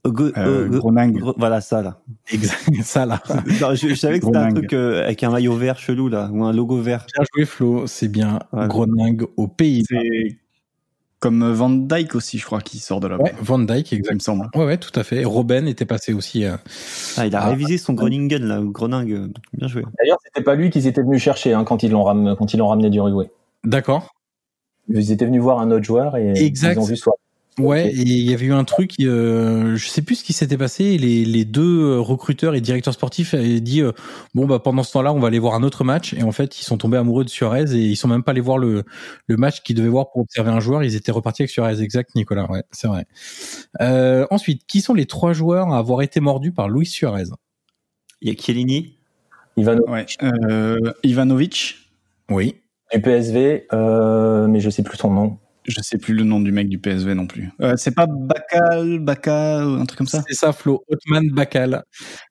Go, 0.06 0.30
Euh, 0.36 0.68
go- 0.68 0.78
Groningue. 0.78 1.18
gro- 1.18 1.34
voilà 1.36 1.60
ça 1.60 1.82
là. 1.82 2.00
Exact, 2.32 2.60
ça 2.84 3.06
là. 3.06 3.20
Non, 3.60 3.74
je, 3.74 3.88
je 3.88 3.94
savais 3.94 4.20
que 4.20 4.26
c'était 4.26 4.36
un 4.38 4.52
truc 4.52 4.72
euh, 4.72 5.02
avec 5.04 5.22
un 5.24 5.30
maillot 5.30 5.56
vert 5.56 5.78
chelou 5.78 6.08
là, 6.08 6.30
ou 6.32 6.44
un 6.44 6.52
logo 6.52 6.80
vert. 6.80 7.06
Bien 7.12 7.24
joué 7.34 7.44
Flo, 7.44 7.86
c'est 7.88 8.08
bien. 8.08 8.38
Groningue 8.52 9.26
au 9.36 9.48
pays. 9.48 9.82
C'est 9.88 10.38
comme 11.20 11.50
Van 11.52 11.70
Dyke 11.70 12.14
aussi, 12.14 12.38
je 12.38 12.44
crois, 12.44 12.60
qui 12.60 12.78
sort 12.78 13.00
de 13.00 13.08
là-bas. 13.08 13.24
Ouais, 13.24 13.34
Van 13.40 13.58
Dyke, 13.58 13.92
il 13.92 14.02
me 14.14 14.18
semble. 14.18 14.48
Ouais, 14.54 14.64
ouais, 14.64 14.76
tout 14.76 14.98
à 14.98 15.02
fait. 15.04 15.24
Robben 15.24 15.66
était 15.66 15.84
passé 15.86 16.12
aussi. 16.12 16.44
euh, 16.44 16.56
Ah, 17.16 17.26
il 17.26 17.34
a 17.34 17.46
révisé 17.48 17.78
son 17.78 17.94
Groningen 17.94 18.42
là, 18.44 18.60
ou 18.60 18.70
Groningue. 18.70 19.12
euh, 19.12 19.28
Bien 19.54 19.68
joué. 19.68 19.82
D'ailleurs, 19.98 20.18
c'était 20.24 20.44
pas 20.44 20.54
lui 20.54 20.70
qu'ils 20.70 20.86
étaient 20.86 21.02
venus 21.02 21.22
chercher 21.22 21.54
hein, 21.54 21.64
quand 21.64 21.82
ils 21.82 21.90
l'ont 21.90 22.02
ram- 22.04 22.36
ramené 22.38 22.90
d'Uruguay. 22.90 23.30
D'accord. 23.64 24.14
Ils 24.88 25.10
étaient 25.10 25.26
venus 25.26 25.42
voir 25.42 25.58
un 25.58 25.70
autre 25.70 25.84
joueur 25.84 26.16
et 26.16 26.32
Exact. 26.44 26.74
ils 26.74 26.78
ont 26.78 26.84
vu 26.84 26.96
soit. 26.96 27.16
Ouais, 27.58 27.88
et 27.88 28.02
il 28.02 28.30
y 28.30 28.34
avait 28.34 28.44
eu 28.44 28.52
un 28.52 28.64
truc, 28.64 28.92
euh, 29.00 29.76
je 29.76 29.88
sais 29.88 30.02
plus 30.02 30.16
ce 30.16 30.24
qui 30.24 30.34
s'était 30.34 30.58
passé. 30.58 30.98
Les, 30.98 31.24
les 31.24 31.46
deux 31.46 31.80
euh, 31.84 32.00
recruteurs 32.00 32.54
et 32.54 32.60
directeurs 32.60 32.92
sportifs 32.92 33.32
avaient 33.32 33.60
dit 33.60 33.80
euh, 33.80 33.92
bon 34.34 34.44
bah 34.46 34.58
pendant 34.58 34.82
ce 34.82 34.92
temps-là, 34.92 35.10
on 35.14 35.20
va 35.20 35.28
aller 35.28 35.38
voir 35.38 35.54
un 35.54 35.62
autre 35.62 35.82
match. 35.82 36.12
Et 36.12 36.22
en 36.22 36.32
fait, 36.32 36.60
ils 36.60 36.64
sont 36.64 36.76
tombés 36.76 36.98
amoureux 36.98 37.24
de 37.24 37.30
Suarez 37.30 37.74
et 37.74 37.78
ils 37.86 37.96
sont 37.96 38.08
même 38.08 38.22
pas 38.22 38.32
allés 38.32 38.42
voir 38.42 38.58
le 38.58 38.84
le 39.26 39.36
match 39.38 39.62
qu'ils 39.62 39.74
devaient 39.74 39.88
voir 39.88 40.10
pour 40.10 40.20
observer 40.20 40.50
un 40.50 40.60
joueur. 40.60 40.84
Ils 40.84 40.96
étaient 40.96 41.12
repartis 41.12 41.42
avec 41.42 41.50
Suarez. 41.50 41.80
Exact, 41.80 42.14
Nicolas. 42.14 42.44
Ouais, 42.50 42.62
c'est 42.72 42.88
vrai. 42.88 43.06
Euh, 43.80 44.26
ensuite, 44.30 44.66
qui 44.66 44.82
sont 44.82 44.92
les 44.92 45.06
trois 45.06 45.32
joueurs 45.32 45.72
à 45.72 45.78
avoir 45.78 46.02
été 46.02 46.20
mordus 46.20 46.52
par 46.52 46.68
Luis 46.68 46.84
Suarez? 46.86 47.24
Il 48.20 48.28
y 48.28 48.32
a 48.32 48.34
Chiellini. 48.38 48.98
Ivano 49.56 49.82
Ouais. 49.88 50.04
Euh, 50.22 50.76
Ivanovic, 51.02 51.76
Oui. 52.30 52.56
du 52.92 53.00
PSV, 53.00 53.66
euh, 53.72 54.46
mais 54.46 54.60
je 54.60 54.68
sais 54.68 54.82
plus 54.82 54.98
son 54.98 55.10
nom. 55.10 55.38
Je 55.66 55.80
sais 55.82 55.98
plus 55.98 56.14
le 56.14 56.24
nom 56.24 56.40
du 56.40 56.52
mec 56.52 56.68
du 56.68 56.78
PSV 56.78 57.14
non 57.14 57.26
plus. 57.26 57.50
Euh, 57.60 57.74
c'est 57.76 57.94
pas 57.94 58.06
Bakal, 58.06 58.98
Baka, 59.00 59.62
un 59.62 59.84
truc 59.86 59.98
comme 59.98 60.06
ça? 60.06 60.22
C'est 60.28 60.34
ça, 60.34 60.52
Flo. 60.52 60.84
Otman 60.88 61.30
Bakal 61.30 61.82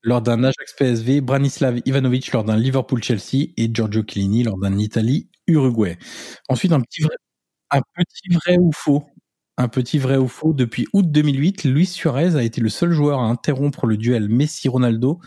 lors 0.04 0.22
d'un 0.22 0.44
Ajax 0.44 0.74
PSV, 0.78 1.22
Branislav 1.22 1.80
Ivanovic 1.86 2.32
lors 2.32 2.44
d'un 2.44 2.58
Liverpool 2.58 3.04
Chelsea 3.04 3.50
et 3.58 3.70
Giorgio 3.74 4.04
Chiellini 4.08 4.44
lors 4.44 4.58
d'un 4.58 4.78
Italie 4.78 5.30
Uruguay. 5.48 5.98
Ensuite, 6.50 6.72
un 6.72 6.82
petit 6.82 7.02
vrai, 7.02 7.16
un 7.72 7.82
petit 7.96 8.34
vrai 8.34 8.58
ou 8.60 8.72
faux. 8.74 9.04
Un 9.58 9.70
petit 9.70 10.00
vrai 10.00 10.18
ou 10.18 10.28
faux. 10.28 10.54
Depuis 10.54 10.86
août 10.94 11.10
2008, 11.10 11.64
Luis 11.64 11.86
Suarez 11.86 12.36
a 12.36 12.44
été 12.44 12.60
le 12.62 12.70
seul 12.70 12.92
joueur 12.92 13.20
à 13.20 13.26
interrompre 13.26 13.86
le 13.86 13.98
duel 13.98 14.28
Messi-Ronaldo 14.30 15.20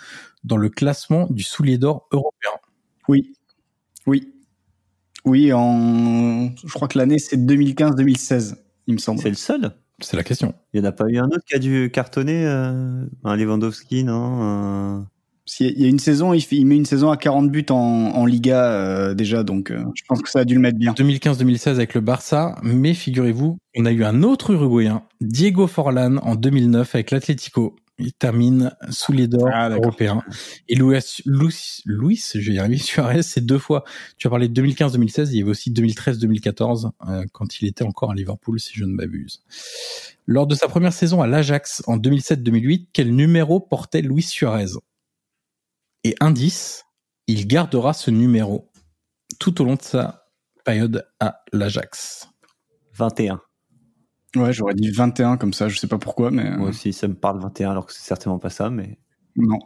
dans 0.45 0.57
le 0.57 0.69
classement 0.69 1.27
du 1.31 1.43
soulier 1.43 1.79
d'or 1.79 2.09
européen. 2.13 2.53
Oui. 3.09 3.33
Oui. 4.07 4.33
Oui, 5.29 5.53
en... 5.53 6.51
je 6.65 6.73
crois 6.73 6.89
que 6.89 6.99
l'année 6.99 7.19
c'est 7.19 7.37
2015-2016, 7.37 8.55
il 8.87 8.95
me 8.95 8.99
semble. 8.99 9.21
C'est 9.21 9.29
le 9.29 9.35
seul? 9.37 9.71
C'est 10.01 10.17
la 10.17 10.23
question. 10.23 10.55
Il 10.73 10.81
n'y 10.81 10.87
en 10.87 10.91
a 10.91 10.93
pas 10.93 11.07
eu 11.09 11.19
un 11.19 11.27
autre 11.27 11.43
qui 11.49 11.55
a 11.55 11.59
dû 11.59 11.91
cartonner, 11.93 12.47
euh, 12.47 13.05
un 13.25 13.37
Lewandowski, 13.37 14.05
non 14.05 14.43
un- 14.43 15.07
S'il 15.45 15.67
y 15.67 15.71
a- 15.71 15.73
Il 15.77 15.83
y 15.83 15.87
a 15.87 15.89
une 15.89 15.99
saison, 15.99 16.35
il, 16.35 16.41
fait- 16.43 16.57
il 16.57 16.67
met 16.67 16.77
une 16.77 16.85
saison 16.85 17.11
à 17.11 17.17
40 17.17 17.51
buts 17.51 17.65
en, 17.71 17.75
en 17.77 18.27
Liga 18.27 18.65
euh, 18.71 19.15
déjà, 19.15 19.43
donc 19.45 19.71
euh, 19.71 19.83
je 19.95 20.03
pense 20.07 20.21
que 20.23 20.29
ça 20.31 20.41
a 20.41 20.45
dû 20.45 20.55
le 20.55 20.61
mettre 20.61 20.79
bien. 20.79 20.93
2015-2016 20.93 21.69
avec 21.71 21.95
le 21.95 22.01
Barça, 22.01 22.57
mais 22.63 22.95
figurez-vous, 22.95 23.57
on 23.77 23.85
a 23.87 23.91
eu 23.93 24.05
un 24.05 24.23
autre 24.23 24.51
Uruguayen, 24.53 25.03
Diego 25.21 25.67
Forlan, 25.67 26.19
en 26.19 26.35
2009 26.37 26.95
avec 26.95 27.11
l'Atlético. 27.11 27.75
Il 27.99 28.13
termine 28.13 28.77
sous 28.91 29.13
les 29.13 29.27
d'or 29.27 29.49
Ah, 29.53 29.69
européens. 29.71 30.23
Et 30.69 30.77
Luis, 30.77 31.03
Luis, 31.27 31.83
Luis, 31.85 32.31
je 32.35 32.51
vais 32.51 32.57
y 32.57 32.59
arriver, 32.59 32.79
Suarez, 32.79 33.23
c'est 33.23 33.45
deux 33.45 33.59
fois. 33.59 33.85
Tu 34.17 34.27
as 34.27 34.31
parlé 34.31 34.49
de 34.49 34.63
2015-2016, 34.63 35.31
il 35.31 35.39
y 35.39 35.43
avait 35.43 35.51
aussi 35.51 35.73
2013-2014, 35.73 36.91
euh, 37.09 37.25
quand 37.33 37.61
il 37.61 37.67
était 37.69 37.85
encore 37.85 38.13
à 38.13 38.15
Liverpool, 38.15 38.61
si 38.61 38.73
je 38.75 38.85
ne 38.85 38.93
m'abuse. 38.93 39.43
Lors 40.27 40.47
de 40.47 40.55
sa 40.55 40.69
première 40.69 40.93
saison 40.93 41.23
à 41.23 41.27
l'Ajax 41.27 41.83
en 41.87 41.97
2007-2008, 41.97 42.89
quel 42.93 43.15
numéro 43.15 43.61
portait 43.61 44.03
Luis 44.03 44.23
Suarez? 44.23 44.79
Et 46.05 46.15
indice, 46.21 46.85
il 47.27 47.47
gardera 47.49 47.93
ce 47.93 48.11
numéro 48.11 48.71
tout 49.41 49.61
au 49.61 49.65
long 49.65 49.75
de 49.75 49.83
sa 49.83 50.27
période 50.65 51.09
à 51.19 51.43
l'Ajax. 51.53 52.29
21. 52.95 53.41
Ouais, 54.37 54.53
j'aurais 54.53 54.75
dit 54.75 54.91
21 54.91 55.37
comme 55.39 55.53
ça, 55.53 55.69
je 55.69 55.79
sais 55.79 55.87
pas 55.89 55.99
pourquoi, 55.99 56.31
mais 56.31 56.47
euh, 56.47 56.57
Moi 56.59 56.69
aussi, 56.71 56.93
ça 56.93 57.09
me 57.09 57.15
parle 57.15 57.41
21, 57.41 57.71
alors 57.71 57.87
que 57.87 57.93
c'est 57.95 58.03
certainement 58.05 58.39
pas 58.39 58.51
ça, 58.51 58.69
mais. 58.71 58.99
non. 59.37 59.59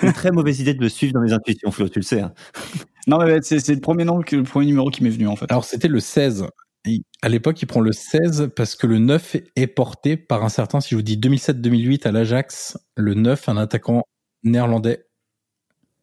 C'est 0.00 0.06
une 0.06 0.12
très 0.12 0.30
mauvaise 0.32 0.60
idée 0.60 0.74
de 0.74 0.82
me 0.82 0.88
suivre 0.88 1.12
dans 1.12 1.20
mes 1.20 1.32
intuitions, 1.32 1.70
Flo, 1.70 1.88
tu 1.88 1.98
le 1.98 2.04
sais. 2.04 2.20
hein. 2.20 2.32
Non, 3.08 3.18
mais 3.24 3.38
c'est 3.40 3.60
c'est 3.60 3.74
le 3.74 3.80
premier 3.80 4.04
nom, 4.04 4.20
que- 4.22 4.34
le 4.34 4.42
premier 4.42 4.66
numéro 4.66 4.90
qui 4.90 5.04
m'est 5.04 5.10
venu 5.10 5.28
en 5.28 5.36
fait. 5.36 5.46
Alors 5.50 5.64
c'était 5.64 5.86
le 5.86 6.00
16. 6.00 6.46
Et 6.88 7.02
à 7.22 7.28
l'époque, 7.28 7.60
il 7.62 7.66
prend 7.66 7.80
le 7.80 7.92
16 7.92 8.50
parce 8.56 8.74
que 8.74 8.86
le 8.88 8.98
9 8.98 9.36
est 9.54 9.66
porté 9.68 10.16
par 10.16 10.42
un 10.44 10.48
certain, 10.48 10.80
si 10.80 10.90
je 10.90 10.96
vous 10.96 11.02
dis 11.02 11.16
2007-2008 11.16 12.06
à 12.08 12.10
l'Ajax, 12.12 12.76
le 12.96 13.14
9, 13.14 13.48
un 13.48 13.56
attaquant 13.58 14.02
néerlandais. 14.42 15.06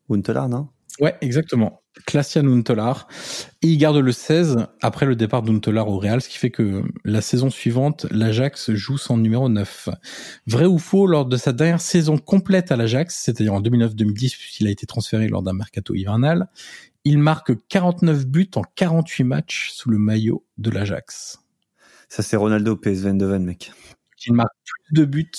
Huntelaar, 0.09 0.47
non? 0.49 0.69
Ouais, 1.01 1.15
exactement. 1.21 1.82
Klaasian 2.05 2.45
Huntelaar. 2.47 3.07
Et 3.61 3.67
il 3.67 3.77
garde 3.77 3.97
le 3.97 4.11
16 4.11 4.67
après 4.81 5.05
le 5.05 5.15
départ 5.15 5.41
d'Huntelaar 5.41 5.87
au 5.87 5.97
Real, 5.99 6.21
ce 6.21 6.29
qui 6.29 6.37
fait 6.37 6.49
que 6.51 6.83
la 7.05 7.21
saison 7.21 7.49
suivante, 7.49 8.05
l'Ajax 8.11 8.71
joue 8.73 8.97
son 8.97 9.17
numéro 9.17 9.47
9. 9.49 9.89
Vrai 10.47 10.65
ou 10.65 10.79
faux, 10.79 11.07
lors 11.07 11.25
de 11.25 11.37
sa 11.37 11.53
dernière 11.53 11.81
saison 11.81 12.17
complète 12.17 12.71
à 12.71 12.75
l'Ajax, 12.75 13.15
c'est-à-dire 13.23 13.53
en 13.53 13.61
2009-2010, 13.61 14.37
puisqu'il 14.37 14.67
a 14.67 14.71
été 14.71 14.85
transféré 14.85 15.27
lors 15.27 15.43
d'un 15.43 15.53
mercato 15.53 15.93
hivernal, 15.95 16.47
il 17.05 17.19
marque 17.19 17.51
49 17.67 18.25
buts 18.25 18.49
en 18.55 18.61
48 18.75 19.23
matchs 19.23 19.71
sous 19.73 19.89
le 19.89 19.97
maillot 19.97 20.45
de 20.57 20.69
l'Ajax. 20.69 21.39
Ça, 22.09 22.23
c'est 22.23 22.37
Ronaldo 22.37 22.75
PSV 22.75 23.09
Eindhoven, 23.09 23.43
mec. 23.43 23.71
Il 24.25 24.33
marque 24.33 24.53
plus 24.85 25.01
de 25.01 25.05
buts 25.05 25.31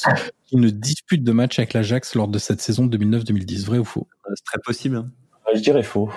qu'il 0.45 0.61
ne 0.61 0.69
dispute 0.69 1.25
de 1.25 1.33
match 1.33 1.59
avec 1.59 1.73
l'Ajax 1.73 2.15
lors 2.15 2.29
de 2.29 2.39
cette 2.39 2.61
saison 2.61 2.87
2009-2010. 2.87 3.65
Vrai 3.65 3.79
ou 3.79 3.85
faux? 3.85 4.09
C'est 4.35 4.45
très 4.45 4.59
possible. 4.59 4.97
hein. 4.97 5.11
Je 5.55 5.61
dirais 5.61 5.83
faux. 5.83 6.11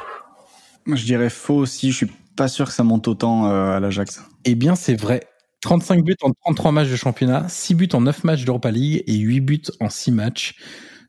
Je 0.87 1.05
dirais 1.05 1.29
faux 1.29 1.55
aussi, 1.55 1.91
je 1.91 1.97
suis 1.97 2.11
pas 2.35 2.47
sûr 2.47 2.67
que 2.67 2.71
ça 2.73 2.83
monte 2.83 3.07
autant 3.07 3.47
euh, 3.47 3.75
à 3.75 3.79
l'Ajax. 3.79 4.21
Eh 4.45 4.55
bien, 4.55 4.75
c'est 4.75 4.95
vrai. 4.95 5.27
35 5.61 6.03
buts 6.03 6.15
en 6.21 6.31
33 6.31 6.71
matchs 6.71 6.89
de 6.89 6.95
championnat, 6.95 7.49
6 7.49 7.75
buts 7.75 7.89
en 7.93 8.01
9 8.01 8.23
matchs 8.23 8.45
d'Europa 8.45 8.71
League 8.71 9.03
et 9.07 9.15
8 9.15 9.39
buts 9.41 9.61
en 9.79 9.89
6 9.89 10.11
matchs 10.11 10.55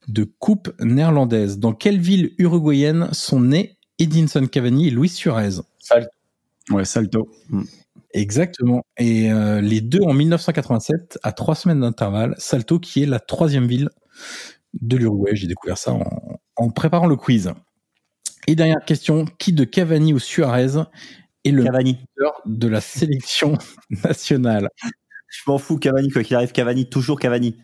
de 0.09 0.25
Coupe 0.25 0.73
néerlandaise. 0.81 1.59
Dans 1.59 1.75
quelle 1.75 2.01
ville 2.01 2.33
uruguayenne 2.39 3.09
sont 3.13 3.41
nés 3.41 3.79
Edinson 3.99 4.47
Cavani 4.47 4.89
et 4.89 4.91
Luis 4.91 5.11
Suarez? 5.11 5.61
Ouais, 6.71 6.85
Salto. 6.85 7.29
Exactement. 8.15 8.83
Et 8.99 9.31
euh, 9.31 9.61
les 9.61 9.81
deux 9.83 10.01
en 10.03 10.15
1987, 10.15 11.19
à 11.23 11.33
trois 11.33 11.55
semaines 11.55 11.81
d'intervalle, 11.81 12.35
Salto 12.39 12.79
qui 12.79 13.03
est 13.03 13.07
la 13.07 13.21
troisième 13.21 13.67
ville 13.67 13.91
de 14.81 14.97
l'Uruguay. 14.97 15.33
J'ai 15.35 15.47
découvert 15.47 15.77
ça 15.77 15.93
en, 15.93 16.39
en 16.57 16.71
préparant 16.71 17.07
le 17.07 17.17
quiz. 17.17 17.53
Et 18.47 18.55
dernière 18.55 18.85
question, 18.85 19.25
qui 19.39 19.53
de 19.53 19.65
Cavani 19.65 20.13
ou 20.13 20.19
Suarez 20.19 20.83
et 21.45 21.51
le 21.51 21.65
Cavani. 21.65 21.99
meilleur 22.17 22.41
de 22.47 22.69
la 22.69 22.81
sélection 22.81 23.57
nationale? 24.05 24.69
Je 25.29 25.43
m'en 25.47 25.59
fous, 25.59 25.79
Cavani, 25.79 26.11
quoi 26.11 26.23
qu'il 26.23 26.37
arrive, 26.37 26.53
Cavani, 26.53 26.89
toujours 26.89 27.21
Cavani. 27.21 27.57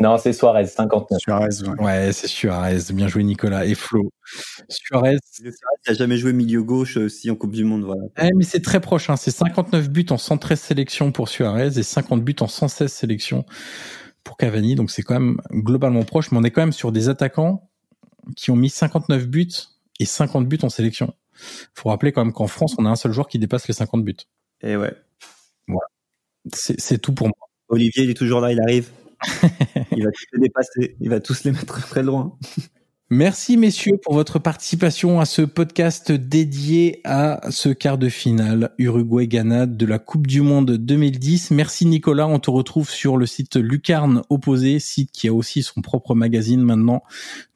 Non, 0.00 0.18
c'est 0.18 0.32
Suarez, 0.32 0.66
59. 0.66 1.20
Suarez, 1.20 1.48
ouais. 1.62 1.84
Ouais, 1.84 2.12
c'est 2.12 2.26
Suarez. 2.26 2.78
Bien 2.92 3.08
joué 3.08 3.22
Nicolas 3.22 3.66
et 3.66 3.74
Flo. 3.74 4.10
Suarez. 4.68 5.18
Suarez 5.30 5.52
qui 5.84 5.90
a 5.90 5.94
jamais 5.94 6.16
joué 6.16 6.32
milieu 6.32 6.62
gauche 6.62 6.96
euh, 6.96 7.06
aussi 7.06 7.30
en 7.30 7.36
Coupe 7.36 7.52
du 7.52 7.64
Monde, 7.64 7.84
voilà. 7.84 8.02
Eh, 8.20 8.30
mais 8.34 8.44
c'est 8.44 8.62
très 8.62 8.80
proche. 8.80 9.10
Hein. 9.10 9.16
C'est 9.16 9.30
59 9.30 9.90
buts 9.90 10.06
en 10.10 10.18
113 10.18 10.58
sélections 10.58 11.12
pour 11.12 11.28
Suarez 11.28 11.78
et 11.78 11.82
50 11.82 12.24
buts 12.24 12.34
en 12.40 12.48
116 12.48 12.90
sélections 12.90 13.44
pour 14.24 14.36
Cavani. 14.36 14.74
Donc 14.74 14.90
c'est 14.90 15.02
quand 15.02 15.14
même 15.14 15.40
globalement 15.52 16.02
proche. 16.02 16.32
Mais 16.32 16.38
on 16.38 16.42
est 16.42 16.50
quand 16.50 16.62
même 16.62 16.72
sur 16.72 16.90
des 16.90 17.08
attaquants 17.08 17.68
qui 18.36 18.50
ont 18.50 18.56
mis 18.56 18.70
59 18.70 19.28
buts 19.28 19.52
et 20.00 20.04
50 20.04 20.48
buts 20.48 20.58
en 20.62 20.68
sélection. 20.68 21.14
Faut 21.74 21.88
rappeler 21.88 22.12
quand 22.12 22.24
même 22.24 22.32
qu'en 22.32 22.46
France, 22.46 22.74
on 22.78 22.86
a 22.86 22.90
un 22.90 22.96
seul 22.96 23.12
joueur 23.12 23.28
qui 23.28 23.38
dépasse 23.38 23.68
les 23.68 23.74
50 23.74 24.04
buts. 24.04 24.16
Et 24.62 24.76
ouais. 24.76 24.94
C'est 26.52 26.80
c'est 26.80 26.98
tout 26.98 27.14
pour 27.14 27.28
moi. 27.28 27.36
Olivier, 27.68 28.04
il 28.04 28.10
est 28.10 28.14
toujours 28.14 28.40
là, 28.40 28.52
il 28.52 28.60
arrive. 28.60 28.90
il 29.92 30.04
va 30.04 30.10
tous 30.10 30.26
les 30.32 30.40
dépasser, 30.40 30.96
il 31.00 31.08
va 31.08 31.20
tous 31.20 31.44
les 31.44 31.52
mettre 31.52 31.80
très 31.80 32.02
loin. 32.02 32.36
Merci 33.14 33.58
messieurs 33.58 33.98
pour 34.02 34.14
votre 34.14 34.38
participation 34.38 35.20
à 35.20 35.26
ce 35.26 35.42
podcast 35.42 36.10
dédié 36.10 37.02
à 37.04 37.42
ce 37.50 37.68
quart 37.68 37.98
de 37.98 38.08
finale 38.08 38.70
Uruguay-Ghana 38.78 39.66
de 39.66 39.84
la 39.84 39.98
Coupe 39.98 40.26
du 40.26 40.40
Monde 40.40 40.78
2010. 40.78 41.50
Merci 41.50 41.84
Nicolas, 41.84 42.26
on 42.26 42.38
te 42.38 42.48
retrouve 42.48 42.88
sur 42.88 43.18
le 43.18 43.26
site 43.26 43.56
Lucarne 43.56 44.22
Opposé, 44.30 44.78
site 44.78 45.10
qui 45.12 45.28
a 45.28 45.34
aussi 45.34 45.62
son 45.62 45.82
propre 45.82 46.14
magazine 46.14 46.62
maintenant. 46.62 47.02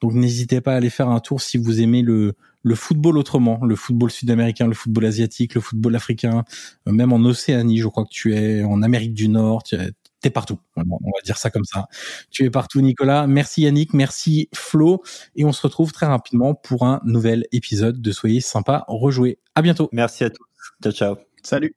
Donc 0.02 0.12
n'hésitez 0.12 0.60
pas 0.60 0.74
à 0.74 0.76
aller 0.76 0.90
faire 0.90 1.08
un 1.08 1.20
tour 1.20 1.40
si 1.40 1.56
vous 1.56 1.80
aimez 1.80 2.02
le, 2.02 2.34
football 2.74 3.16
autrement, 3.16 3.58
le 3.64 3.76
football 3.76 4.10
sud-américain, 4.10 4.66
le 4.66 4.74
football 4.74 5.06
asiatique, 5.06 5.54
le 5.54 5.62
football 5.62 5.96
africain, 5.96 6.44
euh, 6.86 6.92
même 6.92 7.14
en 7.14 7.24
Océanie, 7.24 7.78
je 7.78 7.88
crois 7.88 8.04
que 8.04 8.12
tu 8.12 8.34
es 8.34 8.62
en 8.62 8.82
Amérique 8.82 9.14
du 9.14 9.28
Nord, 9.30 9.62
tu 9.62 9.74
t'es 10.20 10.30
partout. 10.30 10.58
On 10.76 10.82
va 10.82 11.20
dire 11.24 11.38
ça 11.38 11.50
comme 11.50 11.64
ça. 11.64 11.86
Tu 12.30 12.44
es 12.44 12.50
partout, 12.50 12.80
Nicolas. 12.80 13.26
Merci 13.26 13.62
Yannick, 13.62 13.94
merci 13.94 14.48
Flo. 14.54 15.02
Et 15.34 15.44
on 15.44 15.52
se 15.52 15.62
retrouve 15.62 15.92
très 15.92 16.06
rapidement 16.06 16.54
pour 16.54 16.84
un 16.84 17.00
nouvel 17.04 17.46
épisode 17.52 18.00
de 18.00 18.12
Soyez 18.12 18.40
sympa, 18.40 18.84
rejouez. 18.88 19.38
À 19.54 19.62
bientôt. 19.62 19.88
Merci 19.92 20.24
à 20.24 20.30
tous. 20.30 20.46
Ciao, 20.82 20.92
ciao. 20.92 21.16
Salut. 21.42 21.74